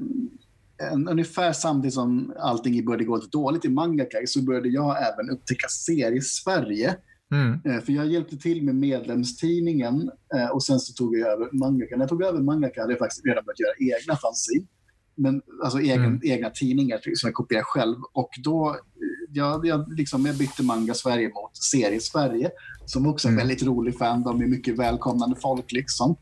en, 0.91 1.07
ungefär 1.07 1.53
samtidigt 1.53 1.93
som 1.93 2.33
allting 2.39 2.85
började 2.85 3.03
gå 3.03 3.15
lite 3.15 3.27
dåligt 3.29 3.65
i 3.65 3.69
Mangaka 3.69 4.17
så 4.25 4.41
började 4.41 4.69
jag 4.69 4.97
även 5.13 5.29
upptäcka 5.29 5.67
Serie-Sverige. 5.69 6.95
Mm. 7.31 7.61
Eh, 7.65 7.83
För 7.83 7.93
jag 7.93 8.07
hjälpte 8.07 8.37
till 8.37 8.63
med 8.63 8.75
medlemstidningen 8.75 10.11
eh, 10.35 10.47
och 10.49 10.63
sen 10.63 10.79
så 10.79 10.93
tog 10.93 11.17
jag 11.17 11.29
över 11.29 11.49
Mangaka. 11.53 11.95
När 11.95 12.01
jag 12.03 12.09
tog 12.09 12.23
över 12.23 12.39
Mangaka 12.39 12.81
hade 12.81 12.93
jag 12.93 12.99
faktiskt 12.99 13.25
redan 13.25 13.43
börjat 13.45 13.59
göra 13.59 13.97
egna 13.99 14.15
fanzine. 14.15 14.65
Men, 15.15 15.41
alltså 15.63 15.79
egen, 15.79 16.03
Mm. 16.05 16.19
egna 16.23 16.49
tidningar 16.49 16.99
som 17.15 17.27
jag 17.27 17.33
kopierar 17.33 17.63
själv. 17.63 17.95
Och 18.13 18.29
då, 18.43 18.69
eh, 18.69 18.75
jag, 19.33 19.65
jag, 19.65 19.93
liksom, 19.97 20.25
jag 20.25 20.35
bytte 20.35 20.63
Manga 20.63 20.93
Sverige 20.93 21.27
mot 21.29 21.57
Serie 21.57 21.99
Sverige. 21.99 22.51
Som 22.85 23.07
också 23.07 23.27
är 23.27 23.29
en 23.29 23.37
Mm. 23.37 23.47
väldigt 23.47 23.67
rolig 23.67 23.97
fan. 23.97 24.23
De 24.23 24.41
är 24.41 24.47
mycket 24.47 24.79
välkomnande 24.79 25.35
folk 25.41 25.71
liksom. 25.71 26.15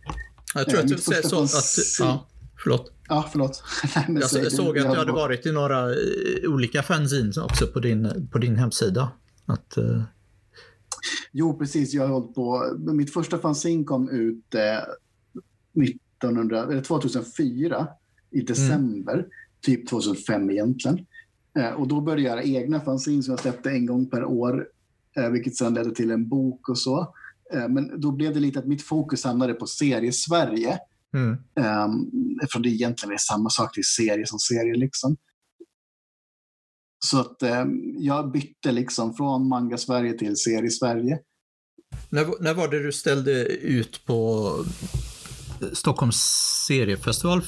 Jag 0.53 0.65
tror 0.69 0.77
Eh, 0.79 0.81
att 0.83 0.87
du 0.87 0.93
mitt 0.95 1.03
säger 1.03 1.21
så 1.21 1.43
att... 1.43 2.07
Ja, 2.07 2.27
förlåt. 2.63 2.91
Ja, 3.09 3.29
förlåt. 3.31 3.63
Nej, 3.95 4.05
Jag 4.21 4.29
så- 4.29 4.49
såg 4.49 4.77
att 4.77 4.83
jag 4.85 4.93
du 4.93 4.99
hade 4.99 5.11
varit 5.11 5.45
i 5.45 5.51
några 5.51 5.89
eh, 5.89 5.95
olika 6.53 6.83
fanzines 6.83 7.37
också 7.37 7.67
på 7.67 7.79
din, 7.79 8.27
på 8.31 8.37
din 8.37 8.55
hemsida. 8.55 9.11
Att, 9.45 9.77
eh, 9.77 10.01
Jo, 11.31 11.57
precis. 11.59 11.93
Jag 11.93 12.07
har 12.07 12.13
hållit 12.13 12.35
på. 12.35 12.75
Mitt 12.93 13.13
första 13.13 13.37
fanzine 13.37 13.83
kom 13.83 14.09
ut 14.09 14.55
eh, 14.55 14.61
1900, 15.83 16.63
eller 16.71 16.81
2004 16.81 17.87
i 18.31 18.41
december. 18.41 19.25
Typ 19.61 19.89
2005 19.89 20.49
egentligen. 20.49 21.05
Eh, 21.59 21.69
och 21.69 21.87
då 21.87 22.01
började 22.01 22.21
jag 22.21 22.47
göra 22.47 22.61
egna 22.61 22.79
fanzines 22.79 23.25
som 23.25 23.31
jag 23.31 23.39
släppte 23.39 23.69
en 23.69 23.85
gång 23.85 24.09
per 24.09 24.23
år. 24.23 24.67
Eh, 25.17 25.29
vilket 25.29 25.55
sedan 25.55 25.73
ledde 25.73 25.95
till 25.95 26.11
en 26.11 26.29
bok 26.29 26.69
och 26.69 26.79
så. 26.79 27.13
Eh, 27.53 27.67
men 27.69 28.01
då 28.01 28.11
blev 28.11 28.33
det 28.33 28.39
lite 28.39 28.59
att 28.59 28.67
mitt 28.67 28.81
fokus 28.81 29.23
hamnade 29.23 29.53
på 29.53 29.67
serie-Sverige. 29.67 30.79
mm. 31.13 31.37
Um, 31.55 32.39
eftersom 32.43 32.61
det 32.61 32.69
egentligen 32.69 33.13
är 33.13 33.17
samma 33.17 33.49
sak, 33.49 33.71
det 33.75 33.81
är 33.81 33.83
serie 33.83 34.27
som 34.27 34.39
serie. 34.39 34.75
Liksom. 34.75 35.17
Så 37.05 37.19
att 37.19 37.43
ehm, 37.43 37.95
jag 37.97 38.31
bytte 38.31 38.71
liksom 38.71 39.13
från 39.13 39.47
Manga 39.47 39.77
Sverige 39.77 40.13
till 40.13 40.35
Serie 40.35 40.69
Sverige. 40.69 41.19
När, 42.09 42.43
när 42.43 42.53
var 42.53 42.67
det 42.67 42.83
du 42.83 42.91
ställde 42.91 43.45
ut 43.45 44.05
på 44.05 44.51
Stockholms 45.73 46.15
seriefestival 46.67 47.41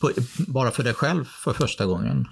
på, 0.00 0.10
bara 0.48 0.70
för 0.70 0.82
dig 0.82 0.94
själv 0.94 1.24
för 1.24 1.52
första 1.52 1.86
gången? 1.86 2.24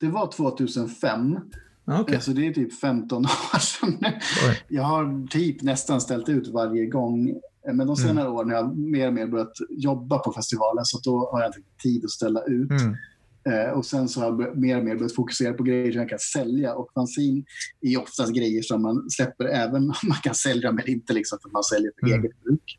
Det 0.00 0.06
var 0.08 0.32
2005, 0.32 1.38
Ja, 1.84 2.00
Okej. 2.00 2.14
eh, 2.14 2.20
så 2.20 2.30
det 2.30 2.46
är 2.46 2.52
typ 2.52 2.80
15 2.80 3.24
år 3.54 3.58
sedan 3.58 3.96
nu. 4.00 4.08
Oj. 4.48 4.62
Jag 4.68 4.82
har 4.82 5.26
typ 5.28 5.62
nästan 5.62 6.00
ställt 6.00 6.28
ut 6.28 6.48
varje 6.48 6.86
gång. 6.86 7.28
Eh, 7.68 7.74
Men 7.74 7.86
de 7.86 7.96
senare 7.96 8.28
åren 8.28 8.48
har 8.50 8.56
jag 8.56 8.78
mer 8.78 9.06
och 9.08 9.14
mer 9.14 9.26
börjat 9.26 9.52
jobba 9.70 10.18
på 10.18 10.32
festivalen 10.32 10.84
så 10.84 10.98
då 10.98 11.30
har 11.32 11.40
jag 11.40 11.48
inte 11.48 11.60
tid 11.82 12.04
att 12.04 12.10
ställa 12.10 12.42
ut. 12.44 12.70
Mm. 12.70 12.96
Eh, 13.44 13.70
och 13.70 13.86
sen 13.86 14.08
så 14.08 14.20
har 14.20 14.26
jag 14.26 14.56
mer 14.58 14.78
och 14.78 14.84
mer 14.84 14.96
börjat 14.96 15.14
fokusera 15.14 15.52
på 15.54 15.62
grejer 15.62 15.92
som 15.92 16.00
jag 16.00 16.08
kan 16.10 16.18
sälja. 16.18 16.74
Och 16.74 16.90
fanzine 16.94 17.42
är 17.80 18.00
oftast 18.02 18.34
grejer 18.34 18.62
som 18.62 18.82
man 18.82 19.10
släpper 19.10 19.44
även 19.44 19.82
om 19.82 19.94
man 20.08 20.18
kan 20.22 20.34
sälja 20.34 20.72
men 20.72 20.88
inte 20.90 21.12
liksom 21.12 21.38
för 21.42 21.48
att 21.48 21.52
man 21.52 21.64
säljer 21.64 21.92
för 22.00 22.06
Mm. 22.06 22.20
eget 22.20 22.42
bruk. 22.42 22.78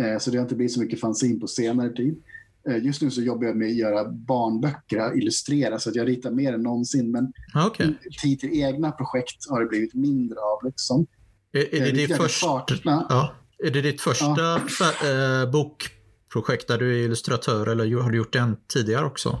Eh, 0.00 0.18
så 0.18 0.30
det 0.30 0.36
har 0.38 0.42
inte 0.42 0.54
blivit 0.54 0.72
så 0.72 0.80
mycket 0.80 1.00
fanzine 1.00 1.40
på 1.40 1.46
senare 1.46 1.90
tid. 1.90 2.22
Eh, 2.68 2.84
just 2.84 3.02
nu 3.02 3.10
så 3.10 3.22
jobbar 3.22 3.46
jag 3.46 3.56
med 3.56 3.68
att 3.68 3.74
göra 3.76 4.08
barnböcker, 4.08 5.18
illustrera, 5.18 5.78
så 5.78 5.88
att 5.90 5.94
jag 5.96 6.08
ritar 6.08 6.30
mer 6.30 6.52
än 6.52 6.62
någonsin. 6.62 7.10
Men 7.10 7.32
Ja, 7.54 7.66
Okej. 7.66 7.98
tid 8.22 8.40
till 8.40 8.60
egna 8.62 8.90
projekt 8.92 9.50
har 9.50 9.60
det 9.60 9.66
blivit 9.66 9.94
mindre 9.94 10.38
av. 10.40 10.64
Liksom. 10.64 11.06
Är, 11.52 11.74
är, 11.74 11.92
det 11.92 12.10
Eh, 12.10 12.16
första, 12.16 12.46
saknar. 12.46 13.06
ja, 13.08 13.34
är 13.66 13.70
det 13.70 13.80
ditt 13.82 14.00
första 14.00 14.58
fa- 14.58 15.42
eh, 15.42 15.50
bokprojekt 15.50 16.68
där 16.68 16.78
du 16.78 17.00
är 17.00 17.04
illustratör 17.04 17.66
eller 17.66 18.00
har 18.00 18.10
du 18.10 18.16
gjort 18.16 18.32
den 18.32 18.56
tidigare 18.74 19.06
också? 19.06 19.38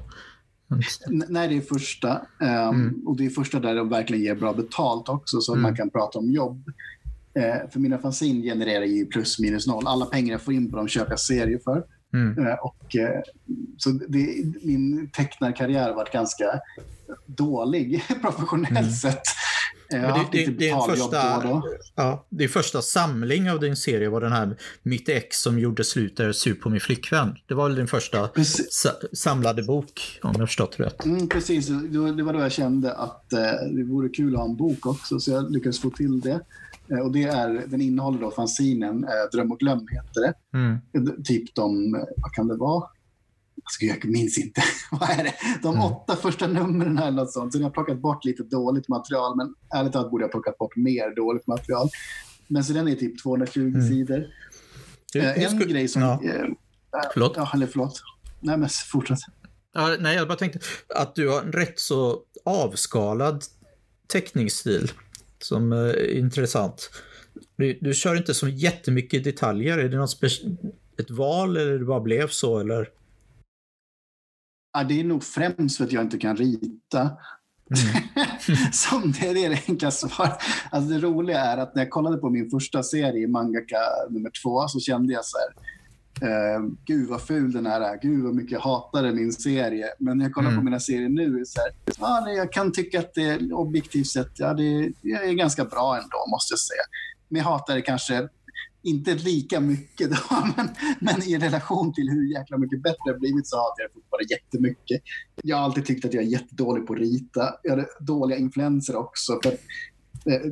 Nej, 1.08 1.48
det 1.48 1.56
är 1.56 1.60
första. 1.60 2.10
Ehm, 2.40 2.68
Mm. 2.74 3.06
Och 3.06 3.16
det 3.16 3.26
är 3.26 3.30
första 3.30 3.60
där 3.60 3.74
de 3.74 3.88
verkligen 3.88 4.22
ger 4.22 4.34
bra 4.34 4.52
betalt 4.52 5.08
också, 5.08 5.40
så 5.40 5.52
att 5.52 5.56
Mm. 5.56 5.62
man 5.62 5.76
kan 5.76 5.90
prata 5.90 6.18
om 6.18 6.30
jobb. 6.30 6.64
Eh, 7.34 7.70
för 7.70 7.80
mina 7.80 7.98
fanzine 7.98 8.42
genererar 8.42 8.84
ju 8.84 9.06
plus 9.06 9.38
minus 9.38 9.66
noll. 9.66 9.86
Alla 9.86 10.06
pengar 10.06 10.32
jag 10.32 10.42
får 10.42 10.54
in 10.54 10.70
på 10.70 10.76
dem 10.76 10.88
köper 10.88 11.10
jag 11.12 11.20
serier 11.20 11.60
för. 11.64 11.84
Mm. 12.12 12.46
Eh, 12.46 12.54
och, 12.54 12.96
eh, 12.96 13.20
så 13.78 13.90
det, 13.90 14.44
min 14.62 15.10
tecknarkarriär 15.12 15.88
har 15.88 15.94
varit 15.94 16.12
ganska 16.12 16.44
dålig 17.26 18.02
professionellt 18.22 18.70
Mm. 18.78 18.90
sett. 18.90 19.22
Eh, 19.92 20.00
Jag 20.00 20.08
har 20.08 20.18
haft 20.18 20.34
lite 20.34 20.50
din 20.50 20.56
betaljobb 20.56 20.98
då 20.98 21.04
och 21.04 21.10
första, 21.10 21.42
då. 21.48 21.62
ja, 21.94 22.26
din 22.28 22.48
första 22.48 22.82
samling 22.82 23.50
av 23.50 23.60
din 23.60 23.76
serie 23.76 24.08
var 24.08 24.20
den 24.20 24.32
här 24.32 24.56
Mitt 24.82 25.08
ex 25.08 25.42
som 25.42 25.58
gjorde 25.58 25.84
slut 25.84 26.16
där 26.16 26.24
jag 26.26 26.34
sur 26.34 26.54
på 26.54 26.70
min 26.70 26.80
flickvän. 26.80 27.36
Det 27.46 27.54
var 27.54 27.68
väl 27.68 27.76
din 27.76 27.86
första 27.88 28.30
sa 28.70 28.90
samlade 29.12 29.62
bok 29.62 30.18
om 30.22 30.34
jag 30.38 30.48
förstått 30.48 30.74
det 30.78 30.84
rätt. 30.84 31.04
Mm, 31.04 31.28
precis, 31.28 31.66
det 31.66 31.98
var, 31.98 32.12
det 32.12 32.22
då 32.32 32.40
jag 32.40 32.52
kände 32.52 32.94
att 32.94 33.30
det 33.70 33.84
vore 33.88 34.08
kul 34.08 34.34
att 34.34 34.40
ha 34.40 34.48
en 34.48 34.56
bok 34.56 34.86
också, 34.86 35.20
så 35.20 35.30
jag 35.30 35.52
lyckades 35.52 35.80
få 35.80 35.90
till 35.90 36.20
det. 36.20 36.40
Eh, 36.92 36.98
och 36.98 37.12
det 37.12 37.22
är, 37.22 37.64
den 37.66 37.80
innehåller 37.80 38.20
då 38.20 38.30
fanzinen 38.30 39.04
eh, 39.04 39.10
Dröm 39.32 39.52
och 39.52 39.58
glöm 39.58 39.86
heter 39.90 40.20
det. 40.20 40.34
Mm. 40.58 41.22
Typ 41.24 41.54
de, 41.54 41.92
vad 42.16 42.32
kan 42.32 42.48
det 42.48 42.56
vara? 42.56 42.88
Alltså, 43.64 43.84
jag 43.84 44.04
minns 44.04 44.38
inte. 44.38 44.62
vad 44.90 45.10
är 45.10 45.24
det? 45.24 45.34
De 45.62 45.68
Mm. 45.74 45.86
åtta 45.86 46.16
första 46.16 46.46
numren 46.46 46.98
eller 46.98 47.10
något 47.10 47.32
sånt. 47.32 47.52
Sen 47.52 47.62
har 47.62 47.66
jag 47.68 47.74
plockat 47.74 47.98
bort 47.98 48.24
lite 48.24 48.42
dåligt 48.42 48.88
material, 48.88 49.36
men 49.36 49.54
ärligt 49.74 49.92
talat 49.92 50.10
borde 50.10 50.24
jag 50.24 50.30
plockat 50.30 50.58
bort 50.58 50.76
mer 50.76 51.14
dåligt 51.16 51.46
material. 51.46 51.88
Men 52.48 52.64
så 52.64 52.72
den 52.72 52.88
är 52.88 52.94
typ 52.94 53.22
220 53.22 53.60
Mm. 53.60 53.88
sidor. 53.88 54.18
Eh, 55.14 55.22
hur 55.22 55.38
en 55.44 55.50
skulle- 55.50 55.72
grej 55.72 55.88
som... 55.88 56.02
Ja, 56.02 56.12
eh, 56.24 56.44
förlåt. 57.12 57.32
ja, 57.36 57.50
eller 57.54 57.66
förlåt. 57.66 58.02
Nej, 58.40 58.56
men 58.58 58.68
fortsätt. 58.92 59.18
Ja, 59.74 59.96
nej, 60.00 60.16
jag 60.16 60.28
bara 60.28 60.38
tänkte 60.38 60.58
att 60.96 61.14
du 61.14 61.28
har 61.28 61.42
en 61.42 61.52
rätt 61.52 61.78
så 61.80 62.18
avskalad 62.44 63.44
teckningsstil 64.12 64.90
som 65.42 65.72
eh, 65.72 65.78
är 65.78 66.18
intressant. 66.18 66.90
Du, 67.56 67.78
du 67.80 67.94
kör 67.94 68.16
inte 68.16 68.34
så 68.34 68.48
jättemycket 68.48 69.24
detaljer. 69.24 69.78
Är 69.78 69.88
det 69.88 69.96
något 69.96 70.22
ett 70.98 71.10
val 71.10 71.56
eller 71.56 71.78
det 71.78 71.84
bara 71.84 72.00
blev 72.00 72.28
så 72.28 72.58
eller? 72.58 72.88
Ja, 74.72 74.84
det 74.84 75.00
är 75.00 75.04
nog 75.04 75.24
främst 75.24 75.76
för 75.76 75.84
att 75.84 75.92
jag 75.92 76.02
inte 76.02 76.18
kan 76.18 76.36
rita. 76.36 77.00
Mm. 77.00 78.30
Som 78.72 79.12
det 79.12 79.28
är 79.28 79.34
det 79.34 79.62
enkla 79.68 79.90
svaret. 79.90 80.38
Alltså 80.70 80.90
det 80.90 80.98
roliga 80.98 81.40
är 81.40 81.56
att 81.56 81.74
när 81.74 81.82
jag 81.82 81.90
kollade 81.90 82.16
på 82.16 82.30
min 82.30 82.50
första 82.50 82.82
serie, 82.82 83.28
Mangaka 83.28 83.78
nummer 84.10 84.30
två, 84.42 84.68
så 84.68 84.80
kände 84.80 85.12
jag 85.12 85.24
så 85.24 85.38
här. 85.38 85.79
Eh, 86.22 86.62
gud 86.84 87.08
vad 87.08 87.22
ful 87.22 87.52
den 87.52 87.66
här 87.66 87.80
är. 87.80 87.98
Gud 88.02 88.24
vad 88.24 88.34
mycket 88.34 88.52
jag 88.52 88.60
hatade 88.60 89.12
min 89.12 89.32
serie. 89.32 89.86
Men 89.98 90.18
när 90.18 90.24
jag 90.24 90.32
kollar 90.34 90.48
Mm. 90.48 90.60
på 90.60 90.64
mina 90.64 90.80
serier 90.80 91.08
nu 91.08 91.44
så 91.46 91.60
här. 91.60 91.70
Ja, 92.00 92.22
nej, 92.24 92.36
jag 92.36 92.52
kan 92.52 92.72
tycka 92.72 92.98
att 92.98 93.14
det 93.14 93.52
objektivt 93.52 94.06
sett 94.06 94.32
ja, 94.38 94.54
det, 94.54 94.92
det 95.02 95.10
är 95.10 95.32
ganska 95.32 95.64
bra 95.64 95.96
ändå, 95.96 96.18
måste 96.30 96.52
jag 96.52 96.58
säga. 96.58 96.82
Men 97.28 97.38
jag 97.38 97.44
hatar 97.44 97.74
det 97.74 97.82
kanske 97.82 98.28
inte 98.82 99.14
lika 99.14 99.60
mycket 99.60 100.10
då, 100.10 100.16
men, 100.56 100.68
men 101.00 101.22
i 101.22 101.38
relation 101.38 101.92
till 101.94 102.08
hur 102.10 102.32
jäkla 102.38 102.58
mycket 102.58 102.82
bättre 102.82 102.98
det 103.04 103.10
har 103.10 103.18
blivit 103.18 103.46
så 103.48 103.56
hatar 103.56 103.82
jag 103.82 103.90
det 103.90 103.94
fortfarande 103.94 104.34
jättemycket. 104.34 105.02
Jag 105.42 105.56
har 105.56 105.64
alltid 105.64 105.86
tyckt 105.86 106.04
att 106.04 106.14
jag 106.14 106.24
är 106.24 106.28
jättedålig 106.28 106.86
på 106.86 106.92
att 106.92 106.98
rita. 106.98 107.54
Jag 107.62 107.70
hade 107.70 107.86
dåliga 108.00 108.38
influenser 108.38 108.96
också. 108.96 109.38
För 109.42 109.52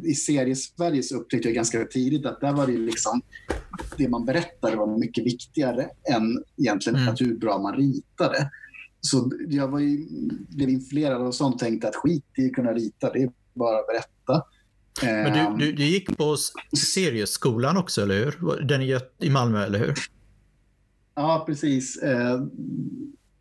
I 0.04 0.14
serie-Sverige 0.14 1.02
så 1.02 1.16
upptäckte 1.16 1.48
jag 1.48 1.54
ganska 1.54 1.84
tidigt 1.84 2.26
att 2.26 2.40
där 2.40 2.52
var 2.52 2.66
det 2.66 2.78
liksom 2.78 3.22
det 3.96 4.08
man 4.08 4.24
berättade 4.24 4.76
var 4.76 4.98
mycket 4.98 5.26
viktigare 5.26 5.82
än 6.12 6.44
egentligen 6.56 6.98
Mm. 6.98 7.08
att 7.08 7.20
hur 7.20 7.36
bra 7.38 7.58
man 7.58 7.76
ritade. 7.76 8.50
Så 9.00 9.32
jag 9.48 9.68
var 9.68 9.78
ju, 9.80 10.06
blev 10.48 10.68
influerad 10.68 11.22
av 11.22 11.32
sånt 11.32 11.58
tänkte 11.58 11.88
att 11.88 11.96
skit 11.96 12.24
i 12.36 12.46
att 12.46 12.52
kunna 12.52 12.72
rita, 12.72 13.12
det 13.12 13.22
är 13.22 13.30
bara 13.54 13.78
att 13.78 13.86
berätta. 13.86 14.44
Men 15.02 15.26
Ehm, 15.26 15.58
du, 15.58 15.66
du, 15.66 15.72
du 15.72 15.84
gick 15.84 16.16
på 16.16 16.36
serieskolan 16.94 17.76
också, 17.76 18.02
eller 18.02 18.24
hur? 18.24 18.60
Den 18.62 18.82
är 18.82 19.00
i 19.18 19.30
Malmö, 19.30 19.64
eller 19.64 19.78
hur? 19.78 19.94
Ja, 21.14 21.44
precis. 21.46 21.96
Eh, 21.96 22.42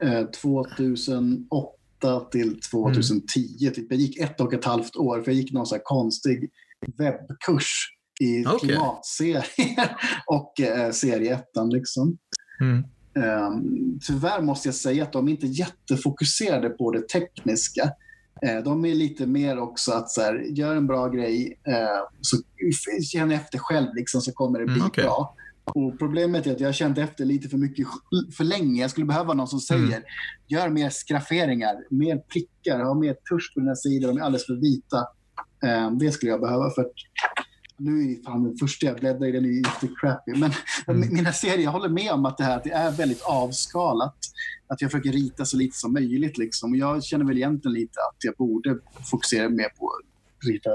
eh, 0.03 0.25
2008 0.41 1.76
till 2.31 2.61
2010. 2.61 3.39
Mm. 3.61 3.73
Typ. 3.73 3.85
Jag 3.89 3.99
gick 3.99 4.17
ett 4.19 4.41
och 4.41 4.53
ett 4.53 4.65
halvt 4.65 4.95
år, 4.95 5.21
för 5.21 5.31
jag 5.31 5.41
gick 5.41 5.53
någon 5.53 5.65
så 5.65 5.79
konstig 5.83 6.49
webbkurs 6.97 7.93
i 8.19 8.45
okay. 8.45 8.59
klimatserier 8.59 9.45
och 10.25 10.59
eh, 10.59 10.91
serieettan. 10.91 11.69
Liksom. 11.69 12.17
Mm. 12.61 12.83
Um, 13.17 13.99
tyvärr 14.07 14.41
måste 14.41 14.67
jag 14.67 14.75
säga 14.75 15.03
att 15.03 15.13
de 15.13 15.27
är 15.27 15.31
inte 15.31 15.47
jättefokuserade 15.47 16.69
på 16.69 16.91
det 16.91 17.09
tekniska. 17.09 17.83
Uh, 18.45 18.63
de 18.63 18.85
är 18.85 18.95
lite 18.95 19.25
mer 19.25 19.59
också 19.59 19.91
att 19.91 20.09
så 20.09 20.21
här, 20.21 20.45
gör 20.49 20.75
en 20.75 20.87
bra 20.87 21.07
grej, 21.07 21.59
uh, 21.67 22.07
så 22.21 22.37
känn 23.11 23.31
efter 23.31 23.57
själv 23.57 23.95
liksom, 23.95 24.21
så 24.21 24.31
kommer 24.31 24.59
det 24.59 24.65
bli 24.65 24.75
mm, 24.75 24.87
okay. 24.87 25.03
bra. 25.03 25.35
Och 25.75 25.99
problemet 25.99 26.47
är 26.47 26.51
att 26.51 26.59
jag 26.59 26.67
har 26.67 26.73
känt 26.73 26.97
efter 26.97 27.25
lite 27.25 27.49
för 27.49 27.57
mycket 27.57 27.87
för 28.37 28.43
länge. 28.43 28.81
Jag 28.81 28.91
skulle 28.91 29.05
behöva 29.05 29.33
någon 29.33 29.47
som 29.47 29.59
säger 29.59 29.83
mm. 29.83 30.03
gör 30.47 30.69
mer 30.69 30.89
skrafferingar, 30.89 31.75
mer 31.89 32.17
prickar, 32.17 32.79
ha 32.83 32.93
mer 32.93 33.13
tusch 33.13 33.51
på 33.53 33.59
dina 33.59 33.75
sidor, 33.75 34.07
de 34.07 34.17
är 34.17 34.21
alldeles 34.21 34.45
för 34.45 34.55
vita. 34.55 35.07
Um, 35.87 35.97
det 35.97 36.11
skulle 36.11 36.31
jag 36.31 36.41
behöva. 36.41 36.69
för 36.69 36.85
nu 37.77 38.11
är 38.11 38.23
fan 38.23 38.43
den 38.43 38.57
första 38.57 38.85
jag 38.85 38.99
bläddrar 38.99 39.27
i, 39.27 39.31
den 39.31 39.45
är 39.45 39.49
jättecrappy. 39.49 40.31
Men 40.35 40.51
mm. 40.87 41.13
mina 41.13 41.33
serier, 41.33 41.63
jag 41.63 41.71
håller 41.71 41.89
med 41.89 42.11
om 42.11 42.25
att 42.25 42.37
det 42.37 42.43
här 42.43 42.57
att 42.57 42.63
det 42.63 42.71
är 42.71 42.91
väldigt 42.91 43.21
avskalat. 43.21 44.15
Att 44.67 44.81
jag 44.81 44.91
försöker 44.91 45.11
rita 45.11 45.45
så 45.45 45.57
lite 45.57 45.77
som 45.77 45.93
möjligt. 45.93 46.37
Liksom. 46.37 46.71
Och 46.71 46.77
jag 46.77 47.03
känner 47.03 47.25
väl 47.25 47.37
egentligen 47.37 47.73
lite 47.73 47.99
att 47.99 48.23
jag 48.23 48.35
borde 48.35 48.77
fokusera 49.11 49.49
mer 49.49 49.69
på 49.79 49.89
att 49.89 50.47
rita 50.47 50.69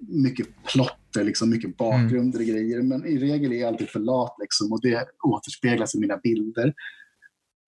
mycket 0.00 0.46
plotter, 0.72 1.24
liksom, 1.24 1.50
mycket 1.50 1.76
bakgrunder 1.76 2.38
och 2.38 2.44
grejer. 2.44 2.82
Men 2.82 3.06
i 3.06 3.18
regel 3.18 3.52
är 3.52 3.60
jag 3.60 3.68
alltid 3.68 3.88
för 3.88 4.00
lat 4.00 4.36
liksom, 4.40 4.72
och 4.72 4.80
det 4.82 5.06
återspeglas 5.24 5.94
i 5.94 5.98
mina 6.00 6.16
bilder. 6.16 6.74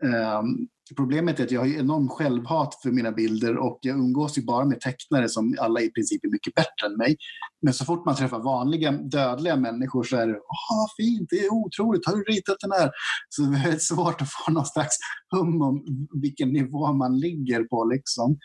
Um, 0.03 0.69
problemet 0.97 1.41
är 1.41 1.45
att 1.45 1.51
jag 1.51 1.61
har 1.61 1.67
enorm 1.67 2.09
självhat 2.09 2.75
för 2.83 2.91
mina 2.91 3.13
bilder 3.13 3.57
och 3.57 3.79
jag 3.83 3.99
umgås 3.99 4.39
ju 4.39 4.43
bara 4.43 4.65
med 4.65 4.81
tecknare 4.81 5.29
som 5.29 5.57
alla 5.61 5.81
i 5.81 5.91
princip 5.91 6.25
är 6.25 6.29
mycket 6.29 6.55
bättre 6.55 6.87
än 6.87 6.97
mig. 6.97 7.17
Men 7.63 7.75
så 7.75 7.85
fort 7.85 8.07
man 8.07 8.17
träffar 8.17 8.39
vanliga 8.39 8.93
dödliga 8.93 9.57
människor 9.57 10.03
så 10.03 10.17
är 10.17 10.27
det 10.27 10.35
Åh, 10.35 10.87
fint, 10.97 11.27
det 11.31 11.37
är 11.37 11.53
otroligt, 11.53 12.07
har 12.07 12.17
du 12.17 12.23
ritat 12.23 12.57
den 12.61 12.73
här? 12.73 12.91
Så 13.29 13.43
det 13.43 13.57
är 13.59 13.63
väldigt 13.63 13.83
svårt 13.83 14.23
att 14.23 14.33
få 14.33 14.53
någon 14.53 14.67
slags 14.67 14.97
hum 15.31 15.63
om 15.63 15.85
vilken 16.23 16.53
nivå 16.53 16.93
man 16.93 17.19
ligger 17.19 17.65
på. 17.65 17.85
Liksom. 17.85 18.39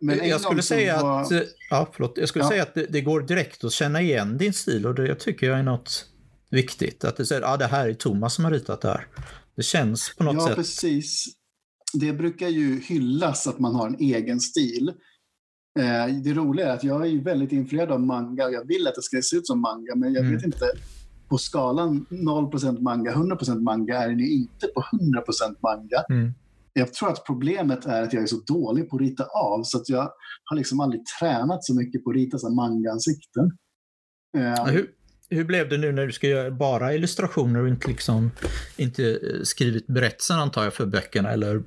Men 0.00 0.28
jag 0.28 0.40
skulle 0.40 0.62
säga 0.62 1.02
var... 1.02 1.22
att, 1.22 1.32
ja, 1.70 1.88
förlåt, 1.92 2.12
jag 2.16 2.28
skulle 2.28 2.44
ja. 2.44 2.48
säga 2.48 2.62
att 2.62 2.74
det, 2.74 2.86
det, 2.88 3.00
går 3.00 3.20
direkt 3.20 3.64
att 3.64 3.72
känna 3.72 4.00
igen 4.00 4.38
din 4.38 4.52
stil 4.52 4.86
och 4.86 4.94
det 4.94 5.14
tycker 5.14 5.46
jag 5.46 5.58
är 5.58 5.62
något 5.62 6.06
viktigt. 6.50 7.04
Att 7.04 7.16
det 7.16 7.26
säger 7.26 7.42
att 7.42 7.54
ah, 7.54 7.56
det 7.56 7.66
här 7.66 7.88
är 7.88 7.94
Thomas 7.94 8.34
som 8.34 8.44
har 8.44 8.52
ritat 8.52 8.80
det 8.80 8.88
här. 8.88 9.06
Det 9.56 9.62
känns 9.62 10.14
på 10.16 10.24
något 10.24 10.34
ja, 10.34 10.40
sätt. 10.40 10.50
Ja, 10.50 10.54
precis. 10.54 11.24
Det 11.92 12.12
brukar 12.12 12.48
ju 12.48 12.80
hyllas 12.80 13.46
att 13.46 13.58
man 13.58 13.74
har 13.74 13.86
en 13.86 13.96
egen 13.98 14.40
stil. 14.40 14.92
Eh, 15.78 16.14
det 16.24 16.32
roliga 16.32 16.68
är 16.68 16.74
att 16.74 16.84
jag 16.84 17.06
är 17.06 17.22
väldigt 17.22 17.52
influerad 17.52 17.90
av 17.90 18.00
manga. 18.00 18.50
Jag 18.50 18.66
vill 18.66 18.86
att 18.86 18.94
det 18.94 19.02
ska 19.02 19.22
se 19.22 19.36
ut 19.36 19.46
som 19.46 19.60
manga, 19.60 19.94
men 19.96 20.12
jag 20.12 20.24
mm. 20.24 20.36
vet 20.36 20.44
inte. 20.44 20.66
På 21.28 21.38
skalan 21.38 22.06
0% 22.10 22.80
manga, 22.80 23.14
100% 23.14 23.60
manga 23.60 23.98
är 23.98 24.08
den 24.08 24.18
ju 24.18 24.32
inte 24.32 24.66
på 24.66 24.80
100% 24.80 25.56
manga. 25.62 26.04
Mm. 26.08 26.34
Jag 26.78 26.94
tror 26.94 27.08
att 27.08 27.24
problemet 27.26 27.86
är 27.86 28.02
att 28.02 28.12
jag 28.12 28.22
är 28.22 28.26
så 28.26 28.40
dålig 28.46 28.90
på 28.90 28.96
att 28.96 29.02
rita 29.02 29.24
av 29.24 29.62
så 29.62 29.78
att 29.78 29.88
jag 29.88 30.10
har 30.44 30.56
liksom 30.56 30.80
aldrig 30.80 31.02
tränat 31.20 31.64
så 31.64 31.74
mycket 31.74 32.04
på 32.04 32.10
att 32.10 32.16
rita 32.16 32.48
manga-ansikten. 32.48 33.50
Eh, 34.38 34.64
hur, 34.64 34.90
hur 35.30 35.44
blev 35.44 35.68
det 35.68 35.78
nu 35.78 35.92
när 35.92 36.06
du 36.06 36.12
ska 36.12 36.28
göra 36.28 36.50
bara 36.50 36.94
illustrationer 36.94 37.62
och 37.62 37.68
inte, 37.68 37.88
liksom, 37.88 38.30
inte 38.76 39.10
eh, 39.10 39.42
skrivit 39.42 39.86
berättelsen 39.86 40.38
antar 40.38 40.64
jag 40.64 40.74
för 40.74 40.86
böckerna? 40.86 41.32
Eller, 41.32 41.62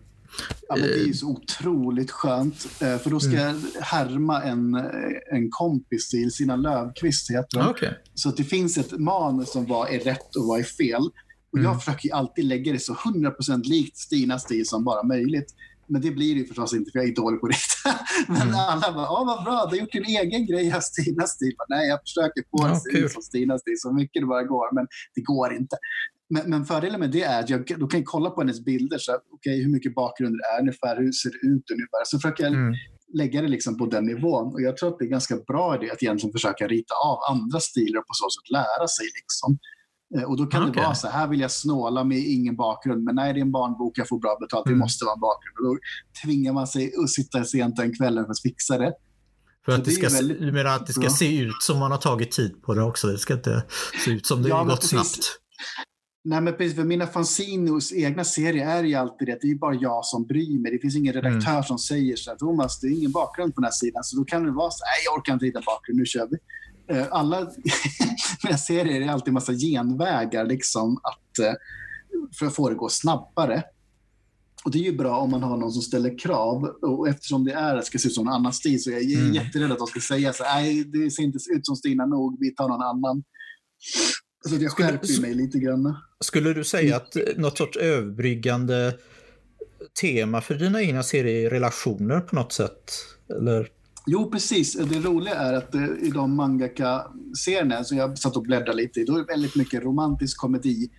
ja, 0.68 0.76
men 0.76 0.81
det 0.81 0.94
är 0.94 1.07
ju 1.07 1.14
så 1.14 1.27
otroligt 1.27 2.11
skönt. 2.11 2.68
Eh, 2.81 2.98
för 2.98 3.10
då 3.10 3.19
ska 3.19 3.31
mm. 3.31 3.61
jag 3.73 3.81
härma 3.81 4.44
en, 4.44 4.76
en 5.31 5.49
kompis 5.49 6.10
till, 6.10 6.31
Sina 6.31 6.56
Lövqvist 6.56 7.31
heter 7.31 7.60
hon. 7.60 7.69
Okay. 7.69 7.94
Så 8.14 8.30
att 8.30 8.38
det 8.38 8.44
finns 8.44 8.77
ett 8.77 8.99
manus 8.99 9.52
som 9.52 9.65
vad 9.65 9.90
är 9.90 9.99
rätt 9.99 10.36
och 10.36 10.45
vad 10.48 10.60
är 10.60 10.64
fel. 10.64 11.02
Och 11.51 11.59
Jag 11.59 11.65
mm. 11.65 11.80
försöker 11.80 12.13
alltid 12.13 12.45
lägga 12.45 12.73
det 12.73 12.80
så 12.80 12.93
100% 12.93 13.63
likt 13.63 13.97
Stinas 13.97 14.43
stil 14.43 14.67
som 14.67 14.84
bara 14.84 15.03
möjligt. 15.03 15.53
Men 15.88 16.01
det 16.01 16.11
blir 16.11 16.35
det 16.35 16.41
ju 16.41 16.47
förstås 16.47 16.73
inte, 16.73 16.91
för 16.91 16.99
jag 16.99 17.09
är 17.09 17.15
dålig 17.15 17.41
på 17.41 17.47
det. 17.47 17.55
Men 18.27 18.41
mm. 18.41 18.55
alla 18.55 18.93
bara, 18.93 19.09
åh 19.11 19.26
vad 19.26 19.43
bra, 19.43 19.65
du 19.65 19.76
har 19.76 19.81
gjort 19.81 19.91
din 19.91 20.05
egen 20.05 20.45
grej 20.45 20.73
av 20.73 20.80
Stinas 20.80 21.31
stil. 21.31 21.55
Nej, 21.69 21.88
jag 21.88 21.99
försöker 22.01 22.41
få 22.51 22.57
ja, 22.67 22.81
det 22.93 22.99
ut 22.99 23.11
som 23.11 23.21
Stinas 23.21 23.61
stil 23.61 23.76
så 23.77 23.93
mycket 23.93 24.21
det 24.21 24.27
bara 24.27 24.43
går, 24.43 24.76
men 24.76 24.88
det 25.15 25.21
går 25.21 25.53
inte. 25.53 25.76
Men, 26.30 26.49
men 26.49 26.65
fördelen 26.65 26.99
med 26.99 27.11
det 27.11 27.23
är 27.23 27.39
att 27.39 27.49
jag 27.49 27.80
då 27.80 27.88
kan 27.88 27.99
jag 27.99 28.07
kolla 28.07 28.30
på 28.30 28.41
hennes 28.41 28.65
bilder, 28.65 28.97
så 28.97 29.11
okay, 29.31 29.61
hur 29.63 29.69
mycket 29.69 29.95
bakgrund 29.95 30.38
det 30.38 30.43
är 30.55 30.59
ungefär, 30.61 30.97
hur 30.97 31.11
ser 31.11 31.30
det 31.30 31.47
ut 31.47 31.71
ungefär. 31.71 32.03
Så 32.05 32.17
försöker 32.19 32.43
jag 32.43 32.53
mm. 32.53 32.73
lägga 33.13 33.41
det 33.41 33.47
liksom 33.47 33.77
på 33.77 33.85
den 33.85 34.05
nivån. 34.05 34.53
Och 34.53 34.61
jag 34.61 34.77
tror 34.77 34.89
att 34.89 34.99
det 34.99 35.05
är 35.05 35.09
ganska 35.09 35.35
bra 35.47 35.76
idé 35.76 35.91
att 35.91 36.03
egentligen 36.03 36.34
försöka 36.34 36.67
rita 36.67 36.93
av 37.09 37.17
andra 37.31 37.59
stilar 37.59 37.99
och 37.99 38.07
på 38.07 38.13
så 38.13 38.27
sätt 38.30 38.49
lära 38.59 38.88
sig. 38.88 39.05
Liksom. 39.19 39.57
Eh, 40.18 40.23
och 40.23 40.38
då 40.38 40.45
kan 40.45 40.64
okay. 40.64 40.73
det 40.73 40.81
vara 40.81 40.95
så 40.95 41.07
här 41.07 41.27
vill 41.27 41.40
jag 41.40 41.52
snåla 41.52 42.03
med 42.03 42.18
ingen 42.18 42.56
bakgrund, 42.56 43.03
men 43.03 43.15
nej 43.15 43.34
det 43.34 43.40
är 43.40 43.41
en 43.41 43.52
barnbok, 43.52 43.98
jag 43.98 44.07
får 44.07 44.19
bra 44.19 44.38
betalt, 44.41 44.65
det 44.65 44.69
mm. 44.69 44.80
måste 44.80 45.06
vara 45.06 45.14
en 45.14 45.19
bakgrund. 45.19 45.57
Och 45.57 45.76
då 45.76 45.80
tvingar 46.23 46.53
man 46.53 46.68
sig 46.68 46.94
att 47.03 47.10
sitta 47.10 47.44
sent 47.44 47.76
den 47.76 47.95
kvällen 47.95 48.26
för 48.26 48.31
att 48.31 48.41
fixa 48.41 48.77
det. 48.77 48.94
För 49.65 49.72
att 49.72 49.86
det, 49.86 49.91
det, 49.91 49.95
ska, 49.95 50.10
väldigt... 50.10 50.40
du 50.40 50.52
menar 50.52 50.76
att 50.76 50.88
det 50.88 50.94
ska 50.94 51.10
se 51.10 51.40
ut 51.40 51.61
som 51.61 51.80
man 51.80 51.91
har 51.91 51.98
tagit 51.98 52.31
tid 52.31 52.61
på 52.61 52.73
det 52.73 52.84
också? 52.84 53.07
Det 53.07 53.18
ska 53.18 53.34
inte 53.34 53.64
se 54.06 54.11
ut 54.11 54.26
som 54.26 54.44
det 54.44 54.49
ja, 54.49 54.64
gått 54.64 54.84
snabbt? 54.84 55.40
Nej, 56.23 56.41
men 56.41 56.53
precis. 56.57 56.76
För 56.76 56.84
mina 56.84 57.07
fanzinos 57.07 57.94
egna 57.94 58.23
serier 58.23 58.68
är 58.68 58.84
ju 58.84 58.95
alltid 58.95 59.27
det. 59.27 59.38
Det 59.41 59.48
är 59.48 59.56
bara 59.56 59.73
jag 59.73 60.06
som 60.06 60.26
bryr 60.26 60.60
mig. 60.61 60.72
Det 60.72 60.80
finns 60.80 60.95
ingen 60.95 61.14
redaktör 61.14 61.52
mm. 61.52 61.64
som 61.64 61.77
säger 61.77 62.15
så 62.15 62.30
här, 62.30 62.38
Thomas, 62.38 62.80
det 62.80 62.88
är 62.88 62.91
ingen 62.91 63.11
bakgrund 63.11 63.56
på 63.56 63.61
den 63.61 63.65
här 63.65 63.72
sidan. 63.72 64.03
Så 64.03 64.18
då 64.18 64.26
kan 64.26 64.44
det 64.44 64.52
vara 64.52 64.72
så 64.72 64.84
här, 64.86 65.06
jag 65.06 65.19
orkar 65.19 65.34
inte 65.34 65.45
hitta 65.45 65.61
bakgrund, 65.65 65.99
nu 65.99 66.06
kör 66.06 66.27
vi. 66.31 66.38
Eh, 66.89 67.07
alla 67.11 67.51
mina 68.43 68.57
serier 68.57 69.01
är 69.01 69.09
alltid 69.09 69.27
en 69.27 69.33
massa 69.33 69.53
genvägar 69.53 70.45
liksom, 70.45 70.97
att, 71.03 71.39
eh, 71.39 71.53
för 72.39 72.45
att 72.45 72.55
få 72.55 72.69
det 72.69 72.73
att 72.73 72.79
gå 72.79 72.89
snabbare. 72.89 73.63
Och 74.63 74.71
Det 74.71 74.79
är 74.79 74.83
ju 74.83 74.97
bra 74.97 75.17
om 75.17 75.31
man 75.31 75.43
har 75.43 75.57
någon 75.57 75.71
som 75.71 75.81
ställer 75.81 76.19
krav. 76.19 76.63
Och 76.63 77.07
Eftersom 77.07 77.45
det 77.45 77.53
är, 77.53 77.81
ska 77.81 77.97
se 77.97 78.07
ut 78.07 78.13
som 78.13 78.27
en 78.27 78.33
annan 78.33 78.53
stil 78.53 78.83
så 78.83 78.91
jag 78.91 79.01
är 79.01 79.19
mm. 79.19 79.33
jätterädd 79.33 79.71
att 79.71 79.77
de 79.77 79.87
ska 79.87 79.99
säga 79.99 80.33
så 80.33 80.43
nej 80.43 80.83
det 80.83 81.11
ser 81.11 81.23
inte 81.23 81.37
ut 81.51 81.65
som 81.65 81.75
Stina 81.75 82.05
nog, 82.05 82.37
vi 82.39 82.55
tar 82.55 82.67
någon 82.67 82.81
annan. 82.81 83.23
Så 84.47 84.55
jag 84.55 84.71
skärper 84.71 85.07
skulle, 85.07 85.27
mig 85.27 85.33
lite 85.35 85.59
grann. 85.59 85.95
Skulle 86.19 86.53
du 86.53 86.63
säga 86.63 86.95
att 86.95 87.15
något 87.37 87.57
sorts 87.57 87.77
överbryggande 87.77 88.97
tema 90.01 90.41
för 90.41 90.55
dina 90.55 90.81
egna 90.81 91.03
serier 91.03 91.45
är 91.45 91.49
relationer 91.49 92.19
på 92.19 92.35
något 92.35 92.53
sätt? 92.53 92.91
Eller? 93.39 93.69
Jo, 94.11 94.31
precis. 94.31 94.73
Det 94.73 94.99
roliga 94.99 95.36
är 95.36 95.53
att 95.53 95.76
eh, 95.76 95.88
i 96.02 96.10
de 96.14 96.36
mangaka-serierna 96.36 97.84
som 97.84 97.98
jag 97.98 98.18
satt 98.18 98.36
och 98.36 98.44
bläddrade 98.44 98.77
lite 98.77 98.99
i, 98.99 99.06
då 99.06 99.15
är 99.15 99.19
det 99.19 99.26
väldigt 99.26 99.56
mycket 99.56 99.84
romantisk 99.84 100.38
komedi, 100.38 100.90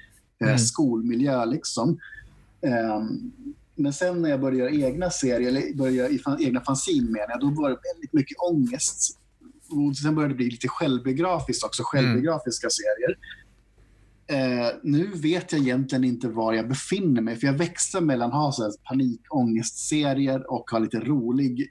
eh, 0.40 0.48
mm. 0.48 0.58
skolmiljö 0.58 1.44
liksom. 1.44 1.98
Um, 2.62 3.32
men 3.74 3.92
sen 3.92 4.22
när 4.22 4.30
jag 4.30 4.40
började 4.40 4.58
göra 4.58 4.88
egna 4.88 5.10
serier, 5.10 5.48
eller 5.48 5.74
började 5.76 5.96
göra 5.96 6.38
egna 6.40 6.60
fanzine 6.60 7.10
menar 7.10 7.26
jag, 7.28 7.40
då 7.40 7.62
var 7.62 7.70
det 7.70 7.76
väldigt 7.94 8.12
mycket 8.12 8.36
ångest. 8.38 9.18
Och 9.70 9.96
sen 9.96 10.14
började 10.14 10.34
det 10.34 10.36
bli 10.36 10.50
lite 10.50 10.68
självbiografiskt 10.68 11.64
också, 11.64 11.82
självbiografiska 11.86 12.66
mm. 12.66 12.70
serier. 12.70 13.18
Eh, 14.26 14.74
nu 14.82 15.10
vet 15.14 15.52
jag 15.52 15.60
egentligen 15.60 16.04
inte 16.04 16.28
var 16.28 16.52
jag 16.52 16.68
befinner 16.68 17.22
mig, 17.22 17.36
för 17.36 17.46
jag 17.46 17.54
växlar 17.54 18.00
mellan 18.00 18.32
att 18.32 18.56
ha 18.56 18.70
panikångestserier 18.88 20.52
och 20.52 20.70
ha 20.70 20.78
lite 20.78 21.00
rolig 21.00 21.70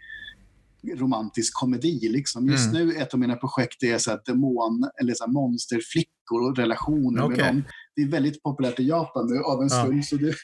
romantisk 0.83 1.53
komedi. 1.53 2.09
Liksom. 2.09 2.49
Just 2.49 2.73
mm. 2.73 2.87
nu 2.87 2.95
ett 2.95 3.13
av 3.13 3.19
mina 3.19 3.35
projekt 3.35 3.83
är 3.83 3.97
så 3.97 4.11
här 4.11 4.21
demon, 4.25 4.89
eller 5.01 5.13
så 5.13 5.25
här 5.25 5.31
monsterflickor 5.31 6.49
och 6.49 6.57
relationer 6.57 7.23
okay. 7.23 7.37
med 7.37 7.47
dem. 7.47 7.63
Det 7.95 8.01
är 8.01 8.07
väldigt 8.07 8.43
populärt 8.43 8.79
i 8.79 8.87
Japan 8.87 9.27
nu 9.27 9.39
av 9.39 9.61
en 9.61 9.69
slump, 9.69 9.95
ja. 9.95 10.01
så 10.03 10.15
det 10.15 10.27
är 10.29 10.35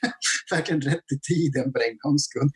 verkligen 0.56 0.82
rätt 0.82 1.12
i 1.16 1.20
tiden 1.34 1.72
för 1.72 1.91
en 1.91 1.98
gångs 1.98 2.24
skull. 2.24 2.49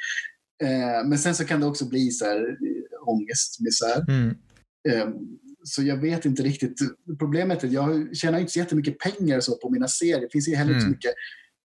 Eh, 0.64 1.08
men 1.08 1.20
sen 1.20 1.36
så 1.36 1.46
kan 1.46 1.60
det 1.60 1.66
också 1.66 1.90
bli 1.90 2.12
så 2.12 2.26
här 2.26 2.38
eh, 2.38 3.08
ångestmisär. 3.08 4.06
Mm. 4.10 4.36
Eh, 4.90 5.08
så 5.64 5.84
jag 5.84 5.98
vet 5.98 6.26
inte 6.26 6.44
riktigt. 6.44 6.80
Problemet 7.20 7.64
är 7.64 7.68
att 7.68 7.74
jag 7.74 8.18
tjänar 8.18 8.40
inte 8.40 8.52
så 8.52 8.60
jättemycket 8.60 9.00
pengar 9.00 9.40
så 9.40 9.58
på 9.58 9.70
mina 9.70 9.88
serier. 9.88 10.22
Det 10.22 10.32
finns 10.32 10.48
ju 10.48 10.56
heller 10.56 10.74
inte 10.74 10.86
mm. 10.86 10.94
så 10.94 10.96
mycket 10.96 11.14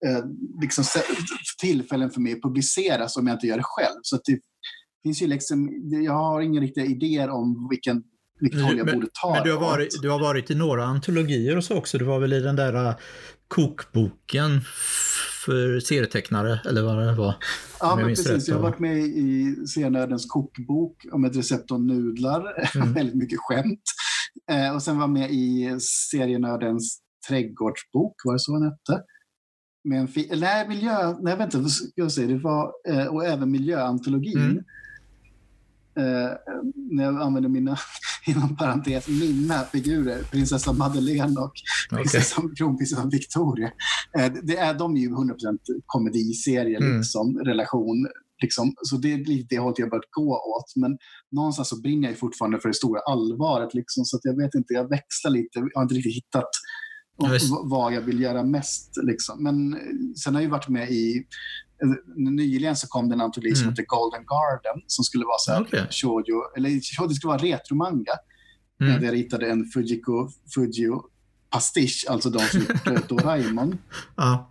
eh, 0.07 0.25
liksom, 0.63 0.85
tillfällen 1.61 2.11
för 2.11 2.21
mig 2.21 2.33
att 2.33 2.43
publiceras 2.43 3.17
om 3.17 3.27
jag 3.27 3.37
inte 3.37 3.47
gör 3.47 3.57
det 3.57 3.63
själv. 3.65 3.99
Så 4.03 4.21
det 4.25 4.41
finns 5.03 5.23
ju 5.23 5.27
liksom, 5.27 5.71
jag 6.05 6.13
har 6.13 6.41
inga 6.41 6.61
riktiga 6.61 6.85
idéer 6.85 7.29
om 7.31 7.69
vilken 7.71 8.03
vilket 8.41 8.63
håll 8.63 8.79
jag 8.79 8.87
borde 8.87 9.07
ta. 9.23 9.35
Men 9.35 9.45
du 9.45 9.53
har, 9.53 9.61
varit, 9.61 10.03
du 10.03 10.11
har 10.11 10.21
varit 10.21 10.51
i 10.51 10.55
några 10.55 10.85
antologier 10.85 11.57
och 11.57 11.65
så 11.65 11.77
också. 11.77 11.99
Du 11.99 12.05
var 12.05 12.19
väl 12.19 12.33
i 12.33 12.41
den 12.41 12.57
där 12.57 12.89
äh, 12.89 12.95
kokboken 13.49 14.61
för 15.45 15.81
serietecknare, 15.81 16.61
eller 16.69 16.83
vad 16.83 16.99
det 16.99 17.15
var? 17.15 17.35
Ja, 17.81 17.97
men 17.97 18.05
precis. 18.05 18.27
Rätt. 18.27 18.49
Jag 18.49 18.55
har 18.55 18.63
varit 18.63 18.79
med 18.79 18.99
i 18.99 19.57
Serienördens 19.75 20.27
kokbok 20.27 21.07
om 21.13 21.25
ett 21.25 21.37
recept 21.37 21.71
om 21.71 21.87
nudlar. 21.87 22.69
Mm. 22.77 22.93
Väldigt 22.93 23.15
mycket 23.15 23.39
skämt. 23.39 23.83
Eh, 24.51 24.75
och 24.75 24.83
sen 24.83 24.99
var 24.99 25.09
med 25.09 25.31
i 25.31 25.77
Serienördens 26.11 26.99
trädgårdsbok, 27.29 28.15
var 28.25 28.33
det 28.33 28.41
så 28.41 28.53
den 28.59 28.63
hette? 28.63 29.05
med 29.85 30.01
en 30.01 30.09
fi- 30.09 30.37
nej, 30.37 30.69
miljö, 30.69 31.15
nej 31.21 31.37
vänta, 31.37 31.59
jag 31.95 32.13
säga, 32.13 32.27
det 32.27 32.39
var, 32.39 32.73
eh, 32.89 33.07
och 33.07 33.25
även 33.25 33.51
miljöantologin. 33.51 34.39
Mm. 34.39 34.65
Eh, 35.99 36.33
när 36.75 37.05
jag 37.05 37.21
använder 37.23 37.51
mina, 37.51 37.77
inom 38.27 38.57
parentes, 38.57 39.09
mina 39.09 39.55
figurer, 39.65 40.23
prinsessan 40.31 40.79
Madeleine 40.79 41.41
och 41.41 41.53
prinsessan, 41.91 42.55
kronprinsessan 42.59 43.09
Victoria. 43.11 43.71
Eh, 44.19 44.33
det 44.43 44.57
är, 44.57 44.75
de 44.75 44.97
är 44.97 45.01
ju 45.01 45.09
100% 45.09 45.59
komediserie, 45.87 46.77
Mm. 46.77 46.97
liksom, 46.97 47.39
relation. 47.39 48.07
Liksom, 48.43 48.75
så 48.83 48.97
det 48.97 49.13
är 49.13 49.19
lite 49.19 49.47
det 49.55 49.59
hållet 49.61 49.79
jag 49.79 49.91
börjat 49.91 50.11
gå 50.11 50.31
åt. 50.33 50.77
Men 50.77 50.99
någonstans 51.33 51.69
så 51.69 51.81
brinner 51.81 52.09
jag 52.09 52.19
fortfarande 52.19 52.61
för 52.61 52.69
det 52.69 52.75
stora 52.75 53.01
allvaret. 53.01 53.75
Liksom, 53.75 54.05
så 54.05 54.19
jag 54.23 54.37
vet 54.43 54.55
inte, 54.55 54.75
jag 54.75 54.89
växlar 54.89 55.31
lite. 55.31 55.59
Jag 55.59 55.71
har 55.75 55.83
inte 55.83 55.95
riktigt 55.95 56.15
hittat 56.17 56.49
v- 57.31 57.39
vad 57.65 57.93
jag 57.95 58.01
vill 58.01 58.21
göra 58.21 58.43
mest. 58.45 58.91
Liksom. 59.03 59.43
Men 59.43 59.75
eh, 59.75 59.81
sen 60.25 60.35
har 60.35 60.43
jag 60.43 60.51
varit 60.51 60.69
med 60.69 60.91
i 60.91 61.27
Nyligen 62.17 62.77
så 62.77 62.87
kom 62.89 63.09
det 63.09 63.15
en 63.15 63.21
antologi 63.21 63.55
som 63.55 63.63
Mm. 63.63 63.73
heter 63.73 63.85
Golden 63.87 64.25
Garden 64.27 64.83
som 64.87 65.05
skulle 65.05 65.25
vara 65.25 65.39
så 65.39 65.53
här, 65.53 65.61
Okej. 65.63 65.87
shoujo, 65.91 66.37
eller 66.57 66.69
shoujo, 66.81 67.09
det 67.09 67.15
skulle 67.15 67.29
vara 67.29 67.43
retromanga. 67.43 68.13
Mm. 68.81 68.93
Där 69.01 69.07
jag 69.07 69.15
ritade 69.15 69.51
en 69.51 69.65
Fujiko 69.65 70.29
Fujio 70.55 71.03
pastisch, 71.51 72.05
alltså 72.09 72.31
de 72.31 72.39
som 72.39 72.61
gjort 72.69 72.87
eh, 72.87 73.07
Doraemon. 73.09 73.79
Ja. 74.17 74.49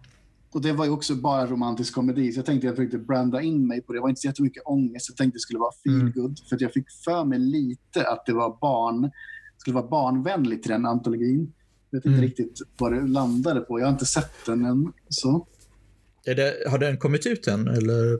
Och 0.53 0.61
det 0.61 0.71
var 0.73 0.85
ju 0.85 0.91
också 0.91 1.15
bara 1.15 1.47
romantisk 1.47 1.93
komedi, 1.93 2.31
så 2.31 2.39
jag 2.39 2.45
tänkte 2.45 2.67
jag 2.67 2.75
försökte 2.75 2.97
branda 2.97 3.41
in 3.41 3.67
mig 3.67 3.81
på 3.81 3.93
det. 3.93 3.97
Det 3.97 4.01
var 4.01 4.09
inte 4.09 4.21
så 4.21 4.27
jättemycket 4.27 4.63
ångest, 4.65 5.09
jag 5.09 5.17
tänkte 5.17 5.35
det 5.35 5.39
skulle 5.39 5.59
vara 5.59 5.71
feel 5.83 6.01
Mm. 6.01 6.35
För 6.49 6.57
jag 6.59 6.73
fick 6.73 6.85
för 7.05 7.25
mig 7.25 7.39
lite 7.39 8.07
att 8.07 8.25
det 8.25 8.33
var 8.33 8.57
barn, 8.61 9.11
skulle 9.57 9.73
vara 9.73 9.87
barnvänligt 9.87 10.63
till 10.63 10.71
den 10.71 10.85
antologin. 10.85 11.53
Jag 11.89 11.97
vet 11.99 12.05
inte 12.05 12.17
Mm. 12.17 12.21
riktigt 12.29 12.59
vad 12.77 12.93
det 12.93 13.07
landade 13.07 13.59
på. 13.61 13.79
Jag 13.79 13.85
har 13.85 13.91
inte 13.93 14.05
sett 14.05 14.45
den 14.45 14.65
än. 14.65 14.93
Så. 15.09 15.47
Det, 16.26 16.69
har 16.69 16.77
den 16.77 16.98
kommit 16.98 17.26
ut 17.26 17.48
än 17.48 17.68
eller 17.68 18.19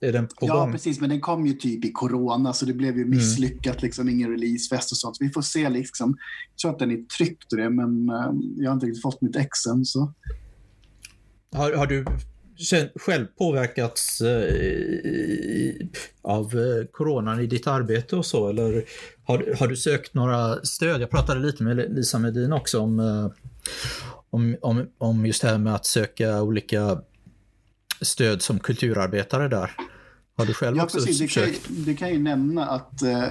är 0.00 0.12
den 0.12 0.26
på 0.26 0.34
Ja, 0.40 0.54
gång? 0.54 0.72
precis. 0.72 1.00
Men 1.00 1.10
den 1.10 1.20
kom 1.20 1.46
ju 1.46 1.52
typ 1.52 1.84
i 1.84 1.92
corona, 1.92 2.52
så 2.52 2.66
det 2.66 2.72
blev 2.72 2.98
ju 2.98 3.04
misslyckat. 3.04 3.82
Liksom, 3.82 4.08
ingen 4.08 4.30
releasefest 4.30 4.92
och 4.92 4.96
sånt. 4.98 5.16
Så 5.16 5.24
vi 5.24 5.30
får 5.30 5.42
se. 5.42 5.68
Liksom. 5.68 6.16
Jag 6.50 6.58
tror 6.58 6.70
att 6.72 6.78
den 6.78 6.90
är 6.90 7.02
tryckt 7.18 7.50
det, 7.50 7.70
men 7.70 8.08
eh, 8.08 8.32
jag 8.56 8.70
har 8.70 8.74
inte 8.74 8.86
riktigt 8.86 9.02
fått 9.02 9.20
mitt 9.20 9.36
ex 9.36 9.66
än. 9.66 9.84
Så. 9.84 10.12
Har, 11.52 11.72
har 11.72 11.86
du 11.86 12.04
själv 12.96 13.26
påverkats 13.38 14.20
eh, 14.20 15.86
av 16.22 16.44
eh, 16.44 16.86
coronan 16.92 17.40
i 17.40 17.46
ditt 17.46 17.66
arbete 17.66 18.16
och 18.16 18.26
så? 18.26 18.48
Eller 18.48 18.84
har, 19.24 19.54
har 19.58 19.68
du 19.68 19.76
sökt 19.76 20.14
några 20.14 20.64
stöd? 20.64 21.02
Jag 21.02 21.10
pratade 21.10 21.40
lite 21.40 21.62
med 21.62 21.76
Lisa 21.76 22.18
Medin 22.18 22.52
också 22.52 22.80
om, 22.80 23.00
eh, 23.00 23.30
om, 24.34 24.56
om, 24.60 24.86
om 24.98 25.26
just 25.26 25.42
det 25.42 25.48
här 25.48 25.58
med 25.58 25.74
att 25.74 25.86
söka 25.86 26.42
olika 26.42 26.98
stöd 28.00 28.42
som 28.42 28.58
kulturarbetare 28.58 29.48
där. 29.48 29.70
Har 30.36 30.46
du 30.46 30.54
själv 30.54 30.76
Ja, 30.76 30.84
också 30.84 30.98
precis. 30.98 31.18
Det 31.18 31.26
kan, 31.28 31.42
försökt? 31.44 31.70
ju, 31.70 31.84
det 31.84 31.94
kan 31.94 32.10
ju 32.10 32.18
nämna 32.18 32.66
att 32.66 33.02
eh, 33.02 33.24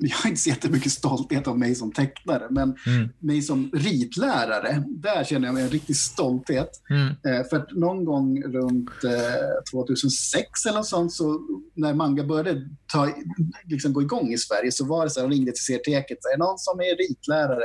jag 0.00 0.16
har 0.16 0.28
inte 0.30 0.40
så 0.40 0.48
jättemycket 0.48 0.92
stolthet 0.92 1.46
av 1.48 1.58
mig 1.58 1.74
som 1.74 1.92
tecknare, 1.92 2.46
men 2.50 2.76
Mm. 2.86 3.08
mig 3.18 3.42
som 3.42 3.70
ritlärare, 3.74 4.84
där 4.88 5.24
känner 5.24 5.46
jag 5.46 5.54
mig 5.54 5.62
en 5.62 5.68
riktig 5.70 5.96
stolthet. 5.96 6.70
Mm. 6.90 7.06
Eh, 7.08 7.46
för 7.48 7.56
att 7.56 7.72
någon 7.72 8.04
gång 8.04 8.42
runt 8.42 8.90
eh, 9.04 9.70
2006 9.72 10.66
eller 10.66 10.76
något 10.78 10.86
sånt, 10.86 11.12
så 11.12 11.40
när 11.74 11.94
manga 11.94 12.24
började 12.24 12.68
ta, 12.92 13.08
liksom 13.64 13.92
gå 13.92 14.02
igång 14.02 14.32
i 14.32 14.38
Sverige 14.38 14.72
så 14.72 14.84
var 14.84 15.04
det 15.04 15.10
så 15.10 15.20
här, 15.20 15.28
de 15.28 15.34
ringde 15.34 15.52
till 15.52 15.74
CRTeket, 15.76 16.18
är 16.34 16.38
någon 16.38 16.58
som 16.58 16.80
är 16.80 17.08
ritlärare? 17.08 17.64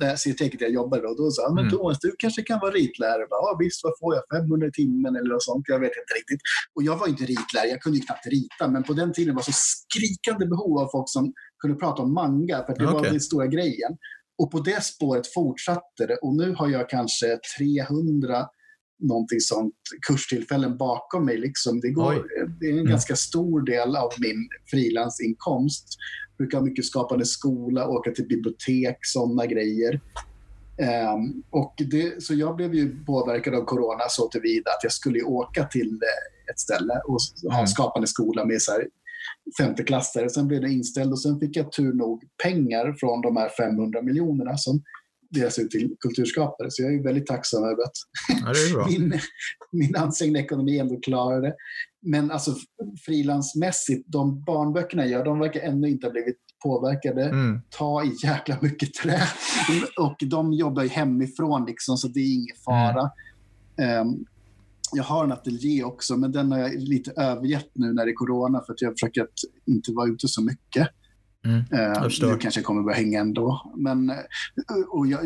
Här 0.00 0.16
CRTeket 0.16 0.60
jag 0.60 0.70
jobbade 0.70 1.02
då, 1.02 1.14
då 1.14 1.30
sa 1.30 1.42
jag, 1.42 1.54
men 1.54 1.64
Mm. 1.66 1.78
Thomas, 1.78 1.98
du 2.00 2.14
kanske 2.18 2.42
kan 2.42 2.58
vara 2.60 2.70
ritlärare? 2.70 3.20
Jag 3.20 3.28
bara, 3.28 3.40
Ja, 3.42 3.56
visst, 3.60 3.80
vad 3.84 3.92
får 4.00 4.14
jag? 4.14 4.22
500 4.40 4.66
i 4.66 4.72
timmen 4.72 5.16
eller 5.16 5.30
något 5.34 5.42
sånt? 5.44 5.64
Jag 5.68 5.80
vet 5.80 5.92
inte 6.02 6.14
riktigt. 6.20 6.40
Och 6.74 6.82
jag 6.82 6.96
var 6.96 7.08
inte 7.08 7.24
ritlärare, 7.24 7.68
jag 7.68 7.80
kunde 7.80 7.98
ju 7.98 8.04
knappt 8.04 8.26
rita, 8.26 8.68
men 8.72 8.82
på 8.82 8.92
den 8.92 9.12
tiden 9.12 9.34
var 9.34 9.42
det 9.42 9.52
så 9.52 9.58
skrikande 9.86 10.46
behov 10.46 10.78
av 10.78 10.88
folk 10.94 11.08
som 11.10 11.32
kunde 11.62 11.76
prata 11.76 12.02
om 12.02 12.14
manga, 12.14 12.64
för 12.66 12.74
det 12.78 12.86
var 12.86 12.98
Okej. 13.00 13.10
den 13.10 13.20
stora 13.20 13.46
grejen. 13.46 13.92
Och 14.42 14.50
på 14.50 14.58
det 14.60 14.84
spåret 14.84 15.32
fortsatte 15.34 16.06
det 16.08 16.16
och 16.16 16.34
nu 16.36 16.54
har 16.58 16.68
jag 16.68 16.88
kanske 16.88 17.38
300 17.58 18.46
någonting 19.02 19.40
sånt 19.40 19.74
kurstillfällen 20.06 20.76
bakom 20.76 21.24
mig. 21.24 21.36
Liksom. 21.38 21.80
Det, 21.80 21.90
går, 21.90 22.12
det 22.60 22.66
är 22.66 22.70
en 22.72 22.78
Mm. 22.78 22.90
ganska 22.90 23.16
stor 23.16 23.60
del 23.62 23.96
av 23.96 24.10
min 24.18 24.48
frilansinkomst. 24.70 25.86
Brukar 26.38 26.58
ha 26.58 26.64
mycket 26.64 26.84
skapande 26.84 27.26
skola, 27.26 27.88
åka 27.88 28.10
till 28.10 28.28
bibliotek, 28.28 28.98
sådana 29.02 29.46
grejer. 29.46 30.00
Ehm, 30.82 31.42
och 31.50 31.74
det, 31.90 32.22
så 32.22 32.34
jag 32.34 32.56
blev 32.56 32.74
ju 32.74 33.04
påverkad 33.04 33.54
av 33.54 33.64
corona 33.64 34.04
så 34.08 34.28
tillvida 34.28 34.70
att 34.70 34.82
jag 34.82 34.92
skulle 34.92 35.22
åka 35.22 35.64
till 35.64 35.88
eh, 35.92 36.50
ett 36.52 36.60
ställe 36.60 37.00
och 37.06 37.18
ha 37.50 37.58
Mm. 37.58 37.66
skapande 37.66 38.08
skola 38.08 38.44
med 38.44 38.62
så 38.62 38.72
här 38.72 38.88
femteklassare. 39.60 40.30
Sen 40.30 40.48
blev 40.48 40.60
det 40.60 40.70
inställd 40.70 41.12
och 41.12 41.20
sen 41.20 41.40
fick 41.40 41.56
jag 41.56 41.72
tur 41.72 41.92
nog 41.92 42.22
pengar 42.42 42.92
från 43.00 43.20
de 43.22 43.36
här 43.36 43.48
500 43.48 44.02
miljonerna 44.02 44.56
som 44.56 44.82
delas 45.30 45.58
ut 45.58 45.70
till 45.70 45.96
kulturskapare. 46.00 46.70
Så 46.70 46.82
jag 46.82 46.94
är 46.94 47.02
väldigt 47.02 47.26
tacksam 47.26 47.64
över 47.64 47.82
att 47.82 47.96
Ja, 48.44 48.86
min, 48.90 49.20
min 49.72 49.96
ansträngda 49.96 50.40
ekonomi 50.40 50.78
ändå 50.78 51.00
klarade 51.00 51.46
det. 51.46 51.54
Men 52.00 52.30
alltså 52.30 52.54
frilansmässigt, 53.06 54.04
de 54.06 54.44
barnböckerna 54.44 55.02
jag 55.02 55.10
gör, 55.10 55.24
de 55.24 55.38
verkar 55.38 55.60
ännu 55.60 55.88
inte 55.88 56.06
ha 56.06 56.12
blivit 56.12 56.36
påverkade. 56.62 57.24
Mm. 57.24 57.60
Ta 57.70 58.04
i 58.04 58.12
jäkla 58.22 58.58
mycket 58.60 58.94
trä. 58.94 59.20
Och 59.98 60.16
de 60.20 60.52
jobbar 60.52 60.82
ju 60.82 60.88
hemifrån 60.88 61.66
liksom, 61.66 61.96
så 61.96 62.08
det 62.08 62.20
är 62.20 62.34
ingen 62.34 62.56
fara. 62.64 63.10
Ehm, 63.78 64.24
jag 64.92 65.04
har 65.04 65.24
en 65.24 65.32
ateljé 65.32 65.84
också, 65.84 66.16
men 66.16 66.32
den 66.32 66.52
har 66.52 66.58
jag 66.58 66.74
lite 66.74 67.12
övergett 67.16 67.70
nu 67.74 67.92
när 67.92 68.04
det 68.04 68.10
är 68.10 68.14
corona 68.14 68.62
för 68.66 68.72
att 68.72 68.82
jag 68.82 68.92
försöker 68.92 69.22
att 69.22 69.38
inte 69.66 69.92
vara 69.92 70.08
ute 70.08 70.28
så 70.28 70.42
mycket. 70.42 70.88
Mm. 71.44 71.58
Eh, 71.58 72.02
nu 72.22 72.36
kanske 72.36 72.60
jag 72.60 72.64
kommer 72.64 72.82
börja 72.82 72.96
hänga 72.96 73.20
ändå. 73.20 73.72
Men, 73.76 74.10
eh, 74.10 74.16
och 74.88 75.06
jag, 75.06 75.20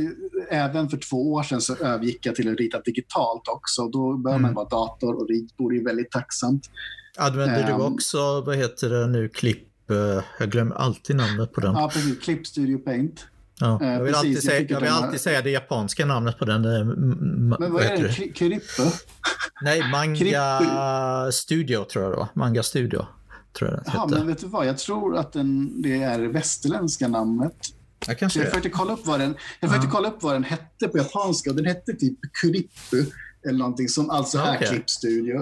även 0.51 0.89
för 0.89 0.97
två 0.97 1.33
år 1.33 1.43
sedan 1.43 1.61
så 1.61 1.77
övergick 1.77 2.27
jag 2.27 2.35
till 2.35 2.53
att 2.53 2.59
rita 2.59 2.81
digitalt 2.81 3.49
också. 3.49 3.89
Då 3.89 4.17
bör 4.17 4.31
Mm. 4.31 4.43
man 4.43 4.55
vara 4.55 4.69
dator 4.69 5.15
och. 5.15 5.27
Det 5.29 5.77
är 5.77 5.85
väldigt 5.85 6.11
tacksamt. 6.11 6.71
Använder 7.19 7.67
du 7.67 7.73
Ehm. 7.73 7.81
också, 7.81 8.41
vad 8.41 8.57
heter 8.57 8.89
det 8.91 9.07
nu, 9.07 9.29
klipp? 9.29 9.91
eh, 9.91 10.25
Jag 10.39 10.51
glömmer 10.51 10.75
alltid 10.77 11.17
namnet 11.17 11.53
på 11.53 11.61
den. 11.61 11.73
Ja, 11.75 11.91
precis. 11.93 12.19
Clip 12.19 12.47
Studio 12.47 12.79
Paint. 12.79 13.27
Ja, 13.61 13.79
jag 13.85 14.01
vill, 14.03 14.13
precis, 14.13 14.17
alltid, 14.17 14.37
jag 14.37 14.43
säga, 14.43 14.59
tycker 14.61 14.75
jag 14.75 14.81
vill 14.81 14.91
alltid 14.91 15.21
säga 15.21 15.43
det 15.43 15.51
japanska 15.51 16.07
namnet 16.07 16.39
på 16.39 16.45
den. 16.45 16.63
Men 16.63 17.73
vad 17.73 17.83
är 17.83 18.03
det? 18.03 18.09
Kri- 18.09 18.33
Kryppe? 18.33 18.83
Nej, 19.63 19.83
Manga 19.93 20.53
Studio 21.33 21.85
tror 21.85 22.05
jag 22.05 22.13
det 22.13 22.17
var. 22.17 22.29
Manga 22.35 22.63
Studio 22.63 23.07
tror 23.59 23.71
jag 23.71 23.81
Jaha, 23.87 24.07
men 24.07 24.27
vet 24.27 24.39
du 24.39 24.47
vad? 24.47 24.67
Jag 24.67 24.79
tror 24.79 25.17
att 25.17 25.33
den, 25.33 25.83
det 25.83 26.03
är 26.03 26.19
det 26.19 26.29
västerländska 26.29 27.09
namnet. 27.09 27.57
Jag 28.07 28.19
kanske 28.19 28.39
jag 28.39 28.49
försökte 28.49 28.71
kolla 28.71 28.93
upp 28.93 29.07
vad 29.07 29.21
den, 29.21 29.35
jag 29.61 29.71
försökte 29.71 29.91
kolla 29.93 30.09
upp 30.09 30.23
vad 30.23 30.35
den 30.35 30.45
hette 30.45 30.89
på 30.89 30.99
japanska 30.99 31.51
och 31.51 31.57
den 31.57 31.67
hette 31.67 31.93
typ 31.93 32.19
Kurippu 32.41 33.05
eller 33.49 33.59
någonting 33.59 33.89
som 33.89 34.11
alltså 34.11 34.39
är 34.39 34.57
klippstudio. 34.57 35.39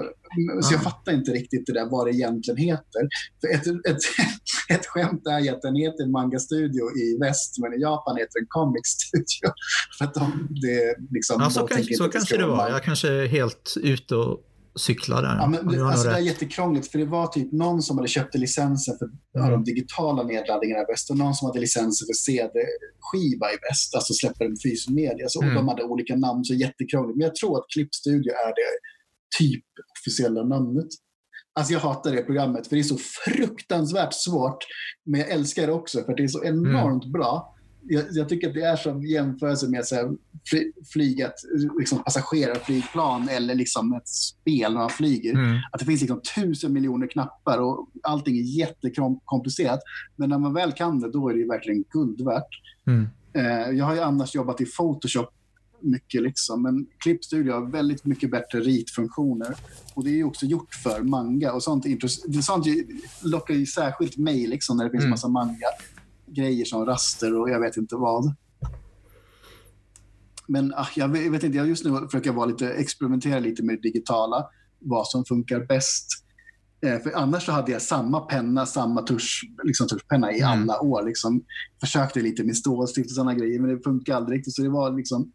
Så 0.61 0.73
jag 0.73 0.79
Ah. 0.79 0.83
fattar 0.83 1.11
inte 1.11 1.31
riktigt 1.31 1.65
det 1.65 1.73
där 1.73 1.85
vad 1.89 2.07
det 2.07 2.11
egentligen 2.11 2.57
heter. 2.57 3.01
För 3.41 3.47
ett, 3.55 3.67
ett, 3.67 3.97
ett 4.69 4.85
skämt 4.85 5.27
är 5.27 5.39
ju 5.39 5.49
att 5.49 5.61
den 5.61 5.75
heter 5.75 6.07
Manga 6.11 6.39
Studio 6.39 6.97
i 6.97 7.17
väst 7.19 7.55
men 7.59 7.73
i 7.73 7.81
Japan 7.81 8.17
heter 8.17 8.39
den 8.39 8.47
Comic 8.49 8.81
Studio. 8.85 9.53
För 9.97 10.05
att 10.05 10.13
de, 10.13 10.47
det 10.49 10.95
liksom, 11.11 11.41
Ja, 11.41 11.49
så 11.49 11.67
kanske, 11.67 11.95
så 11.95 12.09
kanske 12.09 12.37
det 12.37 12.45
var. 12.45 12.69
Jag 12.69 12.83
kanske 12.83 13.09
är 13.09 13.27
helt 13.27 13.73
ute 13.81 14.15
och 14.15 14.39
cyklar 14.75 15.21
där. 15.21 15.35
Ja, 15.35 15.47
men, 15.47 15.67
du 15.67 15.75
det, 15.77 15.85
alltså, 15.85 16.07
det 16.07 16.15
är 16.15 16.19
jättekrångligt 16.19 16.91
för 16.91 16.99
det 16.99 17.05
var 17.05 17.27
typ 17.27 17.51
någon 17.51 17.81
som 17.81 17.97
hade 17.97 18.07
köpt 18.07 18.35
licensen 18.35 18.97
för 18.99 19.09
Mm. 19.39 19.51
de 19.51 19.63
digitala 19.63 20.23
nedladdningarna 20.23 20.81
i 20.81 20.85
väst 20.91 21.09
och 21.09 21.17
någon 21.17 21.33
som 21.35 21.45
hade 21.47 21.59
licensen 21.59 22.05
för 22.05 22.13
CD-skiva 22.13 23.51
i 23.51 23.57
väst, 23.69 23.95
alltså 23.95 24.13
släpper 24.13 24.45
en 24.45 24.55
fysisk 24.63 24.89
media. 24.89 25.25
Så 25.29 25.41
Mm. 25.41 25.55
De 25.55 25.67
hade 25.67 25.83
olika 25.83 26.15
namn, 26.15 26.45
så 26.45 26.53
jättekrångligt. 26.53 27.17
Men 27.17 27.25
jag 27.25 27.35
tror 27.35 27.57
att 27.57 27.65
Klippstudio 27.73 28.31
är 28.31 28.47
det 28.59 28.71
typ 29.39 29.65
officiella 29.99 30.43
namnet. 30.43 30.87
Alltså 31.53 31.73
jag 31.73 31.79
hatar 31.79 32.11
det 32.11 32.21
programmet 32.21 32.67
för 32.67 32.75
det 32.75 32.81
är 32.81 32.83
så 32.83 32.97
fruktansvärt 32.97 34.13
svårt. 34.13 34.57
Men 35.05 35.19
jag 35.19 35.29
älskar 35.29 35.67
det 35.67 35.73
också 35.73 36.03
för 36.03 36.11
att 36.11 36.17
det 36.17 36.23
är 36.23 36.27
så 36.27 36.43
enormt 36.43 37.05
bra. 37.05 37.55
Jag, 37.87 38.05
jag 38.11 38.29
tycker 38.29 38.47
att 38.47 38.53
det 38.53 38.61
är 38.61 38.75
som 38.75 39.05
jämförelse 39.05 39.67
med 39.69 39.85
så 39.85 39.95
här, 39.95 40.11
fly, 40.49 40.71
flyget, 40.93 41.33
liksom 41.79 42.03
passagerarflygplan 42.03 43.29
eller 43.29 43.55
liksom 43.55 43.93
ett 43.93 44.07
spel 44.07 44.73
när 44.73 44.79
man 44.79 44.89
flyger. 44.89 45.33
Mm. 45.33 45.57
Att 45.71 45.79
det 45.79 45.85
finns 45.85 46.01
liksom 46.01 46.21
tusen 46.35 46.73
miljoner 46.73 47.07
knappar 47.07 47.57
och 47.57 47.89
allting 48.03 48.37
är 48.37 48.41
jättekomplicerat. 48.41 49.79
Men 50.15 50.29
när 50.29 50.37
man 50.37 50.53
väl 50.53 50.71
kan 50.71 50.99
det, 50.99 51.11
då 51.11 51.29
är 51.29 51.33
det 51.33 51.47
verkligen 51.47 51.83
guld 51.89 52.21
värt. 52.25 52.61
Mm. 52.87 53.07
Eh, 53.33 53.77
jag 53.77 53.85
har 53.85 53.95
ju 53.95 54.01
annars 54.01 54.35
jobbat 54.35 54.61
i 54.61 54.65
Photoshop 54.65 55.33
mycket, 55.83 56.21
liksom, 56.21 56.61
men 56.61 56.85
Clipstudio 57.03 57.53
har 57.53 57.71
väldigt 57.71 58.05
mycket 58.05 58.31
bättre 58.31 58.59
ritfunktioner. 58.59 59.55
Och 59.93 60.03
det 60.03 60.09
är 60.09 60.15
ju 60.15 60.23
också 60.23 60.45
gjort 60.45 60.73
för 60.73 61.01
manga 61.01 61.53
och 61.53 61.63
sånt. 61.63 61.85
Sånt 62.43 62.65
lockar 63.23 63.53
ju 63.53 63.65
särskilt 63.65 64.17
mig 64.17 64.47
liksom, 64.47 64.77
när 64.77 64.83
det 64.83 64.91
finns 64.91 65.03
Mm. 65.03 65.09
massa 65.09 65.27
manga-grejer 66.31 66.65
som 66.65 66.85
raster 66.85 67.37
och 67.39 67.49
jag 67.49 67.59
vet 67.59 67.77
inte 67.77 67.95
vad. 67.95 68.33
Men 70.47 70.73
ah, 70.73 70.87
jag, 70.95 71.07
vet, 71.07 71.43
inte, 71.43 71.57
jag 71.57 71.67
just 71.67 71.85
nu 71.85 71.91
försöker 72.05 72.29
jag 72.29 72.33
vara 72.33 72.45
lite, 72.45 72.69
experimentera 72.73 73.39
lite 73.39 73.63
med 73.63 73.75
det 73.75 73.81
digitala, 73.81 74.45
vad 74.79 75.07
som 75.07 75.25
funkar 75.25 75.65
bäst. 75.65 76.07
Eh, 76.85 76.99
för 76.99 77.11
annars 77.15 77.45
så 77.45 77.51
hade 77.51 77.71
jag 77.71 77.81
samma 77.81 78.19
penna, 78.19 78.65
samma 78.65 79.01
tusch, 79.01 79.41
liksom 79.63 79.87
tuschpenna 79.87 80.31
i 80.31 80.39
Mm. 80.41 80.49
alla 80.51 80.79
år. 80.81 81.03
Liksom. 81.03 81.43
Försökte 81.79 82.21
lite 82.21 82.43
med 82.43 82.57
stålstift 82.57 83.09
och 83.09 83.15
sådana 83.15 83.33
grejer, 83.33 83.59
men 83.59 83.75
det 83.75 83.83
funkar 83.83 84.15
aldrig 84.15 84.37
riktigt. 84.39 84.53
Så 84.55 84.61
det 84.61 84.69
var 84.69 84.97
liksom 84.97 85.31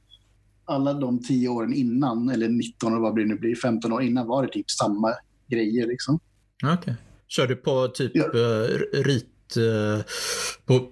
alla 0.64 0.92
de 0.94 1.22
tio 1.22 1.48
åren 1.48 1.74
innan, 1.74 2.28
eller 2.30 2.48
19 2.48 2.94
år, 2.94 3.00
vad 3.00 3.14
blir 3.14 3.24
det 3.24 3.34
nu 3.34 3.38
blir, 3.40 3.54
15 3.54 3.92
år 3.92 4.02
innan 4.02 4.26
var 4.26 4.42
det 4.46 4.52
typ 4.52 4.70
samma 4.70 5.12
grejer. 5.50 5.86
Liksom. 5.86 6.18
Okej. 6.74 6.94
Kör 7.28 7.46
du 7.46 7.56
på 7.56 7.88
typ 7.88 8.12
Ja. 8.14 8.24
eh, 8.24 9.02
rit... 9.04 9.26
eh, 9.56 10.04
på, 10.66 10.88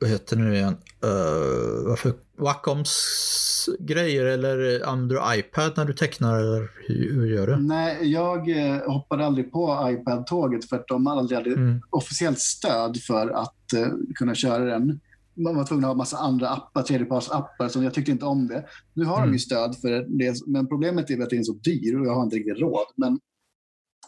vad 0.00 0.10
heter 0.10 0.36
det 0.36 0.42
nu 0.42 0.54
igen? 0.54 0.76
Uh, 1.04 1.88
varför? 1.88 2.12
Wacoms 2.40 3.68
grejer 3.78 4.24
eller 4.24 4.86
använder 4.86 5.16
du 5.16 5.38
iPad 5.38 5.72
när 5.76 5.84
du 5.84 5.92
tecknar? 5.92 6.38
Eller 6.38 6.70
hur, 6.86 7.12
hur 7.14 7.26
gör 7.26 7.46
du? 7.46 7.56
Nej, 7.56 7.98
jag 8.12 8.50
eh, 8.50 8.92
hoppade 8.92 9.26
aldrig 9.26 9.52
på 9.52 9.88
iPad-tåget 9.90 10.68
för 10.68 10.76
att 10.76 10.88
de 10.88 11.06
aldrig 11.06 11.38
hade 11.38 11.50
Mm. 11.52 11.80
officiellt 11.90 12.38
stöd 12.40 12.96
för 13.06 13.28
att 13.30 13.72
eh, 13.72 13.88
kunna 14.14 14.34
köra 14.34 14.64
den. 14.64 15.00
Man 15.34 15.56
var 15.56 15.64
tvungen 15.64 15.84
att 15.84 15.88
ha 15.90 15.94
massa 15.94 16.16
andra 16.16 16.48
appar, 16.48 16.82
tredjepartsappar, 16.82 17.68
så 17.68 17.82
jag 17.82 17.94
tyckte 17.94 18.10
inte 18.10 18.24
om 18.24 18.46
det. 18.48 18.64
Nu 18.94 19.04
har 19.04 19.16
de 19.16 19.22
Mm. 19.22 19.32
ju 19.32 19.38
stöd 19.38 19.76
för 19.80 20.18
det, 20.18 20.46
men 20.46 20.66
problemet 20.68 21.10
är 21.10 21.22
att 21.22 21.30
den 21.30 21.38
är 21.38 21.42
så 21.42 21.52
dyr 21.52 22.00
och 22.00 22.06
jag 22.06 22.14
har 22.14 22.22
inte 22.22 22.36
riktigt 22.36 22.58
råd. 22.60 22.86
Men 22.96 23.18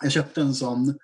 jag 0.02 0.12
köpte 0.12 0.40
en 0.40 0.54
sån 0.54 0.94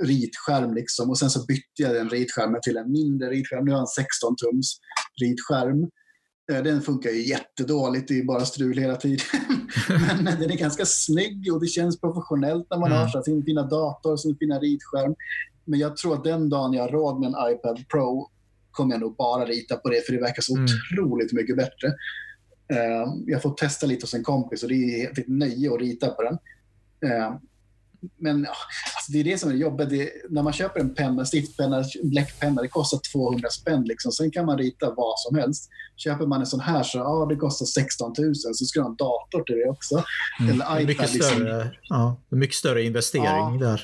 ritskärm 0.00 0.74
liksom, 0.74 1.10
och 1.10 1.18
sen 1.18 1.30
så 1.30 1.44
bytte 1.46 1.62
jag 1.82 1.94
den 1.94 2.08
ritskärmen 2.08 2.60
till 2.62 2.76
en 2.76 2.92
mindre 2.92 3.30
ritskärm. 3.30 3.64
Nu 3.64 3.70
har 3.70 3.78
jag 3.78 3.86
en 3.98 4.04
16-tums 4.04 4.66
ritskärm. 5.22 5.90
Eh, 6.52 6.62
Den 6.62 6.82
funkar 6.82 7.10
ju 7.10 7.22
jättedåligt, 7.28 8.08
det 8.08 8.18
är 8.18 8.24
bara 8.24 8.44
strul 8.44 8.78
hela 8.78 8.96
tiden. 8.96 9.24
Men 10.22 10.40
den 10.40 10.50
är 10.50 10.56
ganska 10.56 10.84
snygg 10.86 11.52
och 11.52 11.60
det 11.60 11.66
känns 11.66 12.00
professionellt 12.00 12.66
när 12.70 12.78
man 12.78 12.86
Mm. 12.92 12.98
har 13.02 13.08
så 13.08 13.22
fin, 13.22 13.42
fina 13.44 13.62
dator 13.62 14.12
och 14.12 14.20
sin 14.20 14.36
fina 14.36 14.58
ritskärm. 14.58 15.14
Men 15.64 15.80
jag 15.80 15.96
tror 15.96 16.14
att 16.14 16.24
den 16.24 16.48
dagen 16.48 16.72
jag 16.72 16.82
har 16.82 16.88
råd 16.90 17.20
med 17.20 17.26
en 17.28 17.52
iPad 17.52 17.84
Pro 17.88 18.30
kommer 18.70 18.94
jag 18.94 19.00
nog 19.00 19.16
bara 19.16 19.44
rita 19.44 19.76
på 19.76 19.88
det, 19.88 20.06
för 20.06 20.12
det 20.12 20.20
verkar 20.20 20.42
så 20.42 20.56
Mm. 20.56 20.64
otroligt 20.64 21.32
mycket 21.32 21.56
bättre. 21.56 21.88
Eh, 22.72 23.12
jag 23.26 23.42
får 23.42 23.50
testa 23.54 23.86
lite 23.86 24.02
hos 24.04 24.14
en 24.14 24.22
kompis 24.24 24.62
och 24.62 24.68
det 24.68 24.74
är 25.04 25.10
ett 25.20 25.28
nöje 25.28 25.72
att 25.74 25.80
rita 25.80 26.08
på 26.10 26.22
den. 26.22 26.38
Men 28.18 28.46
alltså 28.46 29.12
det 29.12 29.20
är 29.20 29.24
det 29.24 29.38
som 29.38 29.50
är 29.50 29.54
jobbet. 29.54 29.90
Det, 29.90 30.10
när 30.30 30.42
man 30.42 30.52
köper 30.52 30.80
en 30.80 30.94
penna, 30.94 31.24
stiftpenna, 31.24 31.84
bläckpenna, 32.02 32.62
det 32.62 32.68
kostar 32.68 33.00
200 33.12 33.48
spänn. 33.50 33.82
Liksom. 33.84 34.12
Sen 34.12 34.30
kan 34.30 34.46
man 34.46 34.58
rita 34.58 34.94
vad 34.96 35.14
som 35.18 35.38
helst. 35.38 35.70
Köper 35.96 36.26
man 36.26 36.40
en 36.40 36.46
sån 36.46 36.60
här 36.60 36.82
så 36.82 36.98
ja, 36.98 37.26
det 37.28 37.36
kostar 37.36 37.66
16 37.66 38.14
000. 38.18 38.34
Så 38.34 38.64
ska 38.64 38.80
du 38.80 38.84
ha 38.84 38.90
en 38.90 38.96
dator 38.96 39.42
till 39.46 39.54
det 39.56 39.70
också. 39.70 40.02
Mm. 40.40 40.52
Eller 40.52 40.64
är 40.64 40.86
mycket 40.86 40.94
iPad, 40.94 41.14
liksom. 41.14 41.30
större, 41.36 41.70
ja, 41.82 42.16
mycket 42.28 42.56
större 42.56 42.82
investering 42.82 43.24
Ja. 43.60 43.66
där. 43.66 43.82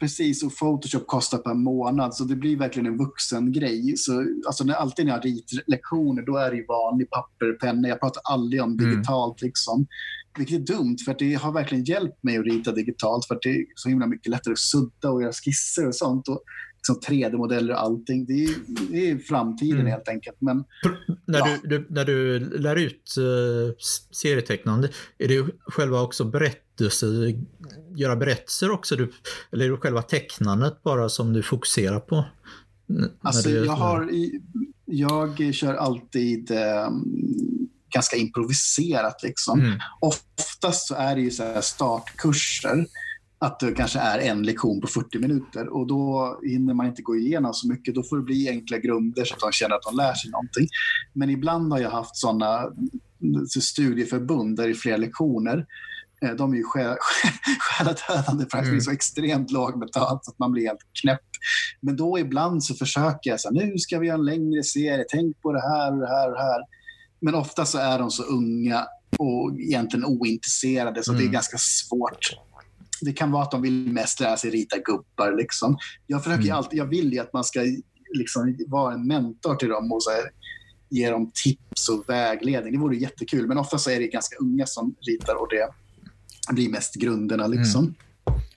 Precis, 0.00 0.42
och 0.42 0.56
Photoshop 0.58 1.06
kostar 1.06 1.38
per 1.38 1.54
månad, 1.54 2.14
så 2.14 2.24
det 2.24 2.36
blir 2.36 2.56
verkligen 2.56 2.86
en 2.86 2.98
vuxen 2.98 3.52
grej. 3.52 3.94
Så, 3.96 4.26
alltså, 4.46 4.64
när, 4.64 4.74
alltid 4.74 5.04
när 5.06 5.12
jag 5.12 5.18
har 5.18 5.22
ritlektioner, 5.22 6.22
då 6.22 6.36
är 6.36 6.50
det 6.50 6.56
ju 6.56 6.66
vanlig 6.66 7.10
papper, 7.10 7.52
penna. 7.52 7.88
Jag 7.88 8.00
pratar 8.00 8.22
aldrig 8.24 8.62
om 8.62 8.72
Mm. 8.78 8.90
digitalt. 8.90 9.42
Liksom. 9.42 9.86
Vilket 10.38 10.60
är 10.70 10.74
dumt, 10.74 10.96
för 11.04 11.16
det 11.18 11.34
har 11.34 11.52
verkligen 11.52 11.84
hjälpt 11.84 12.22
mig 12.22 12.38
att 12.38 12.44
rita 12.44 12.72
digitalt. 12.72 13.24
För 13.26 13.38
det 13.42 13.48
är 13.48 13.64
så 13.74 13.88
himla 13.88 14.06
mycket 14.06 14.30
lättare 14.30 14.52
att 14.52 14.58
sudda 14.58 15.10
och 15.10 15.22
göra 15.22 15.32
skisser 15.32 15.86
och 15.88 15.94
sånt. 15.94 16.28
Och 16.28 16.42
liksom 16.76 17.00
3D-modeller 17.14 17.72
och 17.74 17.80
allting. 17.80 18.24
Det 18.26 18.44
är, 18.44 18.50
det 18.90 19.10
är 19.10 19.18
framtiden 19.18 19.80
Mm. 19.80 19.92
helt 19.92 20.08
enkelt. 20.08 20.36
Men 20.40 20.64
När, 21.26 21.38
Ja. 21.38 21.56
du, 21.62 21.68
du, 21.78 21.86
när 21.90 22.04
du 22.04 22.38
lär 22.58 22.76
ut 22.76 23.14
uh, 23.18 23.72
serietecknande, 24.10 24.88
är 25.18 25.28
det 25.28 25.46
själva 25.66 26.02
också 26.02 26.24
berättelse, 26.24 27.06
göra 27.96 28.16
berättelser 28.16 28.70
också? 28.70 28.96
Du, 28.96 29.12
eller 29.52 29.64
är 29.64 29.70
det 29.70 29.76
själva 29.76 30.02
tecknandet 30.02 30.82
bara 30.82 31.08
som 31.08 31.32
du 31.32 31.42
fokuserar 31.42 32.00
på? 32.00 32.24
Alltså, 33.20 33.48
du 33.48 33.54
jag, 33.64 33.72
har, 33.72 34.10
jag 34.84 35.54
kör 35.54 35.74
alltid 35.74 36.50
eh, 36.50 36.90
ganska 37.90 38.16
improviserat. 38.16 39.22
Liksom. 39.22 39.60
Mm. 39.60 39.78
Oftast 40.00 40.88
så 40.88 40.94
är 40.94 41.14
det 41.14 41.20
ju 41.20 41.30
så 41.30 41.62
startkurser. 41.62 42.86
Att 43.40 43.60
det 43.60 43.72
kanske 43.72 43.98
är 43.98 44.18
en 44.18 44.42
lektion 44.42 44.80
på 44.80 44.86
40 44.86 45.18
minuter 45.18 45.68
och 45.68 45.86
då 45.86 46.38
hinner 46.42 46.74
man 46.74 46.86
inte 46.86 47.02
gå 47.02 47.16
igenom 47.16 47.54
så 47.54 47.68
mycket. 47.68 47.94
Då 47.94 48.02
får 48.02 48.16
det 48.16 48.22
bli 48.22 48.48
enkla 48.48 48.78
grunder 48.78 49.24
så 49.24 49.34
att 49.34 49.40
de 49.40 49.52
känner 49.52 49.74
att 49.76 49.82
de 49.82 49.96
lär 49.96 50.14
sig 50.14 50.30
någonting. 50.30 50.68
Men 51.12 51.30
ibland 51.30 51.72
har 51.72 51.80
jag 51.80 51.90
haft 51.90 52.16
sådana 52.16 52.66
studieförbund 53.60 54.56
där 54.56 54.64
det 54.64 54.70
är 54.72 54.74
flera 54.74 54.96
lektioner. 54.96 55.66
Eh, 56.22 56.30
De 56.30 56.52
är 56.52 56.56
ju 56.56 56.62
sjä- 56.64 56.96
själadödande 57.60 58.46
för 58.50 58.58
att 58.58 58.64
det 58.64 58.76
är 58.76 58.80
så 58.80 58.90
extremt 58.90 59.50
lågbetalt 59.50 60.24
så 60.24 60.30
att 60.30 60.38
man 60.38 60.52
blir 60.52 60.66
helt 60.66 60.80
knäpp. 61.02 61.20
Men 61.80 61.96
då 61.96 62.18
ibland 62.18 62.64
så 62.64 62.74
försöker 62.74 63.30
jag 63.30 63.40
så 63.40 63.48
här, 63.48 63.66
nu 63.66 63.78
ska 63.78 63.98
vi 63.98 64.06
göra 64.06 64.18
en 64.18 64.24
längre 64.24 64.62
serie, 64.62 65.04
tänk 65.08 65.42
på 65.42 65.52
det 65.52 65.60
här 65.60 65.92
och 65.92 65.98
det 65.98 66.08
här 66.08 66.28
och 66.28 66.34
det 66.34 66.42
här. 66.42 66.60
Men 67.20 67.34
ofta 67.34 67.64
så 67.66 67.78
är 67.78 67.98
de 67.98 68.10
så 68.10 68.22
unga 68.22 68.86
och 69.18 69.60
egentligen 69.60 70.04
ointresserade 70.04 71.02
så 71.04 71.12
det 71.12 71.18
är 71.18 71.20
Mm. 71.20 71.32
ganska 71.32 71.56
svårt. 71.58 72.36
Det 73.00 73.12
kan 73.12 73.30
vara 73.30 73.42
att 73.42 73.50
de 73.50 73.62
vill 73.62 73.92
mest 73.92 74.20
lära 74.20 74.36
sig 74.36 74.50
rita 74.50 74.76
gubbar. 74.78 75.36
Liksom. 75.36 75.76
Jag, 76.06 76.24
försöker 76.24 76.42
Mm. 76.44 76.56
alltid, 76.56 76.78
jag 76.78 76.86
vill 76.86 77.12
ju 77.12 77.18
att 77.18 77.32
man 77.32 77.44
ska 77.44 77.60
liksom 78.18 78.56
vara 78.66 78.94
en 78.94 79.06
mentor 79.06 79.54
till 79.56 79.68
dem 79.68 79.92
och 79.92 80.02
så 80.02 80.10
här, 80.10 80.20
ge 80.90 81.10
dem 81.10 81.30
tips 81.44 81.88
och 81.88 82.04
vägledning. 82.08 82.72
Det 82.72 82.78
vore 82.78 82.96
jättekul. 82.96 83.46
Men 83.46 83.58
ofta 83.58 83.78
så 83.78 83.90
är 83.90 83.98
det 83.98 84.06
ganska 84.06 84.36
unga 84.36 84.66
som 84.66 84.94
ritar 85.06 85.34
och 85.34 85.48
det 85.50 85.68
blir 86.54 86.68
mest 86.68 86.94
grunderna. 86.94 87.46
Liksom. 87.46 87.82
Mm. 87.84 87.94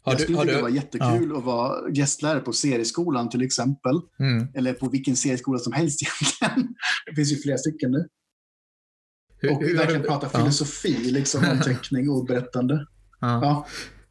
Har 0.04 0.12
jag 0.12 0.18
du, 0.20 0.24
skulle 0.24 0.38
har 0.38 0.46
tycka 0.46 0.56
det 0.58 0.62
var 0.62 0.70
jättekul 0.70 1.36
att 1.38 1.44
vara 1.44 1.92
gästlärare 1.92 2.40
på 2.40 2.54
serieskolan 2.54 3.30
till 3.30 3.42
exempel. 3.42 4.02
mm. 4.20 4.48
Eller 4.54 4.74
på 4.74 4.90
vilken 4.90 5.16
serieskola 5.16 5.60
som 5.60 5.74
helst 5.74 6.00
egentligen. 6.42 6.76
Det 7.06 7.16
finns 7.16 7.32
ju 7.32 7.36
flera 7.42 7.58
stycken 7.58 7.92
nu. 7.92 8.08
Hur, 9.42 9.52
Och 9.52 9.64
hur, 9.64 9.78
verkligen 9.78 10.02
du- 10.02 10.08
prata 10.08 10.30
ja. 10.34 10.40
filosofi 10.40 10.98
liksom, 11.12 11.46
om 11.52 11.60
teckning 11.60 12.10
och 12.10 12.26
berättande. 12.26 12.86
Ja. 13.20 13.40
Ja. 13.42 13.68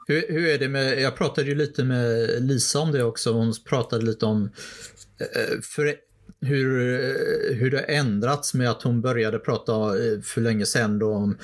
Hur, 0.06 0.24
hur 0.28 0.46
är 0.48 0.58
det 0.58 0.68
med, 0.68 1.00
jag 1.00 1.16
pratade 1.16 1.48
ju 1.48 1.54
lite 1.54 1.84
med 1.84 2.28
Lisa 2.42 2.78
om 2.78 2.92
det 2.92 3.02
också, 3.04 3.32
hon 3.32 3.52
pratade 3.68 4.04
lite 4.04 4.26
om 4.26 4.50
eh, 5.20 5.60
för, 5.62 5.94
hur, 6.40 6.94
eh, 7.00 7.56
hur 7.56 7.70
det 7.70 7.76
har 7.76 7.84
ändrats 7.84 8.54
med 8.54 8.70
att 8.70 8.82
hon 8.82 9.00
började 9.00 9.38
prata 9.38 9.72
eh, 9.72 10.20
för 10.22 10.40
länge 10.40 10.66
sedan 10.66 10.98
då 10.98 11.12
om 11.14 11.38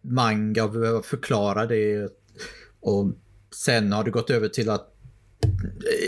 manga 0.00 0.64
och 0.64 1.04
förklara 1.06 1.66
det 1.66 2.08
och 2.80 3.12
sen 3.54 3.92
har 3.92 4.04
det 4.04 4.10
gått 4.10 4.30
över 4.30 4.48
till 4.48 4.70
att 4.70 4.92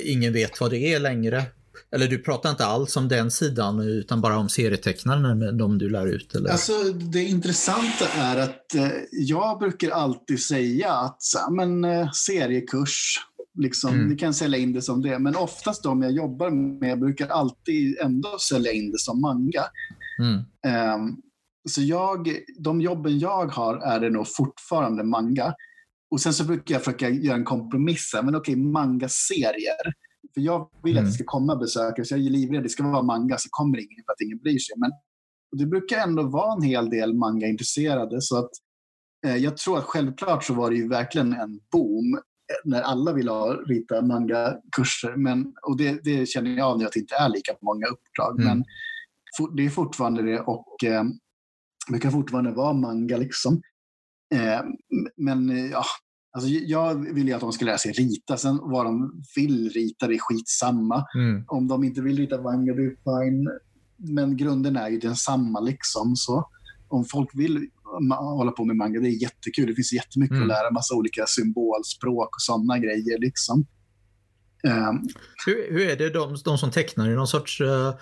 ingen 0.05 0.32
vet 0.32 0.61
vad 0.61 0.70
det 0.70 0.95
är 0.95 1.01
längre. 1.01 1.43
Eller 1.90 2.09
du 2.09 2.19
pratar 2.19 2.51
inte 2.51 2.66
alls 2.66 2.97
om 2.97 3.09
den 3.09 3.31
sidan 3.31 3.81
utan 3.81 4.20
bara 4.20 4.39
om 4.39 4.48
serietecknarna 4.48 5.52
de 5.52 5.78
du 5.78 5.90
lär 5.90 6.06
ut? 6.06 6.35
Eller? 6.35 6.51
Alltså, 6.51 6.73
det 6.93 7.23
intressanta 7.23 8.09
är 8.15 8.36
att 8.36 8.74
eh, 8.74 8.89
jag 9.12 9.59
brukar 9.59 9.90
alltid 9.90 10.40
säga 10.43 10.93
att 10.93 11.23
men, 11.51 11.85
eh, 11.85 12.10
seriekurs, 12.12 13.20
liksom, 13.59 13.94
Mm. 13.94 14.09
ni 14.09 14.16
kan 14.16 14.35
sälja 14.35 14.59
in 14.59 14.73
det 14.73 14.82
som 14.82 15.02
det. 15.02 15.19
Men 15.19 15.36
oftast 15.36 15.82
de 15.82 16.02
jag 16.02 16.12
jobbar 16.12 16.51
med 16.81 16.98
brukar 17.01 17.28
alltid 17.28 17.98
ändå 17.98 18.39
sälja 18.39 18.73
in 18.73 18.90
det 18.93 18.98
som 18.98 19.20
manga. 19.20 19.65
Mm. 20.20 20.43
Ehm, 20.66 21.16
så 21.70 21.82
jag, 21.82 22.28
de 22.59 22.81
jobben 22.81 23.19
jag 23.19 23.47
har 23.47 23.77
är 23.77 24.01
det 24.01 24.10
nog 24.10 24.27
fortfarande 24.28 25.05
manga. 25.05 25.55
Och 26.10 26.20
sen 26.20 26.35
så 26.35 26.44
brukar 26.44 26.74
jag 26.74 26.85
försöka 26.85 27.09
göra 27.09 27.36
en 27.36 27.44
kompromiss. 27.44 28.10
Men 28.23 28.35
okej, 28.35 28.56
manga-serier. 28.56 29.93
För 30.35 30.40
jag 30.40 30.70
vill 30.82 30.97
att 30.97 31.01
Mm. 31.01 31.11
det 31.11 31.15
ska 31.15 31.24
komma 31.24 31.57
besökare, 31.57 32.07
så 32.07 32.15
jag 32.15 32.27
är 32.27 32.31
livrädd. 32.31 32.62
Det 32.62 32.69
ska 32.69 32.82
vara 32.82 33.03
manga, 33.03 33.39
så 33.39 33.49
kommer 33.51 33.78
ingen 33.78 34.05
för 34.07 34.12
att 34.12 34.20
ingen 34.20 34.39
bryr 34.39 34.59
sig. 34.59 34.74
Men 34.77 34.90
det 35.57 35.66
brukar 35.66 35.99
ändå 35.99 36.23
vara 36.23 36.53
en 36.57 36.62
hel 36.62 36.90
del 36.90 37.15
manga-intresserade. 37.15 38.20
Så 38.20 38.39
att, 38.39 38.51
eh, 39.27 39.36
jag 39.36 39.57
tror 39.57 39.78
att 39.78 39.85
självklart 39.85 40.45
så 40.45 40.55
var 40.55 40.70
det 40.70 40.77
ju 40.77 40.89
verkligen 40.89 41.32
en 41.32 41.61
boom 41.73 42.15
eh, 42.15 42.20
när 42.65 42.82
alla 42.82 43.12
ville 43.12 43.31
ha, 43.31 43.55
rita 43.55 44.03
manga-kurser. 44.03 45.16
Men, 45.16 45.55
och 45.62 45.77
det, 45.77 46.05
det 46.05 46.27
känner 46.28 46.51
jag 46.51 46.66
av 46.66 46.78
nu 46.78 46.85
att 46.85 46.93
det 46.93 47.01
inte 47.01 47.15
är 47.15 47.28
lika 47.28 47.53
många 47.62 47.86
uppdrag. 47.86 48.40
Mm. 48.40 48.45
Men 48.47 48.65
for, 49.36 49.57
det 49.57 49.66
är 49.66 49.70
fortfarande 49.70 50.23
det 50.23 50.40
och 50.40 50.85
eh, 50.85 51.05
det 51.89 51.99
kan 51.99 52.12
fortfarande 52.12 52.51
vara 52.51 52.73
manga 52.73 53.16
liksom. 53.16 53.62
Eh, 54.35 54.61
men 55.16 55.51
eh, 55.51 55.66
ja, 55.66 55.85
alltså, 56.32 56.50
jag 56.50 57.14
vill 57.14 57.28
ju 57.28 57.34
att 57.34 57.40
de 57.40 57.52
ska 57.52 57.64
lära 57.64 57.78
sig 57.78 57.92
rita. 57.92 58.36
Sen 58.36 58.59
vad 58.62 58.86
de 58.86 59.22
vill 59.36 59.70
rita, 59.70 60.06
det 60.06 60.14
är 60.14 60.18
skitsamma. 60.18 61.05
Mm. 61.14 61.44
Om 61.48 61.68
de 61.68 61.84
inte 61.84 62.00
vill 62.00 62.16
rita 62.16 62.42
manga, 62.42 62.74
det 62.74 62.88
fine. 63.05 63.50
Men 63.96 64.36
grunden 64.36 64.76
är 64.76 64.88
ju 64.88 64.98
densamma 64.98 65.60
liksom. 65.60 66.16
Så 66.16 66.48
om 66.88 67.05
folk 67.05 67.30
vill 67.34 67.68
hålla 68.18 68.50
på 68.52 68.64
med 68.64 68.76
manga, 68.76 69.00
det 69.00 69.09
är 69.09 69.22
jättekul. 69.22 69.66
Det 69.66 69.74
finns 69.74 69.92
jättemycket 69.92 70.36
Mm. 70.36 70.42
att 70.42 70.48
lära. 70.48 70.70
Massa 70.70 70.94
olika 70.94 71.24
symbolspråk 71.26 72.28
och 72.36 72.40
sådana 72.42 72.78
grejer 72.78 73.18
liksom. 73.18 73.66
Eh, 74.64 74.92
Hur, 75.46 75.72
hur 75.72 75.88
är 75.88 75.96
det 75.96 76.10
de, 76.10 76.36
de 76.44 76.59
som 76.59 76.70
tecknar? 76.70 77.09
Det 77.09 77.14
någon 77.16 77.26
sorts 77.26 77.60
uh, 77.60 77.94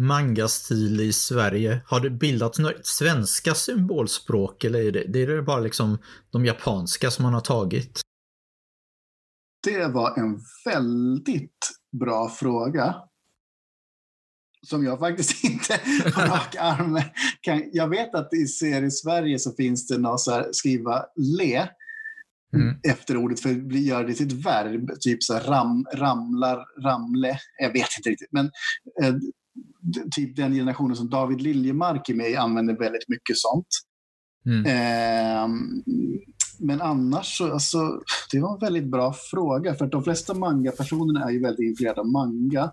mangastil 0.00 1.00
i 1.00 1.12
Sverige? 1.12 1.80
Har 1.86 2.00
det 2.00 2.10
bildats 2.10 2.58
något 2.58 2.86
svenska 2.86 3.54
symbolspråk 3.54 4.64
eller 4.64 4.80
är 4.80 4.92
det, 4.92 5.04
det 5.08 5.22
är 5.22 5.42
bara 5.42 5.60
liksom 5.60 5.98
de 6.30 6.44
japanska 6.44 7.10
som 7.10 7.22
man 7.22 7.34
har 7.34 7.40
tagit? 7.40 8.00
Det 9.62 9.86
var 9.86 10.18
en 10.18 10.40
väldigt 10.64 11.70
bra 12.00 12.28
fråga. 12.28 12.94
Som 14.66 14.84
jag 14.84 14.98
faktiskt 14.98 15.44
inte 15.50 15.78
på 16.14 16.20
rak 16.20 16.56
arm 16.58 17.00
kan... 17.40 17.70
Jag 17.72 17.88
vet 17.88 18.14
att 18.14 18.34
i 18.34 18.46
serie 18.46 18.90
Sverige 18.90 19.38
så 19.38 19.52
finns 19.52 19.86
det 19.86 19.98
något 19.98 20.20
så 20.20 20.30
här, 20.30 20.48
skriva 20.52 21.04
le 21.16 21.68
mm. 22.54 22.76
efter 22.82 23.16
ordet 23.16 23.40
för 23.40 23.50
att 23.50 23.72
göra 23.72 24.06
det 24.06 24.14
till 24.14 24.26
ett 24.26 24.46
verb. 24.46 25.00
Typ 25.00 25.22
så 25.22 25.34
här, 25.34 25.44
ram, 25.44 25.86
ramlar, 25.94 26.82
ramle. 26.82 27.38
Jag 27.58 27.72
vet 27.72 27.88
inte 27.98 28.10
riktigt. 28.10 28.32
Men 28.32 28.46
eh, 29.02 29.14
typ 30.10 30.36
den 30.36 30.54
generationen 30.54 30.96
som 30.96 31.10
David 31.10 31.40
Liljemark 31.40 32.08
är 32.08 32.14
med 32.14 32.30
i 32.30 32.36
använder 32.36 32.78
väldigt 32.78 33.08
mycket 33.08 33.36
sånt. 33.38 33.66
Mm. 34.46 34.66
Eh, 34.66 35.48
men 36.58 36.80
annars 36.80 37.38
så, 37.38 37.52
alltså, 37.52 38.00
det 38.32 38.40
var 38.40 38.52
en 38.54 38.60
väldigt 38.60 38.90
bra 38.90 39.14
fråga. 39.30 39.74
För 39.74 39.84
att 39.84 39.92
de 39.92 40.04
flesta 40.04 40.34
manga-personerna 40.34 41.24
är 41.24 41.30
ju 41.30 41.42
väldigt 41.42 41.68
influerade 41.68 42.00
av 42.00 42.06
manga. 42.06 42.72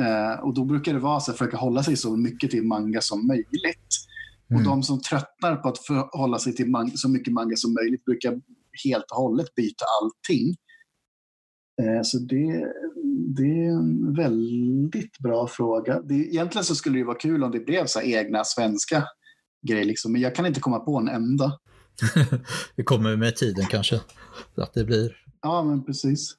Eh, 0.00 0.40
och 0.40 0.54
då 0.54 0.64
brukar 0.64 0.92
det 0.92 0.98
vara 0.98 1.20
så 1.20 1.30
att 1.30 1.38
försöka 1.38 1.56
hålla 1.56 1.82
sig 1.82 1.96
så 1.96 2.16
mycket 2.16 2.50
till 2.50 2.62
manga 2.62 3.00
som 3.00 3.26
möjligt. 3.26 3.94
Mm. 4.50 4.60
Och 4.60 4.68
de 4.70 4.82
som 4.82 5.00
tröttnar 5.00 5.56
på 5.56 5.68
att 5.68 5.78
förhålla 5.78 6.38
sig 6.38 6.54
till 6.54 6.74
så 6.94 7.08
mycket 7.08 7.32
manga 7.32 7.56
som 7.56 7.74
möjligt 7.74 8.04
brukar 8.04 8.40
helt 8.84 9.04
och 9.10 9.16
hållet 9.16 9.54
byta 9.54 9.84
allting. 10.02 10.54
Eh, 11.82 12.02
så 12.02 12.18
det, 12.18 12.72
det 13.36 13.66
är 13.66 13.70
en 13.70 14.14
väldigt 14.14 15.18
bra 15.18 15.48
fråga. 15.48 16.00
Det, 16.00 16.14
egentligen 16.14 16.64
så 16.64 16.74
skulle 16.74 16.98
det 16.98 17.04
vara 17.04 17.18
kul 17.18 17.44
om 17.44 17.50
det 17.50 17.60
blev 17.60 17.86
så 17.86 18.00
egna 18.00 18.44
svenska 18.44 19.04
grejer, 19.68 19.84
liksom. 19.84 20.12
men 20.12 20.20
jag 20.20 20.34
kan 20.34 20.46
inte 20.46 20.60
komma 20.60 20.78
på 20.78 20.96
en 20.96 21.08
enda. 21.08 21.58
det 22.76 22.82
kommer 22.82 23.16
med 23.16 23.36
tiden 23.36 23.66
kanske, 23.66 24.00
att 24.56 24.74
det 24.74 24.84
blir. 24.84 25.16
Ja, 25.42 25.64
men 25.64 25.84
precis. 25.84 26.36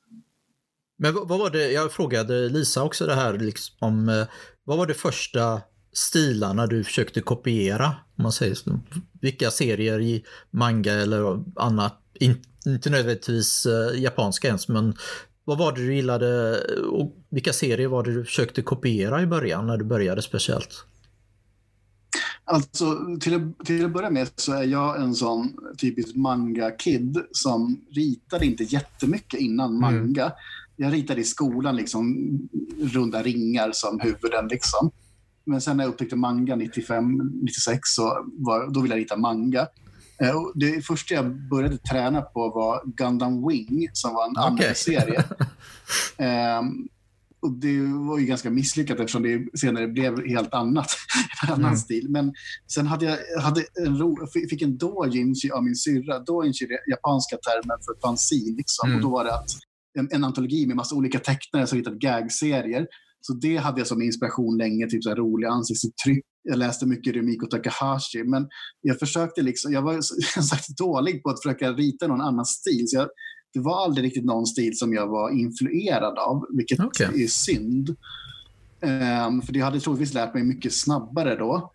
Men 0.97 1.13
vad, 1.13 1.27
var 1.39 1.49
det, 1.49 1.71
jag 1.71 1.91
frågade 1.91 2.49
Lisa 2.49 2.83
också 2.83 3.05
det 3.05 3.15
här, 3.15 3.37
liksom, 3.37 3.75
om 3.79 4.09
eh, 4.09 4.27
vad 4.63 4.77
var 4.77 4.87
det 4.87 4.93
första 4.93 5.61
stilarna 5.93 6.67
du 6.67 6.83
försökte 6.83 7.21
kopiera? 7.21 7.85
Om 7.87 8.23
man 8.23 8.31
säger 8.31 8.55
så. 8.55 8.79
Vilka 9.21 9.51
serier 9.51 10.01
i 10.01 10.23
manga 10.51 10.93
eller 10.93 11.43
annat, 11.55 12.01
inte 12.65 12.89
nödvändigtvis 12.89 13.65
uh, 13.65 14.01
japanska 14.01 14.47
ens, 14.47 14.67
men 14.67 14.93
vad 15.49 15.57
var 15.57 15.71
det 15.71 15.81
du 15.81 15.95
gillade 15.95 16.59
och 16.81 17.15
vilka 17.29 17.53
serier 17.53 17.87
var 17.87 18.03
det 18.03 18.13
du 18.13 18.25
försökte 18.25 18.61
kopiera 18.61 19.21
i 19.21 19.25
början 19.25 19.67
när 19.67 19.77
du 19.77 19.85
började 19.85 20.21
speciellt? 20.21 20.85
Alltså, 22.43 22.97
till 23.19 23.35
att, 23.35 23.65
till 23.65 23.85
att 23.85 23.93
börja 23.93 24.09
med 24.09 24.29
så 24.35 24.53
är 24.53 24.63
jag 24.63 25.01
en 25.01 25.15
sån 25.15 25.57
typisk 25.77 26.15
manga-kid 26.15 27.17
som 27.31 27.81
ritade 27.91 28.45
inte 28.45 28.63
jättemycket 28.63 29.39
innan 29.39 29.69
mm. 29.69 29.81
manga. 29.81 30.23
Mm. 30.23 30.35
Jag 30.75 30.93
ritade 30.93 31.21
i 31.21 31.23
skolan 31.23 31.75
liksom 31.75 32.29
runda 32.81 33.23
ringar 33.23 33.71
som 33.73 33.99
huvuden. 33.99 34.47
Liksom. 34.47 34.91
Men 35.45 35.61
sen 35.61 35.77
när 35.77 35.83
jag 35.83 35.91
upptäckte 35.91 36.15
manga 36.15 36.55
95, 36.55 37.17
96 37.41 37.79
så 37.83 38.25
var, 38.25 38.73
då 38.73 38.81
ville 38.81 38.95
jag 38.95 39.01
rita 39.01 39.17
manga. 39.17 39.67
Eh, 40.23 40.35
det 40.55 40.85
första 40.85 41.13
jag 41.13 41.49
började 41.49 41.77
träna 41.77 42.21
på 42.21 42.49
var 42.49 42.81
Gundam 42.85 43.47
Wing 43.47 43.89
som 43.93 44.13
var 44.13 44.25
en 44.25 44.53
okay. 44.53 44.73
serie. 44.75 45.23
um, 46.59 46.87
och 47.41 47.51
det 47.51 47.81
var 47.81 48.19
ju 48.19 48.25
ganska 48.25 48.49
misslyckat 48.49 48.99
eftersom 48.99 49.23
det 49.23 49.59
senare 49.59 49.87
blev 49.87 50.27
helt 50.27 50.53
annat. 50.53 50.87
en 51.43 51.53
annan 51.53 51.65
mm. 51.65 51.77
stil. 51.77 52.05
Men 52.09 52.33
sen 52.73 52.87
hade 52.87 53.05
jag 53.05 53.41
hade 53.41 53.65
en 53.85 53.97
ro, 53.97 54.17
fick 54.49 54.61
en 54.61 54.77
dojinshi 54.77 55.51
av 55.51 55.63
min 55.63 55.75
syrra. 55.75 56.19
Dojinshi 56.19 56.65
är 56.65 56.89
japanska 56.91 57.37
termen 57.37 57.77
för 57.85 58.07
fanzine. 58.07 58.57
Liksom. 58.57 58.89
Mm. 58.89 58.97
Och 58.97 59.03
då 59.03 59.09
var 59.09 59.23
det 59.23 59.33
att 59.33 59.49
en, 59.99 60.09
en 60.11 60.23
antologi 60.23 60.67
med 60.67 60.75
massa 60.75 60.95
olika 60.95 61.19
tecknare 61.19 61.67
som 61.67 61.77
hittade 61.77 61.97
gagserier. 61.97 62.87
Så 63.21 63.33
det 63.33 63.57
hade 63.57 63.79
jag 63.79 63.87
som 63.87 64.01
inspiration 64.01 64.57
länge, 64.57 64.87
typ 64.87 65.03
så 65.03 65.09
här 65.09 65.15
roliga 65.15 65.49
ansiktsuttryck. 65.49 66.25
Jag 66.43 66.57
läste 66.57 66.85
mycket 66.85 67.13
Rumiko 67.13 67.47
Takahashi, 67.47 68.23
men 68.23 68.47
jag 68.81 68.99
försökte 68.99 69.41
liksom, 69.41 69.73
jag 69.73 69.81
var 69.81 70.01
som 70.01 70.43
sagt 70.43 70.77
dålig 70.77 71.23
på 71.23 71.29
att 71.29 71.41
försöka 71.43 71.71
rita 71.71 72.07
någon 72.07 72.21
annan 72.21 72.45
stil. 72.45 72.83
Så 72.87 72.97
jag, 72.97 73.09
det 73.53 73.59
var 73.59 73.83
aldrig 73.83 74.05
riktigt 74.05 74.25
någon 74.25 74.45
stil 74.45 74.77
som 74.77 74.93
jag 74.93 75.07
var 75.07 75.29
influerad 75.29 76.19
av, 76.19 76.45
vilket 76.57 76.79
okay. 76.79 77.23
är 77.23 77.27
synd. 77.27 77.89
Um, 78.81 79.41
för 79.41 79.53
det 79.53 79.59
hade 79.59 79.79
troligtvis 79.79 80.13
lärt 80.13 80.33
mig 80.33 80.43
mycket 80.43 80.73
snabbare 80.73 81.35
då. 81.35 81.71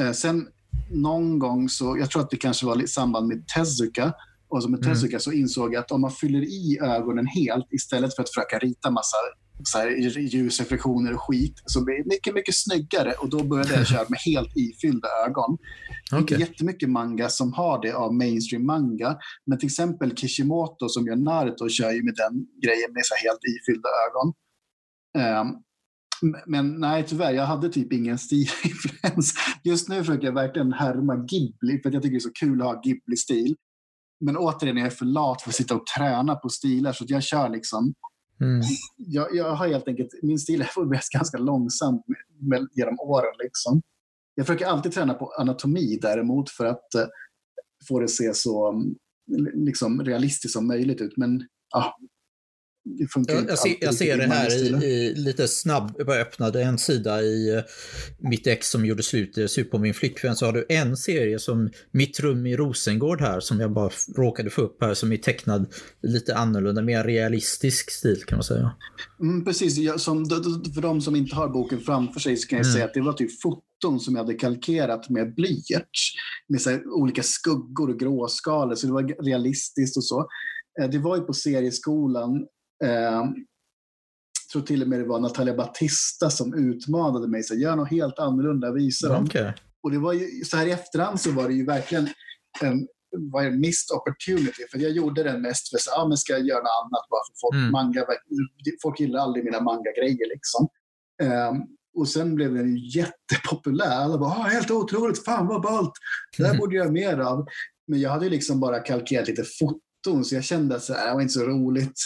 Uh, 0.00 0.12
sen 0.12 0.48
någon 0.90 1.38
gång 1.38 1.68
så, 1.68 1.98
jag 1.98 2.10
tror 2.10 2.22
att 2.22 2.30
det 2.30 2.36
kanske 2.36 2.66
var 2.66 2.82
i 2.82 2.88
samband 2.88 3.28
med 3.28 3.44
Tezuka, 3.48 4.12
och 4.48 4.62
som 4.62 4.72
med 4.72 4.84
mm. 4.84 4.94
Tezuka 4.94 5.18
så 5.18 5.32
insåg 5.32 5.74
jag 5.74 5.80
att 5.80 5.90
om 5.90 6.00
man 6.00 6.10
fyller 6.10 6.42
i 6.42 6.78
ögonen 6.82 7.26
helt 7.26 7.72
istället 7.72 8.16
för 8.16 8.22
att 8.22 8.28
försöka 8.28 8.58
rita 8.58 8.90
massa 8.90 9.16
så 9.64 9.78
här, 9.78 9.88
ljusreflektioner 10.18 11.14
och 11.14 11.20
skit 11.20 11.62
så 11.66 11.84
blir 11.84 12.04
mycket, 12.04 12.34
mycket 12.34 12.54
snyggare. 12.54 13.12
Och 13.12 13.30
då 13.30 13.44
började 13.44 13.74
jag 13.74 13.86
köra 13.86 14.06
med 14.08 14.18
helt 14.18 14.56
ifyllda 14.56 15.08
ögon. 15.26 15.58
Okay. 16.22 16.38
Jättemycket 16.38 16.90
manga 16.90 17.28
som 17.28 17.52
har 17.52 17.82
det 17.82 17.92
av 17.92 18.14
mainstream 18.14 18.66
manga. 18.66 19.16
Men 19.46 19.58
till 19.58 19.66
exempel 19.66 20.16
Kishimoto 20.16 20.88
som 20.88 21.06
gör 21.06 21.16
Naruto 21.16 21.68
kör 21.68 21.92
ju 21.92 22.02
med 22.02 22.14
den 22.14 22.46
grejen 22.64 22.92
med 22.92 23.02
så 23.04 23.14
helt 23.24 23.40
ifyllda 23.44 23.88
ögon. 24.06 24.32
Um, 25.44 25.62
men 26.46 26.80
nej, 26.80 27.04
tyvärr, 27.06 27.32
jag 27.32 27.46
hade 27.46 27.68
typ 27.68 27.92
ingen 27.92 28.18
stilinfluens. 28.18 29.34
Just 29.64 29.88
nu 29.88 29.98
försöker 29.98 30.26
jag 30.26 30.34
verkligen 30.34 30.72
härma 30.72 31.16
Ghibli, 31.16 31.82
för 31.82 31.90
jag 31.90 32.02
tycker 32.02 32.14
det 32.14 32.18
är 32.18 32.20
så 32.20 32.32
kul 32.32 32.60
att 32.60 32.66
ha 32.66 32.80
Ghibli-stil. 32.82 33.54
Men 34.20 34.36
återigen, 34.36 34.76
jag 34.76 34.86
är 34.86 34.90
för 34.90 35.04
lat 35.04 35.42
för 35.42 35.50
att 35.50 35.54
sitta 35.54 35.74
och 35.74 35.86
träna 35.96 36.34
på 36.34 36.48
stilar, 36.48 36.92
så 36.92 37.04
jag 37.08 37.22
kör 37.22 37.48
liksom 37.48 37.94
Mm. 38.40 38.60
Jag, 38.96 39.34
jag, 39.34 39.54
har 39.54 39.68
helt 39.68 39.88
enkelt, 39.88 40.08
min 40.22 40.38
stil 40.38 40.60
har 40.62 40.68
förberetts 40.68 41.08
ganska 41.08 41.38
långsamt 41.38 42.02
med, 42.08 42.50
med, 42.50 42.68
genom 42.72 43.00
åren. 43.00 43.34
Liksom. 43.38 43.82
Jag 44.34 44.46
försöker 44.46 44.66
alltid 44.66 44.92
träna 44.92 45.14
på 45.14 45.32
anatomi 45.38 45.98
däremot 46.02 46.50
för 46.50 46.64
att 46.64 46.94
eh, 46.94 47.06
få 47.88 47.98
det 47.98 48.04
att 48.04 48.10
se 48.10 48.34
så 48.34 48.72
mm, 48.72 48.94
liksom, 49.54 50.02
realistiskt 50.02 50.52
som 50.52 50.66
möjligt 50.66 51.00
ut. 51.00 51.16
Men 51.16 51.46
ja, 51.72 51.96
det 52.86 53.12
funkar 53.12 53.34
jag, 53.34 53.50
jag, 53.50 53.58
ser, 53.58 53.76
jag 53.80 53.94
ser 53.94 54.16
det 54.16 54.26
här 54.26 54.82
i, 54.84 54.86
i, 54.86 55.14
lite 55.14 55.48
snabbt. 55.48 55.94
Jag 55.98 56.06
bara 56.06 56.20
öppnade 56.20 56.62
en 56.62 56.78
sida 56.78 57.22
i 57.22 57.56
uh, 57.56 57.62
mitt 58.18 58.46
ex 58.46 58.70
som 58.70 58.86
gjorde 58.86 59.02
slut, 59.02 59.38
uh, 59.38 59.46
slut 59.46 59.70
på 59.70 59.78
min 59.78 59.94
flickvän. 59.94 60.36
Så 60.36 60.46
har 60.46 60.52
du 60.52 60.66
en 60.68 60.96
serie 60.96 61.38
som 61.38 61.70
Mitt 61.90 62.20
rum 62.20 62.46
i 62.46 62.56
Rosengård 62.56 63.20
här 63.20 63.40
som 63.40 63.60
jag 63.60 63.72
bara 63.72 63.90
råkade 64.16 64.50
få 64.50 64.62
upp 64.62 64.82
här 64.82 64.94
som 64.94 65.12
är 65.12 65.16
tecknad 65.16 65.66
lite 66.02 66.36
annorlunda, 66.36 66.82
mer 66.82 67.04
realistisk 67.04 67.90
stil 67.90 68.24
kan 68.26 68.36
man 68.36 68.44
säga. 68.44 68.72
Mm, 69.20 69.44
precis, 69.44 69.76
jag, 69.76 70.00
som, 70.00 70.24
för 70.74 70.82
de 70.82 71.00
som 71.00 71.16
inte 71.16 71.36
har 71.36 71.48
boken 71.48 71.80
framför 71.80 72.20
sig 72.20 72.36
så 72.36 72.48
kan 72.48 72.56
jag 72.56 72.66
mm. 72.66 72.74
säga 72.74 72.84
att 72.84 72.94
det 72.94 73.00
var 73.00 73.12
typ 73.12 73.40
foton 73.42 74.00
som 74.00 74.14
jag 74.14 74.22
hade 74.22 74.34
kalkerat 74.34 75.10
med 75.10 75.34
blyerts. 75.34 76.12
Med 76.48 76.60
så 76.60 76.78
olika 76.84 77.22
skuggor 77.22 77.90
och 77.90 78.00
gråskalor, 78.00 78.74
så 78.74 78.86
det 78.86 78.92
var 78.92 79.24
realistiskt 79.24 79.96
och 79.96 80.04
så. 80.04 80.26
Eh, 80.80 80.90
det 80.90 80.98
var 80.98 81.16
ju 81.16 81.22
på 81.22 81.32
serieskolan 81.32 82.30
Eh, 82.30 82.55
jag 82.78 83.34
tror 84.52 84.62
till 84.62 84.82
och 84.82 84.88
med 84.88 85.00
det 85.00 85.04
var 85.04 85.20
Natalia 85.20 85.54
Batista 85.54 86.30
som 86.30 86.54
utmanade 86.54 87.28
mig. 87.28 87.42
Så 87.42 87.54
gör 87.54 87.76
något 87.76 87.90
helt 87.90 88.18
annorlunda, 88.18 88.72
visa 88.72 89.08
dem. 89.08 89.24
Okay. 89.24 89.52
Och 89.82 89.90
det 89.90 89.98
var 89.98 90.12
ju, 90.12 90.44
så 90.44 90.56
här 90.56 90.66
i 90.66 90.70
efterhand 90.70 91.20
så 91.20 91.30
var 91.30 91.48
det 91.48 91.54
ju 91.54 91.66
verkligen 91.66 92.08
en, 92.60 92.86
var 93.32 93.42
en 93.42 93.60
missed 93.60 93.96
opportunity. 93.96 94.62
För 94.70 94.78
jag 94.78 94.90
gjorde 94.90 95.22
den 95.22 95.42
mest 95.42 95.70
för 95.70 95.76
att 95.76 95.98
ah, 95.98 96.08
men 96.08 96.16
ska 96.16 96.32
jag 96.32 96.46
göra 96.46 96.58
något 96.58 96.84
annat 96.84 97.06
bara 97.10 97.20
för 97.28 97.34
folk. 97.40 97.54
Mm. 97.54 97.72
Manga, 97.72 98.06
folk 98.82 99.00
gillar 99.00 99.20
aldrig 99.20 99.44
mina 99.44 99.60
manga-grejer. 99.60 100.28
Liksom. 100.34 100.68
Um, 101.22 101.66
och 101.96 102.08
sen 102.08 102.34
blev 102.34 102.54
den 102.54 102.76
jättepopulär. 102.76 103.90
Alla 103.90 104.18
bara, 104.18 104.30
ah, 104.30 104.42
helt 104.42 104.70
otroligt, 104.70 105.24
fan 105.24 105.46
vad 105.46 105.62
ballt. 105.62 105.92
Det 106.38 106.46
här 106.46 106.58
borde 106.58 106.76
jag 106.76 106.84
göra 106.84 106.92
mer 106.92 107.18
av. 107.18 107.46
Men 107.86 108.00
jag 108.00 108.10
hade 108.10 108.28
liksom 108.28 108.60
bara 108.60 108.78
kalkerat 108.78 109.28
lite 109.28 109.44
foton 109.44 110.24
så 110.24 110.34
jag 110.34 110.44
kände 110.44 110.76
att 110.76 110.86
det 110.86 111.12
var 111.14 111.20
inte 111.20 111.32
så 111.32 111.44
roligt 111.46 112.00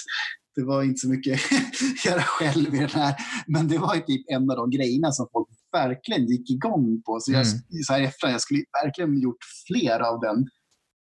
det 0.57 0.65
var 0.65 0.83
inte 0.83 0.99
så 1.01 1.09
mycket 1.09 1.35
att 1.35 2.05
göra 2.05 2.23
själv 2.23 2.75
i 2.75 2.79
den 2.79 2.89
här. 2.89 3.15
Men 3.47 3.69
det 3.69 3.79
var 3.79 3.97
typ 3.97 4.25
en 4.27 4.51
av 4.51 4.57
de 4.57 4.71
grejerna 4.71 5.13
som 5.13 5.27
folk 5.33 5.49
verkligen 5.73 6.27
gick 6.27 6.51
igång 6.51 7.03
på. 7.07 7.19
Så, 7.21 7.33
jag, 7.33 7.47
mm. 7.47 7.83
så 7.87 7.93
här 7.93 8.03
efter, 8.03 8.29
jag 8.29 8.41
skulle 8.41 8.65
verkligen 8.85 9.21
gjort 9.21 9.45
fler 9.67 10.01
av 10.01 10.21
den. 10.21 10.47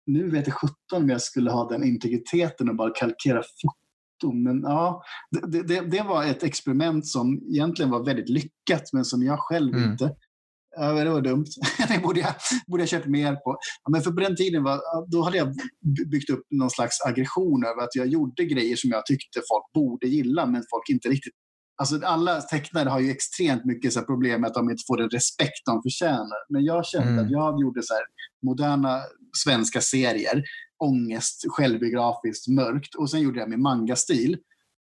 Nu 0.06 0.30
vet 0.30 0.48
jag 0.48 0.56
17 0.56 0.74
om 0.92 1.10
jag 1.10 1.22
skulle 1.22 1.52
ha 1.52 1.70
den 1.70 1.84
integriteten 1.84 2.70
och 2.70 2.76
bara 2.76 2.92
kalkera 2.94 3.42
foton. 3.42 4.44
Men 4.44 4.62
ja, 4.62 5.04
det, 5.48 5.64
det, 5.64 5.82
det, 5.82 6.04
var 6.04 6.26
ett 6.26 6.44
experiment 6.44 7.08
som 7.08 7.42
egentligen 7.54 7.92
var 7.92 8.06
väldigt 8.06 8.30
lyckat 8.30 8.94
men 8.94 9.06
som 9.06 9.24
jag 9.24 9.40
själv 9.40 9.74
mm. 9.76 9.92
inte 9.92 10.16
Ja, 10.82 11.04
det 11.04 11.10
var 11.10 11.22
dumt. 11.22 11.46
det 11.88 12.00
borde 12.04 12.20
jag, 12.20 12.34
borde 12.68 12.84
jag 12.84 12.90
kört 12.90 13.06
mer 13.06 13.36
på. 13.36 13.58
Ja, 13.84 13.90
men 13.92 14.02
för 14.02 14.12
på 14.12 14.20
den 14.20 14.36
tiden 14.36 14.64
var, 14.64 14.82
då 15.12 15.22
hade 15.22 15.38
jag 15.38 15.56
byggt 16.12 16.30
upp 16.30 16.44
någon 16.50 16.70
slags 16.70 17.02
aggression 17.06 17.66
över 17.66 17.84
att 17.84 17.96
jag 17.96 18.08
gjorde 18.08 18.46
grejer 18.46 18.76
som 18.76 18.90
jag 18.90 19.06
tyckte 19.06 19.40
folk 19.40 19.74
borde 19.74 20.08
gilla 20.08 20.46
men 20.46 20.64
folk 20.72 20.90
inte 20.90 21.10
riktigt 21.10 21.34
Alltså 21.82 22.00
alla 22.04 22.42
tecknare 22.42 22.90
har 22.90 23.00
ju 23.00 23.12
extremt 23.12 23.66
mycket 23.66 23.94
så 23.94 24.02
problem 24.02 24.42
med 24.42 24.48
att 24.48 24.54
de 24.54 24.70
inte 24.70 24.84
får 24.88 24.98
den 24.98 25.10
respekt 25.10 25.66
de 25.66 25.82
förtjänar. 25.82 26.54
Men 26.54 26.64
jag 26.64 26.86
kände 26.86 27.10
mm. 27.10 27.26
att 27.26 27.32
jag 27.32 27.62
gjorde 27.62 27.84
så 27.84 27.94
moderna 28.46 29.02
svenska 29.44 29.82
serier, 29.82 30.44
ångest, 30.84 31.46
självbiografiskt, 31.48 32.48
mörkt 32.48 32.96
och 32.96 33.10
sen 33.10 33.22
gjorde 33.22 33.40
jag 33.40 33.50
med 33.50 33.60
manga-stil. 33.60 34.38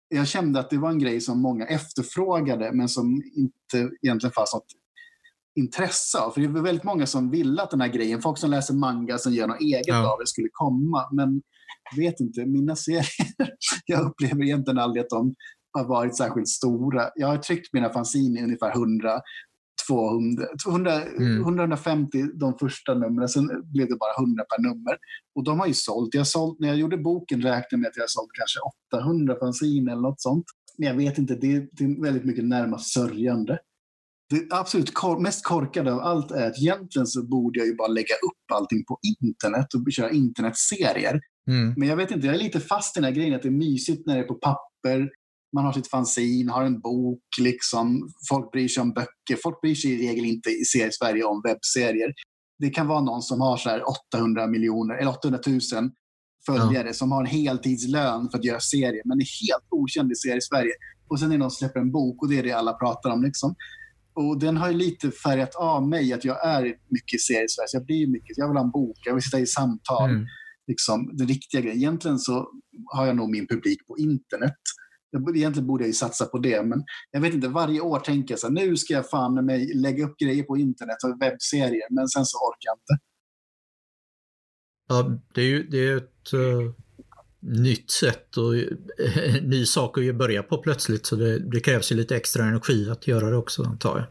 Jag 0.07 0.27
kände 0.27 0.59
att 0.59 0.69
det 0.69 0.77
var 0.77 0.89
en 0.89 0.99
grej 0.99 1.21
som 1.21 1.41
många 1.41 1.65
efterfrågade 1.65 2.71
men 2.73 2.89
som 2.89 3.21
inte 3.35 3.91
egentligen 4.01 4.33
fanns 4.33 4.53
något 4.53 4.73
intresse 5.59 6.19
av. 6.19 6.31
För 6.31 6.41
det 6.41 6.47
var 6.47 6.61
väldigt 6.61 6.83
många 6.83 7.05
som 7.05 7.31
ville 7.31 7.61
att 7.61 7.71
den 7.71 7.81
här 7.81 7.87
grejen, 7.87 8.21
folk 8.21 8.37
som 8.37 8.51
läser 8.51 8.73
manga 8.73 9.17
som 9.17 9.33
gör 9.33 9.47
något 9.47 9.61
eget 9.61 9.87
ja. 9.87 10.13
av 10.13 10.19
det 10.19 10.27
skulle 10.27 10.49
komma. 10.51 11.09
Men 11.11 11.41
jag 11.91 12.03
vet 12.03 12.19
inte, 12.19 12.45
mina 12.45 12.75
serier, 12.75 13.05
jag 13.85 14.01
upplever 14.01 14.43
egentligen 14.43 14.79
aldrig 14.79 15.03
att 15.03 15.09
de 15.09 15.35
har 15.71 15.87
varit 15.87 16.17
särskilt 16.17 16.47
stora. 16.47 17.09
Jag 17.15 17.27
har 17.27 17.37
tryckt 17.37 17.73
mina 17.73 17.89
fanzine 17.89 18.39
i 18.39 18.43
ungefär 18.43 18.71
100 18.71 19.21
200, 19.87 20.45
200 20.63 21.03
mm. 21.03 21.41
150 21.41 22.23
de 22.33 22.57
första 22.57 22.93
numren, 22.93 23.29
sen 23.29 23.47
blev 23.73 23.87
det 23.87 23.95
bara 23.95 24.23
100 24.23 24.43
per 24.43 24.61
nummer. 24.63 24.97
Och 25.35 25.43
de 25.43 25.59
har 25.59 25.67
ju 25.67 25.73
sålt. 25.73 26.13
Jag 26.13 26.27
sålt 26.27 26.59
när 26.59 26.67
jag 26.67 26.77
gjorde 26.77 26.97
boken 26.97 27.41
räknade 27.41 27.67
jag 27.69 27.79
med 27.79 27.87
att 27.87 27.97
jag 27.97 28.09
sålt 28.09 28.29
kanske 28.33 28.59
800 28.97 29.35
fanzine 29.39 29.91
eller 29.91 30.01
något 30.01 30.21
sånt. 30.21 30.45
Men 30.77 30.87
jag 30.87 30.95
vet 30.95 31.17
inte, 31.17 31.35
det 31.35 31.55
är, 31.55 31.67
det 31.71 31.83
är 31.83 32.03
väldigt 32.03 32.25
mycket 32.25 32.45
närmast 32.45 32.93
sörjande. 32.93 33.59
Det 34.29 34.47
absolut 34.49 34.93
kor 34.93 35.19
mest 35.19 35.45
korkade 35.45 35.93
av 35.93 35.99
allt 35.99 36.31
är 36.31 36.47
att 36.47 36.57
egentligen 36.57 37.07
så 37.07 37.23
borde 37.23 37.59
jag 37.59 37.67
ju 37.67 37.75
bara 37.75 37.87
lägga 37.87 38.13
upp 38.13 38.51
allting 38.53 38.85
på 38.85 38.99
internet 39.03 39.73
och 39.73 39.91
köra 39.91 40.11
internetserier. 40.11 41.21
Mm. 41.49 41.73
Men 41.77 41.87
jag 41.87 41.95
vet 41.95 42.11
inte, 42.11 42.27
jag 42.27 42.35
är 42.35 42.39
lite 42.39 42.59
fast 42.59 42.97
i 42.97 42.99
den 42.99 43.03
här 43.03 43.15
grejen 43.15 43.35
att 43.35 43.41
det 43.41 43.47
är 43.47 43.51
mysigt 43.51 44.07
när 44.07 44.15
det 44.15 44.23
är 44.23 44.27
på 44.27 44.35
papper 44.35 45.09
man 45.55 45.65
har 45.65 45.73
sitt 45.73 45.87
fanzine, 45.87 46.51
har 46.51 46.63
en 46.63 46.79
bok, 46.79 47.23
liksom. 47.39 48.09
folk 48.29 48.51
bryr 48.51 48.67
sig 48.67 48.81
om 48.81 48.93
böcker. 48.93 49.41
Folk 49.43 49.61
bryr 49.61 49.75
sig 49.75 49.91
i 49.91 50.09
regel 50.09 50.25
inte 50.25 50.49
i 50.49 50.63
Sverige 50.91 51.23
om 51.23 51.41
webbserier. 51.45 52.13
Det 52.59 52.69
kan 52.69 52.87
vara 52.87 53.01
någon 53.01 53.21
som 53.21 53.41
har 53.41 53.57
så 53.57 53.83
800 54.13 54.47
miljoner 54.47 54.95
eller 54.95 55.11
800 55.11 55.39
000 55.47 55.59
följare 56.45 56.87
ja. 56.87 56.93
som 56.93 57.11
har 57.11 57.19
en 57.19 57.25
heltidslön 57.25 58.29
för 58.29 58.37
att 58.37 58.43
göra 58.43 58.59
serier, 58.59 59.01
men 59.05 59.19
är 59.19 59.47
helt 59.47 59.67
okänd 59.69 60.11
i 60.11 60.15
Sverige. 60.15 60.73
Och 61.07 61.19
sen 61.19 61.27
är 61.27 61.31
det 61.31 61.37
någon 61.37 61.51
som 61.51 61.57
släpper 61.57 61.79
en 61.79 61.91
bok 61.91 62.21
och 62.21 62.29
det 62.29 62.39
är 62.39 62.43
det 62.43 62.51
alla 62.51 62.73
pratar 62.73 63.09
om. 63.09 63.23
Liksom. 63.23 63.55
Och 64.13 64.39
den 64.39 64.57
har 64.57 64.71
lite 64.71 65.11
färgat 65.11 65.55
av 65.55 65.87
mig 65.87 66.13
att 66.13 66.25
jag 66.25 66.47
är 66.47 66.63
mycket. 66.63 67.21
Så 67.21 67.63
jag 67.73 67.85
blir 67.85 68.07
mycket, 68.07 68.37
jag 68.37 68.47
vill 68.47 68.57
ha 68.57 68.63
en 68.63 68.71
bok, 68.71 68.97
jag 69.05 69.13
vill 69.13 69.23
sitta 69.23 69.39
i 69.39 69.45
samtal. 69.45 70.09
Mm. 70.09 70.25
Liksom, 70.67 71.17
den 71.17 71.27
riktiga 71.27 71.61
grejen. 71.61 71.77
Egentligen 71.77 72.19
så 72.19 72.49
har 72.93 73.05
jag 73.07 73.15
nog 73.15 73.29
min 73.29 73.47
publik 73.47 73.87
på 73.87 73.97
internet. 73.97 74.61
Jag, 75.11 75.37
egentligen 75.37 75.67
borde 75.67 75.83
jag 75.83 75.87
ju 75.87 75.93
satsa 75.93 76.25
på 76.25 76.37
det, 76.37 76.63
men 76.63 76.83
jag 77.11 77.21
vet 77.21 77.33
inte, 77.33 77.47
varje 77.47 77.81
år 77.81 77.99
tänker 77.99 78.33
jag 78.33 78.39
så 78.39 78.47
här, 78.47 78.53
nu 78.53 78.77
ska 78.77 78.93
jag 78.93 79.09
fan 79.09 79.45
mig 79.45 79.73
lägga 79.75 80.05
upp 80.05 80.17
grejer 80.17 80.43
på 80.43 80.57
internet 80.57 80.97
och 81.03 81.21
webbserier, 81.21 81.95
men 81.95 82.07
sen 82.07 82.25
så 82.25 82.37
orkar 82.37 82.69
jag 82.69 82.75
inte. 82.75 83.03
Ja, 84.87 85.21
det 85.33 85.41
är 85.41 85.45
ju 85.45 85.63
det 85.63 85.87
är 85.87 85.97
ett 85.97 86.33
uh, 86.33 86.73
nytt 87.39 87.91
sätt 87.91 88.37
och 88.37 88.53
uh, 88.53 89.43
ny 89.43 89.65
sak 89.65 89.97
att 89.97 90.15
börja 90.15 90.43
på 90.43 90.57
plötsligt, 90.57 91.05
så 91.05 91.15
det, 91.15 91.39
det, 91.39 91.59
krävs 91.59 91.91
ju 91.91 91.95
lite 91.95 92.15
extra 92.15 92.43
energi 92.43 92.89
att 92.89 93.07
göra 93.07 93.29
det 93.29 93.37
också, 93.37 93.63
antar 93.63 93.97
jag. 93.97 94.07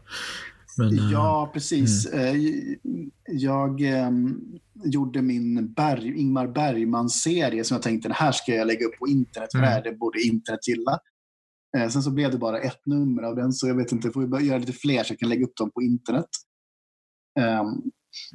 Men, 0.77 0.99
uh, 0.99 1.11
ja, 1.11 1.51
precis. 1.53 2.07
Mm. 2.13 3.11
Jag 3.25 3.81
ehm, 3.81 4.41
gjorde 4.83 5.21
min 5.21 5.73
Berg, 5.73 6.19
Ingmar 6.19 6.47
Bergman-serie 6.47 7.63
som 7.63 7.75
jag 7.75 7.81
tänkte 7.81 8.07
den 8.07 8.15
här 8.15 8.31
ska 8.31 8.55
jag 8.55 8.67
lägga 8.67 8.85
upp 8.85 8.99
på 8.99 9.07
internet, 9.07 9.49
för 9.51 9.59
mm. 9.59 9.83
det 9.83 9.91
borde 9.91 10.21
internet 10.21 10.67
gilla. 10.67 10.99
Eh, 11.77 11.89
sen 11.89 12.03
så 12.03 12.11
blev 12.11 12.31
det 12.31 12.37
bara 12.37 12.59
ett 12.59 12.85
nummer 12.85 13.23
av 13.23 13.35
den, 13.35 13.53
så 13.53 13.67
jag 13.67 13.75
vet 13.75 13.91
inte, 13.91 14.11
får 14.11 14.39
vi 14.39 14.45
göra 14.45 14.57
lite 14.57 14.73
fler 14.73 15.03
så 15.03 15.11
jag 15.11 15.19
kan 15.19 15.29
lägga 15.29 15.45
upp 15.45 15.55
dem 15.55 15.71
på 15.71 15.81
internet. 15.81 16.29
Um, 17.39 17.91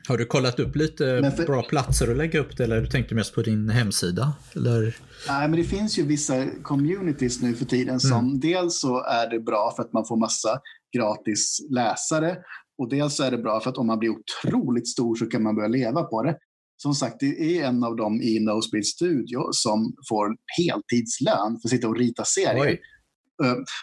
har 0.09 0.19
du 0.19 0.27
kollat 0.27 0.61
upp 0.61 0.77
lite 0.77 1.33
för, 1.37 1.47
bra 1.47 1.63
platser 1.63 2.11
att 2.11 2.17
lägga 2.17 2.41
upp 2.41 2.57
det 2.57 2.65
eller 2.65 2.81
du 2.81 2.87
tänkte 2.87 3.15
mest 3.15 3.35
på 3.35 3.43
din 3.43 3.69
hemsida? 3.69 4.33
Eller? 4.57 4.97
Nej, 5.29 5.49
men 5.49 5.59
det 5.59 5.65
finns 5.65 5.99
ju 5.99 6.03
vissa 6.07 6.47
communities 6.63 7.43
nu 7.43 7.55
för 7.55 7.65
tiden 7.65 8.01
som 8.01 8.27
mm. 8.27 8.41
dels 8.41 8.81
så 8.81 9.05
är 9.05 9.31
det 9.31 9.41
bra 9.41 9.73
för 9.77 9.83
att 9.83 9.93
man 9.93 10.07
får 10.07 10.17
massa 10.17 10.61
gratis 10.97 11.59
läsare 11.71 12.37
och 12.79 12.89
dels 12.89 13.21
är 13.21 13.31
det 13.31 13.39
bra 13.39 13.61
för 13.61 13.71
att 13.71 13.79
om 13.79 13.87
man 13.87 13.99
blir 13.99 14.11
otroligt 14.11 14.89
stor 14.89 15.15
så 15.15 15.27
kan 15.27 15.43
man 15.43 15.55
börja 15.55 15.69
leva 15.69 16.03
på 16.03 16.23
det. 16.23 16.37
Som 16.77 16.95
sagt, 16.95 17.17
det 17.21 17.59
är 17.59 17.65
en 17.65 17.85
av 17.85 17.97
dem 17.97 18.23
i 18.23 18.41
Nosebleed 18.41 18.87
Studio 18.87 19.53
som 19.53 19.95
får 20.09 20.37
heltidslön 20.59 21.59
för 21.63 21.69
att 21.69 21.71
sitta 21.71 21.89
och 21.89 21.97
rita 21.97 22.25
serier. 22.25 22.61
Oj. 22.61 22.81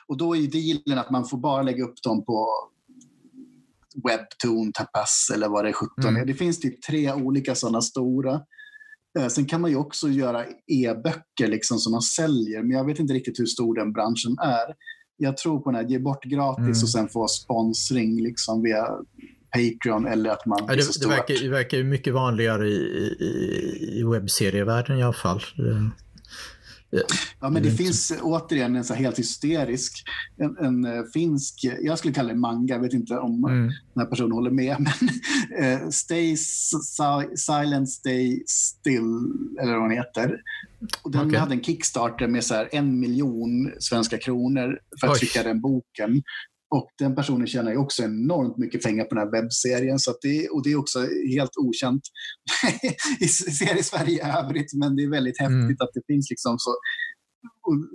Och 0.07 0.17
då 0.17 0.35
är 0.35 0.41
dealen 0.41 0.99
att 0.99 1.11
man 1.11 1.25
får 1.25 1.37
bara 1.37 1.61
lägga 1.61 1.83
upp 1.83 2.03
dem 2.03 2.25
på 2.25 2.47
Webtoon, 4.03 4.71
Tapas 4.73 5.31
eller 5.33 5.49
vad 5.49 5.65
det 5.65 5.69
är 5.69 5.73
17 5.73 5.93
mm. 6.05 6.27
Det 6.27 6.33
finns 6.33 6.59
typ 6.59 6.81
tre 6.81 7.13
olika 7.13 7.55
sådana 7.55 7.81
stora. 7.81 8.41
Eh, 9.19 9.27
sen 9.27 9.45
kan 9.45 9.61
man 9.61 9.69
ju 9.71 9.77
också 9.77 10.09
göra 10.09 10.45
e-böcker 10.67 11.47
liksom 11.47 11.77
som 11.77 11.91
man 11.91 12.01
säljer, 12.01 12.61
men 12.63 12.71
jag 12.71 12.85
vet 12.85 12.99
inte 12.99 13.13
riktigt 13.13 13.39
hur 13.39 13.45
stor 13.45 13.75
den 13.75 13.93
branschen 13.93 14.37
är 14.39 14.75
jag 15.21 15.37
tror 15.37 15.59
på 15.59 15.71
den 15.71 15.79
här, 15.81 15.91
ge 15.91 15.99
bort 15.99 16.23
gratis 16.23 16.59
mm. 16.59 16.71
och 16.71 16.89
sen 16.89 17.09
få 17.09 17.27
sponsring 17.27 18.23
liksom 18.23 18.63
via 18.63 18.87
Patreon 19.51 20.07
eller 20.07 20.29
att 20.29 20.45
man 20.45 20.59
ja, 20.67 20.75
det, 20.75 20.99
det, 21.01 21.07
verkar, 21.07 21.43
det 21.43 21.49
verkar 21.49 21.83
mycket 21.83 22.13
vanligare 22.13 22.67
i, 22.67 22.71
i, 23.19 23.99
i 23.99 24.03
webbserievärlden 24.03 24.99
i 24.99 25.03
alla 25.03 25.13
fall. 25.13 25.41
Ja, 27.39 27.49
men 27.49 27.63
det 27.63 27.71
finns 27.71 28.13
återigen 28.21 28.75
en 28.75 28.83
så 28.83 28.93
helt 28.93 29.19
hysterisk, 29.19 30.03
en, 30.37 30.57
en 30.57 30.85
uh, 30.85 31.03
finsk, 31.13 31.65
jag 31.81 31.97
skulle 31.97 32.13
kalla 32.13 32.29
det 32.29 32.39
manga, 32.39 32.75
jag 32.75 32.81
vet 32.81 32.93
inte 32.93 33.17
om 33.17 33.45
mm. 33.45 33.67
den 33.67 34.03
här 34.03 34.05
personen 34.05 34.31
håller 34.31 34.51
med, 34.51 34.75
men 35.59 35.73
uh, 35.83 35.89
Stay 35.89 36.37
si 36.37 36.77
Silent 37.35 37.89
Stay 37.89 38.43
Still, 38.47 39.33
eller 39.61 39.77
vad 39.77 39.89
den 39.89 39.97
heter. 39.97 40.41
Och 41.01 41.11
den 41.11 41.27
okay. 41.27 41.39
hade 41.39 41.53
en 41.53 41.63
Kickstarter 41.63 42.27
med 42.27 42.43
så 42.43 42.67
en 42.71 42.99
miljon 42.99 43.71
svenska 43.79 44.17
kronor 44.17 44.79
för 44.99 45.07
att 45.07 45.13
Oj. 45.13 45.19
trycka 45.19 45.43
den 45.43 45.61
boken. 45.61 46.23
Och 46.75 46.87
den 46.99 47.15
personen 47.15 47.47
tjänar 47.47 47.71
ju 47.71 47.77
också 47.77 48.03
enormt 48.03 48.57
mycket 48.57 48.83
pengar 48.83 49.03
på 49.05 49.15
den 49.15 49.23
här 49.23 49.31
webbserien. 49.31 49.99
Så 49.99 50.13
det, 50.21 50.49
och 50.49 50.63
det 50.63 50.71
är 50.71 50.79
också 50.79 50.99
helt 51.35 51.51
okänt 51.57 52.01
i 53.19 53.27
serie-Sverige 53.27 54.15
i 54.15 54.31
övrigt. 54.39 54.73
Men 54.73 54.95
det 54.95 55.03
är 55.03 55.09
väldigt 55.09 55.39
häftigt 55.39 55.63
mm. 55.63 55.77
att 55.79 55.93
det 55.93 56.03
finns 56.07 56.29
liksom 56.29 56.55
så 56.59 56.71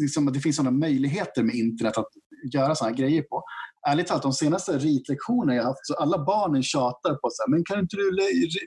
liksom, 0.01 0.33
det 0.33 0.41
finns 0.41 0.57
sådana 0.57 0.79
möjligheter 0.79 1.43
med 1.43 1.55
internet 1.55 1.99
att 1.99 2.09
göra 2.55 2.75
sådana 2.75 2.97
grejer 2.97 3.23
på. 3.23 3.43
Ärligt 3.89 4.07
talat, 4.07 4.23
de 4.23 4.33
senaste 4.33 4.79
ritlektionerna 4.79 5.55
jag 5.55 5.65
haft, 5.65 5.87
så 5.87 5.95
alla 5.95 6.25
barnen 6.25 6.63
tjatar 6.63 7.15
på 7.15 7.29
så 7.33 7.43
här, 7.43 7.51
men 7.51 7.65
kan 7.65 7.79
inte 7.79 7.97
du 7.97 8.11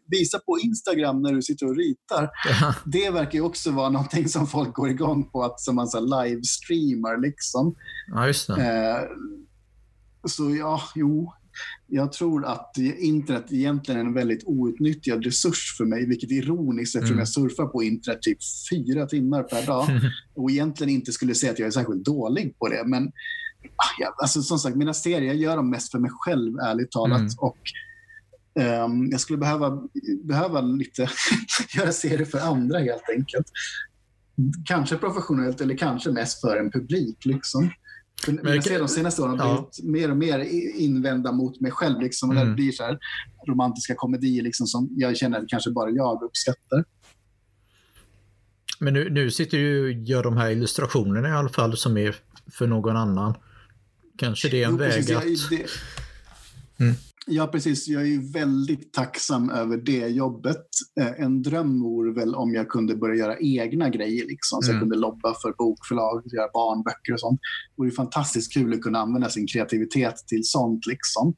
visa 0.08 0.40
på 0.40 0.60
Instagram 0.60 1.22
när 1.22 1.34
du 1.34 1.42
sitter 1.42 1.66
och 1.66 1.76
ritar? 1.76 2.30
Ja. 2.62 2.76
Det 2.86 3.10
verkar 3.10 3.34
ju 3.34 3.42
också 3.42 3.72
vara 3.72 3.90
någonting 3.90 4.30
som 4.30 4.48
folk 4.48 4.74
går 4.74 4.90
igång 4.90 5.30
på, 5.32 5.44
att 5.44 5.62
som 5.62 5.76
man 5.76 5.88
livestreamar 5.94 7.22
liksom. 7.22 7.76
Ja, 8.08 8.28
just 8.28 8.48
det. 8.48 8.54
Eh, 8.54 9.02
så 10.28 10.56
ja, 10.56 10.82
jo. 10.96 11.34
Jag 11.88 12.12
tror 12.12 12.46
att 12.46 12.78
internet 12.78 13.46
egentligen 13.52 14.02
är 14.02 14.06
en 14.06 14.14
väldigt 14.14 14.44
outnyttjad 14.46 15.24
resurs 15.24 15.76
för 15.78 15.86
mig, 15.86 16.06
vilket 16.06 16.32
är 16.32 16.36
ironiskt 16.36 16.96
eftersom 16.96 17.14
mm. 17.14 17.20
jag 17.20 17.30
surfar 17.30 17.66
på 17.66 17.84
internet 17.84 18.22
typ 18.22 18.38
fyra 18.72 19.06
timmar 19.06 19.44
per 19.44 19.66
dag 19.66 19.88
och 20.36 20.52
egentligen 20.52 20.94
inte 20.94 21.12
skulle 21.12 21.36
säga 21.36 21.52
att 21.52 21.60
jag 21.60 21.68
är 21.68 21.72
särskilt 21.72 22.06
dålig 22.06 22.60
på 22.60 22.68
det. 22.68 22.84
Men 22.86 23.08
ah, 23.64 23.96
ja, 24.00 24.16
alltså, 24.22 24.42
som 24.42 24.60
sagt, 24.60 24.76
mina 24.76 24.94
serier, 24.94 25.28
jag 25.28 25.36
gör 25.36 25.56
dem 25.56 25.70
mest 25.70 25.92
för 25.92 26.00
mig 26.00 26.12
själv, 26.14 26.60
ärligt 26.60 26.92
talat. 26.92 27.20
Mm. 27.20 27.32
Och, 27.38 27.58
um, 28.86 29.10
jag 29.12 29.20
skulle 29.20 29.38
behöva, 29.38 29.82
behöva 30.24 30.62
lite 30.62 31.10
göra 31.78 31.92
serier 31.92 32.26
för 32.26 32.40
andra 32.40 32.80
helt 32.80 33.10
enkelt. 33.18 33.46
Kanske 34.66 34.96
professionellt 34.96 35.62
eller 35.62 35.78
kanske 35.78 36.12
mest 36.12 36.42
för 36.42 36.58
en 36.58 36.72
publik. 36.72 37.26
Liksom. 37.26 37.70
Men 38.28 38.54
jag 38.54 38.64
ser 38.64 38.80
de 38.80 38.88
senaste 38.88 39.22
åren 39.22 39.40
har 39.40 39.56
blivit 39.56 39.84
mer 39.84 40.12
och 40.12 40.18
mer 40.18 40.40
invända 40.80 41.32
mot 41.32 41.60
mig 41.60 41.72
själv. 41.72 42.02
Liksom, 42.02 42.32
mm. 42.32 42.48
Det 42.48 42.54
blir 42.54 42.72
så 42.72 42.98
romantiska 43.48 43.96
komedier 43.96 44.44
liksom, 44.44 44.68
som 44.68 44.90
jag 44.92 45.18
känner 45.18 45.40
att 45.40 45.48
kanske 45.48 45.72
bara 45.72 45.90
jag 45.90 46.24
uppskattar. 46.24 46.86
Men 48.80 48.94
nu, 48.94 49.10
nu 49.10 49.32
sitter 49.32 49.58
du 49.58 49.84
och 49.84 49.92
gör 49.92 50.24
de 50.24 50.38
här 50.38 50.50
illustrationerna 50.50 51.30
i 51.30 51.32
alla 51.32 51.50
fall 51.50 51.78
som 51.78 51.98
är 51.98 52.16
för 52.52 52.68
någon 52.68 52.98
annan. 52.98 53.34
Kanske 54.18 54.50
det 54.50 54.64
är 54.64 54.66
en 54.66 54.72
jo, 54.72 54.78
väg 54.78 54.94
precis, 54.94 55.16
att... 55.16 55.26
Jag, 55.26 55.60
det... 55.60 56.84
Mm. 56.84 56.96
Ja, 57.28 57.48
precis. 57.48 57.88
Jag 57.88 58.02
är 58.02 58.34
väldigt 58.34 58.94
tacksam 58.94 59.50
över 59.50 59.78
det 59.78 60.08
jobbet. 60.08 60.66
Eh, 61.00 61.24
en 61.24 61.42
dröm 61.42 61.82
vore 61.82 62.14
väl 62.14 62.36
om 62.36 62.54
jag 62.54 62.70
kunde 62.70 62.96
börja 62.96 63.16
göra 63.16 63.38
egna 63.40 63.90
grejer. 63.90 64.26
Liksom. 64.28 64.62
Så 64.62 64.72
mm. 64.72 64.76
jag 64.76 64.82
kunde 64.82 64.98
lobba 64.98 65.36
för 65.42 65.54
bokförlag, 65.58 66.24
göra 66.26 66.50
barnböcker 66.54 67.14
och 67.14 67.20
sånt. 67.20 67.40
Det 67.76 67.82
vore 67.82 67.92
fantastiskt 67.92 68.54
kul 68.54 68.74
att 68.74 68.82
kunna 68.82 69.00
använda 69.00 69.30
sin 69.30 69.48
kreativitet 69.48 70.16
till 70.28 70.44
sånt. 70.44 70.86
Liksom. 70.86 71.36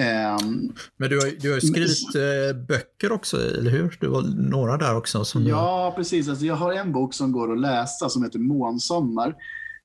Um, 0.00 0.74
Men 0.96 1.10
du 1.10 1.18
har, 1.18 1.40
du 1.40 1.52
har 1.52 1.60
skrivit 1.60 2.14
men, 2.14 2.48
eh, 2.48 2.66
böcker 2.66 3.12
också, 3.12 3.36
eller 3.36 3.70
hur? 3.70 3.96
Du 4.00 4.08
var 4.08 4.22
några 4.50 4.76
där 4.76 4.96
också. 4.96 5.24
Som 5.24 5.46
ja, 5.46 5.92
du... 5.96 6.02
precis. 6.02 6.28
Alltså, 6.28 6.44
jag 6.44 6.56
har 6.56 6.72
en 6.72 6.92
bok 6.92 7.14
som 7.14 7.32
går 7.32 7.52
att 7.52 7.60
läsa 7.60 8.08
som 8.08 8.22
heter 8.22 8.38
Månsommar 8.38 9.34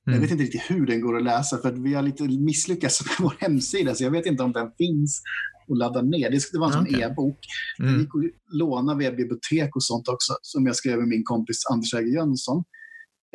Jag 0.04 0.20
vet 0.20 0.30
inte 0.30 0.42
riktigt 0.44 0.70
hur 0.70 0.86
den 0.86 1.00
går 1.00 1.16
att 1.16 1.22
läsa 1.22 1.58
för 1.58 1.68
att 1.68 1.78
vi 1.78 1.94
har 1.94 2.02
lite 2.02 2.22
misslyckats 2.24 3.04
med 3.06 3.14
vår 3.20 3.34
hemsida 3.38 3.94
så 3.94 4.04
jag 4.04 4.10
vet 4.10 4.26
inte 4.26 4.42
om 4.42 4.52
den 4.52 4.70
finns 4.78 5.22
att 5.72 5.78
ladda 5.78 6.02
ner. 6.02 6.30
Det 6.30 6.40
det 6.52 6.58
var 6.58 6.66
en 6.66 6.72
sån 6.72 6.82
Okej. 6.82 7.00
e-bok. 7.02 7.38
Den 7.78 7.88
Mm. 7.88 8.00
gick 8.00 8.08
att 8.08 8.54
låna 8.58 8.94
via 8.96 9.10
bibliotek 9.12 9.76
och 9.76 9.84
sånt 9.84 10.08
också 10.08 10.32
som 10.42 10.66
jag 10.66 10.76
skrev 10.76 10.98
med 10.98 11.08
min 11.08 11.24
kompis 11.24 11.56
Anders 11.72 11.94
Äger 11.94 12.12
Jönsson. 12.14 12.64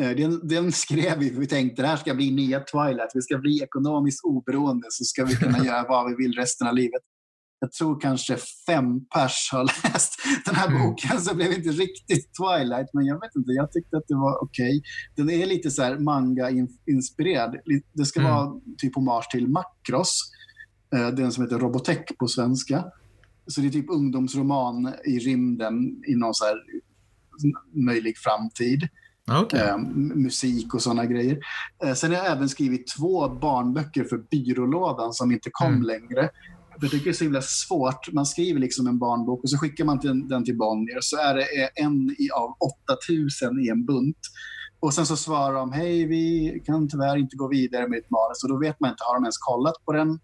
Eh, 0.02 0.10
Den, 0.12 0.48
den 0.48 0.72
skrev 0.72 1.20
vi 1.20 1.30
för 1.30 1.40
vi 1.40 1.48
tänkte 1.48 1.82
det 1.82 1.88
här 1.88 1.98
ska 1.98 2.14
bli 2.16 2.32
nya 2.32 2.60
Twilight. 2.60 3.12
Vi 3.14 3.22
ska 3.22 3.38
bli 3.38 3.64
ekonomiskt 3.64 4.20
oberoende 4.24 4.88
så 4.90 5.04
ska 5.04 5.26
vi 5.26 5.36
kunna 5.36 5.58
göra 5.66 5.86
vad 5.90 6.10
vi 6.10 6.16
vill 6.24 6.34
resten 6.34 6.68
av 6.68 6.76
livet. 6.76 7.02
Jag 7.60 7.72
tror 7.72 8.00
kanske 8.02 8.38
fem 8.66 9.06
pers 9.06 9.50
har 9.52 9.64
läst 9.94 10.14
den 10.46 10.56
här 10.56 10.68
Mm. 10.68 10.82
boken 10.82 11.22
så 11.22 11.30
det 11.30 11.36
blev 11.36 11.54
inte 11.54 11.70
riktigt 11.70 12.30
Twilight 12.38 12.88
men 12.94 13.06
jag 13.06 13.16
vet 13.22 13.36
inte, 13.36 13.52
jag 13.52 13.72
tyckte 13.72 13.98
att 13.98 14.08
det 14.08 14.16
var 14.16 14.44
okej. 14.44 14.82
Den 15.16 15.30
är 15.30 15.46
lite 15.46 15.72
så 15.72 15.84
här 15.84 15.98
manga-inspirerad. 16.00 17.56
Det 17.94 18.06
ska 18.06 18.20
Mm. 18.20 18.32
vara 18.32 18.52
typ 18.78 18.96
hommage 18.96 19.28
till 19.32 19.48
Macross, 19.48 20.22
eh, 20.96 21.08
den 21.08 21.32
som 21.32 21.44
heter 21.44 21.60
Robotech 21.60 22.18
på 22.20 22.28
svenska. 22.28 22.86
Så 23.48 23.62
det 23.62 23.68
är 23.68 23.72
typ 23.72 23.90
ungdomsroman 23.90 24.94
i 25.06 25.20
rymden 25.20 26.04
i 26.08 26.16
någon 26.16 26.34
så 26.34 26.46
här 26.46 26.56
möjlig 27.86 28.18
framtid. 28.18 28.88
Okej. 29.42 29.60
Eh, 29.60 29.78
musik 30.16 30.74
och 30.74 30.82
sådana 30.82 31.06
grejer. 31.06 31.40
Eh, 31.84 31.94
sen 31.94 32.12
har 32.12 32.18
jag 32.18 32.32
även 32.32 32.50
skrivit 32.50 32.88
två 32.98 33.30
barnböcker 33.30 34.04
för 34.04 34.18
byrålådan 34.18 35.14
som 35.14 35.32
inte 35.32 35.50
kom 35.52 35.68
Mm. 35.74 35.82
längre. 35.84 36.30
Jag 36.82 36.92
tycker 36.92 37.06
det 37.06 37.12
är 37.12 37.14
så 37.14 37.24
himla 37.24 37.42
svårt. 37.42 38.14
Man 38.14 38.26
skriver 38.26 38.60
liksom 38.60 38.88
en 38.88 39.00
barnbok 39.00 39.44
och 39.44 39.50
så 39.50 39.58
skickar 39.58 39.86
man 39.86 40.00
den 40.30 40.44
till 40.46 40.58
Bonnier 40.58 41.00
så 41.02 41.18
är 41.18 41.36
det 41.36 41.42
eh, 41.42 41.86
en 41.86 42.16
av 42.36 42.56
8000 43.04 43.60
i 43.66 43.70
en 43.70 43.86
bunt. 43.86 44.18
Och 44.80 44.94
sen 44.94 45.06
så 45.06 45.18
svarar 45.18 45.54
de, 45.54 45.72
hej 45.72 46.06
vi 46.08 46.52
kan 46.66 46.90
tyvärr 46.90 47.18
inte 47.18 47.36
gå 47.36 47.48
vidare 47.48 47.88
med 47.88 48.00
ett 48.00 48.10
manus. 48.10 48.44
Och 48.44 48.50
då 48.50 48.60
vet 48.60 48.80
man 48.80 48.90
inte, 48.90 49.04
har 49.08 49.16
de 49.16 49.24
ens 49.24 49.38
kollat 49.38 49.86
på 49.86 49.92
den? 49.94 50.20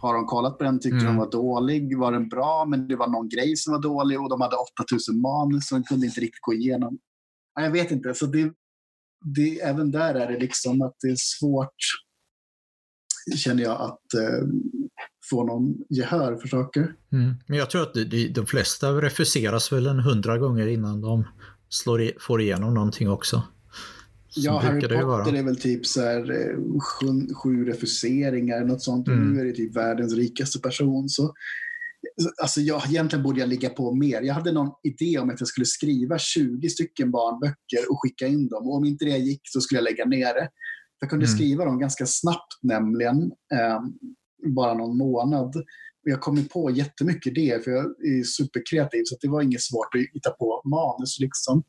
Har 0.00 0.14
de 0.14 0.26
kollat 0.26 0.58
på 0.58 0.64
den? 0.64 0.80
Tyckte 0.80 0.96
Mm. 0.96 1.06
de 1.06 1.16
var 1.16 1.30
dålig? 1.30 1.98
Var 1.98 2.12
den 2.12 2.28
bra? 2.28 2.64
Men 2.64 2.88
det 2.88 2.96
var 2.96 3.08
någon 3.08 3.28
grej 3.28 3.56
som 3.56 3.72
var 3.72 3.80
dålig 3.82 4.20
och 4.20 4.28
de 4.30 4.40
hade 4.40 4.56
8000 4.56 5.20
manus 5.20 5.68
så 5.68 5.74
de 5.74 5.84
kunde 5.84 6.06
inte 6.06 6.20
riktigt 6.20 6.40
gå 6.40 6.54
igenom. 6.54 6.98
Ja, 7.54 7.62
Jag 7.62 7.70
vet 7.70 7.90
inte. 7.90 8.14
Så 8.14 8.26
det, 8.26 8.52
det, 9.36 9.60
även 9.60 9.90
där 9.90 10.14
är 10.14 10.32
det 10.32 10.38
liksom 10.38 10.82
att 10.82 10.94
det 11.02 11.08
är 11.08 11.16
svårt, 11.18 11.76
känner 13.36 13.62
jag, 13.62 13.80
att 13.80 14.14
eh, 14.14 14.46
få 15.30 15.44
någon 15.44 15.74
gehör 15.88 16.36
för 16.36 16.48
saker. 16.48 16.92
Mm. 17.12 17.34
Men 17.46 17.58
jag 17.58 17.70
tror 17.70 17.82
att 17.82 17.94
de, 17.94 18.28
de, 18.28 18.46
flesta 18.46 18.92
refuseras 18.92 19.72
väl 19.72 19.86
en 19.86 20.00
hundra 20.00 20.38
gånger 20.38 20.66
innan 20.66 21.00
de 21.00 21.24
slår 21.68 22.02
i, 22.02 22.12
får 22.20 22.40
igenom 22.40 22.74
någonting 22.74 23.10
också. 23.10 23.42
Så 24.28 24.40
Ja, 24.40 24.58
Harry 24.58 24.80
Potter 24.80 25.02
vara. 25.02 25.38
är 25.38 25.42
väl 25.42 25.56
typ 25.60 25.86
så 25.86 26.00
här, 26.00 26.30
eh, 26.30 26.56
sju, 26.80 27.34
sju 27.34 27.64
refuseringar, 27.64 28.64
något 28.64 28.82
sånt. 28.82 29.08
Mm. 29.08 29.32
nu 29.32 29.40
är 29.40 29.44
det 29.44 29.52
typ 29.52 29.76
världens 29.76 30.14
rikaste 30.14 30.60
person. 30.60 31.08
Så, 31.08 31.34
alltså 32.42 32.60
jag, 32.60 32.86
egentligen 32.88 33.22
borde 33.22 33.40
jag 33.40 33.48
ligga 33.48 33.68
på 33.68 33.94
mer. 33.94 34.22
Jag 34.22 34.34
hade 34.34 34.52
någon 34.52 34.70
idé 34.82 35.18
om 35.18 35.30
att 35.30 35.40
jag 35.40 35.48
skulle 35.48 35.66
skriva 35.66 36.18
20 36.18 36.68
stycken 36.68 37.10
barnböcker 37.10 37.90
och 37.90 38.02
skicka 38.02 38.26
in 38.26 38.48
dem. 38.48 38.66
Och 38.68 38.76
om 38.76 38.84
inte 38.84 39.04
det 39.04 39.16
gick 39.16 39.40
så 39.44 39.60
skulle 39.60 39.78
jag 39.78 39.84
lägga 39.84 40.04
ner 40.04 40.34
det. 40.34 40.48
Jag 41.00 41.10
kunde 41.10 41.26
Mm. 41.26 41.36
skriva 41.36 41.64
dem 41.64 41.78
ganska 41.78 42.06
snabbt 42.06 42.58
nämligen. 42.62 43.16
Eh, 43.54 43.80
bara 44.54 44.74
någon 44.74 44.96
månad. 44.96 45.56
Och 45.56 46.10
jag 46.10 46.20
kom 46.20 46.44
på 46.44 46.70
jättemycket 46.70 47.34
det 47.34 47.64
för 47.64 47.70
jag 47.70 47.84
är 47.84 48.22
superkreativ 48.24 49.02
så 49.04 49.14
att 49.14 49.20
det 49.20 49.28
var 49.28 49.42
inget 49.42 49.62
svårt 49.62 49.94
att 49.94 50.00
hitta 50.14 50.30
på 50.30 50.62
manus. 50.64 51.20
Liksom. 51.20 51.62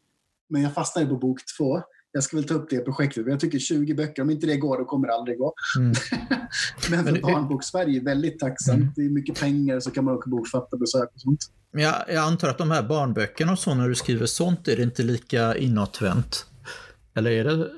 Men 0.49 0.61
jag 0.61 0.73
fastnade 0.73 1.07
på 1.07 1.15
bok 1.17 1.39
två. 1.57 1.81
Jag 2.11 2.23
ska 2.23 2.37
väl 2.37 2.47
ta 2.47 2.53
upp 2.53 2.69
det 2.69 2.79
projektet. 2.79 3.23
men 3.23 3.31
Jag 3.31 3.39
tycker 3.39 3.59
20 3.59 3.93
böcker, 3.93 4.21
om 4.21 4.29
inte 4.29 4.47
det 4.47 4.57
går, 4.57 4.77
då 4.77 4.85
kommer 4.85 5.07
det 5.07 5.13
aldrig 5.13 5.37
gå. 5.37 5.53
Mm. 5.77 5.93
Men 6.91 7.05
för 7.05 7.11
Men- 7.11 7.21
Barnbokssverige 7.21 7.99
är 7.99 8.03
väldigt 8.03 8.39
tacksamt. 8.39 8.77
Mm. 8.81 8.93
Det 8.95 9.01
är 9.01 9.09
mycket 9.09 9.39
pengar, 9.39 9.79
så 9.79 9.91
kan 9.91 10.05
man 10.05 10.13
åka 10.13 10.29
bokfattarbesök 10.29 11.09
och 11.15 11.21
sånt. 11.21 11.39
Men 11.71 11.83
jag, 11.83 11.95
jag 12.07 12.17
antar 12.17 12.49
att 12.49 12.57
de 12.57 12.71
här 12.71 12.83
barnböckerna 12.83 13.51
och 13.51 13.59
så, 13.59 13.75
när 13.75 13.89
du 13.89 13.95
skriver 13.95 14.25
sånt, 14.25 14.67
är 14.67 14.75
det 14.77 14.83
inte 14.83 15.03
lika 15.03 15.57
inåtvänt? 15.57 16.45
Eller 17.15 17.31
är 17.31 17.43
det 17.43 17.69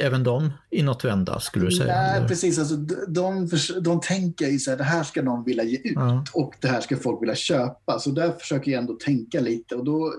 även 0.00 0.24
de 0.24 0.50
inåtvända, 0.70 1.40
skulle 1.40 1.64
du 1.64 1.70
säga? 1.70 1.94
Nej, 1.94 2.16
Eller? 2.16 2.28
precis. 2.28 2.58
Alltså, 2.58 2.76
de, 3.08 3.48
de, 3.80 4.00
tänker 4.00 4.46
ju 4.46 4.58
så 4.58 4.70
här, 4.70 4.78
det 4.78 4.84
här 4.84 5.02
ska 5.02 5.22
någon 5.22 5.44
vilja 5.44 5.64
ge 5.64 5.76
ut 5.76 5.92
Ja. 5.94 6.24
och 6.34 6.54
det 6.60 6.68
här 6.68 6.80
ska 6.80 6.96
folk 6.96 7.22
vilja 7.22 7.34
köpa. 7.34 7.98
Så 7.98 8.10
där 8.10 8.30
försöker 8.30 8.72
jag 8.72 8.80
ändå 8.80 8.94
tänka 8.94 9.40
lite. 9.40 9.74
Och 9.74 9.84
då, 9.84 10.14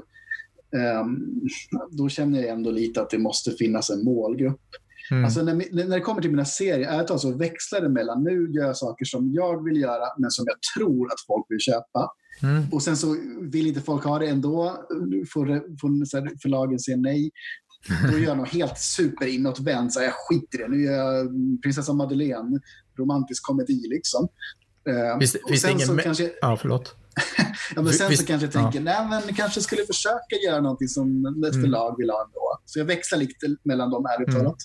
ehm, 0.75 1.41
då 1.91 2.09
känner 2.09 2.39
jag 2.39 2.49
ändå 2.49 2.71
lite 2.71 3.01
att 3.01 3.09
det 3.09 3.17
måste 3.17 3.51
finnas 3.51 3.89
en 3.89 4.03
målgrupp. 4.03 4.61
Mm. 5.11 5.25
Alltså 5.25 5.41
när, 5.43 5.85
när 5.85 5.95
det 5.95 6.01
kommer 6.01 6.21
till 6.21 6.31
mina 6.31 6.45
serier, 6.45 6.89
ärligt 6.89 7.07
talat 7.07 7.21
så 7.21 7.31
växlar 7.31 7.81
det 7.81 7.89
mellan 7.89 8.23
nu 8.23 8.51
gör 8.51 8.65
jag 8.65 8.77
saker 8.77 9.05
som 9.05 9.33
jag 9.33 9.63
vill 9.63 9.81
göra 9.81 10.05
men 10.17 10.31
som 10.31 10.45
jag 10.47 10.57
tror 10.75 11.07
att 11.07 11.19
folk 11.27 11.45
vill 11.49 11.59
köpa. 11.59 12.11
Mm. 12.41 12.63
Och 12.71 12.83
sen 12.83 12.97
så 12.97 13.17
vill 13.41 13.67
inte 13.67 13.81
folk 13.81 14.03
ha 14.03 14.19
det 14.19 14.27
ändå, 14.27 14.77
får, 15.33 15.45
får 15.79 16.39
förlagen 16.41 16.79
säga 16.79 16.97
nej. 16.97 17.31
Då 18.11 18.17
gör 18.17 18.27
jag 18.27 18.37
något 18.37 18.49
helt 18.49 18.79
superinåtvänt, 18.79 19.95
jag 19.95 20.13
skiter 20.13 20.59
i 20.59 20.61
det. 20.61 20.67
Nu 20.67 20.83
gör 20.83 20.93
jag 21.15 21.27
Prinsessa 21.63 21.93
Madeleine, 21.93 22.59
romantisk 22.97 23.43
komedi 23.43 23.81
liksom. 23.89 24.27
Eh, 24.89 25.19
Finns 25.19 25.31
det- 25.31 25.39
och 25.39 25.51
det 25.51 25.57
sen 25.57 25.71
ingen 25.71 25.87
så 25.87 25.97
kanske, 25.97 26.31
Ja, 26.41 26.57
förlåt. 26.61 26.95
ja, 27.75 27.81
men 27.81 27.93
sen 27.93 28.09
visst- 28.09 28.21
så 28.21 28.27
kanske 28.27 28.45
jag 28.45 28.53
tänker, 28.53 28.79
nej 28.79 29.07
men 29.09 29.33
kanske 29.35 29.61
skulle 29.61 29.85
försöka 29.85 30.35
göra 30.47 30.61
någonting 30.61 30.87
som 30.87 31.25
ett 31.25 31.53
Mm. 31.55 31.61
förlag 31.61 31.95
vill 31.97 32.09
ha 32.09 32.23
ändå. 32.25 32.59
Så 32.65 32.79
jag 32.79 32.85
växlar 32.85 33.19
lite 33.19 33.55
mellan 33.63 33.89
dem 33.91 34.05
ärligt 34.05 34.29
Mm. 34.29 34.41
talat. 34.41 34.57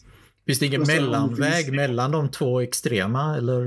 Finns 0.46 0.58
det 0.58 0.66
ingen 0.66 0.82
mellanväg 0.82 1.64
finns- 1.64 1.76
mellan 1.76 2.10
de 2.10 2.30
två 2.30 2.60
extrema? 2.60 3.36
Eller? 3.36 3.64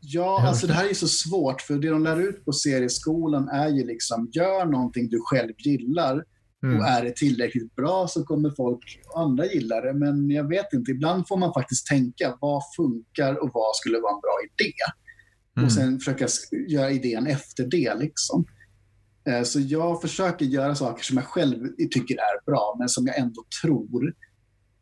Ja, 0.00 0.40
Ja. 0.42 0.48
alltså 0.48 0.66
det 0.66 0.72
här 0.72 0.90
är 0.90 0.94
så 0.94 1.08
svårt 1.08 1.60
för 1.60 1.74
det 1.74 1.88
de 1.90 2.04
lär 2.04 2.20
ut 2.20 2.44
på 2.44 2.52
serieskolan 2.52 3.48
är 3.48 3.68
ju 3.68 3.86
liksom 3.86 4.28
gör 4.32 4.64
någonting 4.64 5.08
du 5.08 5.20
själv 5.24 5.52
gillar 5.58 6.24
Mm. 6.62 6.78
och 6.78 6.86
är 6.86 7.04
det 7.04 7.16
tillräckligt 7.16 7.74
bra 7.74 8.08
så 8.08 8.24
kommer 8.24 8.50
folk 8.50 9.00
andra 9.16 9.46
gilla 9.46 9.80
det. 9.80 9.92
Men 9.92 10.30
jag 10.30 10.48
vet 10.48 10.72
inte, 10.72 10.90
ibland 10.90 11.28
får 11.28 11.36
man 11.36 11.52
faktiskt 11.54 11.86
tänka 11.86 12.38
vad 12.40 12.62
funkar 12.76 13.42
och 13.42 13.50
vad 13.52 13.76
skulle 13.76 13.98
vara 13.98 14.14
en 14.14 14.20
bra 14.20 14.38
idé? 14.44 14.72
Mm. 15.56 15.66
Och 15.66 15.72
sen 15.72 15.98
försöka 15.98 16.26
göra 16.68 16.90
idén 16.90 17.26
efter 17.26 17.66
det. 17.66 17.94
Liksom. 17.94 18.44
Eh, 19.28 19.42
Så 19.42 19.60
jag 19.60 20.00
försöker 20.00 20.46
göra 20.46 20.74
saker 20.74 21.04
som 21.04 21.16
jag 21.16 21.26
själv 21.26 21.68
tycker 21.90 22.14
är 22.14 22.44
bra 22.46 22.76
men 22.78 22.88
som 22.88 23.06
jag 23.06 23.18
ändå 23.18 23.44
tror 23.62 24.14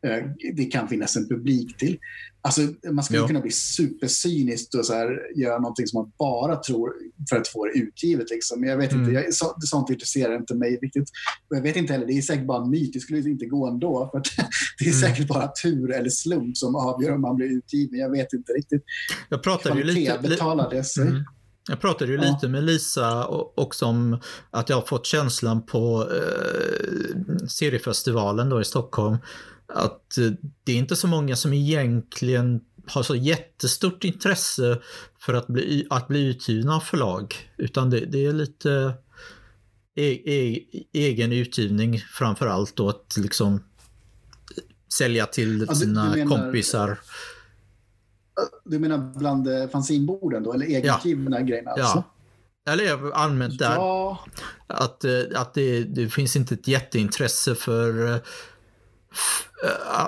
eh, 0.07 0.23
det 0.55 0.65
kan 0.65 0.87
finnas 0.87 1.15
en 1.15 1.27
publik 1.27 1.77
till. 1.77 1.99
Alltså, 2.45 2.61
man 2.91 3.03
skulle 3.03 3.19
Ja. 3.19 3.27
kunna 3.27 3.39
bli 3.41 3.51
supercynisk 3.51 4.75
och 4.75 4.85
så 4.85 4.93
här, 4.93 5.21
göra 5.35 5.59
någonting 5.59 5.87
som 5.87 6.01
man 6.01 6.11
bara 6.19 6.55
tror 6.55 6.93
för 7.29 7.35
att 7.37 7.47
få 7.47 7.65
det 7.65 7.71
utgivet. 7.79 8.29
Liksom. 8.29 8.59
Men 8.59 8.69
jag 8.69 8.77
vet 8.77 8.91
Mm. 8.91 9.03
inte, 9.03 9.13
jag, 9.21 9.33
så, 9.33 9.55
sånt 9.59 9.89
intresserar 9.89 10.35
inte 10.35 10.55
mig 10.55 10.79
riktigt. 10.81 11.09
Och 11.49 11.57
jag 11.57 11.61
vet 11.61 11.75
inte 11.75 11.93
heller, 11.93 12.05
det 12.05 12.13
är 12.17 12.21
säkert 12.21 12.45
bara 12.47 12.63
en 12.63 12.69
myt. 12.69 12.93
Det 12.93 12.99
skulle 12.99 13.29
inte 13.29 13.45
gå 13.45 13.67
ändå. 13.67 14.09
För 14.11 14.19
det 14.79 14.85
är 14.85 14.93
Mm. 14.93 15.01
säkert 15.01 15.27
bara 15.27 15.47
tur 15.63 15.91
eller 15.91 16.09
slump 16.09 16.57
som 16.57 16.75
avgör 16.75 17.11
om 17.15 17.21
man 17.21 17.35
blir 17.35 17.47
utgiven. 17.57 17.99
Jag 17.99 18.09
vet 18.11 18.33
inte 18.33 18.53
riktigt. 18.53 18.83
Jag 19.29 19.43
pratade 19.43 19.77
ju 19.77 19.83
lite... 19.83 20.21
li- 20.21 20.29
betalar 20.29 20.69
det 20.69 20.83
sig. 20.83 21.07
Mm. 21.07 21.23
Jag 21.69 21.81
pratade 21.81 22.11
ju 22.11 22.17
Ja. 22.17 22.31
lite 22.33 22.47
med 22.47 22.63
Lisa 22.63 23.25
och- 23.27 23.59
också 23.59 23.85
om 23.85 24.19
att 24.51 24.69
jag 24.69 24.77
har 24.77 24.85
fått 24.85 25.05
känslan 25.05 25.65
på 25.65 26.07
eh, 26.11 27.47
seriefestivalen 27.47 28.49
då 28.49 28.61
i 28.61 28.65
Stockholm 28.65 29.17
att 29.67 30.17
eh, 30.17 30.31
det 30.63 30.71
är 30.71 30.77
inte 30.77 30.95
så 30.95 31.07
många 31.07 31.35
som 31.35 31.53
egentligen 31.53 32.61
har 32.87 33.03
så 33.03 33.15
jättestort 33.15 34.03
intresse 34.03 34.79
för 35.19 35.33
att 35.33 35.47
bli, 35.47 35.87
att 35.89 36.07
bli 36.07 36.25
utgivna 36.25 36.75
av 36.75 36.79
förlag. 36.79 37.35
Utan 37.57 37.89
det, 37.89 37.99
det 37.99 38.25
är 38.25 38.33
lite 38.33 38.93
e, 39.95 40.31
e, 40.33 40.65
egen 40.93 41.31
utgivning 41.31 41.99
framför 41.99 42.47
allt 42.47 42.75
då 42.75 42.89
att 42.89 43.15
liksom 43.17 43.63
sälja 44.97 45.25
till 45.25 45.59
du 45.65 45.75
sina 45.75 46.09
menar- 46.15 46.35
kompisar. 46.35 46.99
Du 48.65 48.79
menar 48.79 48.97
bland 49.19 49.47
eh, 49.47 49.69
fanzinborden 49.69 50.43
då? 50.43 50.53
Eller 50.53 50.65
egengivna 50.65 51.41
grejerna? 51.41 51.71
Alltså? 51.71 52.03
Ja. 52.65 52.71
Eller 52.71 53.11
allmänt 53.11 53.59
där. 53.59 53.75
Ja, 53.75 54.19
Att, 54.67 55.03
eh, 55.03 55.11
att 55.35 55.53
det, 55.53 55.83
det 55.83 56.09
finns 56.09 56.35
inte 56.35 56.53
ett 56.53 56.67
jätteintresse 56.67 57.55
för 57.55 58.21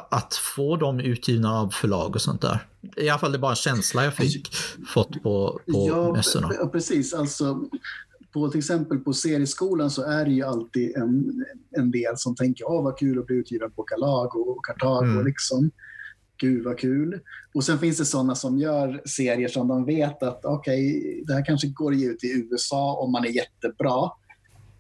att 0.10 0.34
få 0.34 0.76
dem 0.76 1.00
utgivna 1.00 1.60
av 1.60 1.70
förlag 1.70 2.16
och 2.16 2.22
sånt 2.22 2.42
där. 2.42 2.60
I 2.98 3.10
alla 3.10 3.20
fall 3.20 3.32
det 3.32 3.38
är 3.38 3.40
bara 3.40 3.52
en 3.52 3.56
känsla 3.56 4.04
jag 4.04 4.14
fick 4.14 4.56
fått 4.94 5.24
på, 5.24 5.60
på 5.72 5.88
ja 5.88 6.14
mässorna. 6.14 6.52
ja, 6.60 6.68
precis. 6.68 7.14
Alltså, 7.14 7.62
på, 8.34 8.50
till 8.50 8.60
exempel 8.60 8.98
på 8.98 9.14
serieskolan 9.14 9.92
så 9.92 10.04
är 10.04 10.26
det 10.26 10.32
ju 10.32 10.44
alltid 10.44 10.96
en, 10.96 11.46
en 11.72 11.92
del 11.92 12.18
som 12.18 12.36
tänker 12.36 12.70
åh 12.70 12.84
vad 12.84 13.00
kul 13.00 13.20
att 13.20 13.26
bli 13.26 13.36
utgiven 13.36 13.72
på 13.72 13.84
Galago 13.84 14.40
och 14.40 14.66
Kartago. 14.66 15.12
Mm. 15.12 15.26
Liksom. 15.26 15.72
Gud 16.38 16.64
vad 16.64 16.80
kul. 16.80 17.20
Och 17.54 17.64
sen 17.64 17.80
finns 17.80 17.98
det 17.98 18.06
sådana 18.06 18.36
som 18.36 18.58
gör 18.58 19.02
serier 19.06 19.48
som 19.48 19.68
de 19.68 19.86
vet 19.86 20.24
att 20.24 20.46
okej, 20.46 21.24
det 21.28 21.34
här 21.34 21.46
kanske 21.46 21.68
går 21.68 21.92
att 21.92 21.98
ge 21.98 22.10
ut 22.10 22.24
i 22.24 22.28
USA 22.28 22.94
om 22.94 23.12
man 23.12 23.26
är 23.26 23.30
jättebra. 23.30 24.12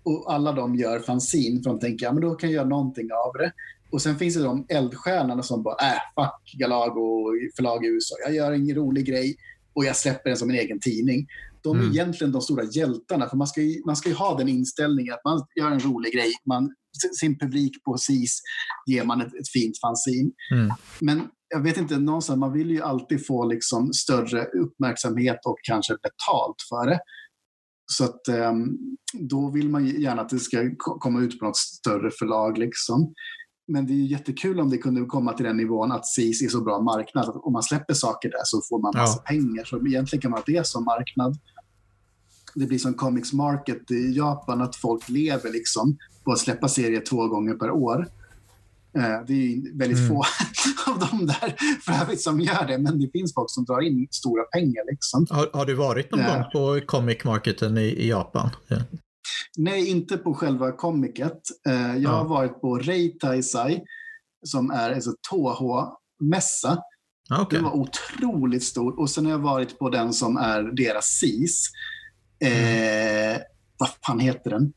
Och 0.04 0.34
alla 0.34 0.52
de 0.52 0.76
gör 0.76 0.99
fanzin 0.99 1.64
för 1.64 1.70
de 1.70 1.80
tänker 1.80 2.06
ja, 2.06 2.14
men 2.14 2.22
då 2.22 2.36
kan 2.36 2.49
jag 2.49 2.56
göra 2.56 2.68
någonting 2.68 3.10
av 3.12 3.34
det. 3.34 3.52
Och 3.91 4.01
sen 4.01 4.18
finns 4.18 4.35
det 4.35 4.43
de 4.43 4.65
eldstjärnorna 4.69 5.43
som 5.43 5.64
bara, 5.64 5.76
äh, 5.76 5.99
fuck 6.15 6.59
Galago 6.59 7.31
förlag 7.55 7.85
i 7.85 7.88
USA. 7.88 8.15
Jag 8.26 8.35
gör 8.35 8.51
en 8.51 8.76
rolig 8.76 9.05
grej 9.05 9.35
och 9.73 9.85
jag 9.85 9.95
släpper 9.95 10.30
den 10.30 10.38
som 10.38 10.49
en 10.49 10.55
egen 10.55 10.80
tidning. 10.80 11.27
De 11.61 11.77
är 11.77 11.81
mm. 11.81 11.93
egentligen 11.93 12.31
de 12.31 12.41
stora 12.41 12.64
hjältarna. 12.64 13.30
För 13.30 13.38
man 13.38 13.47
ska, 13.47 13.61
ju, 13.61 13.81
man 13.85 13.95
ska 13.95 14.09
ju 14.09 14.15
ha 14.15 14.38
den 14.38 14.47
inställningen 14.47 15.14
att 15.14 15.26
man 15.26 15.45
gör 15.55 15.72
en 15.72 15.80
rolig 15.80 16.14
grej. 16.14 16.31
Man, 16.45 16.76
sin 17.19 17.39
publik 17.39 17.84
på 17.84 17.97
SIS 17.97 18.41
ger 18.85 19.03
man 19.03 19.22
ett, 19.22 19.27
ett 19.27 19.49
fint 19.53 19.80
fanzine. 19.81 20.31
Mm. 20.53 20.72
Men 21.01 21.22
jag 21.49 21.64
vet 21.64 21.77
inte, 21.77 21.99
någonstans, 21.99 22.39
man 22.39 22.53
vill 22.53 22.72
ju 22.72 22.81
alltid 22.81 23.26
få 23.26 23.45
liksom 23.45 23.93
större 23.93 24.45
uppmärksamhet 24.45 25.39
och 25.45 25.57
kanske 25.64 25.93
betalt 25.93 26.55
för 26.69 26.89
det. 26.89 26.99
Så 27.91 28.03
att, 28.03 28.27
um, 28.51 28.77
då 29.14 29.51
vill 29.51 29.69
man 29.69 29.88
gärna 29.88 30.22
att 30.22 30.30
det 30.30 30.39
ska 30.39 30.72
komma 30.77 31.22
ut 31.22 31.39
på 31.39 31.45
något 31.45 31.57
större 31.57 32.11
förlag. 32.19 32.57
Liksom. 32.57 33.14
Men 33.68 33.85
det 33.85 33.94
är 33.94 34.06
jättekul 34.06 34.60
om 34.60 34.69
det 34.69 34.77
kunde 34.77 35.06
komma 35.06 35.34
till 35.34 35.45
den 35.45 35.57
nivån 35.57 35.91
att 35.91 36.06
SIS 36.06 36.41
är 36.41 36.48
så 36.48 36.61
bra 36.61 36.81
marknad. 36.81 37.31
Om 37.44 37.53
man 37.53 37.64
släpper 37.64 37.94
saker 37.94 38.30
där 38.30 38.41
så 38.44 38.61
får 38.69 38.81
man 38.81 38.94
massa 38.95 39.22
ja. 39.26 39.30
pengar. 39.30 39.64
Så 39.64 39.88
egentligen 39.88 40.22
kan 40.22 40.31
man 40.31 40.39
ha 40.39 40.44
det 40.45 40.68
som 40.68 40.84
marknad. 40.84 41.38
Det 42.56 42.65
blir 42.65 42.80
som 42.80 42.94
Comics 42.94 43.34
Market 43.34 43.91
i 43.91 44.11
Japan, 44.11 44.61
att 44.61 44.76
folk 44.76 45.10
lever 45.10 45.52
liksom 45.52 45.98
på 46.23 46.31
att 46.31 46.39
släppa 46.39 46.68
serier 46.68 47.02
två 47.02 47.27
gånger 47.27 47.53
per 47.53 47.72
år. 47.72 48.07
Eh, 48.98 49.26
det 49.27 49.34
är 49.34 49.77
väldigt 49.77 49.98
mm. 49.98 50.10
få 50.10 50.23
av 50.91 50.99
dem 50.99 51.26
där 51.27 51.56
för 51.81 52.03
övrigt 52.03 52.22
som 52.22 52.39
gör 52.39 52.68
det, 52.68 52.77
men 52.77 52.99
det 52.99 53.10
finns 53.11 53.34
folk 53.34 53.52
som 53.52 53.65
drar 53.65 53.81
in 53.81 54.07
stora 54.11 54.44
pengar. 54.44 54.91
Liksom. 54.91 55.27
Har, 55.30 55.49
har 55.53 55.65
du 55.65 55.73
varit 55.73 56.11
någon 56.11 56.19
ja. 56.19 56.34
gång 56.34 56.44
på 56.52 56.85
Comic 56.85 57.23
Marketen 57.23 57.77
i, 57.77 57.81
i 57.81 58.10
Japan? 58.10 58.49
Ja. 58.68 58.77
Nej, 59.57 59.89
inte 59.89 60.17
på 60.17 60.34
själva 60.34 60.71
comicet. 60.71 61.41
Eh, 61.67 61.97
jag 61.97 62.09
har 62.09 62.25
varit 62.25 62.61
på 62.61 62.77
Reitaisai 62.77 63.81
som 64.45 64.71
är 64.71 64.91
en 64.91 65.01
Toho-mässa. 65.29 66.77
Okay. 67.41 67.57
Den 67.57 67.63
var 67.63 67.75
otroligt 67.75 68.63
stor. 68.63 68.99
Och 68.99 69.09
sen 69.09 69.25
har 69.25 69.31
jag 69.31 69.39
varit 69.39 69.79
på 69.79 69.89
den 69.89 70.13
som 70.13 70.38
är 70.38 70.63
deras 70.63 71.05
SIS. 71.05 71.71
Eh. 72.39 73.41
Vad 73.77 73.89
fan 74.05 74.19
heter 74.19 74.49
den? 74.49 74.73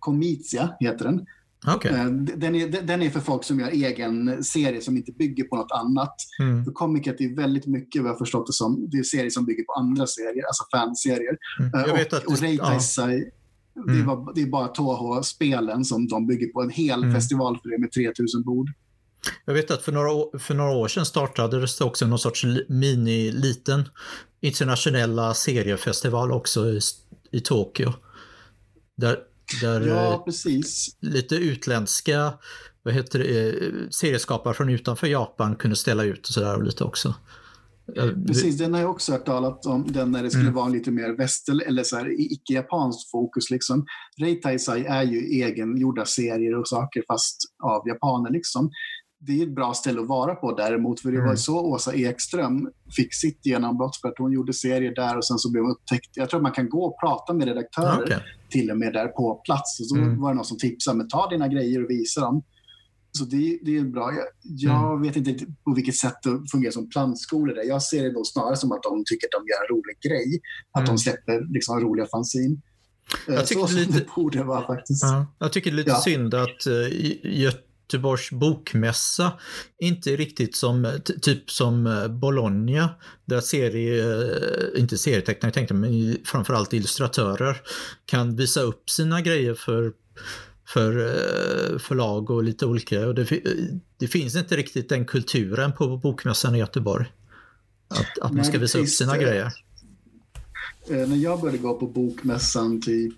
Komitia 0.00 0.76
heter 0.80 1.04
den. 1.04 1.26
Okay. 1.76 1.92
Eh, 1.92 2.06
den, 2.14 2.54
är, 2.54 2.82
den 2.82 3.02
är 3.02 3.10
för 3.10 3.20
folk 3.20 3.44
som 3.44 3.60
gör 3.60 3.68
egen 3.68 4.44
serie 4.44 4.80
som 4.80 4.96
inte 4.96 5.12
bygger 5.12 5.44
på 5.44 5.56
något 5.56 5.72
annat. 5.72 6.14
Mm. 6.42 6.64
För 6.64 6.72
Comicet 6.72 7.20
är 7.20 7.36
väldigt 7.36 7.66
mycket, 7.66 8.02
vad 8.02 8.10
jag 8.10 8.18
förstått 8.18 8.46
det 8.46 8.52
som, 8.52 8.88
det 8.90 8.98
är 8.98 9.02
serier 9.02 9.30
som 9.30 9.44
bygger 9.44 9.64
på 9.64 9.72
andra 9.72 10.06
serier, 10.06 10.44
alltså 10.46 10.64
fanserier. 10.72 11.36
Mm. 11.60 11.70
Jag 11.72 11.96
vet 11.96 12.12
och, 12.12 12.18
att 12.18 12.24
och 12.24 12.38
Reitaisai, 12.38 13.18
ja. 13.18 13.39
Det, 13.74 13.92
mm. 13.92 14.06
det 14.34 14.42
är 14.42 14.46
bara 14.46 14.68
Toho-spelen 14.68 15.84
som 15.84 16.08
de 16.08 16.26
bygger 16.26 16.46
på. 16.46 16.62
En 16.62 16.70
hel 16.70 17.02
mm. 17.02 17.14
festivalförening 17.14 17.80
med 17.80 17.92
3000 17.92 18.42
bord. 18.42 18.70
Jag 19.44 19.54
vet 19.54 19.70
att 19.70 19.82
för 19.82 19.92
några, 19.92 20.38
för 20.38 20.54
några 20.54 20.70
år 20.70 20.88
sedan 20.88 21.06
startade 21.06 21.60
det 21.60 21.84
också 21.84 22.06
någon 22.06 22.18
sorts 22.18 22.44
mini, 22.68 23.32
liten 23.32 23.88
internationella 24.40 25.34
seriefestival 25.34 26.32
också 26.32 26.66
i, 26.66 26.80
i 27.30 27.40
Tokyo. 27.40 27.92
Där, 28.96 29.18
där 29.60 29.86
ja, 29.86 30.26
eh, 30.26 30.60
lite 31.00 31.36
utländska 31.36 32.32
vad 32.82 32.94
heter 32.94 33.18
det, 33.18 33.50
eh, 33.50 33.72
serieskapare 33.90 34.54
från 34.54 34.68
utanför 34.68 35.06
Japan 35.06 35.56
kunde 35.56 35.76
ställa 35.76 36.04
ut 36.04 36.28
och 36.28 36.34
sådär 36.34 36.62
lite 36.62 36.84
också. 36.84 37.14
Precis, 38.26 38.58
den 38.58 38.74
har 38.74 38.80
jag 38.80 38.90
också 38.90 39.12
hört 39.12 39.26
talat 39.26 39.66
om, 39.66 39.92
den 39.92 40.12
när 40.12 40.22
det 40.22 40.30
skulle 40.30 40.44
mm. 40.44 40.54
vara 40.54 40.68
lite 40.68 40.90
mer 40.90 41.16
väster 41.16 41.62
eller 41.66 41.82
så 41.82 41.96
här, 41.96 42.20
icke-japanskt 42.20 43.10
fokus. 43.10 43.50
Liksom. 43.50 43.86
Reitaisai 44.20 44.84
är 44.84 45.02
ju 45.02 45.18
egengjorda 45.18 46.04
serier 46.04 46.58
och 46.58 46.68
saker 46.68 47.04
fast 47.08 47.36
av 47.62 47.88
japaner. 47.88 48.30
Liksom 48.30 48.70
det 49.26 49.40
är 49.40 49.46
ett 49.46 49.54
bra 49.54 49.74
ställe 49.74 50.00
att 50.00 50.08
vara 50.08 50.34
på 50.34 50.52
däremot. 50.52 51.00
För 51.00 51.12
det 51.12 51.18
var 51.18 51.24
mm. 51.24 51.36
så 51.36 51.60
Åsa 51.60 51.94
Ekström 51.94 52.70
fick 52.96 53.14
sitt 53.14 53.46
genombrott 53.46 53.96
för 53.96 54.08
att 54.08 54.18
hon 54.18 54.32
gjorde 54.32 54.52
serier 54.52 54.94
där 54.94 55.16
och 55.16 55.26
sen 55.26 55.38
så 55.38 55.50
blev 55.50 55.62
hon 55.62 55.72
upptäckt. 55.72 56.16
Jag 56.16 56.30
tror 56.30 56.38
att 56.38 56.42
man 56.42 56.52
kan 56.52 56.68
gå 56.68 56.84
och 56.84 57.00
prata 57.00 57.32
med 57.32 57.48
redaktörer 57.48 58.02
okay. 58.02 58.18
till 58.50 58.70
och 58.70 58.78
med 58.78 58.92
där 58.92 59.08
på 59.08 59.34
plats. 59.34 59.80
Och 59.80 59.86
så 59.86 59.96
mm. 59.96 60.20
var 60.20 60.28
det 60.30 60.34
någon 60.34 60.44
som 60.44 60.58
tipsade, 60.58 60.96
men 60.96 61.08
ta 61.08 61.30
dina 61.30 61.48
grejer 61.48 61.84
och 61.84 61.90
visa 61.90 62.20
dem. 62.20 62.42
Så 63.12 63.24
det, 63.24 63.58
det 63.62 63.76
är 63.76 63.84
bra. 63.84 64.12
Jag, 64.12 64.26
jag 64.42 64.92
mm. 64.92 65.02
vet 65.02 65.16
inte 65.16 65.46
på 65.64 65.74
vilket 65.74 65.96
sätt 65.96 66.22
det 66.22 66.42
fungerar 66.52 66.72
som 66.72 66.90
plantskolor 66.90 67.54
där. 67.54 67.62
Jag 67.62 67.82
ser 67.82 68.02
det 68.02 68.12
då 68.12 68.24
snarare 68.24 68.56
som 68.56 68.72
att 68.72 68.82
de 68.82 69.04
tycker 69.06 69.26
att 69.26 69.32
de 69.32 69.46
gör 69.48 69.62
en 69.62 69.76
rolig 69.76 69.96
grej. 70.00 70.40
Att 70.72 70.86
de 70.86 70.90
mm. 70.90 70.98
släpper 70.98 71.52
liksom 71.52 71.80
roliga 71.80 72.06
fanzine. 72.06 72.56
Jag 73.26 73.36
eh, 73.36 73.44
tycker 73.44 73.66
så 73.66 73.76
lite, 73.76 73.92
det 73.92 74.06
borde 74.14 74.42
vara 74.42 74.66
faktiskt. 74.66 75.02
Ja, 75.02 75.26
jag 75.38 75.52
tycker 75.52 75.70
det 75.70 75.74
är 75.74 75.76
lite 75.76 75.90
ja. 75.90 76.00
synd 76.00 76.34
att 76.34 76.66
uh, 76.66 76.88
Göteborgs 77.92 78.30
bokmässa 78.30 79.32
inte 79.78 80.16
riktigt 80.16 80.56
som, 80.56 81.00
typ 81.22 81.50
som 81.50 81.86
eh, 81.86 82.08
Bologna, 82.08 82.88
där 83.24 83.40
serie, 83.40 84.22
eh, 84.22 84.80
inte 84.80 84.98
serietecknare 84.98 85.52
tänkte 85.52 85.74
men 85.74 86.16
framförallt 86.24 86.72
illustratörer 86.72 87.56
kan 88.04 88.36
visa 88.36 88.60
upp 88.60 88.90
sina 88.90 89.20
grejer 89.20 89.54
för 89.54 89.92
för 90.72 90.98
eh, 90.98 91.78
förlag 91.78 92.30
och 92.30 92.44
lite 92.44 92.66
olika. 92.66 93.06
Och 93.06 93.14
det, 93.14 93.40
det, 93.98 94.06
finns 94.06 94.36
inte 94.36 94.56
riktigt 94.56 94.88
den 94.88 95.04
kulturen 95.04 95.72
på 95.72 95.96
bokmässan 95.96 96.54
i 96.54 96.58
Göteborg. 96.58 97.06
Att, 97.88 98.18
att 98.22 98.32
man 98.32 98.44
ska 98.44 98.58
visa 98.58 98.78
upp 98.78 98.88
sina 98.88 99.18
grejer. 99.18 99.52
När 100.88 101.16
jag 101.16 101.40
började 101.40 101.58
gå 101.58 101.74
på 101.74 101.86
bokmässan 101.86 102.80
typ 102.80 103.14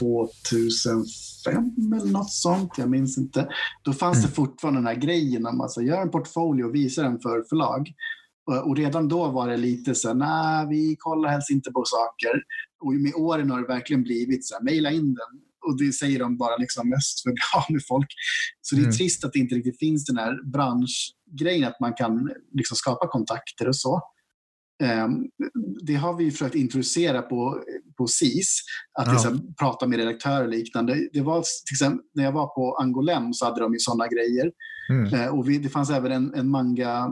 2005 0.00 1.92
eller 2.00 2.12
något 2.12 2.30
sånt, 2.30 2.72
jag 2.78 2.90
minns 2.90 3.18
inte. 3.18 3.48
Då 3.82 3.92
fanns 3.92 4.18
mm. 4.18 4.28
det 4.28 4.34
fortfarande 4.34 4.80
den 4.80 4.86
här 4.86 4.94
grejen 4.94 5.46
om 5.46 5.60
att 5.60 5.84
göra 5.84 6.02
en 6.02 6.10
portfolio 6.10 6.64
och 6.64 6.74
visa 6.74 7.02
den 7.02 7.20
för 7.20 7.44
förlag. 7.48 7.92
Och 8.64 8.76
redan 8.76 9.08
då 9.08 9.28
var 9.28 9.48
det 9.48 9.56
lite 9.56 9.94
så 9.94 10.14
nej, 10.14 10.66
vi 10.68 10.96
kollar 10.98 11.28
helst 11.28 11.50
inte 11.50 11.70
på 11.70 11.84
saker. 11.84 12.42
Och 12.80 12.92
med 12.92 13.12
åren 13.14 13.50
har 13.50 13.60
det 13.60 13.66
verkligen 13.66 14.02
blivit 14.02 14.46
så 14.46 14.54
här, 14.54 14.62
mejla 14.62 14.90
in 14.90 15.14
den. 15.14 15.40
Och 15.66 15.78
det 15.78 15.92
säger 15.92 16.18
de 16.18 16.36
bara 16.36 16.56
liksom 16.56 16.88
mest 16.88 17.22
för 17.22 17.30
att 17.30 17.34
bli 17.34 17.42
av 17.56 17.64
med 17.68 17.82
folk. 17.88 18.08
Så 18.60 18.74
det 18.74 18.80
är 18.80 18.84
mm. 18.84 18.96
trist 18.96 19.24
att 19.24 19.32
det 19.32 19.38
inte 19.38 19.54
riktigt 19.54 19.78
finns 19.78 20.04
den 20.04 20.16
här 20.16 20.50
branschgrejen, 20.52 21.68
att 21.68 21.80
man 21.80 21.94
kan 21.94 22.30
liksom 22.52 22.76
skapa 22.76 23.08
kontakter 23.08 23.68
och 23.68 23.76
så. 23.76 24.00
Ehm, 24.82 25.12
det 25.86 25.94
har 25.94 26.14
vi 26.16 26.30
försökt 26.30 26.54
introducera 26.54 27.22
på, 27.22 27.62
på 27.98 28.06
SIS, 28.06 28.60
att 28.98 29.06
ja. 29.06 29.12
liksom, 29.12 29.54
prata 29.60 29.86
med 29.86 29.98
redaktörer 29.98 30.44
och 30.44 30.50
liknande. 30.50 31.08
Det 31.12 31.20
var, 31.20 31.40
till 31.40 31.74
exempel, 31.74 32.00
när 32.14 32.24
jag 32.24 32.32
var 32.32 32.46
på 32.46 32.76
Angolem 32.76 33.32
så 33.32 33.44
hade 33.44 33.60
de 33.60 33.72
ju 33.72 33.78
sådana 33.78 34.08
grejer. 34.08 34.50
Mm. 34.90 35.14
Ehm, 35.14 35.38
och 35.38 35.48
vi, 35.48 35.58
det 35.58 35.68
fanns 35.68 35.90
även 35.90 36.12
en, 36.12 36.34
en 36.34 36.48
manga 36.48 37.10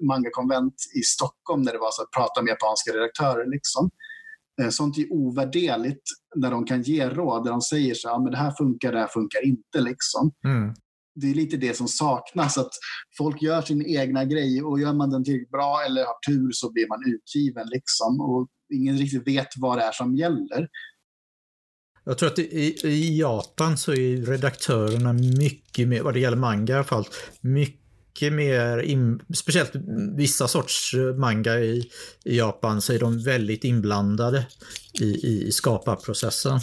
manga-konvent 0.00 0.74
i 0.94 1.02
Stockholm 1.02 1.64
där 1.64 1.72
det 1.72 1.78
var 1.78 1.90
så 1.90 2.02
att 2.02 2.10
prata 2.10 2.42
med 2.42 2.50
japanska 2.50 2.92
redaktörer. 2.92 3.50
Liksom. 3.50 3.90
Ehm, 4.62 4.70
sånt 4.70 4.98
är 4.98 5.12
ovärderligt 5.12 6.02
när 6.36 6.50
de 6.50 6.64
kan 6.64 6.82
ge 6.82 7.08
råd, 7.08 7.44
där 7.44 7.50
de 7.50 7.60
säger 7.60 7.94
så 7.94 8.08
här, 8.08 8.18
men 8.18 8.30
det 8.30 8.38
här 8.38 8.54
funkar, 8.58 8.92
det 8.92 8.98
här 8.98 9.08
funkar 9.08 9.44
inte. 9.44 9.80
Liksom. 9.80 10.32
Mm 10.44 10.74
det 11.20 11.30
är 11.30 11.34
lite 11.34 11.56
det 11.56 11.76
som 11.76 11.88
saknas. 11.88 12.58
Att 12.58 12.70
folk 13.18 13.42
gör 13.42 13.62
sin 13.62 13.86
egna 13.86 14.24
grej 14.24 14.62
och 14.62 14.80
gör 14.80 14.92
man 14.92 15.10
den 15.10 15.24
tillräckligt 15.24 15.50
bra 15.50 15.82
eller 15.86 16.04
har 16.04 16.32
tur 16.32 16.50
så 16.52 16.72
blir 16.72 16.88
man 16.88 17.14
utgiven. 17.14 17.66
Liksom. 17.70 18.20
Och 18.20 18.48
ingen 18.74 18.98
riktigt 18.98 19.26
vet 19.26 19.48
vad 19.56 19.78
det 19.78 19.82
är 19.82 19.92
som 19.92 20.16
gäller. 20.16 20.68
Jag 22.04 22.18
tror 22.18 22.28
att 22.28 22.38
i, 22.38 22.76
i 22.84 23.18
Japan 23.18 23.78
så 23.78 23.92
är 23.92 24.26
redaktörerna 24.26 25.12
mycket 25.12 25.88
mer, 25.88 26.02
vad 26.02 26.14
det 26.14 26.20
gäller 26.20 26.36
manga 26.36 26.72
i 26.72 26.76
alla 26.76 26.84
fall, 26.84 27.04
mycket 27.40 27.87
mer, 28.22 28.78
in, 28.78 29.22
speciellt 29.34 29.72
vissa 30.16 30.48
sorts 30.48 30.94
manga 31.16 31.58
i, 31.60 31.90
i 32.24 32.38
Japan 32.38 32.82
så 32.82 32.92
är 32.92 32.98
de 32.98 33.22
väldigt 33.22 33.64
inblandade 33.64 34.46
i, 35.00 35.26
i 35.26 35.52
skaparprocessen 35.52 36.60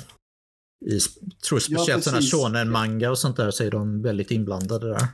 i, 0.86 0.99
tror 1.48 1.60
speciellt 1.60 2.06
ja, 2.06 2.11
sådana 2.11 2.22
shonen-manga 2.22 3.10
och 3.10 3.19
sånt 3.19 3.38
där 3.38 3.52
så 3.52 3.64
är 3.64 3.72
de 3.72 4.02
väldigt 4.02 4.32
inblandade 4.32 4.90
där. 4.90 5.07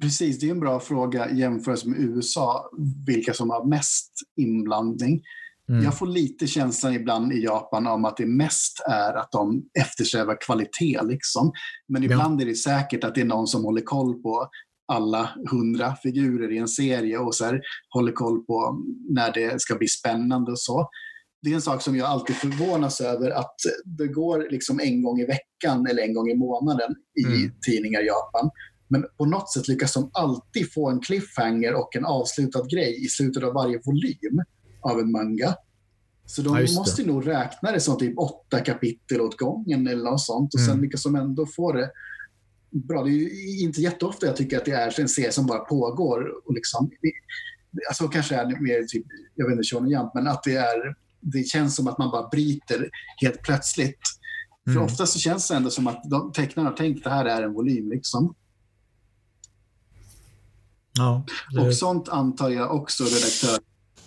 Precis, 0.00 0.38
det 0.38 0.46
är 0.46 0.50
en 0.50 0.60
bra 0.60 0.80
fråga 0.80 1.30
jämfört 1.30 1.84
med 1.84 2.00
USA, 2.00 2.70
vilka 3.06 3.34
som 3.34 3.50
har 3.50 3.64
mest 3.68 4.12
inblandning. 4.36 5.22
Mm. 5.68 5.84
Jag 5.84 5.98
får 5.98 6.06
lite 6.06 6.46
känslan 6.46 6.94
ibland 6.94 7.32
i 7.32 7.44
Japan 7.44 7.86
om 7.86 8.04
att 8.04 8.16
det 8.16 8.26
mest 8.26 8.80
är 8.88 9.14
att 9.14 9.32
de 9.32 9.62
eftersträvar 9.78 10.40
kvalitet. 10.40 11.00
Liksom. 11.02 11.52
Men 11.88 12.04
ibland 12.04 12.40
ja. 12.40 12.44
är 12.44 12.48
det 12.48 12.54
säkert 12.54 13.04
att 13.04 13.14
det 13.14 13.20
är 13.20 13.24
någon 13.24 13.46
som 13.46 13.64
håller 13.64 13.82
koll 13.82 14.22
på 14.22 14.48
alla 14.86 15.30
hundra 15.50 15.96
figurer 16.02 16.52
i 16.52 16.58
en 16.58 16.68
serie 16.68 17.18
och 17.18 17.34
så 17.34 17.44
här, 17.44 17.60
håller 17.88 18.12
koll 18.12 18.44
på 18.44 18.84
när 19.10 19.32
det 19.32 19.60
ska 19.60 19.74
bli 19.74 19.88
spännande 19.88 20.50
och 20.50 20.60
så 20.60 20.88
det 21.42 21.50
är 21.50 21.54
en 21.54 21.62
sak 21.62 21.82
som 21.82 21.96
jag 21.96 22.06
alltid 22.06 22.36
förvånas 22.36 23.00
över 23.00 23.30
att 23.30 23.54
det 23.84 24.06
går 24.06 24.46
liksom 24.50 24.80
en 24.80 25.02
gång 25.02 25.20
i 25.20 25.26
veckan 25.26 25.86
eller 25.86 26.02
en 26.02 26.14
gång 26.14 26.28
i 26.30 26.34
månaden 26.34 26.94
i 27.20 27.24
mm. 27.24 27.52
tidningar 27.66 28.02
i 28.02 28.06
Japan. 28.06 28.50
Men 28.88 29.04
på 29.18 29.24
något 29.24 29.52
sätt 29.52 29.68
lyckas 29.68 29.94
de 29.94 30.10
alltid 30.12 30.72
få 30.72 30.90
en 30.90 31.00
cliffhanger 31.00 31.74
och 31.74 31.96
en 31.96 32.04
avslutad 32.04 32.66
grej 32.68 33.04
i 33.04 33.08
slutet 33.08 33.42
av 33.42 33.52
varje 33.52 33.80
volym 33.84 34.42
av 34.80 35.00
en 35.00 35.10
manga. 35.10 35.54
Så 36.26 36.42
de 36.42 36.56
ja, 36.56 36.78
måste 36.78 37.04
nog 37.04 37.26
räkna 37.26 37.72
det 37.72 37.80
som 37.80 37.98
typ 37.98 38.18
åtta 38.18 38.60
kapitel 38.60 39.20
åt 39.20 39.36
gången 39.36 39.86
eller 39.86 40.04
något 40.04 40.20
sånt 40.20 40.54
och 40.54 40.60
mm. 40.60 40.72
sen 40.72 40.80
lyckas 40.80 41.02
de 41.02 41.16
ändå 41.16 41.46
få 41.46 41.72
det 41.72 41.90
bra. 42.84 43.02
Det 43.02 43.10
är 43.10 43.62
inte 43.62 43.80
jätteofta 43.80 44.26
jag 44.26 44.36
tycker 44.36 44.56
att 44.56 44.64
det 44.64 44.70
är 44.70 45.00
en 45.00 45.08
serie 45.08 45.32
som 45.32 45.46
bara 45.46 45.58
pågår. 45.58 46.46
Och 46.46 46.54
liksom, 46.54 46.90
alltså 47.88 48.08
kanske 48.08 48.34
är 48.34 48.60
mer 48.60 48.82
typ, 48.82 49.06
jag 49.34 49.46
vet 49.46 49.52
inte, 49.52 49.68
Shonen 49.68 49.90
Jump, 49.90 50.14
men 50.14 50.28
att 50.28 50.42
det 50.42 50.56
är 50.56 50.94
det 51.20 51.42
känns 51.42 51.76
som 51.76 51.88
att 51.88 51.98
man 51.98 52.10
bara 52.10 52.28
bryter 52.28 52.90
helt 53.22 53.42
plötsligt. 53.42 54.00
Mm. 54.66 54.78
För 54.78 54.84
ofta 54.84 55.06
så 55.06 55.18
känns 55.18 55.48
det 55.48 55.54
ändå 55.54 55.70
som 55.70 55.86
att 55.86 56.02
de, 56.10 56.32
tecknarna 56.32 56.68
har 56.68 56.76
tänkt 56.76 56.98
att 56.98 57.04
det 57.04 57.10
här 57.10 57.24
är 57.24 57.42
en 57.42 57.52
volym. 57.52 57.88
Liksom. 57.88 58.34
Ja, 60.92 61.24
det... 61.50 61.60
Och 61.60 61.74
sånt 61.74 62.08
antar 62.08 62.50
jag 62.50 62.74
också 62.74 63.04
redaktör 63.04 63.58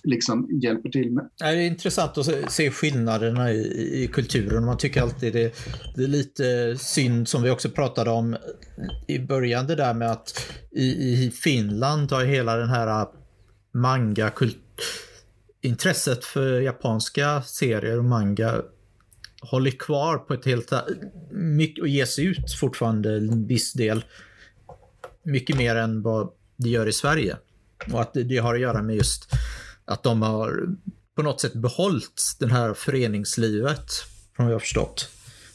liksom 0.03 0.59
hjälper 0.61 0.89
till 0.89 1.11
med. 1.11 1.30
Det 1.38 1.45
är 1.45 1.55
intressant 1.55 2.17
att 2.17 2.51
se 2.51 2.71
skillnaderna 2.71 3.51
i, 3.51 4.03
i 4.03 4.07
kulturen. 4.07 4.65
Man 4.65 4.77
tycker 4.77 5.01
alltid 5.01 5.34
det, 5.34 5.55
det 5.95 6.03
är 6.03 6.07
lite 6.07 6.76
synd, 6.77 7.27
som 7.27 7.43
vi 7.43 7.49
också 7.49 7.69
pratade 7.69 8.09
om 8.09 8.38
i 9.07 9.19
början, 9.19 9.67
det 9.67 9.76
där 9.76 9.93
med 9.93 10.11
att 10.11 10.51
i, 10.71 10.85
i 10.85 11.31
Finland 11.31 12.11
har 12.11 12.26
hela 12.26 12.55
den 12.55 12.69
här 12.69 13.07
manga 13.73 14.31
intresset 15.61 16.26
för 16.26 16.61
japanska 16.61 17.41
serier 17.41 17.97
och 17.97 18.05
manga 18.05 18.61
håller 19.41 19.71
kvar 19.71 20.17
på 20.17 20.34
ett 20.34 20.45
helt 20.45 20.73
mycket 21.31 21.81
och 21.81 21.88
ges 21.88 22.19
ut 22.19 22.53
fortfarande 22.59 23.17
en 23.17 23.47
viss 23.47 23.73
del. 23.73 24.03
Mycket 25.23 25.57
mer 25.57 25.76
än 25.76 26.01
vad 26.01 26.30
det 26.57 26.69
gör 26.69 26.88
i 26.88 26.93
Sverige. 26.93 27.38
Och 27.93 28.01
att 28.01 28.13
det 28.13 28.38
har 28.38 28.55
att 28.55 28.61
göra 28.61 28.81
med 28.81 28.95
just 28.95 29.31
att 29.90 30.03
de 30.03 30.22
har 30.22 30.76
på 31.16 31.24
något 31.24 31.41
sätt 31.41 31.53
behållit 31.53 32.22
det 32.40 32.48
här 32.48 32.74
föreningslivet, 32.74 33.91
som 34.36 34.45
jag 34.45 34.52
har 34.52 34.60
förstått. 34.60 35.10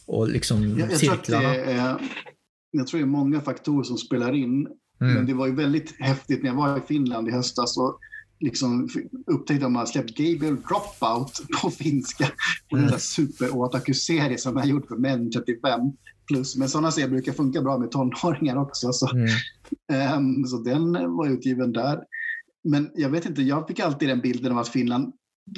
Och 0.06 0.28
liksom 0.28 0.78
jag, 0.78 0.92
jag 0.92 0.98
cirklarna. 0.98 1.54
Tror 1.54 1.64
det 1.64 1.72
är, 1.72 1.96
jag 2.70 2.86
tror 2.86 3.00
det 3.00 3.04
är 3.04 3.06
många 3.06 3.40
faktorer 3.40 3.82
som 3.84 3.98
spelar 3.98 4.32
in. 4.32 4.66
Mm. 5.00 5.14
Men 5.14 5.26
det 5.26 5.34
var 5.34 5.46
ju 5.46 5.54
väldigt 5.54 6.00
häftigt 6.00 6.42
när 6.42 6.50
jag 6.50 6.56
var 6.56 6.78
i 6.78 6.80
Finland 6.80 7.28
i 7.28 7.30
höstas. 7.30 7.76
Och 7.76 7.98
liksom 8.40 8.88
upptäckte 9.26 9.66
att 9.66 9.72
man 9.72 9.86
släppt 9.86 10.16
Gabriel 10.16 10.56
Dropout 10.56 11.42
på 11.62 11.70
finska. 11.70 12.30
Och 12.70 12.78
mm. 12.78 12.92
en 12.92 13.00
super-otaku-serie 13.00 14.38
som 14.38 14.56
jag 14.56 14.66
gjort 14.66 14.88
för 14.88 14.96
män 14.96 15.30
35 15.30 15.80
plus. 16.26 16.56
Men 16.56 16.68
sådana 16.68 16.90
serier 16.90 17.08
brukar 17.08 17.32
funka 17.32 17.62
bra 17.62 17.78
med 17.78 17.90
tonåringar 17.90 18.56
också. 18.56 18.92
Så, 18.92 19.10
mm. 19.10 20.18
um, 20.18 20.44
så 20.44 20.56
den 20.56 20.92
var 20.92 21.28
utgiven 21.28 21.72
där. 21.72 21.98
Men 22.64 22.90
jag 22.94 23.10
vet 23.10 23.26
inte, 23.26 23.42
jag 23.42 23.68
fick 23.68 23.80
alltid 23.80 24.08
den 24.08 24.20
bilden 24.20 24.52
av 24.52 24.58
att 24.58 24.68
Finland 24.68 25.12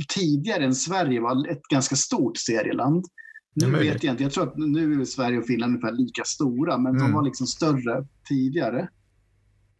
tidigare 0.09 0.65
än 0.65 0.75
Sverige 0.75 1.21
var 1.21 1.49
ett 1.51 1.63
ganska 1.63 1.97
stort 1.97 2.37
serieland. 2.37 3.05
Nu 3.55 3.71
vet 3.71 4.05
jag 4.05 4.13
inte, 4.13 4.23
jag 4.23 4.33
tror 4.33 4.49
att 4.49 4.57
nu 4.57 5.01
är 5.01 5.05
Sverige 5.05 5.39
och 5.39 5.47
Finland 5.47 5.71
ungefär 5.71 5.93
lika 5.93 6.25
stora, 6.25 6.79
men 6.79 6.93
mm. 6.93 7.03
de 7.03 7.13
var 7.13 7.23
liksom 7.25 7.47
större 7.47 8.07
tidigare. 8.29 8.89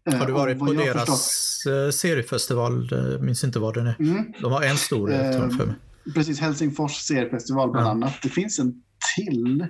Har 0.05 0.27
du 0.27 0.33
eh, 0.33 0.39
varit 0.39 0.59
på 0.59 0.73
deras 0.73 1.07
förstått... 1.07 1.75
Eh, 1.75 1.91
seriefestival? 1.91 2.89
Jag 2.91 3.23
minns 3.23 3.45
inte 3.45 3.59
vad 3.59 3.75
den 3.75 3.87
är. 3.87 3.97
Mm. 3.99 4.33
De 4.41 4.53
har 4.53 4.63
en 4.63 4.77
stor, 4.77 5.13
eh, 5.13 5.31
för 5.31 5.67
mig. 5.67 5.75
Precis, 6.15 6.41
Helsingfors 6.41 6.93
seriefestival 6.93 7.71
bland 7.71 7.87
ja. 7.87 7.91
annat. 7.91 8.15
Det 8.23 8.29
finns 8.29 8.59
en 8.59 8.83
till. 9.17 9.67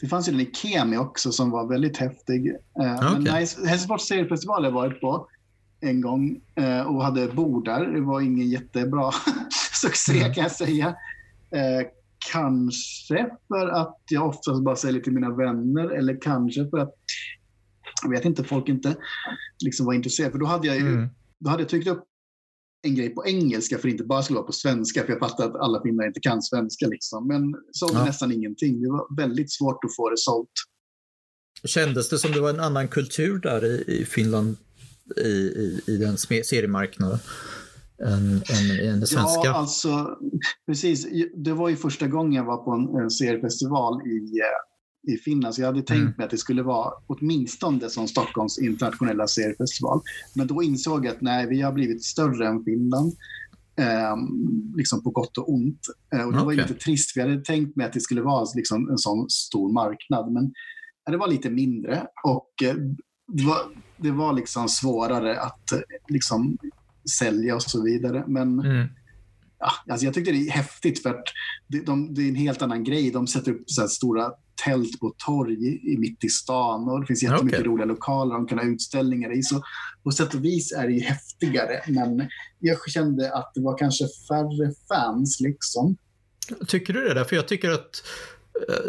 Det 0.00 0.08
fanns 0.08 0.28
ju 0.28 0.32
den 0.32 0.40
i 0.40 0.50
Kemi 0.52 0.96
också 0.96 1.32
som 1.32 1.50
var 1.50 1.68
väldigt 1.68 1.96
häftig. 1.96 2.48
Eh, 2.80 2.94
okay. 2.94 3.12
Men 3.12 3.22
nej, 3.22 3.46
Helsingfors 3.66 4.00
seriefestival 4.00 4.62
har 4.62 4.70
jag 4.70 4.74
varit 4.74 5.00
på 5.00 5.28
en 5.82 6.00
gång 6.00 6.40
eh, 6.54 6.80
och 6.80 7.04
hade 7.04 7.28
bord 7.28 7.64
där. 7.64 7.86
Det 7.86 8.00
var 8.00 8.20
ingen 8.20 8.48
jättebra 8.48 9.10
succé 9.80 10.20
mm. 10.20 10.34
kan 10.34 10.42
jag 10.42 10.52
säga. 10.52 10.88
Eh, 11.50 11.86
kanske 12.32 13.30
för 13.48 13.68
att 13.68 13.98
jag 14.10 14.28
oftast 14.28 14.62
bara 14.62 14.76
säljer 14.76 15.02
till 15.02 15.12
mina 15.12 15.36
vänner 15.36 15.88
eller 15.88 16.20
kanske 16.20 16.70
för 16.70 16.78
att 16.78 16.94
jag 18.02 18.10
vet 18.10 18.24
inte, 18.24 18.44
folk 18.44 18.68
inte 18.68 18.96
liksom 19.64 19.86
var 19.86 19.94
intresserade. 19.94 20.32
För 20.32 20.38
då 20.38 20.46
hade 20.46 20.66
jag 20.66 20.76
ju, 20.76 20.88
mm. 20.92 21.08
då 21.40 21.50
hade 21.50 21.62
jag 21.62 21.70
tryckt 21.70 21.88
upp 21.88 22.04
en 22.82 22.94
grej 22.94 23.10
på 23.10 23.26
engelska 23.26 23.78
för 23.78 23.88
att 23.88 23.92
inte 23.92 24.04
bara 24.04 24.22
skulle 24.22 24.36
vara 24.36 24.46
på 24.46 24.52
svenska, 24.52 25.02
för 25.02 25.12
jag 25.12 25.18
fattade 25.18 25.48
att 25.48 25.60
alla 25.60 25.82
finnar 25.82 26.06
inte 26.06 26.20
kan 26.20 26.42
svenska. 26.42 26.86
Liksom. 26.86 27.26
Men 27.26 27.54
sålde 27.72 27.98
ja. 27.98 28.04
nästan 28.04 28.32
ingenting. 28.32 28.82
Det 28.82 28.88
var 28.88 29.16
väldigt 29.16 29.52
svårt 29.52 29.84
att 29.84 29.96
få 29.96 30.10
det 30.10 30.18
sålt. 30.18 30.50
Kändes 31.64 32.08
det 32.08 32.18
som 32.18 32.32
det 32.32 32.40
var 32.40 32.50
en 32.50 32.60
annan 32.60 32.88
kultur 32.88 33.38
där 33.38 33.64
i, 33.64 33.84
i 34.00 34.04
Finland 34.04 34.56
i, 35.16 35.28
i, 35.28 35.80
i 35.86 35.96
den 35.96 36.18
seriemarknaden? 36.18 37.18
än, 38.02 38.32
än, 38.34 38.88
än 38.88 39.00
det 39.00 39.06
svenska? 39.06 39.40
Ja, 39.44 39.54
alltså 39.54 40.18
precis. 40.66 41.06
Det 41.34 41.52
var 41.52 41.68
ju 41.68 41.76
första 41.76 42.06
gången 42.06 42.32
jag 42.32 42.44
var 42.44 42.56
på 42.56 42.70
en, 42.70 43.02
en 43.02 43.10
seriefestival 43.10 44.06
i, 44.06 44.16
eh, 44.16 45.12
i 45.14 45.16
Finland, 45.16 45.54
så 45.54 45.60
jag 45.60 45.66
hade 45.66 45.82
tänkt 45.82 46.00
mm. 46.00 46.14
mig 46.16 46.24
att 46.24 46.30
det 46.30 46.38
skulle 46.38 46.62
vara 46.62 46.92
åtminstone 47.06 47.90
som 47.90 48.08
Stockholms 48.08 48.58
internationella 48.58 49.26
seriefestival. 49.26 50.00
Men 50.34 50.46
då 50.46 50.62
insåg 50.62 51.06
jag 51.06 51.14
att 51.14 51.20
nej, 51.20 51.46
vi 51.46 51.60
har 51.60 51.72
blivit 51.72 52.04
större 52.04 52.46
än 52.48 52.64
Finland. 52.64 53.12
Eh, 53.76 54.16
liksom 54.76 55.02
på 55.02 55.10
gott 55.10 55.38
och 55.38 55.52
ont. 55.52 55.80
Eh, 56.14 56.26
och 56.26 56.32
det 56.32 56.38
okay. 56.38 56.44
var 56.44 56.52
lite 56.52 56.74
trist, 56.74 57.12
för 57.12 57.20
jag 57.20 57.28
hade 57.28 57.44
tänkt 57.44 57.76
mig 57.76 57.86
att 57.86 57.92
det 57.92 58.00
skulle 58.00 58.22
vara 58.22 58.46
liksom, 58.56 58.90
en 58.90 58.98
sån 58.98 59.30
stor 59.30 59.72
marknad. 59.72 60.32
Men 60.32 60.52
det 61.10 61.16
var 61.16 61.28
lite 61.28 61.50
mindre 61.50 62.06
och 62.24 62.62
eh, 62.62 62.74
det 63.28 63.44
var, 63.44 63.58
det 63.96 64.10
var 64.10 64.32
liksom 64.32 64.68
svårare 64.68 65.40
att 65.40 65.72
liksom, 66.08 66.58
sälja 67.18 67.54
och 67.54 67.62
så 67.62 67.82
vidare. 67.82 68.24
Men 68.26 68.60
mm. 68.60 68.88
ja, 69.58 69.72
alltså 69.88 70.04
jag 70.04 70.14
tyckte 70.14 70.32
det 70.32 70.48
är 70.48 70.50
häftigt 70.50 71.02
för 71.02 71.10
att 71.10 71.24
det, 71.66 71.86
de, 71.86 72.14
det 72.14 72.22
är 72.22 72.28
en 72.28 72.34
helt 72.34 72.62
annan 72.62 72.84
grej. 72.84 73.10
De 73.10 73.26
sätter 73.26 73.52
upp 73.52 73.62
så 73.66 73.88
stora 73.88 74.32
tält 74.64 75.00
på 75.00 75.14
torg 75.26 75.92
i, 75.92 75.96
mitt 75.98 76.24
i 76.24 76.28
stan 76.28 76.88
och 76.88 77.00
det 77.00 77.06
finns 77.06 77.22
jättemycket 77.22 77.60
okay. 77.60 77.70
roliga 77.70 77.86
lokaler 77.86 78.34
de 78.34 78.46
kan 78.46 78.58
ha 78.58 78.64
utställningar 78.64 79.38
i. 79.38 79.42
Så 79.42 79.62
på 80.02 80.10
sätt 80.10 80.34
och 80.34 80.44
vis 80.44 80.72
är 80.72 80.86
det 80.86 80.92
ju 80.92 81.00
häftigare. 81.00 81.80
Men 81.88 82.28
jag 82.58 82.90
kände 82.90 83.34
att 83.34 83.52
det 83.54 83.60
var 83.60 83.78
kanske 83.78 84.04
färre 84.28 84.72
fans 84.88 85.40
liksom. 85.40 85.96
Tycker 86.68 86.92
du 86.92 87.08
det? 87.08 87.14
Därför 87.14 87.36
jag 87.36 87.48
tycker 87.48 87.70
att 87.70 88.02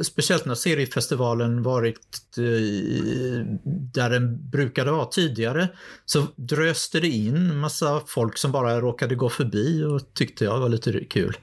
speciellt 0.01 0.45
när 0.45 0.55
seriefestivalen 0.55 1.63
varit 1.63 2.37
eh, 2.37 3.45
där 3.93 4.09
den 4.09 4.49
brukade 4.49 4.91
vara 4.91 5.05
tidigare, 5.05 5.67
så 6.05 6.27
dröste 6.35 6.99
det 6.99 7.07
in 7.07 7.57
massa 7.57 8.01
folk 8.07 8.37
som 8.37 8.51
bara 8.51 8.81
råkade 8.81 9.15
gå 9.15 9.29
förbi 9.29 9.83
och 9.83 10.13
tyckte 10.13 10.43
jag 10.45 10.59
var 10.59 10.69
lite 10.69 11.05
kul. 11.05 11.37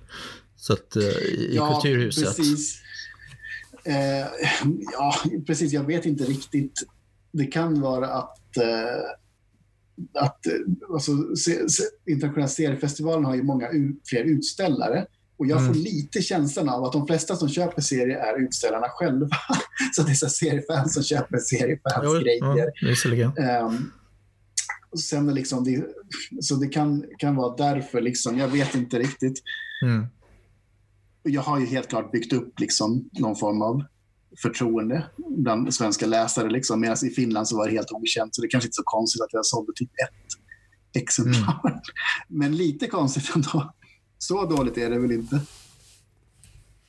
Så 0.57 0.73
att 0.73 0.97
eh, 0.97 1.03
i 1.05 1.53
ja, 1.57 1.73
Kulturhuset. 1.73 2.37
Precis. 2.37 2.83
Eh, 3.85 4.27
ja, 4.93 5.15
precis. 5.47 5.73
Jag 5.73 5.85
vet 5.85 6.07
inte 6.07 6.25
riktigt. 6.25 6.83
Det 7.33 7.47
kan 7.47 7.81
vara 7.81 8.09
att 8.09 8.57
eh, 8.57 8.65
att 10.15 10.41
alltså, 10.93 11.37
se, 11.37 11.69
se, 11.69 11.83
internationella 12.07 12.49
seriefestivalen 12.49 13.25
har 13.25 13.35
ju 13.35 13.43
många 13.43 13.69
fler 14.05 14.25
utställare. 14.25 15.07
Och 15.41 15.47
jag 15.47 15.59
får 15.59 15.73
mm. 15.73 15.83
lite 15.83 16.23
känslan 16.23 16.69
av 16.69 16.85
att 16.85 16.93
de 16.93 17.07
flesta 17.07 17.37
som 17.37 17.49
köper 17.49 17.83
serier 17.83 18.19
är 18.19 18.45
utställarna 18.45 18.87
själva. 18.89 19.37
så 19.93 20.03
det 20.03 20.11
är 20.11 20.15
så 20.15 20.29
seriefans 20.29 20.95
som 20.95 21.03
köper 21.03 21.39
seriefans 21.39 22.23
grejer. 22.23 22.45
Ja, 22.45 22.57
um, 23.37 23.93
sen 24.99 25.35
liksom 25.35 25.65
det, 25.65 25.85
så 26.41 26.55
det 26.55 26.69
kan, 26.69 27.05
kan 27.19 27.37
vara 27.37 27.57
därför, 27.57 28.01
liksom, 28.01 28.39
jag 28.39 28.49
vet 28.49 28.75
inte 28.75 28.99
riktigt. 28.99 29.43
Mm. 29.85 30.07
Jag 31.23 31.43
har 31.43 31.61
ju 31.61 31.67
helt 31.67 31.89
klart 31.89 32.13
byggt 32.13 32.33
upp 32.33 32.61
liksom, 32.61 33.11
någon 33.13 33.37
form 33.37 33.63
av 33.63 33.85
förtroende 34.43 35.07
bland 35.37 35.75
svenska 35.75 36.07
läsare. 36.07 36.51
Liksom. 36.51 36.81
Medan 36.81 36.97
i 37.05 37.11
Finland 37.11 37.49
så 37.49 37.57
var 37.57 37.67
det 37.67 37.73
helt 37.73 37.93
okänt, 37.93 38.35
så 38.35 38.43
det 38.43 38.47
är 38.47 38.51
kanske 38.51 38.67
inte 38.67 38.75
är 38.75 38.83
så 38.83 38.83
konstigt 38.85 39.23
att 39.23 39.33
jag 39.33 39.47
sålde 39.47 39.73
typ 39.75 39.91
ett 39.91 41.03
exemplar. 41.03 41.61
Mm. 41.65 41.81
Men 42.29 42.57
lite 42.57 42.87
konstigt 42.87 43.31
ändå. 43.35 43.73
Så 44.23 44.47
dåligt 44.47 44.79
är 44.79 44.91
det 44.91 44.99
väl 44.99 45.13
inte. 45.13 45.41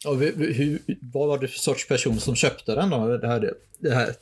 Och 0.06 0.18
hur, 0.18 0.82
vad 1.02 1.28
var 1.28 1.38
det 1.38 1.48
för 1.48 1.60
sorts 1.60 1.88
person 1.88 2.20
som 2.20 2.36
köpte 2.36 2.76
den 2.76 2.90
då? 2.90 3.18
Det 3.18 3.28
här, 3.28 3.54
det 3.80 3.96
här 3.96 4.16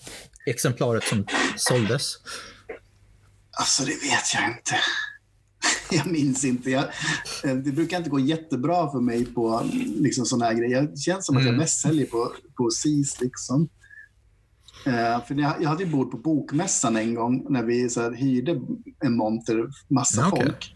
exemplaret 0.45 1.03
som 1.03 1.25
såldes? 1.57 2.17
Alltså 3.59 3.83
det 3.83 3.91
vet 3.91 4.33
jag 4.33 4.49
inte. 4.49 4.75
Jag 5.91 6.07
minns 6.07 6.45
inte. 6.45 6.71
Jag, 6.71 6.83
eh, 7.43 7.55
det 7.55 7.71
brukar 7.71 7.97
inte 7.97 8.09
gå 8.09 8.19
jättebra 8.19 8.91
för 8.91 8.99
mig 8.99 9.25
på 9.25 9.69
liksom, 9.95 10.25
sådana 10.25 10.45
här 10.45 10.53
grejer. 10.53 10.81
Det 10.81 10.97
känns 10.97 11.25
som 11.25 11.37
att 11.37 11.43
jag 11.43 11.49
mm. 11.49 11.59
mest 11.59 11.81
säljer 11.81 12.05
på, 12.05 12.33
på 12.57 12.69
SIS. 12.69 13.21
Liksom. 13.21 13.69
Uh, 14.87 15.25
för 15.25 15.35
jag, 15.35 15.55
jag 15.61 15.69
hade 15.69 15.83
ju 15.83 15.89
bord 15.89 16.11
på 16.11 16.17
Bokmässan 16.17 16.95
en 16.95 17.15
gång 17.15 17.45
när 17.49 17.63
vi 17.63 17.89
så 17.89 18.01
här, 18.01 18.11
hyrde 18.11 18.61
en 18.99 19.17
monter, 19.17 19.69
massa 19.87 20.27
okay. 20.27 20.45
folk. 20.45 20.73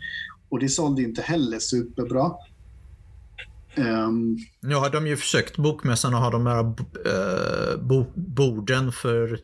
Och 0.54 0.60
det 0.60 0.70
sålde 0.70 1.02
inte 1.02 1.22
heller 1.22 1.60
superbra. 1.60 2.32
Um, 3.76 4.38
nu 4.60 4.76
har 4.76 4.90
de 4.90 5.08
ju 5.08 5.18
försökt, 5.18 5.58
Bokmässan, 5.58 6.16
att 6.16 6.22
ha 6.22 6.30
de 6.30 6.46
här 6.46 6.64
uh, 6.64 7.82
bo, 7.82 8.06
borden 8.16 8.92
för, 8.92 9.40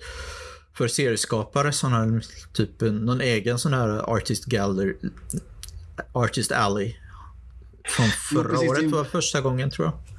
för 0.73 0.88
serieskapare. 0.88 1.72
Sån 1.72 1.94
här, 1.94 2.26
typ 2.53 2.81
någon 2.81 3.22
egen 3.22 3.60
sån 3.60 3.73
här 3.73 4.10
Artist 4.10 4.45
Gallery, 4.45 4.95
Artist 6.14 6.52
Alley. 6.52 6.95
Från 7.86 8.07
förra 8.07 8.64
jo, 8.64 8.69
året 8.69 8.91
var 8.91 9.03
första 9.03 9.41
gången 9.41 9.72
tror 9.72 9.88
jag. 9.88 10.19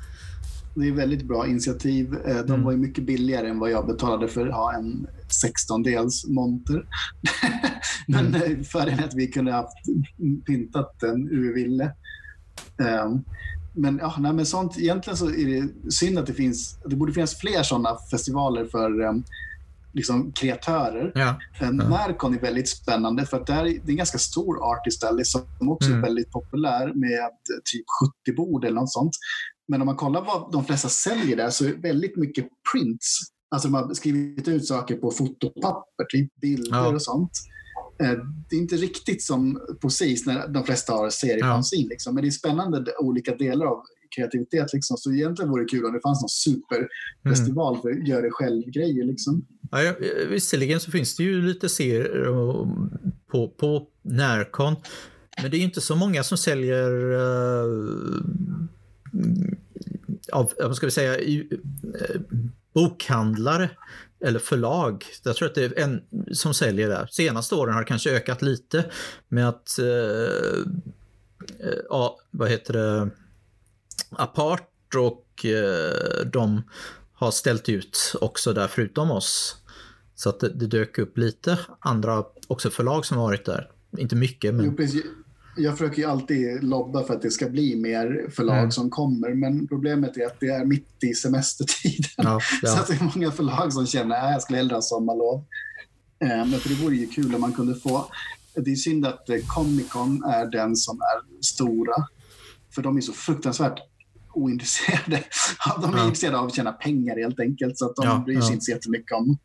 Det 0.75 0.89
är 0.89 0.93
väldigt 0.93 1.23
bra 1.23 1.47
initiativ. 1.47 2.15
Eh, 2.15 2.37
de 2.37 2.53
mm. 2.53 2.63
var 2.63 2.73
ju 2.73 2.79
mycket 2.79 3.05
billigare 3.05 3.49
än 3.49 3.59
vad 3.59 3.71
jag 3.71 3.87
betalade 3.87 4.29
för 4.29 4.47
att 4.47 4.55
ha 4.55 4.75
en 4.75 5.07
16-dels 5.29 6.29
monter. 6.29 6.85
Men 8.07 8.35
mm. 8.35 8.65
fördelen 8.65 8.99
är 8.99 9.05
att 9.05 9.15
vi 9.15 9.27
kunde 9.27 9.53
ha 9.53 9.73
pyntat 10.47 11.01
den 11.01 11.29
hur 11.29 11.41
vi 11.43 11.65
ville. 11.65 11.93
Um, 13.05 13.25
men, 13.73 13.99
ja, 14.03 14.15
nej, 14.19 14.33
men 14.33 14.47
sånt, 14.47 14.79
egentligen 14.79 15.17
så 15.17 15.31
är 15.31 15.47
det 15.47 15.93
synd 15.93 16.19
att 16.19 16.27
det 16.27 16.35
finns, 16.35 16.79
det 16.87 16.97
borde 16.97 17.13
finnas 17.13 17.39
fler 17.39 17.63
sådana 17.63 17.97
festivaler 18.11 18.65
för 18.65 19.01
um, 19.01 19.25
liksom, 19.93 20.33
kreatörer. 20.33 21.13
Ja. 21.15 21.39
Ja. 21.61 21.71
Närcon 21.71 22.35
är 22.35 22.41
väldigt 22.41 22.69
spännande 22.69 23.27
för 23.27 23.37
att 23.37 23.47
det, 23.47 23.53
är, 23.53 23.65
det 23.65 23.71
är 23.71 23.91
en 23.91 23.97
ganska 23.97 24.19
stor 24.19 24.73
artist 24.73 25.05
alley 25.05 25.25
som 25.25 25.43
också 25.61 25.89
mm. 25.89 25.99
är 25.99 26.07
väldigt 26.07 26.31
populär 26.31 26.93
med 26.95 27.31
typ 27.65 27.85
70 28.25 28.37
bord 28.37 28.65
eller 28.65 28.81
något 28.81 28.93
sånt. 28.93 29.13
Men 29.71 29.81
om 29.81 29.87
man 29.87 29.97
kollar 29.97 30.25
vad 30.25 30.53
de 30.53 30.65
flesta 30.65 30.89
säljer 30.89 31.37
där 31.37 31.51
så 31.51 31.65
är 31.65 31.69
det 31.69 31.89
väldigt 31.89 32.17
mycket 32.17 32.47
prints. 32.73 33.19
Alltså 33.51 33.69
de 33.69 33.75
har 33.75 33.95
skrivit 33.95 34.49
ut 34.49 34.67
saker 34.67 34.97
på 34.97 35.11
fotopapper, 35.11 36.05
typ 36.09 36.41
bilder 36.41 36.77
ja. 36.77 36.95
och 36.95 37.03
sånt. 37.03 37.31
Eh, 38.03 38.13
det 38.51 38.57
är 38.57 38.61
inte 38.61 38.77
riktigt 38.77 39.23
som 39.23 39.61
på 39.81 39.91
SIS 39.91 40.27
när 40.27 40.49
de 40.49 40.65
flesta 40.65 40.93
har 40.93 41.11
seriefanzin. 41.11 41.83
Ja. 41.83 41.89
Liksom. 41.89 42.15
Men 42.15 42.23
det 42.23 42.29
är 42.29 42.31
spännande 42.31 42.85
olika 42.99 43.37
delar 43.37 43.67
av 43.67 43.83
kreativitet. 44.17 44.73
Liksom. 44.73 44.97
Så 44.97 45.13
egentligen 45.13 45.51
vore 45.51 45.63
det 45.63 45.69
kul 45.69 45.85
om 45.85 45.93
det 45.93 46.01
fanns 46.01 46.23
någon 46.23 46.29
superfestival 46.29 47.75
mm. 47.75 47.83
för 47.83 48.09
gör 48.09 48.23
det 48.23 48.31
själv-grejer. 48.31 49.05
Liksom. 49.05 49.47
Ja, 49.71 49.83
ja, 49.83 49.95
visserligen 50.31 50.81
så 50.81 50.91
finns 50.91 51.17
det 51.17 51.23
ju 51.23 51.43
lite 51.43 51.69
serier 51.69 52.27
på, 53.31 53.49
på 53.49 53.87
Närcon. 54.03 54.77
Men 55.43 55.51
det 55.51 55.57
är 55.57 55.63
inte 55.63 55.81
så 55.81 55.97
många 55.97 56.23
som 56.23 56.39
säljer 56.39 57.13
uh, 57.13 58.23
Mm, 59.15 59.57
av, 60.33 60.53
vad 60.59 60.77
ska 60.77 60.87
vi 60.87 60.93
säga, 60.93 61.19
eh, 61.19 62.21
bokhandlare 62.75 63.71
eller 64.25 64.39
förlag. 64.39 65.05
Jag 65.23 65.37
tror 65.37 65.49
att 65.49 65.55
det 65.55 65.65
är 65.65 65.79
en 65.79 66.03
som 66.33 66.55
säljer 66.55 66.89
där. 66.89 67.09
Senaste 67.11 67.55
åren 67.55 67.75
har 67.75 67.81
det 67.81 67.87
kanske 67.87 68.11
ökat 68.11 68.43
lite 68.43 68.85
med 69.29 69.49
att, 69.49 69.79
eh, 69.79 69.87
eh, 71.59 71.79
ja, 71.89 72.21
vad 72.31 72.49
heter 72.49 72.73
det, 72.73 73.11
Apart 74.11 74.95
och 74.97 75.47
de 76.33 76.63
har 77.13 77.31
ställt 77.31 77.69
ut 77.69 78.15
också 78.21 78.53
där 78.53 78.69
förutom 78.69 79.11
oss. 79.11 79.57
Så 80.15 80.29
att 80.29 80.41
det, 80.41 80.49
det 80.49 80.67
dök 80.67 80.99
upp 80.99 81.19
lite 81.19 81.59
andra 81.81 82.25
också 82.47 82.71
förlag 82.71 83.07
som 83.07 83.19
varit 83.19 83.45
där. 83.45 83.71
Inte 83.99 84.17
mycket 84.17 84.55
men... 84.55 84.65
Jo, 84.67 85.03
jag 85.63 85.79
försöker 85.79 85.99
ju 85.99 86.09
alltid 86.09 86.65
lobba 86.65 87.05
för 87.05 87.15
att 87.15 87.23
det 87.23 87.31
ska 87.31 87.49
bli 87.49 87.77
mer 87.77 88.31
förlag 88.31 88.59
mm. 88.59 88.71
som 88.71 88.91
kommer 88.91 89.35
men 89.35 89.69
problemet 89.69 90.17
är 90.17 90.27
att 90.27 90.41
det 90.41 90.47
är 90.47 90.65
mitt 90.65 91.05
i 91.05 91.15
semestertiden. 91.15 92.11
Ja, 92.17 92.41
ja. 92.63 92.69
Så 92.69 92.81
att 92.81 92.87
det 92.87 92.95
är 92.95 93.13
många 93.15 93.31
förlag 93.31 93.73
som 93.73 93.87
känner 93.87 94.17
att 94.17 94.33
jag 94.33 94.43
skulle 94.43 94.57
hellre 94.57 94.75
ha 94.75 94.83
sommarlov. 94.83 95.45
Eh, 96.25 96.29
men 96.29 96.61
för 96.61 96.69
det 96.69 96.75
vore 96.75 96.97
ju 96.97 97.07
kul 97.07 97.35
om 97.35 97.41
man 97.41 97.53
kunde 97.53 97.75
få... 97.75 98.07
Det 98.55 98.71
är 98.71 98.77
synd 98.77 99.07
att 99.07 99.29
eh, 99.29 99.37
Comic 99.47 99.89
Con 99.89 100.25
är 100.25 100.47
den 100.47 100.77
som 100.77 101.01
är 101.01 101.45
stora. 101.45 102.07
För 102.75 102.83
de 102.83 102.97
är 102.97 103.01
så 103.01 103.13
fruktansvärt 103.13 103.81
ointresserade. 104.33 105.25
De 105.81 105.95
är 105.95 105.99
ja. 105.99 106.05
intresserade 106.05 106.39
av 106.39 106.47
att 106.47 106.55
tjäna 106.55 106.73
pengar 106.73 107.17
helt 107.17 107.41
enkelt. 107.41 107.79
Så 107.79 107.87
att 107.87 107.97
de 107.97 108.07
ja, 108.07 108.23
bryr 108.27 108.41
sig 108.41 108.49
ja. 108.49 108.53
inte 108.53 108.65
så 108.65 108.71
jättemycket 108.71 109.13
om... 109.13 109.39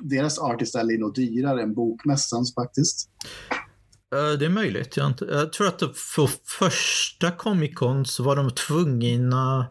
Deras 0.00 0.38
artist 0.38 0.74
är 0.74 0.98
nog 0.98 1.14
dyrare 1.14 1.62
än 1.62 1.74
bokmässans 1.74 2.54
faktiskt. 2.54 3.10
Eh, 4.14 4.38
det 4.38 4.44
är 4.44 4.50
möjligt. 4.50 4.96
Jag, 4.96 5.06
inte, 5.06 5.24
jag 5.24 5.52
tror 5.52 5.66
att 5.66 5.80
för 5.96 6.30
första 6.44 7.30
Comic 7.30 7.74
Con 7.74 8.06
så 8.06 8.22
var 8.22 8.36
de 8.36 8.50
tvungna 8.50 9.66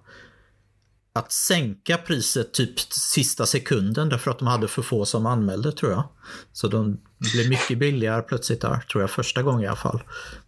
att 1.14 1.32
sänka 1.32 1.98
priset 1.98 2.54
typ 2.54 2.80
sista 2.94 3.46
sekunden 3.46 4.10
därför 4.10 4.32
att 4.32 4.40
de 4.40 4.48
hade 4.48 4.68
för 4.68 4.82
få 4.82 5.06
som 5.06 5.26
anmälde 5.26 5.72
tror 5.72 5.92
jag. 5.92 6.04
Så 6.52 6.68
de 6.68 7.02
blev 7.34 7.50
mycket 7.50 7.78
billigare 7.78 8.22
plötsligt 8.22 8.62
där, 8.62 8.78
tror 8.78 9.04
jag, 9.04 9.10
första 9.10 9.44
gången 9.44 9.64
i 9.64 9.68
alla 9.68 9.76
fall. 9.76 10.04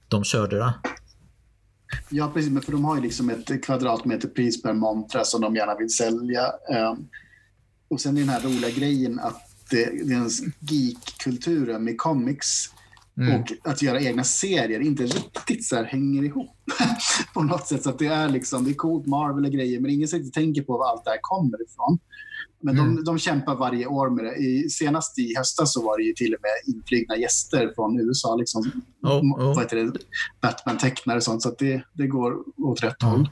De 0.07 0.23
körde 0.23 0.57
det. 0.57 0.73
Ja, 2.09 2.31
precis. 2.33 2.65
För 2.65 2.71
de 2.71 2.85
har 2.85 2.95
ju 2.95 3.01
liksom 3.01 3.29
ett 3.29 3.63
kvadratmeterpris 3.63 4.61
per 4.61 4.73
montra 4.73 5.23
som 5.23 5.41
de 5.41 5.55
gärna 5.55 5.75
vill 5.75 5.89
sälja. 5.89 6.51
Ehm, 6.73 7.07
och 7.87 8.01
sen 8.01 8.17
är 8.17 8.21
den 8.21 8.29
här 8.29 8.41
roliga 8.41 8.69
grejen 8.69 9.19
att 9.19 9.43
den 9.69 10.29
geek-kulturen 10.59 11.83
med 11.83 11.97
comics 11.97 12.69
mm. 13.17 13.41
och 13.41 13.53
att 13.63 13.81
göra 13.81 14.01
egna 14.01 14.23
serier 14.23 14.79
inte 14.79 15.03
riktigt 15.03 15.65
så 15.65 15.83
hänger 15.83 16.23
ihop 16.23 16.57
på 17.33 17.43
något 17.43 17.67
sätt. 17.67 17.83
Så 17.83 17.89
att 17.89 17.99
det 17.99 18.07
är 18.07 18.29
liksom, 18.29 18.63
det 18.63 18.71
är 18.71 18.75
coolt 18.75 19.07
Marvel 19.07 19.45
och 19.45 19.51
grejer, 19.51 19.79
men 19.79 19.91
ingen 19.91 20.07
riktigt 20.07 20.33
tänker 20.33 20.61
på 20.61 20.77
var 20.77 20.91
allt 20.91 21.03
det 21.03 21.09
här 21.09 21.19
kommer 21.21 21.63
ifrån. 21.63 21.99
Men 22.61 22.79
mm. 22.79 22.95
de, 22.95 23.03
de 23.03 23.19
kämpar 23.19 23.55
varje 23.55 23.85
år 23.85 24.09
med 24.09 24.25
det. 24.25 24.35
I, 24.35 24.69
senast 24.69 25.19
i 25.19 25.35
höstas 25.37 25.73
så 25.73 25.85
var 25.85 25.97
det 25.97 26.03
ju 26.03 26.13
till 26.13 26.33
och 26.33 26.39
med 26.41 26.75
inflygna 26.75 27.17
gäster 27.17 27.71
från 27.75 27.99
USA. 27.99 28.35
Liksom, 28.35 28.71
oh, 29.03 29.11
oh. 29.11 29.55
Vad 29.55 29.59
heter 29.59 29.77
det? 29.77 29.99
Batman-tecknare 30.41 31.17
och 31.17 31.23
sånt. 31.23 31.41
Så 31.41 31.55
det, 31.59 31.83
det 31.93 32.07
går 32.07 32.33
åt 32.57 32.83
rätt 32.83 33.03
mm. 33.03 33.13
håll. 33.13 33.29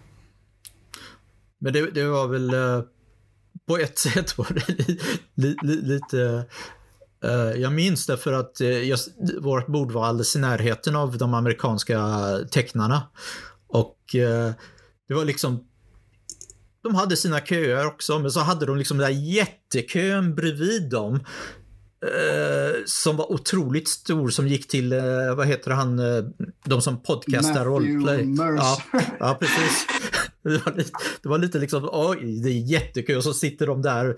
Men 1.59 1.73
det, 1.73 1.91
det, 1.91 2.07
var 2.07 2.27
väl 2.27 2.53
uh, 2.53 2.83
på 3.67 3.77
ett 3.77 3.99
sätt 4.13 4.37
var 4.37 4.47
det 4.53 4.69
li, 4.69 4.99
li, 5.35 5.55
li, 5.63 5.81
lite 5.81 6.45
jag 7.55 7.73
minns 7.73 8.05
det 8.05 8.17
för 8.17 8.33
att 8.33 8.61
uh, 8.61 8.87
just, 8.87 9.09
vårt 9.39 9.67
bord 9.67 9.91
var 9.91 10.05
alldeles 10.05 10.35
i 10.35 10.39
närheten 10.39 10.95
av 10.95 11.17
de 11.17 11.33
amerikanska 11.33 12.19
tecknarna. 12.51 13.03
Och 13.67 13.97
det 15.07 15.13
var 15.13 15.25
liksom 15.25 15.63
de 16.85 16.95
hade 16.95 17.17
sina 17.17 17.39
köer 17.39 17.87
också, 17.87 18.19
men 18.19 18.31
så 18.31 18.39
hade 18.39 18.65
de 18.65 18.77
liksom 18.77 18.97
den 18.97 19.07
där 19.11 19.19
jättekön 19.19 20.35
bredvid 20.35 20.89
dem. 20.89 21.19
Eh, 22.05 22.75
som 22.85 23.17
var 23.17 23.31
otroligt 23.31 23.87
stor 23.87 24.29
som 24.29 24.47
gick 24.47 24.67
till, 24.67 24.93
eh, 24.93 25.35
vad 25.35 25.47
heter 25.47 25.71
han, 25.71 25.99
eh, 25.99 26.23
de 26.65 26.81
som 26.81 27.03
podcastar 27.03 27.65
rollplay. 27.65 28.35
Ja, 28.37 28.77
ja, 29.19 29.37
precis. 29.39 29.87
Det 30.43 30.65
var, 30.65 30.73
lite, 30.77 30.91
det 31.21 31.29
var 31.29 31.37
lite 31.37 31.59
liksom, 31.59 31.89
oj, 31.91 32.39
det 32.43 32.49
är 32.49 32.59
jättekö 32.59 33.15
och 33.17 33.23
så 33.23 33.33
sitter 33.33 33.67
de 33.67 33.81
där 33.81 34.15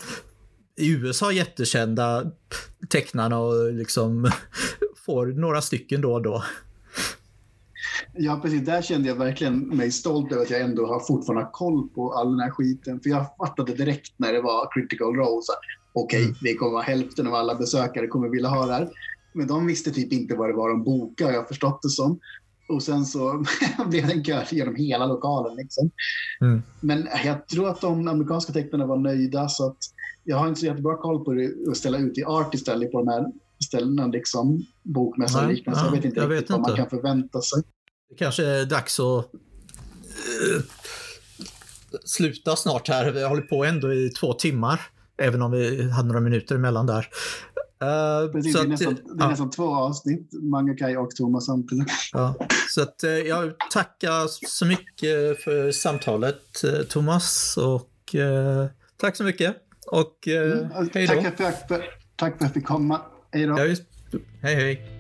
i 0.78 0.92
USA 0.92 1.32
jättekända 1.32 2.32
tecknarna 2.90 3.40
och 3.40 3.74
liksom 3.74 4.32
får 5.06 5.26
några 5.26 5.62
stycken 5.62 6.02
då 6.02 6.14
och 6.14 6.22
då. 6.22 6.44
Ja, 8.14 8.40
precis. 8.44 8.66
Där 8.66 8.82
kände 8.82 9.08
jag 9.08 9.16
verkligen 9.16 9.60
mig 9.78 9.92
stolt 9.92 10.32
över 10.32 10.42
att 10.42 10.50
jag 10.50 10.62
ändå 10.62 10.86
har 10.88 11.00
fortfarande 11.00 11.50
koll 11.54 11.90
på 11.90 12.14
all 12.14 12.32
den 12.32 12.40
här 12.40 12.52
skiten. 12.52 13.00
För 13.00 13.10
jag 13.10 13.26
fattade 13.38 13.74
direkt 13.74 14.14
när 14.18 14.34
det 14.34 14.42
var 14.42 14.72
critical 14.74 15.16
role. 15.16 15.42
Okej, 15.94 16.20
okay, 16.20 16.24
mm. 16.24 16.36
det 16.42 16.54
kommer 16.54 16.72
vara 16.72 16.84
hälften 16.84 17.28
av 17.28 17.34
alla 17.34 17.56
besökare 17.56 18.08
kommer 18.08 18.30
vilja 18.30 18.50
ha 18.50 18.66
det 18.66 18.74
här. 18.74 18.90
Men 19.34 19.48
de 19.48 19.66
visste 19.66 19.92
typ 19.92 20.14
inte 20.14 20.36
vad 20.36 20.50
det 20.50 20.54
var 20.54 20.70
de 20.70 20.84
bokade, 20.84 21.34
jag 21.34 21.40
har 21.40 21.48
förstått 21.48 21.82
det 21.82 21.90
som. 21.90 22.20
Och 22.70 22.84
sen 22.84 23.06
så 23.06 23.46
blev 23.90 24.08
det 24.08 24.14
en 24.14 24.24
kö 24.24 24.44
genom 24.52 24.76
hela 24.76 25.06
lokalen. 25.06 25.56
Liksom. 25.56 25.92
Mm. 26.42 26.64
Men 26.82 27.08
jag 27.26 27.48
tror 27.48 27.70
att 27.70 27.82
de 27.82 28.08
amerikanska 28.08 28.54
tecknarna 28.54 28.86
var 28.86 28.98
nöjda. 28.98 29.50
Så 29.50 29.68
att 29.68 29.78
jag 30.28 30.38
har 30.38 30.48
inte 30.48 30.60
så 30.60 30.66
jättebra 30.66 30.98
koll 30.98 31.26
på 31.26 31.34
det 31.34 31.52
att 31.70 31.78
ställa 31.78 31.98
ut 31.98 32.18
i 32.18 32.24
art 32.24 32.54
istället 32.54 32.92
på 32.92 32.98
de 32.98 33.08
här 33.08 33.26
ställena, 33.66 34.08
liksom 34.08 34.66
bokmässan 34.84 35.46
och 35.46 35.52
liknande. 35.52 35.80
Så 35.80 35.86
jag 35.86 35.92
vet 35.92 36.06
inte 36.06 36.20
jag 36.20 36.32
riktigt 36.32 36.44
vet 36.44 36.50
vad 36.50 36.62
man 36.62 36.76
kan 36.76 36.90
förvänta 36.90 37.42
sig. 37.42 37.64
Det 38.10 38.16
kanske 38.16 38.46
är 38.46 38.66
dags 38.66 39.00
att 39.00 39.26
uh, 39.26 40.62
sluta 42.06 42.56
snart 42.56 42.88
här. 42.88 43.12
Vi 43.12 43.22
har 43.22 43.30
hållit 43.30 43.50
på 43.50 43.66
ändå 43.66 43.94
i 43.94 44.10
två 44.10 44.34
timmar. 44.34 44.82
Även 45.18 45.42
om 45.42 45.52
vi 45.52 45.92
hade 45.92 46.08
några 46.08 46.22
minuter 46.22 46.56
emellan 46.56 46.86
där. 46.86 47.08
Uh, 47.84 48.32
Precis, 48.32 48.54
det 48.54 48.60
är, 48.60 48.68
nästan, 48.68 48.94
att, 48.94 49.18
det 49.18 49.24
är 49.24 49.30
nästan 49.30 49.50
två 49.50 49.76
avsnitt, 49.76 50.30
Mangakaj 50.34 50.98
och 50.98 51.12
Thomas 51.12 51.46
samtidigt. 51.46 51.92
Ja, 52.14 52.36
så 52.70 52.82
att, 52.82 53.04
jag 53.26 53.54
tackar 53.72 54.48
så 54.48 54.66
mycket 54.66 55.44
för 55.44 55.72
samtalet 55.72 56.64
Thomas 56.90 57.58
och 57.58 58.16
uh, 58.16 58.66
tack 58.98 59.16
så 59.16 59.24
mycket 59.24 59.67
och 59.88 60.28
eh, 60.28 60.52
mm. 60.52 60.90
hej 60.94 61.08
då. 61.08 61.22
Tack 61.38 61.68
för, 61.68 61.84
tack 62.16 62.18
för 62.18 62.26
att 62.28 62.42
jag 62.42 62.54
fick 62.54 62.66
komma. 62.66 63.02
Hej 63.32 63.46
då. 63.46 63.58
Ja, 63.58 63.66
just, 63.66 63.84
hej, 64.42 64.56
hej. 64.56 64.98